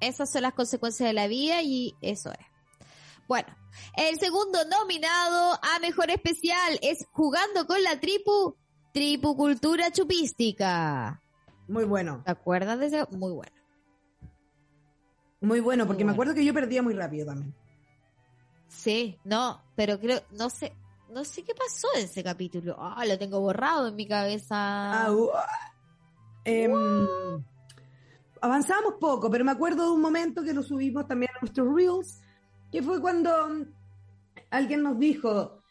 Esas 0.07 0.31
son 0.31 0.41
las 0.41 0.53
consecuencias 0.53 1.07
de 1.07 1.13
la 1.13 1.27
vida 1.27 1.61
y 1.61 1.95
eso 2.01 2.31
es. 2.31 2.45
Bueno, 3.27 3.47
el 3.95 4.19
segundo 4.19 4.59
nominado 4.65 5.53
a 5.61 5.79
mejor 5.79 6.11
especial 6.11 6.77
es 6.81 7.05
Jugando 7.11 7.65
con 7.65 7.81
la 7.81 7.99
Tripu, 7.99 8.55
Tripu 8.93 9.35
Cultura 9.35 9.91
Chupística. 9.91 11.21
Muy 11.67 11.85
bueno, 11.85 12.21
¿Te 12.25 12.31
acuerdas 12.31 12.79
de 12.79 12.87
ese? 12.87 13.05
Muy 13.11 13.31
bueno. 13.31 13.51
muy 15.39 15.59
bueno, 15.61 15.87
porque 15.87 16.03
Muy 16.03 16.11
me 16.11 16.13
acuerdo 16.13 16.33
que 16.33 16.43
yo 16.43 16.53
perdía 16.53 16.83
muy 16.83 16.93
rápido 16.93 17.27
también. 17.27 17.55
Sí, 18.67 19.17
no, 19.23 19.61
pero 19.75 19.99
creo, 19.99 20.21
no 20.31 20.49
sé, 20.49 20.73
no 21.09 21.23
sé 21.23 21.43
qué 21.43 21.53
pasó 21.53 21.87
en 21.95 22.05
ese 22.05 22.23
capítulo. 22.23 22.75
Ah, 22.77 23.05
lo 23.05 23.17
tengo 23.17 23.39
borrado 23.39 23.87
en 23.87 23.95
mi 23.95 24.07
cabeza. 24.07 24.55
Ah, 24.57 25.11
uh, 25.11 25.29
em, 26.43 26.73
avanzamos 28.43 28.95
poco, 28.99 29.31
pero 29.31 29.45
me 29.45 29.53
acuerdo 29.53 29.85
de 29.85 29.91
un 29.91 30.01
momento 30.01 30.43
que 30.43 30.53
lo 30.53 30.61
subimos 30.61 31.07
también 31.07 31.31
a 31.33 31.39
nuestros 31.39 31.73
Reels, 31.73 32.19
que 32.69 32.83
fue 32.83 32.99
cuando 32.99 33.31
mm, 33.47 33.63
alguien 34.51 34.83
nos 34.83 34.99
dijo, 34.99 35.61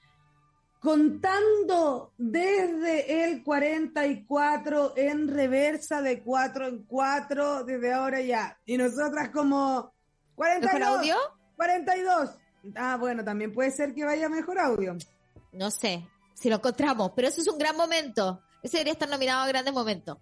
contando 0.80 2.14
desde 2.16 3.24
el 3.24 3.44
44 3.44 4.94
en 4.97 5.28
reversa 5.28 6.01
de 6.01 6.22
4 6.22 6.66
en 6.66 6.84
4, 6.84 7.64
desde 7.64 7.92
ahora 7.92 8.22
ya. 8.22 8.59
Y 8.64 8.78
nosotras 8.78 9.28
como 9.28 9.92
¿Mejor 10.38 10.70
42, 10.70 10.88
audio? 10.88 11.16
42. 11.56 12.30
Ah, 12.74 12.97
bueno, 12.98 13.22
también 13.22 13.52
puede 13.52 13.70
ser 13.70 13.94
que 13.94 14.02
vaya 14.02 14.30
mejor 14.30 14.59
audio. 14.59 14.97
No 15.52 15.70
sé, 15.70 16.09
si 16.32 16.48
lo 16.48 16.56
encontramos, 16.56 17.12
pero 17.14 17.28
eso 17.28 17.42
es 17.42 17.48
un 17.48 17.59
gran 17.59 17.76
momento. 17.76 18.40
Ese 18.62 18.78
debería 18.78 18.94
estar 18.94 19.10
nominado 19.10 19.42
a 19.42 19.47
grandes 19.47 19.74
momentos. 19.74 20.16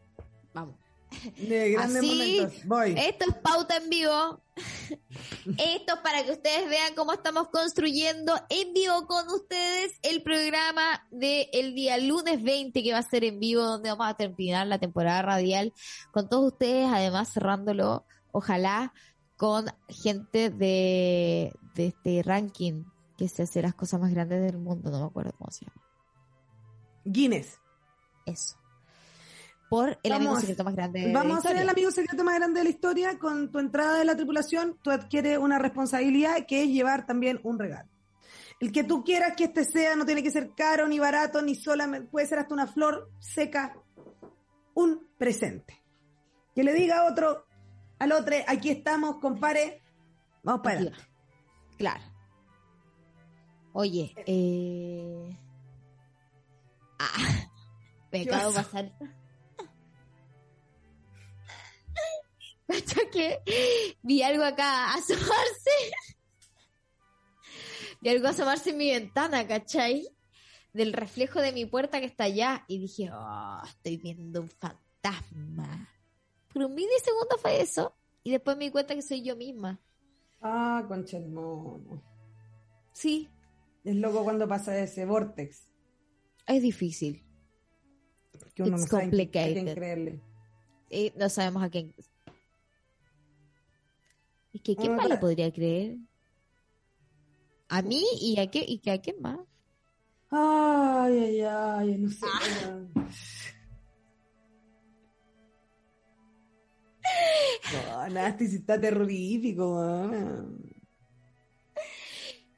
Vamos. 0.52 0.89
De 1.36 1.72
grandes 1.72 1.98
Así, 1.98 2.08
momentos. 2.08 2.64
Voy. 2.66 2.94
Esto 2.96 3.24
es 3.28 3.36
pauta 3.42 3.76
en 3.76 3.90
vivo. 3.90 4.42
Esto 5.58 5.94
es 5.94 6.00
para 6.02 6.24
que 6.24 6.32
ustedes 6.32 6.68
vean 6.68 6.94
cómo 6.94 7.12
estamos 7.12 7.48
construyendo 7.48 8.34
en 8.48 8.72
vivo 8.72 9.06
con 9.06 9.28
ustedes 9.28 9.92
el 10.02 10.22
programa 10.22 11.06
del 11.10 11.74
día 11.74 11.98
lunes 11.98 12.42
20 12.42 12.82
que 12.82 12.92
va 12.92 12.98
a 12.98 13.02
ser 13.02 13.24
en 13.24 13.40
vivo 13.40 13.62
donde 13.62 13.90
vamos 13.90 14.06
a 14.08 14.14
terminar 14.14 14.66
la 14.66 14.78
temporada 14.78 15.22
radial 15.22 15.72
con 16.12 16.28
todos 16.28 16.52
ustedes, 16.52 16.88
además 16.92 17.32
cerrándolo, 17.32 18.04
ojalá 18.32 18.92
con 19.36 19.66
gente 19.88 20.50
de, 20.50 21.52
de 21.74 21.86
este 21.86 22.22
ranking 22.22 22.84
que 23.16 23.28
se 23.28 23.42
hace 23.42 23.62
las 23.62 23.74
cosas 23.74 24.00
más 24.00 24.10
grandes 24.12 24.42
del 24.42 24.58
mundo, 24.58 24.90
no 24.90 25.00
me 25.00 25.06
acuerdo 25.06 25.32
cómo 25.36 25.50
se 25.50 25.64
llama. 25.66 25.82
Guinness. 27.04 27.58
Eso. 28.26 28.59
Por 29.70 30.00
el 30.02 30.10
Vamos 30.10 30.26
amigo 30.26 30.40
secreto 30.40 30.64
más 30.64 30.74
grande 30.74 31.00
de 31.00 31.12
Vamos 31.12 31.38
a 31.38 31.48
ser 31.48 31.56
el 31.56 31.68
amigo 31.68 31.92
secreto 31.92 32.24
más 32.24 32.34
grande 32.34 32.58
de 32.58 32.64
la 32.64 32.70
historia. 32.70 33.18
Con 33.20 33.52
tu 33.52 33.60
entrada 33.60 34.00
de 34.00 34.04
la 34.04 34.16
tripulación, 34.16 34.76
tú 34.82 34.90
adquieres 34.90 35.38
una 35.38 35.60
responsabilidad 35.60 36.44
que 36.44 36.64
es 36.64 36.70
llevar 36.70 37.06
también 37.06 37.38
un 37.44 37.56
regalo. 37.56 37.88
El 38.58 38.72
que 38.72 38.82
tú 38.82 39.04
quieras 39.04 39.34
que 39.36 39.44
este 39.44 39.64
sea, 39.64 39.94
no 39.94 40.04
tiene 40.04 40.24
que 40.24 40.32
ser 40.32 40.54
caro 40.56 40.88
ni 40.88 40.98
barato, 40.98 41.40
ni 41.40 41.54
solamente, 41.54 42.08
puede 42.10 42.26
ser 42.26 42.40
hasta 42.40 42.52
una 42.52 42.66
flor 42.66 43.12
seca, 43.20 43.76
un 44.74 45.08
presente. 45.16 45.80
Que 46.52 46.64
le 46.64 46.74
diga 46.74 47.02
a 47.02 47.04
otro, 47.04 47.46
al 48.00 48.10
otro, 48.10 48.34
aquí 48.48 48.70
estamos, 48.70 49.20
compare, 49.20 49.84
vamos 50.42 50.62
para 50.62 50.76
adelante. 50.78 51.04
Claro. 51.78 52.02
Oye, 53.72 54.12
eh, 54.26 55.38
Ah, 56.98 57.46
me 58.10 58.24
¿Qué 58.24 58.34
acabo 58.34 58.50
de 58.50 58.56
pasó? 58.56 58.70
pasar. 58.72 58.92
Cacha 62.70 63.00
que 63.10 63.40
vi 64.02 64.22
algo 64.22 64.44
acá 64.44 64.94
asomarse. 64.94 65.70
Vi 68.00 68.08
algo 68.08 68.28
asomarse 68.28 68.70
en 68.70 68.76
mi 68.78 68.90
ventana, 68.90 69.46
¿cachai? 69.46 70.08
Del 70.72 70.92
reflejo 70.92 71.40
de 71.40 71.52
mi 71.52 71.66
puerta 71.66 71.98
que 72.00 72.06
está 72.06 72.24
allá. 72.24 72.64
Y 72.68 72.78
dije, 72.78 73.10
oh, 73.12 73.60
estoy 73.66 73.96
viendo 73.96 74.42
un 74.42 74.48
fantasma. 74.48 75.88
Por 76.52 76.62
un 76.64 76.74
milisegundo 76.74 77.36
fue 77.38 77.60
eso. 77.60 77.94
Y 78.22 78.30
después 78.30 78.56
me 78.56 78.64
di 78.64 78.70
cuenta 78.70 78.94
que 78.94 79.02
soy 79.02 79.22
yo 79.22 79.36
misma. 79.36 79.80
Ah, 80.40 80.84
concha 80.86 81.16
el 81.18 81.28
mono. 81.28 82.02
Sí, 82.92 83.28
Es 83.84 83.96
loco 83.96 84.24
cuando 84.24 84.46
pasa 84.46 84.78
ese 84.78 85.06
vortex. 85.06 85.66
es 86.46 86.62
difícil. 86.62 87.24
Que 88.54 88.62
uno 88.62 88.76
It's 88.76 88.82
no 88.82 88.98
sabe 88.98 89.04
a 89.22 89.30
quién 89.30 89.74
creerle. 89.74 90.20
Y 90.90 91.12
no 91.16 91.28
sabemos 91.28 91.62
a 91.62 91.70
quién. 91.70 91.94
Es 94.52 94.62
que 94.62 94.74
¿quién 94.74 94.88
Bueno, 94.88 94.96
más 94.96 95.08
le 95.08 95.18
podría 95.18 95.52
creer? 95.52 95.96
A 97.68 97.82
mí 97.82 98.02
y 98.20 98.38
a 98.40 98.50
qué 98.50 98.64
y 98.66 98.78
que 98.78 98.90
a 98.90 99.00
quién 99.00 99.20
más. 99.20 99.38
Ay, 100.30 101.18
ay, 101.18 101.40
ay, 101.42 101.98
no 101.98 102.08
sé. 102.08 102.26
Ah. 102.26 102.80
No, 107.72 108.08
Nasty, 108.08 108.48
si 108.48 108.56
está 108.56 108.80
terrorífico, 108.80 109.76
weón. 109.76 110.69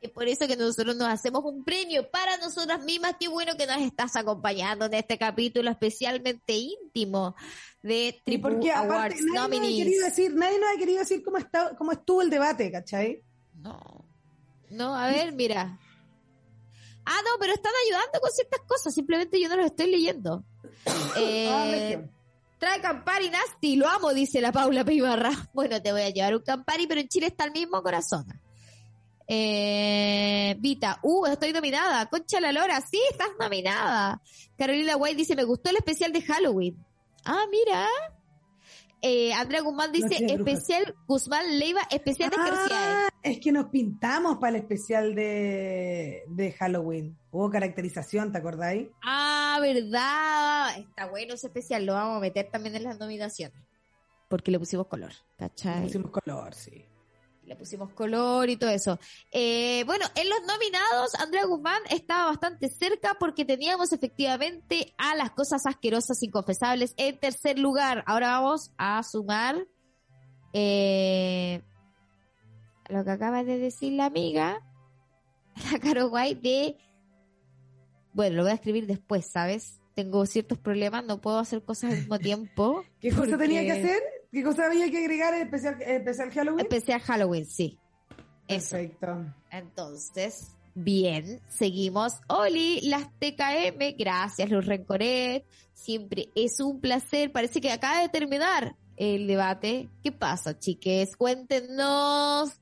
Es 0.03 0.11
por 0.11 0.27
eso 0.27 0.49
que 0.49 0.57
nosotros 0.57 0.97
nos 0.97 1.09
hacemos 1.09 1.45
un 1.45 1.63
premio 1.65 2.11
para 2.11 2.37
nosotras 2.39 2.83
mismas. 2.83 3.15
Qué 3.21 3.29
bueno 3.29 3.57
que 3.57 3.67
nos 3.67 3.81
estás 3.81 4.17
acompañando 4.17 4.87
en 4.87 4.95
este 4.95 5.17
capítulo 5.17 5.71
especialmente 5.71 6.55
íntimo 6.55 7.37
de 7.83 8.09
Y 8.09 8.23
Triple 8.25 8.39
porque 8.39 8.73
aparte 8.73 8.95
Awards 8.95 9.23
nadie 9.33 9.61
nos, 9.61 9.69
ha 9.69 9.71
querido 9.71 10.05
decir, 10.05 10.35
nadie 10.35 10.59
nos 10.59 10.69
ha 10.75 10.79
querido 10.79 10.99
decir 10.99 11.23
cómo, 11.23 11.39
está, 11.39 11.77
cómo 11.77 11.93
estuvo 11.93 12.21
el 12.21 12.31
debate, 12.31 12.73
¿cachai? 12.73 13.23
No. 13.55 13.79
No, 14.71 14.97
a 14.97 15.07
ver, 15.07 15.33
mira. 15.33 15.79
Ah, 17.05 17.21
no, 17.25 17.31
pero 17.39 17.53
están 17.53 17.73
ayudando 17.87 18.21
con 18.21 18.31
ciertas 18.33 18.61
cosas. 18.67 18.95
Simplemente 18.95 19.41
yo 19.41 19.49
no 19.49 19.57
los 19.57 19.67
estoy 19.67 19.91
leyendo. 19.91 20.45
Eh, 21.17 21.49
Ah, 21.49 21.67
Regio. 21.71 22.09
Trae 22.59 22.81
Campari 22.81 23.29
Nasty, 23.29 23.75
lo 23.77 23.89
amo, 23.89 24.15
dice 24.15 24.41
la 24.41 24.53
Paula 24.53 24.85
Pibarra. 24.85 25.31
Bueno, 25.53 25.83
te 25.83 25.91
voy 25.91 26.03
a 26.03 26.11
llevar 26.11 26.35
un 26.37 26.43
Campari, 26.43 26.87
pero 26.87 27.01
en 27.01 27.09
Chile 27.09 27.27
está 27.27 27.45
el 27.45 27.51
mismo 27.51 27.83
corazón. 27.83 28.25
Eh, 29.35 30.57
Vita, 30.59 30.99
uh, 31.03 31.25
estoy 31.25 31.55
nominada. 31.55 32.05
Concha 32.11 32.39
la 32.39 32.53
Lora, 32.53 32.79
sí, 32.83 33.01
estás 33.11 33.31
nominada. 33.41 34.21
Carolina 34.59 34.95
White 34.97 35.17
dice, 35.17 35.35
me 35.35 35.45
gustó 35.45 35.71
el 35.71 35.77
especial 35.77 36.13
de 36.13 36.21
Halloween. 36.21 36.85
Ah, 37.25 37.47
mira. 37.51 37.89
Eh, 39.01 39.33
Andrea 39.33 39.63
Guzmán 39.63 39.91
dice, 39.91 40.23
especial, 40.27 40.95
Guzmán 41.07 41.59
Leiva, 41.59 41.81
especial 41.91 42.29
de. 42.29 42.37
Ah, 42.39 43.09
es 43.23 43.41
que 43.41 43.53
nos 43.53 43.71
pintamos 43.71 44.37
para 44.37 44.51
el 44.51 44.57
especial 44.57 45.15
de, 45.15 46.25
de 46.29 46.53
Halloween. 46.53 47.17
Hubo 47.31 47.49
caracterización, 47.49 48.33
¿te 48.33 48.39
acordáis? 48.39 48.89
Ah, 49.03 49.59
verdad. 49.63 50.79
Está 50.79 51.07
bueno 51.07 51.33
ese 51.33 51.47
especial, 51.47 51.87
lo 51.87 51.95
vamos 51.95 52.19
a 52.19 52.21
meter 52.21 52.51
también 52.51 52.77
en 52.77 52.85
las 52.85 52.99
nominaciones. 52.99 53.57
Porque 54.29 54.51
le 54.51 54.59
pusimos 54.59 54.89
color, 54.89 55.13
¿cachai? 55.39 55.85
Pusimos 55.85 56.11
color, 56.11 56.53
sí. 56.55 56.85
Le 57.45 57.57
pusimos 57.57 57.93
color 57.93 58.49
y 58.51 58.57
todo 58.57 58.71
eso. 58.71 58.99
Eh, 59.31 59.83
bueno, 59.87 60.07
en 60.15 60.29
los 60.29 60.39
nominados, 60.47 61.15
Andrea 61.17 61.45
Guzmán 61.45 61.83
estaba 61.91 62.27
bastante 62.27 62.69
cerca 62.69 63.17
porque 63.19 63.45
teníamos 63.45 63.93
efectivamente 63.93 64.95
a 64.97 65.15
las 65.17 65.33
cosas 65.33 65.67
asquerosas 65.67 66.23
inconfesables 66.23 66.95
en 66.97 67.19
tercer 67.19 67.59
lugar. 67.59 68.05
Ahora 68.07 68.31
vamos 68.41 68.71
a 68.79 69.03
sumar 69.03 69.67
eh, 70.53 71.63
lo 72.89 73.05
que 73.05 73.11
acaba 73.11 73.43
de 73.43 73.59
decir 73.59 73.93
la 73.95 74.07
amiga, 74.07 74.61
la 75.73 75.79
Caro 75.79 76.09
Guay, 76.11 76.35
de... 76.35 76.77
Bueno, 78.15 78.37
lo 78.37 78.43
voy 78.43 78.53
a 78.53 78.55
escribir 78.57 78.87
después, 78.87 79.27
¿sabes? 79.27 79.81
Tengo 79.95 80.27
ciertos 80.27 80.59
problemas, 80.59 81.05
no 81.05 81.21
puedo 81.21 81.39
hacer 81.39 81.65
cosas 81.65 81.93
al 81.93 81.99
mismo 81.99 82.19
tiempo. 82.19 82.85
¿Qué 83.01 83.11
cosa 83.11 83.23
porque- 83.23 83.39
tenía 83.39 83.63
que 83.63 83.73
hacer? 83.73 84.03
¿Qué 84.33 84.43
cosa 84.43 84.65
había 84.65 84.91
que 84.91 84.97
agregar 84.97 85.35
el 85.35 85.43
especial, 85.43 85.77
el 85.83 85.97
especial 85.97 86.31
Halloween? 86.31 86.61
Especial 86.61 87.01
Halloween, 87.01 87.45
sí. 87.45 87.79
Eso. 88.49 88.77
Perfecto. 88.77 89.27
Entonces, 89.51 90.57
bien, 90.75 91.43
seguimos. 91.49 92.15
Oli, 92.29 92.81
las 92.81 93.11
TKM, 93.19 93.95
gracias, 93.99 94.51
Luz 94.51 94.65
Rencoret. 94.65 95.45
Siempre 95.75 96.31
es 96.35 96.61
un 96.61 96.81
placer. 96.81 97.31
Parece 97.31 97.61
que 97.61 97.71
acaba 97.71 98.01
de 98.01 98.09
terminar 98.09 98.75
el 98.97 99.27
debate. 99.27 99.91
¿Qué 100.03 100.13
pasa, 100.13 100.59
chiques? 100.59 101.15
Cuéntenos 101.15 102.53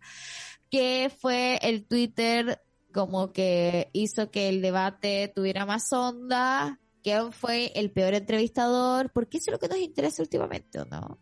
qué 0.70 1.08
fue 1.20 1.60
el 1.62 1.84
Twitter 1.86 2.60
como 2.92 3.32
que 3.32 3.90
hizo 3.92 4.32
que 4.32 4.48
el 4.48 4.60
debate 4.60 5.32
tuviera 5.32 5.66
más 5.66 5.92
onda. 5.92 6.80
¿Quién 7.04 7.30
fue 7.30 7.70
el 7.76 7.92
peor 7.92 8.14
entrevistador? 8.14 9.12
Porque 9.12 9.38
eso 9.38 9.50
es 9.50 9.52
lo 9.52 9.58
que 9.60 9.68
nos 9.68 9.78
interesa 9.78 10.20
últimamente, 10.20 10.80
¿o 10.80 10.84
no? 10.84 11.18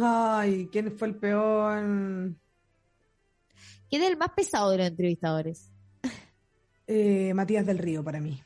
Ay, 0.00 0.68
¿quién 0.72 0.96
fue 0.96 1.08
el 1.08 1.16
peor? 1.16 2.34
¿Quién 3.90 4.02
es 4.02 4.10
el 4.10 4.16
más 4.16 4.30
pesado 4.30 4.70
de 4.70 4.78
los 4.78 4.86
entrevistadores? 4.86 5.70
Eh, 6.86 7.32
Matías 7.34 7.66
del 7.66 7.78
Río 7.78 8.02
para 8.02 8.20
mí. 8.20 8.42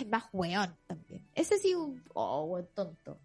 El 0.00 0.08
más 0.08 0.24
weón 0.32 0.76
también. 0.86 1.28
Ese 1.34 1.58
sí, 1.58 1.74
un 1.74 2.02
oh, 2.14 2.46
buen 2.46 2.66
tonto. 2.74 3.20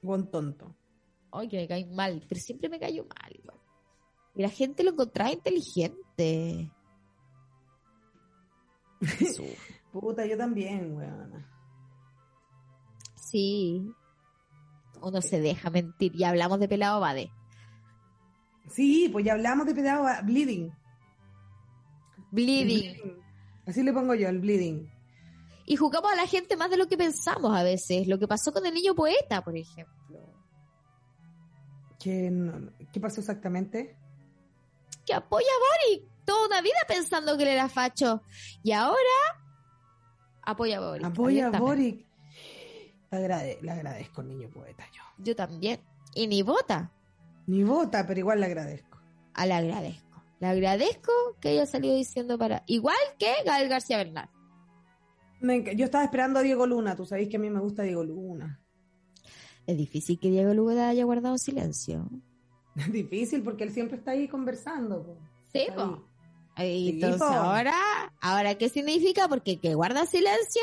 Buen 0.00 0.30
tonto. 0.30 0.76
Ay, 1.32 1.48
que 1.48 1.58
me 1.58 1.68
cae 1.68 1.86
mal, 1.86 2.24
pero 2.28 2.40
siempre 2.40 2.68
me 2.68 2.78
cayó 2.78 3.04
mal 3.04 3.34
igual. 3.34 3.58
Y 4.34 4.42
la 4.42 4.48
gente 4.48 4.84
lo 4.84 4.92
encontraba 4.92 5.32
inteligente. 5.32 6.70
Puta, 9.92 10.24
yo 10.24 10.36
también, 10.36 10.96
weón. 10.96 11.46
Sí. 13.16 13.92
Uno 15.02 15.20
se 15.22 15.40
deja 15.40 15.70
mentir. 15.70 16.12
Ya 16.16 16.30
hablamos 16.30 16.60
de 16.60 16.68
pelado 16.68 17.00
Bade. 17.00 17.30
Sí, 18.70 19.08
pues 19.12 19.24
ya 19.24 19.32
hablamos 19.32 19.66
de 19.66 19.74
pedado 19.74 20.04
bleeding. 20.24 20.70
Bleeding. 22.30 23.16
Así 23.66 23.82
le 23.82 23.92
pongo 23.92 24.14
yo, 24.14 24.28
el 24.28 24.38
bleeding. 24.40 24.90
Y 25.66 25.76
jugamos 25.76 26.12
a 26.12 26.16
la 26.16 26.26
gente 26.26 26.56
más 26.56 26.70
de 26.70 26.76
lo 26.78 26.86
que 26.88 26.96
pensamos 26.96 27.56
a 27.56 27.62
veces. 27.62 28.06
Lo 28.08 28.18
que 28.18 28.26
pasó 28.28 28.52
con 28.52 28.64
el 28.66 28.74
niño 28.74 28.94
poeta, 28.94 29.42
por 29.42 29.56
ejemplo. 29.56 30.18
¿Qué, 32.00 32.30
no- 32.30 32.70
¿Qué 32.92 33.00
pasó 33.00 33.20
exactamente? 33.20 33.96
Que 35.04 35.14
apoya 35.14 35.46
a 35.46 35.92
Boric. 35.96 36.08
Toda 36.24 36.46
una 36.46 36.60
vida 36.60 36.76
pensando 36.86 37.36
que 37.36 37.42
él 37.44 37.48
era 37.50 37.68
facho. 37.68 38.22
Y 38.62 38.72
ahora 38.72 38.98
apoya 40.42 40.78
a 40.78 40.80
Boric. 40.80 41.04
Apoya 41.06 41.46
a. 41.48 41.58
Boric. 41.58 42.06
Le, 43.10 43.18
agrade- 43.18 43.58
le 43.62 43.70
agradezco 43.70 44.22
niño 44.22 44.48
poeta 44.50 44.84
yo. 44.92 45.02
Yo 45.18 45.34
también. 45.36 45.80
Y 46.14 46.26
ni 46.26 46.42
vota. 46.42 46.92
Ni 47.46 47.62
vota, 47.64 48.06
pero 48.06 48.20
igual 48.20 48.40
le 48.40 48.46
agradezco. 48.46 48.98
Ah, 49.34 49.46
le 49.46 49.54
agradezco. 49.54 50.22
Le 50.40 50.46
agradezco 50.46 51.12
que 51.40 51.48
haya 51.50 51.66
salido 51.66 51.94
diciendo 51.96 52.38
para. 52.38 52.62
Igual 52.66 52.96
que 53.18 53.32
Gael 53.44 53.68
García 53.68 53.96
Bernal. 53.98 54.28
Me 55.40 55.62
yo 55.76 55.84
estaba 55.84 56.04
esperando 56.04 56.40
a 56.40 56.42
Diego 56.42 56.66
Luna, 56.66 56.96
tú 56.96 57.06
sabéis 57.06 57.28
que 57.28 57.36
a 57.36 57.40
mí 57.40 57.48
me 57.48 57.60
gusta 57.60 57.82
Diego 57.84 58.02
Luna. 58.04 58.60
Es 59.66 59.76
difícil 59.76 60.18
que 60.18 60.30
Diego 60.30 60.52
Lugada 60.54 60.88
haya 60.88 61.04
guardado 61.04 61.38
silencio. 61.38 62.08
Es 62.76 62.92
difícil 62.92 63.42
porque 63.42 63.64
él 63.64 63.72
siempre 63.72 63.96
está 63.98 64.12
ahí 64.12 64.28
conversando. 64.28 65.02
po. 65.04 65.16
Sí, 65.52 65.66
po. 65.74 66.04
ahí. 66.54 66.88
Y 66.88 66.90
Sí, 66.92 66.94
Entonces 66.96 67.18
po. 67.20 67.34
ahora, 67.34 67.74
ahora 68.20 68.54
qué 68.56 68.68
significa? 68.68 69.26
Porque 69.28 69.58
que 69.58 69.74
guarda 69.74 70.06
silencio, 70.06 70.62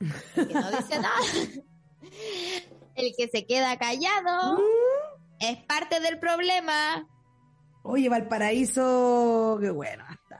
el 0.00 0.48
que 0.48 0.54
no 0.54 0.70
dice 0.70 0.98
nada, 1.00 1.16
el 2.94 3.14
que 3.16 3.28
se 3.28 3.46
queda 3.46 3.78
callado, 3.78 4.58
Mm. 4.58 4.62
es 5.40 5.58
parte 5.64 6.00
del 6.00 6.18
problema. 6.18 7.06
Oye, 7.82 8.08
Valparaíso, 8.08 9.58
qué 9.60 9.70
bueno. 9.70 10.04
Hasta 10.08 10.36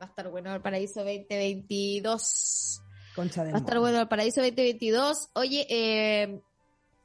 Va 0.00 0.06
a 0.06 0.08
estar 0.08 0.30
bueno 0.30 0.54
el 0.54 0.60
Paraíso 0.60 1.00
2022. 1.04 2.82
concha 3.14 3.44
de 3.44 3.52
Va 3.52 3.58
a 3.58 3.60
estar 3.60 3.78
bueno 3.78 4.00
el 4.00 4.08
Paraíso 4.08 4.40
2022. 4.40 5.30
Oye, 5.34 5.66
eh, 5.70 6.40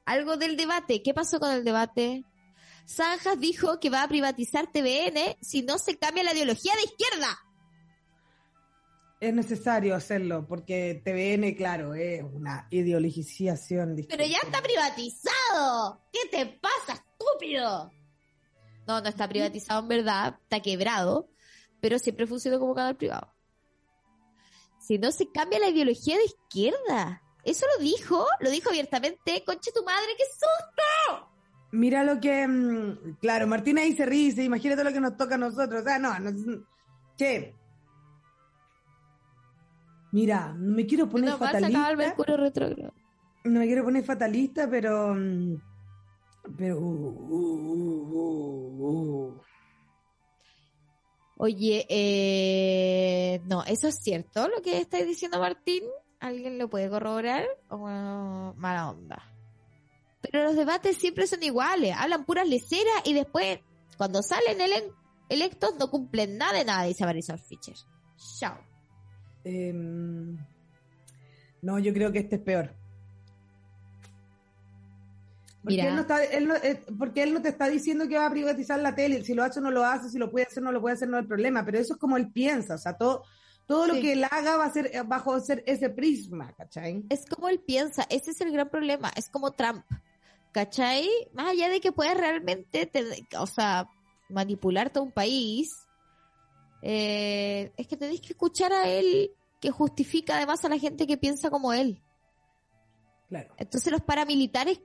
algo 0.06 0.38
del 0.38 0.58
debate. 0.58 1.02
¿Qué 1.04 1.14
pasó 1.14 1.40
con 1.40 1.52
el 1.52 1.64
debate? 1.64 2.24
Zanjas 2.88 3.40
dijo 3.40 3.80
que 3.80 3.90
va 3.90 4.04
a 4.04 4.08
privatizar 4.08 4.68
TVN 4.72 5.38
si 5.42 5.62
no 5.62 5.78
se 5.78 5.98
cambia 5.98 6.24
la 6.24 6.34
ideología 6.34 6.74
de 6.76 6.84
izquierda. 6.84 7.38
Es 9.20 9.34
necesario 9.34 9.96
hacerlo 9.96 10.46
porque 10.48 11.02
TVN, 11.04 11.56
claro, 11.56 11.96
es 11.96 12.24
una 12.24 12.68
ideologización. 12.70 13.96
Pero 14.08 14.24
ya 14.26 14.38
está 14.44 14.62
privatizado. 14.62 16.02
¿Qué 16.14 16.20
te 16.30 16.46
pasa, 16.62 16.94
estúpido? 17.02 17.92
No, 18.88 19.02
no 19.02 19.10
está 19.10 19.28
privatizado 19.28 19.82
en 19.82 19.88
verdad, 19.88 20.38
está 20.44 20.60
quebrado. 20.62 21.30
pero 21.82 21.98
siempre 22.00 22.28
funcionó 22.28 22.60
como 22.60 22.76
canal 22.76 22.96
privado. 22.96 23.34
Si 24.80 24.98
no 24.98 25.12
se 25.12 25.30
cambia 25.32 25.60
la 25.60 25.70
ideología 25.70 26.16
de 26.18 26.26
izquierda. 26.26 27.22
Eso 27.44 27.66
lo 27.78 27.84
dijo, 27.84 28.26
lo 28.40 28.50
dijo 28.50 28.70
abiertamente. 28.70 29.44
Conche 29.46 29.72
tu 29.72 29.84
madre, 29.84 30.08
qué 30.18 30.24
susto. 30.26 31.30
Mira 31.72 32.04
lo 32.04 32.20
que. 32.20 32.48
mm, 32.48 33.18
Claro, 33.20 33.48
Martina 33.48 33.82
ahí 33.82 33.96
se 33.96 34.06
ríe, 34.06 34.44
imagínate 34.44 34.84
lo 34.84 34.94
que 34.94 35.00
nos 35.02 35.18
toca 35.18 35.36
a 35.36 35.38
nosotros. 35.40 35.82
O 35.82 35.84
sea, 35.84 35.98
no, 36.00 36.18
no 36.20 36.66
che. 37.18 37.56
Mira, 40.18 40.52
no 40.58 40.74
me 40.76 40.86
quiero 40.88 41.08
poner 41.08 41.30
No, 41.30 41.38
fatalista. 41.38 41.80
No 43.44 43.60
me 43.60 43.66
quiero 43.68 43.84
poner 43.84 44.04
fatalista, 44.04 44.68
pero. 44.68 45.14
mm, 45.14 45.62
Pero. 46.58 46.80
uh, 46.80 47.36
uh, 48.20 48.84
uh. 48.90 49.42
Oye, 51.40 51.86
eh, 51.88 53.42
no, 53.46 53.64
eso 53.66 53.88
es 53.90 54.00
cierto 54.02 54.48
lo 54.48 54.62
que 54.64 54.80
está 54.80 54.98
diciendo 55.04 55.40
Martín. 55.40 55.84
¿Alguien 56.20 56.58
lo 56.58 56.68
puede 56.68 56.90
corroborar? 56.90 57.46
¿O 57.70 57.78
mala 58.58 58.90
onda? 58.90 59.22
Pero 60.22 60.46
los 60.46 60.56
debates 60.56 60.98
siempre 60.98 61.28
son 61.28 61.44
iguales. 61.44 61.94
Hablan 61.96 62.26
puras 62.26 62.48
leceras 62.50 63.04
y 63.06 63.14
después, 63.14 63.60
cuando 63.98 64.24
salen 64.24 64.60
ele- 64.60 64.92
electos, 65.30 65.76
no 65.80 65.92
cumplen 65.92 66.40
nada 66.40 66.58
de 66.58 66.66
nada, 66.66 66.84
dice 66.86 67.06
Marisol 67.06 67.38
Fischer. 67.40 67.76
Chao. 68.40 68.58
Em, 69.50 70.38
no, 71.62 71.80
yo 71.80 71.94
creo 71.94 72.12
que 72.12 72.20
este 72.20 72.36
es 72.36 72.42
peor. 72.42 72.74
Porque, 75.64 75.78
Mira. 75.78 75.90
él 75.90 75.96
no 75.96 76.02
está, 76.02 76.24
él 76.24 76.48
no- 76.48 76.56
eh, 76.56 76.82
porque 76.98 77.24
él 77.24 77.34
no 77.34 77.42
te 77.42 77.50
está 77.50 77.68
diciendo 77.70 78.08
que 78.08 78.18
va 78.18 78.26
a 78.28 78.32
privatizar 78.32 78.80
la 78.80 78.96
tele. 78.96 79.24
Si 79.24 79.34
lo 79.34 79.44
hace 79.44 79.60
o 79.60 79.64
no 79.64 79.72
lo 79.72 79.84
hace, 79.84 80.10
si 80.10 80.18
lo 80.18 80.30
puede 80.32 80.46
hacer 80.46 80.60
o 80.64 80.66
no 80.66 80.72
lo 80.72 80.82
puede 80.82 80.96
hacer, 80.96 81.10
no 81.10 81.18
es 81.18 81.24
el 81.24 81.28
problema. 81.28 81.66
Pero 81.66 81.80
eso 81.80 81.94
es 81.94 82.00
como 82.00 82.16
él 82.18 82.32
piensa. 82.32 82.76
O 82.76 82.78
sea, 82.78 82.94
todo, 82.98 83.24
todo 83.66 83.86
lo 83.88 83.94
que 83.96 84.14
él 84.14 84.24
haga 84.24 84.56
va 84.58 84.66
a 84.66 84.72
ser 84.72 84.88
eh, 84.94 85.02
bajo 85.06 85.40
ser 85.42 85.64
ese 85.66 85.90
prisma, 85.90 86.54
¿cachai? 86.54 87.04
Es 87.10 87.26
como 87.26 87.50
él 87.50 87.60
piensa, 87.60 88.06
ese 88.10 88.32
es 88.32 88.40
el 88.42 88.52
gran 88.52 88.70
problema, 88.70 89.12
es 89.16 89.30
como 89.30 89.52
Trump, 89.52 89.84
¿cachai? 90.54 91.10
Más 91.34 91.50
allá 91.52 91.68
de 91.70 91.82
que 91.82 91.92
pueda 91.92 92.14
realmente, 92.14 92.86
te- 92.86 93.28
o 93.38 93.48
sea, 93.48 93.90
manipular 94.30 94.90
todo 94.90 95.04
un 95.04 95.12
país, 95.12 95.70
eh, 96.82 97.74
es 97.76 97.88
que 97.88 97.98
tenéis 97.98 98.22
que 98.22 98.30
escuchar 98.34 98.72
a 98.72 98.88
él 98.88 99.32
que 99.60 99.72
justifica 99.72 100.36
además 100.38 100.64
a 100.66 100.70
la 100.70 100.78
gente 100.78 101.08
que 101.08 101.18
piensa 101.18 101.50
como 101.50 101.74
él. 101.74 102.02
Claro. 103.30 103.54
Entonces 103.58 103.92
los 103.92 104.02
paramilitares 104.02 104.80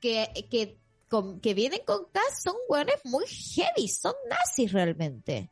que, 0.00 0.28
que, 0.50 0.78
con- 1.08 1.40
que 1.40 1.54
vienen 1.54 1.80
con 1.86 2.06
gas 2.12 2.42
son 2.42 2.54
hueones 2.68 2.96
muy 3.04 3.24
heavy, 3.26 3.88
son 3.88 4.14
nazis 4.28 4.72
realmente. 4.72 5.50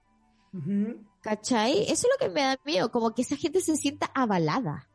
¿Cachai? 1.22 1.82
Eso 1.84 2.06
es 2.06 2.08
lo 2.20 2.26
que 2.26 2.32
me 2.34 2.42
da 2.42 2.58
miedo, 2.64 2.90
como 2.90 3.14
que 3.14 3.22
esa 3.22 3.36
gente 3.36 3.60
se 3.60 3.76
sienta 3.76 4.10
avalada. 4.14 4.88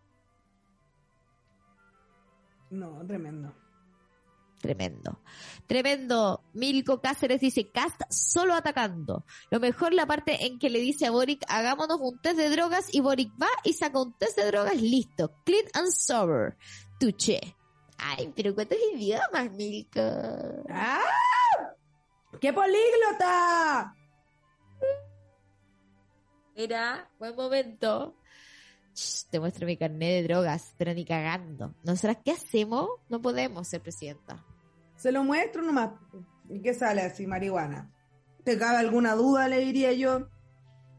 No, 2.69 3.05
tremendo. 3.07 3.53
Tremendo. 4.59 5.21
Tremendo. 5.67 6.43
Milko 6.53 6.99
Cáceres 7.01 7.41
dice, 7.41 7.69
Cast 7.71 8.01
solo 8.09 8.53
atacando. 8.55 9.25
Lo 9.51 9.59
mejor 9.59 9.93
la 9.93 10.05
parte 10.05 10.45
en 10.45 10.59
que 10.59 10.69
le 10.69 10.79
dice 10.79 11.05
a 11.05 11.11
Boric, 11.11 11.43
hagámonos 11.47 11.99
un 12.01 12.19
test 12.19 12.38
de 12.38 12.49
drogas 12.49 12.93
y 12.93 13.01
Boric 13.01 13.31
va 13.41 13.49
y 13.63 13.73
saca 13.73 14.01
un 14.01 14.17
test 14.17 14.38
de 14.38 14.45
drogas 14.47 14.81
listo. 14.81 15.34
Clean 15.45 15.65
and 15.73 15.91
sober. 15.91 16.57
Tuche. 16.99 17.55
Ay, 17.99 18.31
pero 18.35 18.53
¿cuántos 18.53 18.77
idiomas, 18.93 19.51
Milko? 19.51 20.01
¡Ah! 20.69 21.01
¡Qué 22.39 22.53
políglota! 22.53 23.93
Mira, 26.55 27.09
buen 27.19 27.35
momento. 27.35 28.15
Shh, 28.97 29.25
te 29.29 29.39
muestro 29.39 29.67
mi 29.67 29.77
carnet 29.77 30.09
de 30.09 30.23
drogas, 30.23 30.73
pero 30.75 30.91
ni 30.91 31.05
cagando. 31.05 31.75
¿Nosotras 31.83 32.17
qué 32.25 32.31
hacemos? 32.31 32.89
No 33.09 33.21
podemos 33.21 33.67
ser 33.67 33.79
presidenta. 33.81 34.43
Se 34.95 35.11
lo 35.11 35.23
muestro 35.23 35.61
nomás. 35.61 35.91
¿Y 36.49 36.63
qué 36.63 36.73
sale 36.73 37.01
así, 37.03 37.27
marihuana? 37.27 37.93
¿Te 38.43 38.57
cabe 38.57 38.77
alguna 38.77 39.13
duda? 39.13 39.47
Le 39.47 39.59
diría 39.59 39.93
yo. 39.93 40.27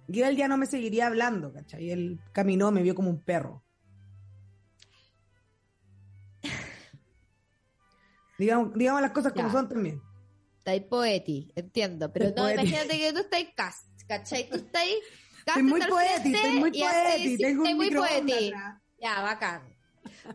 Y 0.07 0.23
él 0.23 0.37
ya 0.37 0.47
no 0.47 0.57
me 0.57 0.67
seguiría 0.67 1.09
hablando, 1.09 1.53
¿cachai? 1.53 1.91
Él 1.91 2.21
caminó, 2.33 2.71
me 2.71 2.83
vio 2.83 2.95
como 2.95 3.11
un 3.11 3.21
perro. 3.21 3.65
Digamos, 8.39 8.73
digamos 8.75 9.03
las 9.03 9.11
cosas 9.11 9.33
como 9.33 9.49
Ya. 9.49 9.53
son 9.53 9.69
también. 9.69 10.01
Estáis 10.59 10.83
poeti, 10.83 11.51
entiendo, 11.57 12.13
pero 12.13 12.29
no, 12.29 12.35
poeti. 12.37 12.61
imagínate 12.61 12.99
que 12.99 13.13
tú 13.13 13.19
estás 13.21 13.45
cast, 13.57 13.87
¿cachai? 14.07 14.49
Tú 14.49 14.57
estás 14.57 14.83
cast 14.85 15.28
Estoy 15.53 15.63
muy 15.65 15.81
está 15.81 15.95
frente 15.95 16.39
estoy 16.39 16.51
muy 16.59 16.71
sí, 17.19 17.39
tengo 17.39 17.63
estoy 17.65 17.73
un 17.73 17.77
muy 17.77 17.87
atrás. 18.53 18.83
Ya, 19.01 19.23
bacán. 19.23 19.77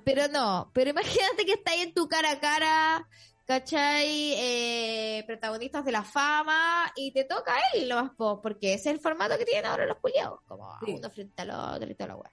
Pero 0.05 0.27
no, 0.27 0.71
pero 0.73 0.89
imagínate 0.91 1.45
que 1.45 1.53
estáis 1.53 1.83
en 1.83 1.93
tu 1.93 2.07
cara 2.07 2.31
a 2.31 2.39
cara, 2.39 3.07
¿cachai? 3.45 4.33
Eh, 4.35 5.23
protagonistas 5.27 5.83
de 5.85 5.91
la 5.91 6.03
fama 6.03 6.91
y 6.95 7.11
te 7.11 7.23
toca 7.25 7.55
a 7.55 7.59
él 7.73 7.89
lo 7.89 7.95
más 7.95 8.11
po, 8.15 8.41
porque 8.41 8.73
ese 8.73 8.89
es 8.89 8.95
el 8.95 9.01
formato 9.01 9.37
que 9.37 9.45
tienen 9.45 9.65
ahora 9.65 9.85
los 9.85 9.97
culiados, 9.99 10.41
como 10.47 10.69
Sí. 10.85 10.93
uno 10.97 11.09
frente 11.09 11.41
al 11.41 11.51
otro 11.51 11.89
y 11.89 11.95
toda 11.95 12.07
la 12.09 12.15
weá. 12.15 12.31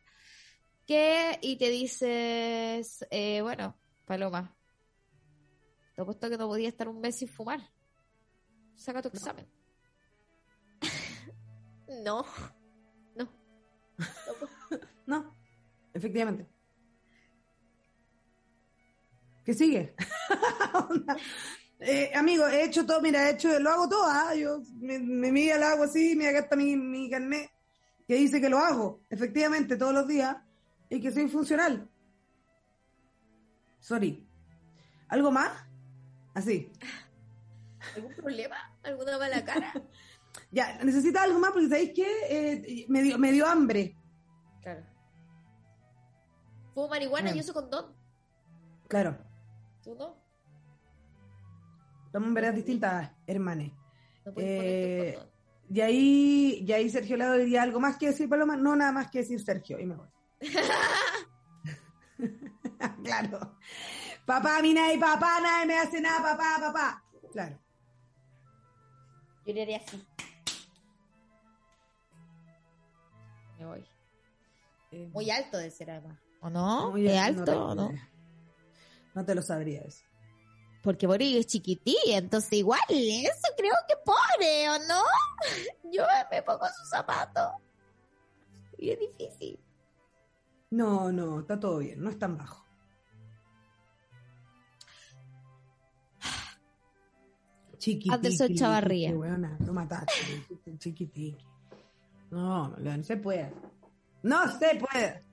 Que, 0.87 1.39
y 1.43 1.57
te 1.57 1.69
dices, 1.69 3.07
eh, 3.11 3.41
bueno, 3.43 3.77
Paloma, 4.07 4.57
te 5.95 6.03
apuesto 6.03 6.29
que 6.31 6.37
no 6.39 6.49
podía 6.49 6.69
estar 6.69 6.89
un 6.89 7.01
mes 7.01 7.17
sin 7.19 7.29
fumar. 7.29 7.61
Saca 8.75 9.03
tu 9.03 9.09
examen. 9.09 9.47
no. 12.05 12.25
No, 15.07 15.35
efectivamente. 15.93 16.47
¿Qué 19.45 19.55
sigue? 19.55 19.95
Eh, 21.83 22.13
amigo, 22.15 22.47
he 22.47 22.63
hecho 22.65 22.85
todo, 22.85 23.01
mira, 23.01 23.27
he 23.27 23.33
hecho, 23.33 23.59
lo 23.59 23.71
hago 23.71 23.89
todo, 23.89 24.05
¿ah? 24.05 24.35
Yo 24.35 24.61
me, 24.83 24.99
me 24.99 25.33
mira 25.33 25.57
el 25.57 25.63
agua 25.63 25.87
así, 25.87 26.15
mira 26.15 26.29
acá 26.29 26.41
está 26.41 26.55
mi, 26.55 26.77
mi 26.77 27.09
carnet 27.09 27.51
que 28.07 28.17
dice 28.17 28.39
que 28.39 28.51
lo 28.51 28.59
hago, 28.59 29.01
efectivamente, 29.09 29.79
todos 29.79 29.95
los 29.95 30.07
días, 30.07 30.37
y 30.91 31.01
que 31.01 31.11
soy 31.11 31.29
funcional. 31.29 31.89
Sorry. 33.79 34.29
¿Algo 35.09 35.31
más? 35.31 35.53
Así. 36.35 36.71
¿Algún 37.97 38.15
problema? 38.15 38.57
¿Alguna 38.83 39.17
mala 39.17 39.45
cara? 39.45 39.73
Ya, 40.53 40.79
necesita 40.83 41.23
algo 41.23 41.39
más 41.39 41.53
porque 41.53 41.69
¿sabéis 41.69 41.93
qué? 41.95 42.07
Eh, 42.29 42.87
me, 42.89 43.03
dio, 43.03 43.19
me 43.19 43.33
dio 43.33 43.47
hambre. 43.47 43.97
Claro. 44.61 44.85
Fumo 46.75 46.89
marihuana 46.89 47.35
y 47.35 47.41
uso 47.41 47.55
condón. 47.55 47.95
Claro. 48.89 49.17
¿Tú 49.83 49.95
no? 49.95 50.17
Estamos 52.07 52.29
en 52.29 52.35
veredas 52.35 52.57
distintas, 52.57 53.13
hermanes. 53.27 53.73
No 54.25 54.33
Eh. 54.37 55.19
Y 55.73 55.81
ahí, 55.81 56.65
y 56.67 56.73
ahí 56.73 56.91
Sergio 56.91 57.17
Lado 57.17 57.35
diría 57.35 57.63
algo 57.63 57.79
más 57.79 57.97
que 57.97 58.09
decir, 58.09 58.29
Paloma. 58.29 58.57
No, 58.57 58.75
nada 58.75 58.91
más 58.91 59.09
que 59.09 59.21
decir 59.21 59.41
Sergio, 59.41 59.79
y 59.79 59.87
me 59.87 59.95
voy. 59.95 60.09
claro. 63.05 63.57
Papá, 64.25 64.61
mí 64.63 64.75
nadie, 64.75 64.99
papá, 64.99 65.41
nadie 65.41 65.67
me 65.67 65.79
hace 65.79 66.01
nada, 66.01 66.37
papá, 66.37 66.57
papá. 66.61 67.05
Claro. 67.33 67.59
Yo 69.47 69.55
le 69.55 69.63
haría 69.63 69.77
así. 69.79 70.05
Me 73.61 73.67
voy. 73.67 73.85
Eh, 74.91 75.09
Muy 75.13 75.31
alto 75.31 75.59
de 75.59 75.71
ser 75.71 75.91
además. 75.91 76.19
¿O 76.41 76.49
no? 76.49 76.91
muy 76.93 77.07
¿Es 77.07 77.13
bien, 77.13 77.23
alto 77.23 77.67
o 77.67 77.75
no? 77.75 77.93
No 79.15 79.25
te 79.27 79.35
lo 79.35 79.43
sabría 79.43 79.83
eso. 79.83 80.03
Porque 80.83 81.07
Boris 81.07 81.37
es 81.37 81.47
chiquitilla, 81.47 82.17
entonces 82.17 82.55
igual, 82.55 82.81
eso 82.89 83.49
creo 83.55 83.75
que 83.87 83.95
pone, 84.03 84.71
¿o 84.71 84.79
no? 84.89 85.03
Yo 85.93 86.05
me 86.31 86.43
pongo 86.43 86.67
sus 86.75 86.89
zapatos. 86.89 87.53
Y 88.79 88.91
es 88.91 88.99
difícil. 88.99 89.61
No, 90.71 91.13
no, 91.13 91.41
está 91.41 91.61
todo 91.61 91.79
bien, 91.79 92.03
no 92.03 92.09
es 92.09 92.19
tan 92.19 92.39
bajo. 92.39 92.65
Chiquitiqui. 97.77 98.11
Anderson 98.15 98.55
Chavarría. 98.55 99.11
weona, 99.13 99.59
lo 99.67 99.73
mataste, 99.75 100.45
chiquitiqui. 100.79 101.50
No, 102.31 102.69
no, 102.77 102.97
no 102.97 103.03
se 103.03 103.17
puede. 103.17 103.53
No 104.23 104.59
se 104.59 104.77
puede. 104.77 105.25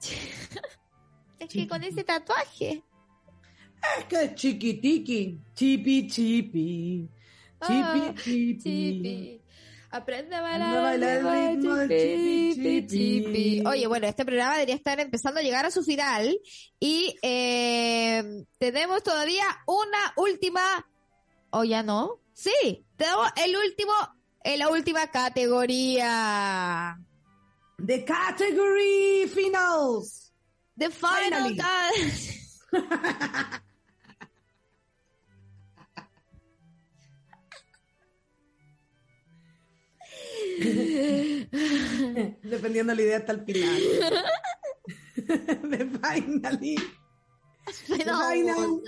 Es 1.38 1.50
que 1.50 1.68
con 1.68 1.82
ese 1.84 2.04
tatuaje. 2.04 2.82
Es 3.98 4.04
que 4.06 4.22
es 4.24 4.34
chiquitiqui. 4.34 5.40
Chipi, 5.54 6.08
chipi. 6.08 7.08
Chipi, 7.60 7.74
Ah, 7.82 8.14
chipi. 8.16 8.58
Chipi. 8.58 9.40
Aprende 9.90 10.34
a 10.34 10.36
Aprende 10.36 10.36
a 10.36 10.40
bailar, 10.40 10.82
bailar 10.82 11.36
el 11.36 11.56
ritmo 11.56 11.74
del 11.76 11.88
chipi, 11.88 12.86
chipi. 12.86 13.62
Oye, 13.66 13.86
bueno, 13.86 14.06
este 14.06 14.24
programa 14.24 14.54
debería 14.54 14.74
estar 14.74 14.98
empezando 15.00 15.40
a 15.40 15.42
llegar 15.42 15.66
a 15.66 15.70
su 15.70 15.82
final 15.84 16.40
y 16.80 17.14
eh, 17.22 18.44
tenemos 18.58 19.02
todavía 19.02 19.44
una 19.66 20.14
última 20.16 20.62
¿O 21.50 21.62
ya 21.62 21.84
no? 21.84 22.18
Sí, 22.32 22.84
tenemos 22.96 23.28
el 23.36 23.54
último, 23.54 23.92
en 24.44 24.58
la 24.58 24.68
última 24.68 25.06
categoría. 25.08 26.98
The 27.84 28.04
Category 28.04 29.26
Finals. 29.28 30.32
The 30.78 30.90
Final. 30.90 31.56
Dependiendo 42.42 42.92
de 42.92 42.96
la 42.96 43.02
idea 43.02 43.16
hasta 43.18 43.32
el 43.32 43.44
final. 43.44 43.82
The 45.70 45.86
Finally. 46.00 46.76
Final. 47.86 48.82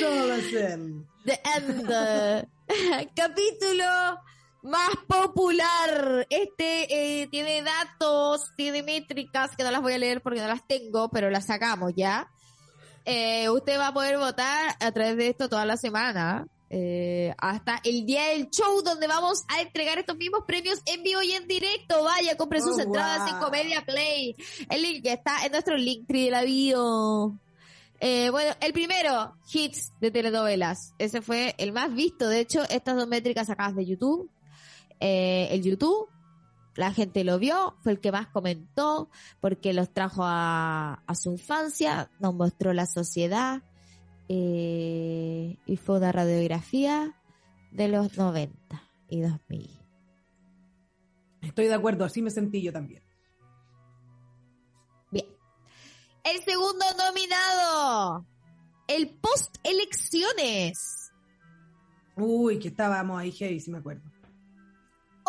Jonathan. 0.00 1.06
The 1.24 1.40
End. 1.56 1.90
Capítulo 3.16 3.84
más 4.62 4.90
popular. 5.06 6.26
Este 6.30 7.22
eh, 7.22 7.26
tiene 7.28 7.62
datos, 7.62 8.50
tiene 8.56 8.82
métricas 8.82 9.56
que 9.56 9.64
no 9.64 9.70
las 9.70 9.82
voy 9.82 9.92
a 9.94 9.98
leer 9.98 10.20
porque 10.22 10.40
no 10.40 10.46
las 10.48 10.66
tengo, 10.66 11.08
pero 11.10 11.30
las 11.30 11.46
sacamos 11.46 11.92
ya. 11.96 12.30
Eh, 13.04 13.48
usted 13.48 13.78
va 13.78 13.88
a 13.88 13.94
poder 13.94 14.18
votar 14.18 14.76
a 14.78 14.92
través 14.92 15.16
de 15.16 15.28
esto 15.28 15.48
toda 15.48 15.64
la 15.64 15.76
semana. 15.76 16.46
eh, 16.72 17.34
hasta 17.38 17.80
el 17.82 18.06
día 18.06 18.26
del 18.28 18.48
show 18.50 18.82
donde 18.82 19.08
vamos 19.08 19.42
a 19.48 19.60
entregar 19.60 19.98
estos 19.98 20.16
mismos 20.16 20.42
premios 20.46 20.80
en 20.86 21.02
vivo 21.02 21.20
y 21.22 21.32
en 21.32 21.48
directo. 21.48 22.04
Vaya, 22.04 22.36
compre 22.36 22.60
sus 22.60 22.76
Oh, 22.78 22.80
entradas 22.82 23.28
en. 23.28 23.38
Comedia 23.40 23.84
Play. 23.84 24.36
El 24.68 24.82
link 24.82 25.04
está 25.06 25.44
en 25.44 25.50
nuestro 25.52 25.76
link 25.76 26.06
de 26.06 26.30
la 26.30 26.42
bio. 26.42 27.36
Eh, 27.98 28.30
bueno, 28.30 28.54
el 28.60 28.72
primero, 28.72 29.34
hits 29.52 29.92
de 30.00 30.10
telenovelas. 30.10 30.94
Ese 30.98 31.20
fue 31.22 31.54
el 31.58 31.72
más 31.72 31.92
visto. 31.92 32.28
De 32.28 32.38
hecho, 32.40 32.62
estas 32.70 32.96
dos 32.96 33.08
métricas 33.08 33.48
sacadas 33.48 33.74
de 33.74 33.84
YouTube. 33.86 34.30
Eh, 35.00 35.48
el 35.50 35.62
YouTube, 35.62 36.08
la 36.76 36.92
gente 36.92 37.24
lo 37.24 37.38
vio, 37.38 37.76
fue 37.80 37.92
el 37.92 38.00
que 38.00 38.12
más 38.12 38.28
comentó, 38.28 39.10
porque 39.40 39.72
los 39.72 39.92
trajo 39.92 40.22
a, 40.24 41.02
a 41.06 41.14
su 41.14 41.32
infancia, 41.32 42.10
nos 42.20 42.34
mostró 42.34 42.72
la 42.72 42.86
sociedad, 42.86 43.62
eh, 44.32 45.58
y 45.66 45.76
fue 45.76 45.98
una 45.98 46.12
radiografía 46.12 47.20
de 47.72 47.88
los 47.88 48.16
90 48.16 48.80
y 49.08 49.22
2000. 49.22 49.80
Estoy 51.42 51.66
de 51.66 51.74
acuerdo, 51.74 52.04
así 52.04 52.22
me 52.22 52.30
sentí 52.30 52.62
yo 52.62 52.72
también. 52.72 53.02
Bien. 55.10 55.26
El 56.22 56.44
segundo 56.44 56.84
nominado, 56.96 58.24
el 58.86 59.10
post 59.10 59.56
elecciones. 59.64 61.10
Uy, 62.16 62.60
que 62.60 62.68
estábamos 62.68 63.18
ahí 63.18 63.32
heavy, 63.32 63.58
si 63.58 63.72
me 63.72 63.78
acuerdo. 63.78 64.09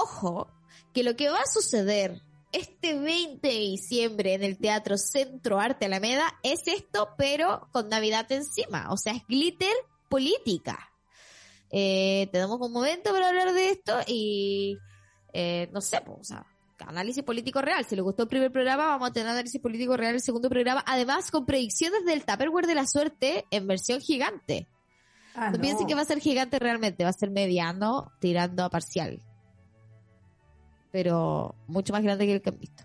Ojo, 0.02 0.48
que 0.94 1.04
lo 1.04 1.16
que 1.16 1.30
va 1.30 1.40
a 1.40 1.52
suceder 1.52 2.22
este 2.52 3.00
20 3.00 3.48
de 3.48 3.54
diciembre 3.54 4.34
en 4.34 4.44
el 4.44 4.58
Teatro 4.58 4.98
Centro 4.98 5.60
Arte 5.60 5.86
Alameda 5.86 6.34
es 6.44 6.62
esto, 6.66 7.10
pero 7.18 7.70
con 7.72 7.90
Navidad 7.90 8.30
encima. 8.32 8.92
O 8.92 8.98
sea, 8.98 9.14
es 9.14 9.24
glitter 9.28 9.74
política. 10.10 10.92
Eh, 11.70 12.28
tenemos 12.32 12.60
un 12.60 12.74
momento 12.74 13.12
para 13.12 13.30
hablar 13.30 13.54
de 13.54 13.70
esto 13.70 13.94
y 14.06 14.78
eh, 15.34 15.70
no 15.72 15.80
sé, 15.80 16.02
pues, 16.06 16.20
o 16.20 16.24
sea, 16.24 16.46
análisis 16.86 17.24
político 17.24 17.62
real. 17.62 17.86
Si 17.86 17.96
le 17.96 18.02
gustó 18.02 18.24
el 18.24 18.30
primer 18.30 18.52
programa, 18.52 18.88
vamos 18.88 19.10
a 19.10 19.14
tener 19.14 19.30
análisis 19.30 19.62
político 19.62 19.96
real 19.96 20.16
el 20.16 20.22
segundo 20.22 20.50
programa. 20.50 20.84
Además, 20.86 21.32
con 21.32 21.46
predicciones 21.46 22.06
del 22.06 22.26
Tupperware 22.26 22.68
de 22.68 22.76
la 22.76 22.88
suerte 22.88 23.46
en 23.52 23.68
versión 23.68 24.02
gigante. 24.02 24.68
Ah, 25.36 25.52
No, 25.52 25.62
piensen 25.62 25.88
que 25.88 25.96
va 25.96 26.02
a 26.02 26.06
ser 26.06 26.20
gigante 26.20 26.60
realmente, 26.60 27.04
va 27.04 27.12
a 27.12 27.14
ser 27.14 27.32
mediano 27.32 28.12
tirando 28.20 28.66
a 28.66 28.70
parcial. 28.70 29.22
Pero 30.92 31.56
mucho 31.68 31.94
más 31.94 32.04
grande 32.04 32.26
que 32.26 32.34
el 32.34 32.42
que 32.42 32.50
han 32.50 32.60
visto. 32.60 32.84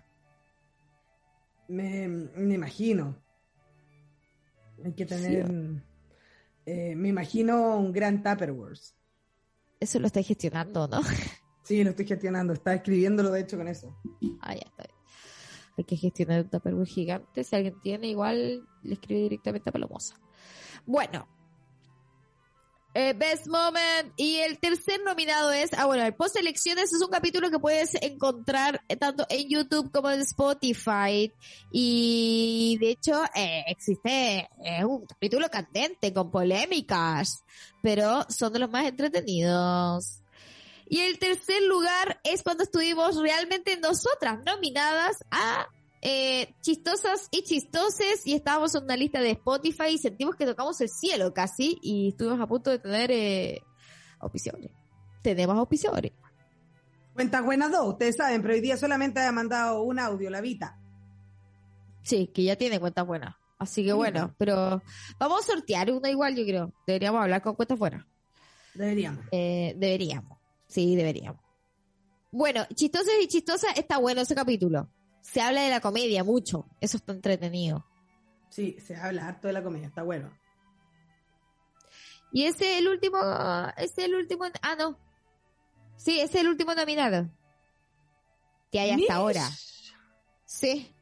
Me, 1.67 2.07
me 2.07 2.53
imagino. 2.55 3.21
Hay 4.83 4.93
que 4.93 5.05
tener. 5.05 5.49
eh, 6.65 6.95
me 6.95 7.09
imagino 7.09 7.77
un 7.77 7.91
gran 7.91 8.23
Tupperware. 8.23 8.77
Eso 9.79 9.99
lo 9.99 10.07
estáis 10.07 10.27
gestionando, 10.27 10.87
¿no? 10.87 11.01
Sí, 11.63 11.83
lo 11.83 11.89
estoy 11.89 12.07
gestionando. 12.07 12.53
Está 12.53 12.75
escribiéndolo, 12.75 13.29
de 13.29 13.41
hecho, 13.41 13.57
con 13.57 13.67
eso. 13.67 13.93
Ah, 14.39 14.53
ya 14.55 14.61
está. 14.65 14.85
Hay 15.77 15.83
que 15.83 15.97
gestionar 15.97 16.43
un 16.43 16.49
Tupperware 16.49 16.87
gigante. 16.87 17.43
Si 17.43 17.53
alguien 17.57 17.77
tiene, 17.81 18.07
igual 18.07 18.65
le 18.83 18.93
escribe 18.93 19.23
directamente 19.23 19.69
a 19.69 19.73
Palomosa. 19.73 20.15
Bueno. 20.85 21.27
Eh, 22.99 23.13
Best 23.13 23.45
Moment. 23.45 24.11
Y 24.15 24.37
el 24.37 24.57
tercer 24.57 24.99
nominado 25.03 25.51
es, 25.51 25.69
ah, 25.77 25.85
bueno, 25.85 26.03
el 26.03 26.15
post 26.15 26.35
elecciones 26.35 26.91
es 26.91 26.99
un 26.99 27.11
capítulo 27.11 27.51
que 27.51 27.59
puedes 27.59 27.93
encontrar 28.01 28.81
eh, 28.87 28.95
tanto 28.95 29.23
en 29.29 29.47
YouTube 29.47 29.91
como 29.91 30.09
en 30.09 30.21
Spotify. 30.21 31.31
Y 31.71 32.75
de 32.81 32.89
hecho, 32.89 33.23
eh, 33.35 33.65
existe 33.67 34.49
eh, 34.63 34.83
un 34.83 35.05
capítulo 35.05 35.47
candente 35.47 36.11
con 36.11 36.31
polémicas, 36.31 37.43
pero 37.83 38.25
son 38.29 38.51
de 38.51 38.57
los 38.57 38.71
más 38.71 38.87
entretenidos. 38.87 40.23
Y 40.89 41.01
el 41.01 41.19
tercer 41.19 41.61
lugar 41.61 42.19
es 42.23 42.41
cuando 42.41 42.63
estuvimos 42.63 43.21
realmente 43.21 43.77
nosotras 43.77 44.39
nominadas 44.43 45.17
a 45.29 45.67
eh, 46.01 46.53
chistosas 46.61 47.27
y 47.31 47.43
chistoses 47.43 48.25
y 48.25 48.33
estábamos 48.33 48.75
en 48.75 48.83
una 48.83 48.95
lista 48.95 49.19
de 49.19 49.31
Spotify 49.31 49.89
y 49.93 49.97
sentimos 49.97 50.35
que 50.35 50.45
tocamos 50.45 50.79
el 50.81 50.89
cielo 50.89 51.33
casi 51.33 51.79
y 51.81 52.09
estuvimos 52.09 52.39
a 52.39 52.47
punto 52.47 52.69
de 52.69 52.79
tener 52.79 53.11
eh, 53.11 53.61
auspiciadores. 54.19 54.71
Tenemos 55.21 55.57
auspiciadores. 55.57 56.11
Cuentas 57.13 57.43
buenas 57.43 57.71
dos, 57.71 57.87
ustedes 57.87 58.15
saben, 58.15 58.41
pero 58.41 58.53
hoy 58.53 58.61
día 58.61 58.77
solamente 58.77 59.19
ha 59.19 59.31
mandado 59.31 59.81
un 59.81 59.97
audio, 59.97 60.29
la 60.29 60.39
Vita. 60.39 60.79
Sí, 62.03 62.27
que 62.27 62.43
ya 62.43 62.55
tiene 62.55 62.79
cuentas 62.79 63.05
buenas. 63.05 63.35
Así 63.57 63.83
que 63.83 63.91
bueno. 63.91 64.35
pero 64.37 64.83
vamos 65.17 65.41
a 65.41 65.53
sortear 65.53 65.91
una 65.91 66.11
igual, 66.11 66.35
yo 66.35 66.45
creo. 66.45 66.73
Deberíamos 66.85 67.21
hablar 67.23 67.41
con 67.41 67.55
cuentas 67.55 67.79
buenas. 67.79 68.05
Deberíamos. 68.75 69.25
Eh, 69.31 69.73
deberíamos. 69.77 70.37
Sí, 70.67 70.95
deberíamos. 70.95 71.41
Bueno, 72.31 72.65
chistosos 72.75 73.13
y 73.23 73.27
chistosas, 73.27 73.75
está 73.75 73.97
bueno 73.97 74.21
ese 74.21 74.35
capítulo. 74.35 74.89
Se 75.31 75.41
habla 75.41 75.61
de 75.61 75.69
la 75.69 75.81
comedia 75.81 76.23
mucho. 76.23 76.65
Eso 76.79 76.97
está 76.97 77.11
entretenido. 77.11 77.85
Sí, 78.49 78.77
se 78.79 78.95
habla 78.95 79.27
harto 79.27 79.47
de 79.47 79.53
la 79.53 79.61
comedia, 79.61 79.87
está 79.87 80.03
bueno. 80.03 80.31
Y 82.31 82.45
ese 82.45 82.73
es 82.73 82.79
el 82.79 82.87
último, 82.87 83.17
ese 83.77 84.01
es 84.01 84.07
el 84.07 84.15
último, 84.15 84.45
ah 84.61 84.75
no. 84.75 84.97
Sí, 85.97 86.19
ese 86.19 86.37
es 86.37 86.43
el 86.43 86.47
último 86.47 86.73
nominado. 86.73 87.29
Que 88.71 88.79
hay 88.79 88.91
hasta 88.91 89.01
Mish. 89.01 89.11
ahora. 89.11 89.49
Sí. 90.45 90.93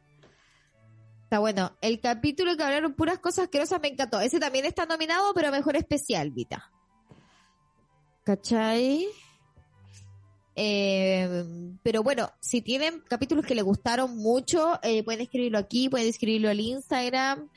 Está 1.24 1.40
bueno. 1.40 1.76
El 1.82 2.00
capítulo 2.00 2.58
que 2.58 2.64
hablaron 2.64 2.94
puras 2.94 3.20
cosas 3.20 3.46
asquerosas 3.46 3.80
me 3.82 3.90
encantó. 3.90 4.20
Ese 4.20 4.40
también 4.40 4.66
está 4.66 4.86
nominado, 4.86 5.34
pero 5.34 5.52
mejor 5.52 5.76
especial, 5.76 6.32
Vita. 6.32 6.72
¿Cachai? 8.24 9.08
Eh, 10.56 11.78
pero 11.84 12.02
bueno, 12.02 12.32
si 12.40 12.62
tienen 12.62 13.02
capítulos 13.08 13.46
que 13.46 13.56
les 13.56 13.64
gustaron 13.64 14.16
mucho, 14.18 14.80
eh, 14.84 15.04
pueden 15.04 15.22
escribirlo 15.22 15.58
aquí, 15.58 15.90
pueden 15.90 16.08
escribirlo 16.08 16.50
al 16.50 16.60
Instagram. 16.60 17.50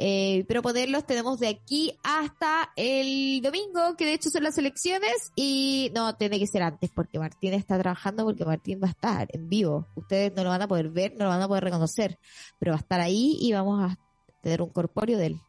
Eh, 0.00 0.44
pero 0.46 0.62
ponerlos 0.62 1.04
tenemos 1.06 1.40
de 1.40 1.48
aquí 1.48 1.98
hasta 2.04 2.70
el 2.76 3.40
domingo, 3.42 3.96
que 3.96 4.06
de 4.06 4.12
hecho 4.14 4.30
son 4.30 4.44
las 4.44 4.56
elecciones, 4.56 5.32
y 5.34 5.90
no, 5.92 6.14
tiene 6.14 6.38
que 6.38 6.46
ser 6.46 6.62
antes, 6.62 6.88
porque 6.90 7.18
Martín 7.18 7.52
está 7.52 7.76
trabajando, 7.80 8.24
porque 8.24 8.44
Martín 8.44 8.80
va 8.80 8.86
a 8.86 8.90
estar 8.92 9.28
en 9.32 9.48
vivo. 9.48 9.88
Ustedes 9.96 10.32
no 10.36 10.44
lo 10.44 10.50
van 10.50 10.62
a 10.62 10.68
poder 10.68 10.90
ver, 10.90 11.14
no 11.16 11.24
lo 11.24 11.30
van 11.30 11.42
a 11.42 11.48
poder 11.48 11.64
reconocer, 11.64 12.16
pero 12.60 12.70
va 12.72 12.76
a 12.76 12.80
estar 12.80 13.00
ahí 13.00 13.38
y 13.40 13.52
vamos 13.52 13.82
a 13.82 13.98
tener 14.40 14.62
un 14.62 14.70
corpóreo 14.70 15.18
de 15.18 15.26
él. 15.26 15.40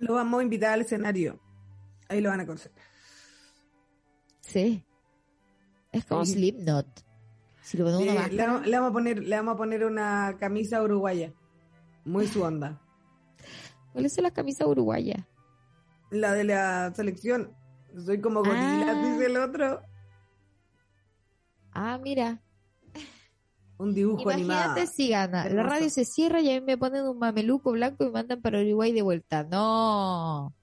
Lo 0.00 0.14
vamos 0.14 0.40
a 0.40 0.42
invitar 0.42 0.72
al 0.72 0.80
escenario. 0.80 1.38
Ahí 2.08 2.20
lo 2.20 2.30
van 2.30 2.40
a 2.40 2.46
conocer. 2.46 2.72
Sí. 4.40 4.82
Es 5.92 6.04
como 6.04 6.24
Sí. 6.24 6.32
Slipknot. 6.34 6.86
Si 7.62 7.76
lo 7.76 7.84
ponemos 7.84 8.04
Eh, 8.04 8.10
una 8.10 8.14
le, 8.14 8.20
máscara. 8.28 8.52
vamos- 8.52 8.66
le 8.66 8.76
vamos 8.76 8.90
a 8.90 8.92
poner, 8.92 9.18
le 9.22 9.36
vamos 9.36 9.54
a 9.54 9.56
poner 9.56 9.84
una 9.84 10.36
camisa 10.38 10.82
uruguaya. 10.82 11.32
Muy 12.04 12.26
su 12.26 12.42
onda. 12.42 12.80
¿Cuáles 13.92 14.12
son 14.14 14.24
las 14.24 14.32
camisas 14.32 14.66
uruguayas? 14.66 15.24
La 16.10 16.32
de 16.32 16.44
la 16.44 16.92
selección. 16.94 17.52
Soy 18.04 18.20
como 18.20 18.40
gorila, 18.40 18.92
Ah. 18.92 19.12
dice 19.12 19.26
el 19.26 19.36
otro. 19.36 19.82
Ah, 21.72 21.98
mira. 22.02 22.40
Un 23.78 23.94
dibujo 23.94 24.28
animado. 24.30 24.60
Imagínate 24.60 24.86
si 24.92 25.08
gana. 25.08 25.48
La 25.48 25.62
radio 25.62 25.88
se 25.88 26.04
cierra 26.04 26.40
y 26.40 26.50
a 26.50 26.60
mí 26.60 26.66
me 26.66 26.76
ponen 26.76 27.06
un 27.06 27.18
mameluco 27.18 27.72
blanco 27.72 28.04
y 28.04 28.06
me 28.08 28.12
mandan 28.12 28.42
para 28.42 28.60
Uruguay 28.60 28.92
de 28.92 29.02
vuelta. 29.02 29.42
No. 29.44 30.54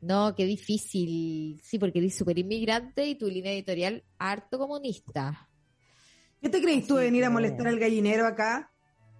No, 0.00 0.34
qué 0.34 0.46
difícil. 0.46 1.60
Sí, 1.62 1.78
porque 1.78 1.98
eres 1.98 2.16
súper 2.16 2.38
inmigrante 2.38 3.06
y 3.06 3.16
tu 3.16 3.26
línea 3.28 3.52
editorial 3.52 4.04
harto 4.18 4.58
comunista. 4.58 5.48
¿Qué 6.40 6.48
te 6.48 6.62
crees 6.62 6.86
tú 6.86 6.96
de 6.96 7.04
venir 7.04 7.24
a 7.24 7.30
molestar 7.30 7.68
al 7.68 7.78
gallinero 7.78 8.26
acá? 8.26 8.72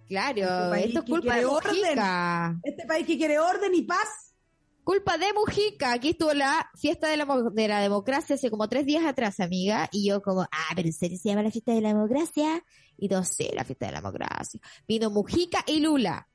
Claro, 0.07 0.73
Este 0.73 0.87
esto 0.87 0.99
es 0.99 1.05
culpa 1.05 1.37
de 1.37 1.45
orden. 1.45 1.73
Mojica. 1.73 2.59
Este 2.63 2.85
país 2.85 3.05
que 3.05 3.17
quiere 3.17 3.39
orden 3.39 3.73
y 3.75 3.83
paz. 3.83 4.35
Culpa 4.83 5.17
de 5.17 5.31
Mujica. 5.33 5.93
Aquí 5.93 6.09
estuvo 6.09 6.33
la 6.33 6.69
fiesta 6.75 7.07
de 7.07 7.17
la, 7.17 7.25
de 7.53 7.67
la 7.67 7.79
democracia 7.79 8.35
hace 8.35 8.49
como 8.49 8.67
tres 8.67 8.85
días 8.85 9.05
atrás, 9.05 9.39
amiga. 9.39 9.87
Y 9.91 10.09
yo 10.09 10.21
como, 10.21 10.41
ah, 10.41 10.73
pero 10.75 10.87
¿en 10.87 10.93
serio 10.93 11.17
se 11.17 11.29
llama 11.29 11.43
la 11.43 11.51
fiesta 11.51 11.73
de 11.73 11.81
la 11.81 11.89
democracia? 11.89 12.63
Y 12.97 13.07
todos, 13.07 13.27
sí, 13.27 13.49
la 13.53 13.63
fiesta 13.63 13.85
de 13.85 13.91
la 13.91 13.99
democracia. 13.99 14.59
Vino 14.87 15.11
Mujica 15.11 15.63
y 15.67 15.79
Lula. 15.79 16.27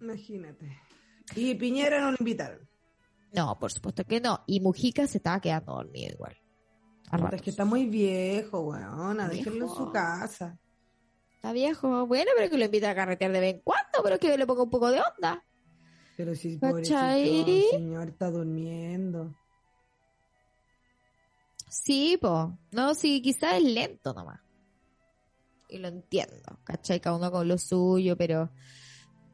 Imagínate. 0.00 0.80
Y 1.36 1.54
Piñera 1.54 2.00
no 2.00 2.10
lo 2.12 2.16
invitaron. 2.18 2.68
No, 3.32 3.58
por 3.58 3.72
supuesto 3.72 4.04
que 4.04 4.20
no. 4.20 4.42
Y 4.46 4.60
Mujica 4.60 5.06
se 5.06 5.18
estaba 5.18 5.40
quedando 5.40 5.74
dormido 5.74 6.12
igual. 6.12 6.36
Es 7.32 7.42
que 7.42 7.50
está 7.50 7.64
muy 7.64 7.86
viejo, 7.86 8.60
weona. 8.60 9.28
Déjenlo 9.28 9.66
en 9.66 9.74
su 9.74 9.90
casa. 9.90 10.58
Está 11.34 11.52
viejo. 11.52 12.06
Bueno, 12.06 12.30
pero 12.36 12.50
que 12.50 12.58
lo 12.58 12.64
invita 12.64 12.90
a 12.90 12.94
carretear 12.94 13.32
de 13.32 13.40
vez 13.40 13.54
en 13.54 13.60
cuando, 13.62 14.02
pero 14.02 14.18
que 14.18 14.36
le 14.36 14.46
ponga 14.46 14.64
un 14.64 14.70
poco 14.70 14.90
de 14.90 15.00
onda. 15.00 15.42
Pero 16.16 16.34
si 16.34 16.58
¿Cachai? 16.58 17.28
pobrecito, 17.28 17.70
señor 17.70 18.08
está 18.08 18.30
durmiendo. 18.30 19.34
Sí, 21.68 22.18
po. 22.20 22.58
No, 22.72 22.94
sí, 22.94 23.22
quizás 23.22 23.54
es 23.54 23.62
lento 23.62 24.12
nomás. 24.12 24.40
Y 25.68 25.78
lo 25.78 25.88
entiendo, 25.88 26.58
¿cachai? 26.64 27.00
Cada 27.00 27.16
uno 27.16 27.30
con 27.30 27.46
lo 27.46 27.58
suyo, 27.58 28.16
pero, 28.16 28.50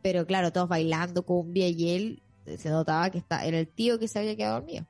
pero 0.03 0.27
claro, 0.27 0.53
todos 0.53 0.69
bailando 0.69 1.25
cumbia 1.25 1.69
y 1.69 1.91
él 1.91 2.24
se 2.45 2.71
notaba 2.71 3.11
que 3.11 3.19
está, 3.19 3.45
era 3.45 3.59
el 3.59 3.69
tío 3.69 3.99
que 3.99 4.09
se 4.09 4.19
había 4.19 4.37
quedado 4.37 4.61
dormido. 4.61 4.87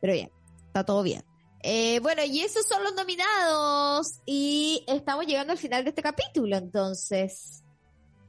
Pero 0.00 0.12
bien, 0.12 0.30
está 0.66 0.84
todo 0.84 1.02
bien. 1.02 1.24
Eh, 1.62 1.98
bueno, 2.00 2.22
y 2.24 2.40
esos 2.40 2.66
son 2.66 2.82
los 2.82 2.94
nominados. 2.94 4.20
Y 4.26 4.84
estamos 4.86 5.26
llegando 5.26 5.52
al 5.52 5.58
final 5.58 5.82
de 5.82 5.90
este 5.90 6.02
capítulo, 6.02 6.56
entonces. 6.56 7.64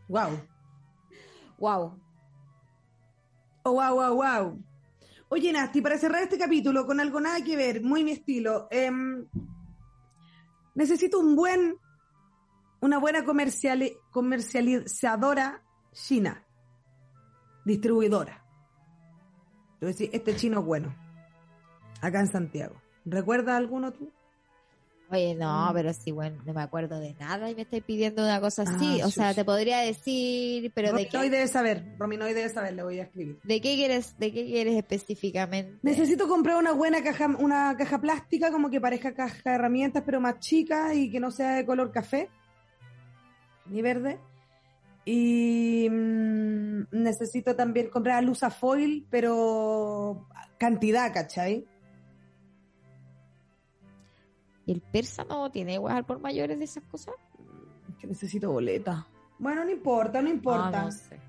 Wow. 0.08 0.48
Wow. 1.58 2.02
Oh, 3.64 3.72
wow, 3.72 3.96
wow, 3.96 4.16
wow. 4.16 4.64
Oye, 5.30 5.52
Nasti, 5.52 5.82
para 5.82 5.98
cerrar 5.98 6.24
este 6.24 6.38
capítulo 6.38 6.86
con 6.86 7.00
algo 7.00 7.20
nada 7.20 7.44
que 7.44 7.58
ver, 7.58 7.82
muy 7.82 8.04
mi 8.04 8.12
estilo, 8.12 8.68
em, 8.70 9.28
necesito 10.76 11.20
un 11.20 11.36
buen, 11.36 11.76
una 12.80 13.00
buena 13.00 13.26
comerciali- 13.26 13.98
comercializadora 14.12 15.64
china, 15.92 16.45
distribuidora. 17.66 18.42
Yo 19.82 19.88
decir, 19.88 20.10
este 20.14 20.36
chino 20.36 20.60
es 20.62 20.66
bueno, 20.66 20.96
acá 22.02 22.20
en 22.22 22.28
Santiago. 22.28 22.76
¿Recuerda 23.04 23.58
alguno 23.58 23.92
tú? 23.92 24.12
Oye, 25.12 25.36
no, 25.36 25.70
Mm. 25.70 25.74
pero 25.76 25.94
sí, 25.94 26.12
bueno, 26.12 26.42
no 26.46 26.54
me 26.54 26.64
acuerdo 26.64 27.00
de 27.00 27.14
nada 27.20 27.48
y 27.52 27.54
me 27.56 27.62
estáis 27.62 27.84
pidiendo 27.84 28.24
una 28.24 28.42
cosa 28.42 28.64
así. 28.64 29.02
Ah, 29.02 29.06
o 29.06 29.12
sea, 29.12 29.36
te 29.36 29.46
podría 29.46 29.78
decir, 29.80 30.72
pero 30.74 30.94
¿de 30.94 31.08
qué, 31.08 31.30
debe 31.30 31.48
saber, 31.48 31.96
Rominoy 32.00 32.34
debe 32.34 32.50
saber, 32.50 32.74
le 32.74 32.82
voy 32.82 33.00
a 33.00 33.04
escribir. 33.04 33.40
¿de 33.44 33.62
qué 33.62 33.76
quieres, 33.76 34.18
de 34.18 34.34
qué 34.34 34.46
quieres 34.46 34.76
específicamente? 34.76 35.78
Necesito 35.84 36.28
comprar 36.28 36.58
una 36.58 36.72
buena 36.72 37.04
caja, 37.04 37.28
una 37.38 37.78
caja 37.78 38.02
plástica, 38.02 38.52
como 38.52 38.72
que 38.72 38.82
parezca 38.82 39.14
caja 39.14 39.52
de 39.52 39.56
herramientas, 39.56 40.02
pero 40.04 40.20
más 40.20 40.40
chica 40.40 40.96
y 40.96 41.12
que 41.12 41.20
no 41.20 41.30
sea 41.30 41.56
de 41.58 41.66
color 41.68 41.92
café 41.92 42.30
ni 43.68 43.84
verde. 43.84 44.20
Y 45.06 45.88
mm, 45.90 46.88
necesito 46.92 47.56
también 47.56 47.90
comprar 47.90 48.24
luza 48.24 48.50
foil, 48.50 49.08
pero 49.10 50.28
cantidad, 50.58 51.14
¿cachai? 51.14 51.68
¿Y 54.66 54.72
el 54.72 54.82
persa 54.82 55.24
no 55.24 55.52
tiene 55.52 55.76
igual 55.76 56.06
por 56.06 56.20
mayores 56.20 56.58
de 56.58 56.66
esas 56.66 56.84
cosas? 56.86 57.14
Que 58.00 58.08
necesito 58.08 58.52
boleta. 58.52 59.08
Bueno, 59.38 59.64
no 59.64 59.70
importa, 59.70 60.22
no 60.22 60.30
importa. 60.30 60.82
Ah, 60.82 60.86
no 60.86 60.92
sé. 60.92 61.20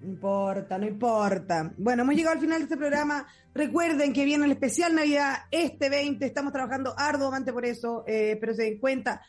No 0.00 0.08
importa, 0.08 0.78
no 0.78 0.86
importa. 0.86 1.74
Bueno, 1.76 2.02
hemos 2.02 2.14
llegado 2.14 2.34
al 2.36 2.40
final 2.40 2.58
de 2.58 2.64
este 2.64 2.76
programa. 2.76 3.26
Recuerden 3.54 4.14
que 4.14 4.24
viene 4.24 4.46
el 4.46 4.52
especial 4.52 4.94
Navidad 4.94 5.34
este 5.50 5.90
20. 5.90 6.24
Estamos 6.24 6.52
trabajando 6.52 6.94
arduamente 6.96 7.52
por 7.52 7.66
eso, 7.66 8.04
eh, 8.06 8.38
pero 8.40 8.54
se 8.54 8.62
den 8.62 8.78
cuenta. 8.78 9.20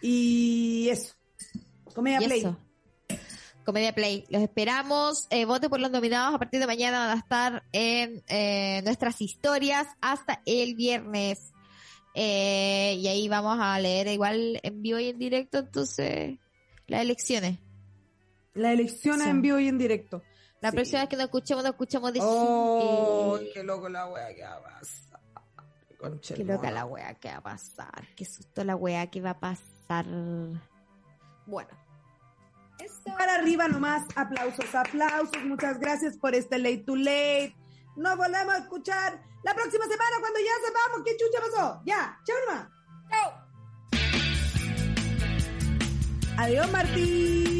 Y 0.00 0.88
eso. 0.90 1.16
Comedia 1.92 2.22
Y 2.22 2.26
Play. 2.26 2.40
eso. 2.40 2.67
Comedia 3.68 3.94
Play. 3.94 4.24
Los 4.30 4.40
esperamos. 4.40 5.26
Eh, 5.28 5.44
vote 5.44 5.68
por 5.68 5.78
los 5.78 5.90
nominados. 5.90 6.34
A 6.34 6.38
partir 6.38 6.58
de 6.58 6.66
mañana 6.66 7.00
van 7.00 7.10
a 7.10 7.20
estar 7.20 7.64
en 7.72 8.22
eh, 8.26 8.80
nuestras 8.82 9.20
historias 9.20 9.86
hasta 10.00 10.40
el 10.46 10.74
viernes. 10.74 11.52
Eh, 12.14 12.94
y 12.98 13.06
ahí 13.08 13.28
vamos 13.28 13.58
a 13.60 13.78
leer 13.78 14.06
igual 14.06 14.58
en 14.62 14.80
vivo 14.80 14.98
y 14.98 15.08
en 15.10 15.18
directo, 15.18 15.58
entonces, 15.58 16.38
las 16.86 17.02
elecciones. 17.02 17.58
La 18.54 18.72
elección 18.72 19.20
Sí. 19.20 19.28
en 19.28 19.42
vivo 19.42 19.58
y 19.58 19.68
en 19.68 19.76
directo. 19.76 20.22
La 20.62 20.70
Sí. 20.70 20.76
próxima 20.76 21.00
vez 21.00 21.10
que 21.10 21.16
nos 21.16 21.26
escuchemos, 21.26 21.62
nos 21.62 21.72
escuchamos 21.72 22.12
de 22.14 22.20
Oh, 22.22 23.38
qué 23.52 23.62
loco 23.62 23.90
la 23.90 24.06
wea 24.08 24.34
que 24.34 24.44
va 24.44 24.54
a 24.56 24.62
pasar. 24.62 25.20
Qué 26.36 26.42
loca 26.42 26.70
la 26.70 26.86
wea 26.86 27.12
que 27.16 27.28
va 27.28 27.36
a 27.36 27.42
pasar. 27.42 28.08
Qué 28.16 28.24
susto 28.24 28.64
la 28.64 28.76
wea 28.76 29.08
que 29.10 29.20
va 29.20 29.30
a 29.32 29.38
pasar. 29.40 30.06
Bueno. 31.44 31.87
Eso. 32.78 33.16
Para 33.16 33.34
arriba 33.34 33.68
nomás, 33.68 34.04
aplausos, 34.14 34.74
aplausos. 34.74 35.42
Muchas 35.44 35.78
gracias 35.78 36.16
por 36.16 36.34
este 36.34 36.58
late 36.58 36.84
to 36.86 36.96
late. 36.96 37.56
Nos 37.96 38.16
volvemos 38.16 38.54
a 38.54 38.58
escuchar 38.58 39.20
la 39.42 39.54
próxima 39.54 39.84
semana 39.86 40.16
cuando 40.20 40.38
ya 40.38 40.52
sepamos 40.66 41.02
qué 41.04 41.16
chucha 41.16 41.40
pasó. 41.50 41.82
Ya, 41.84 42.18
chao 42.24 42.36
nomás. 42.46 42.68
Chao. 43.10 43.48
Adiós, 46.38 46.70
Martín. 46.70 47.57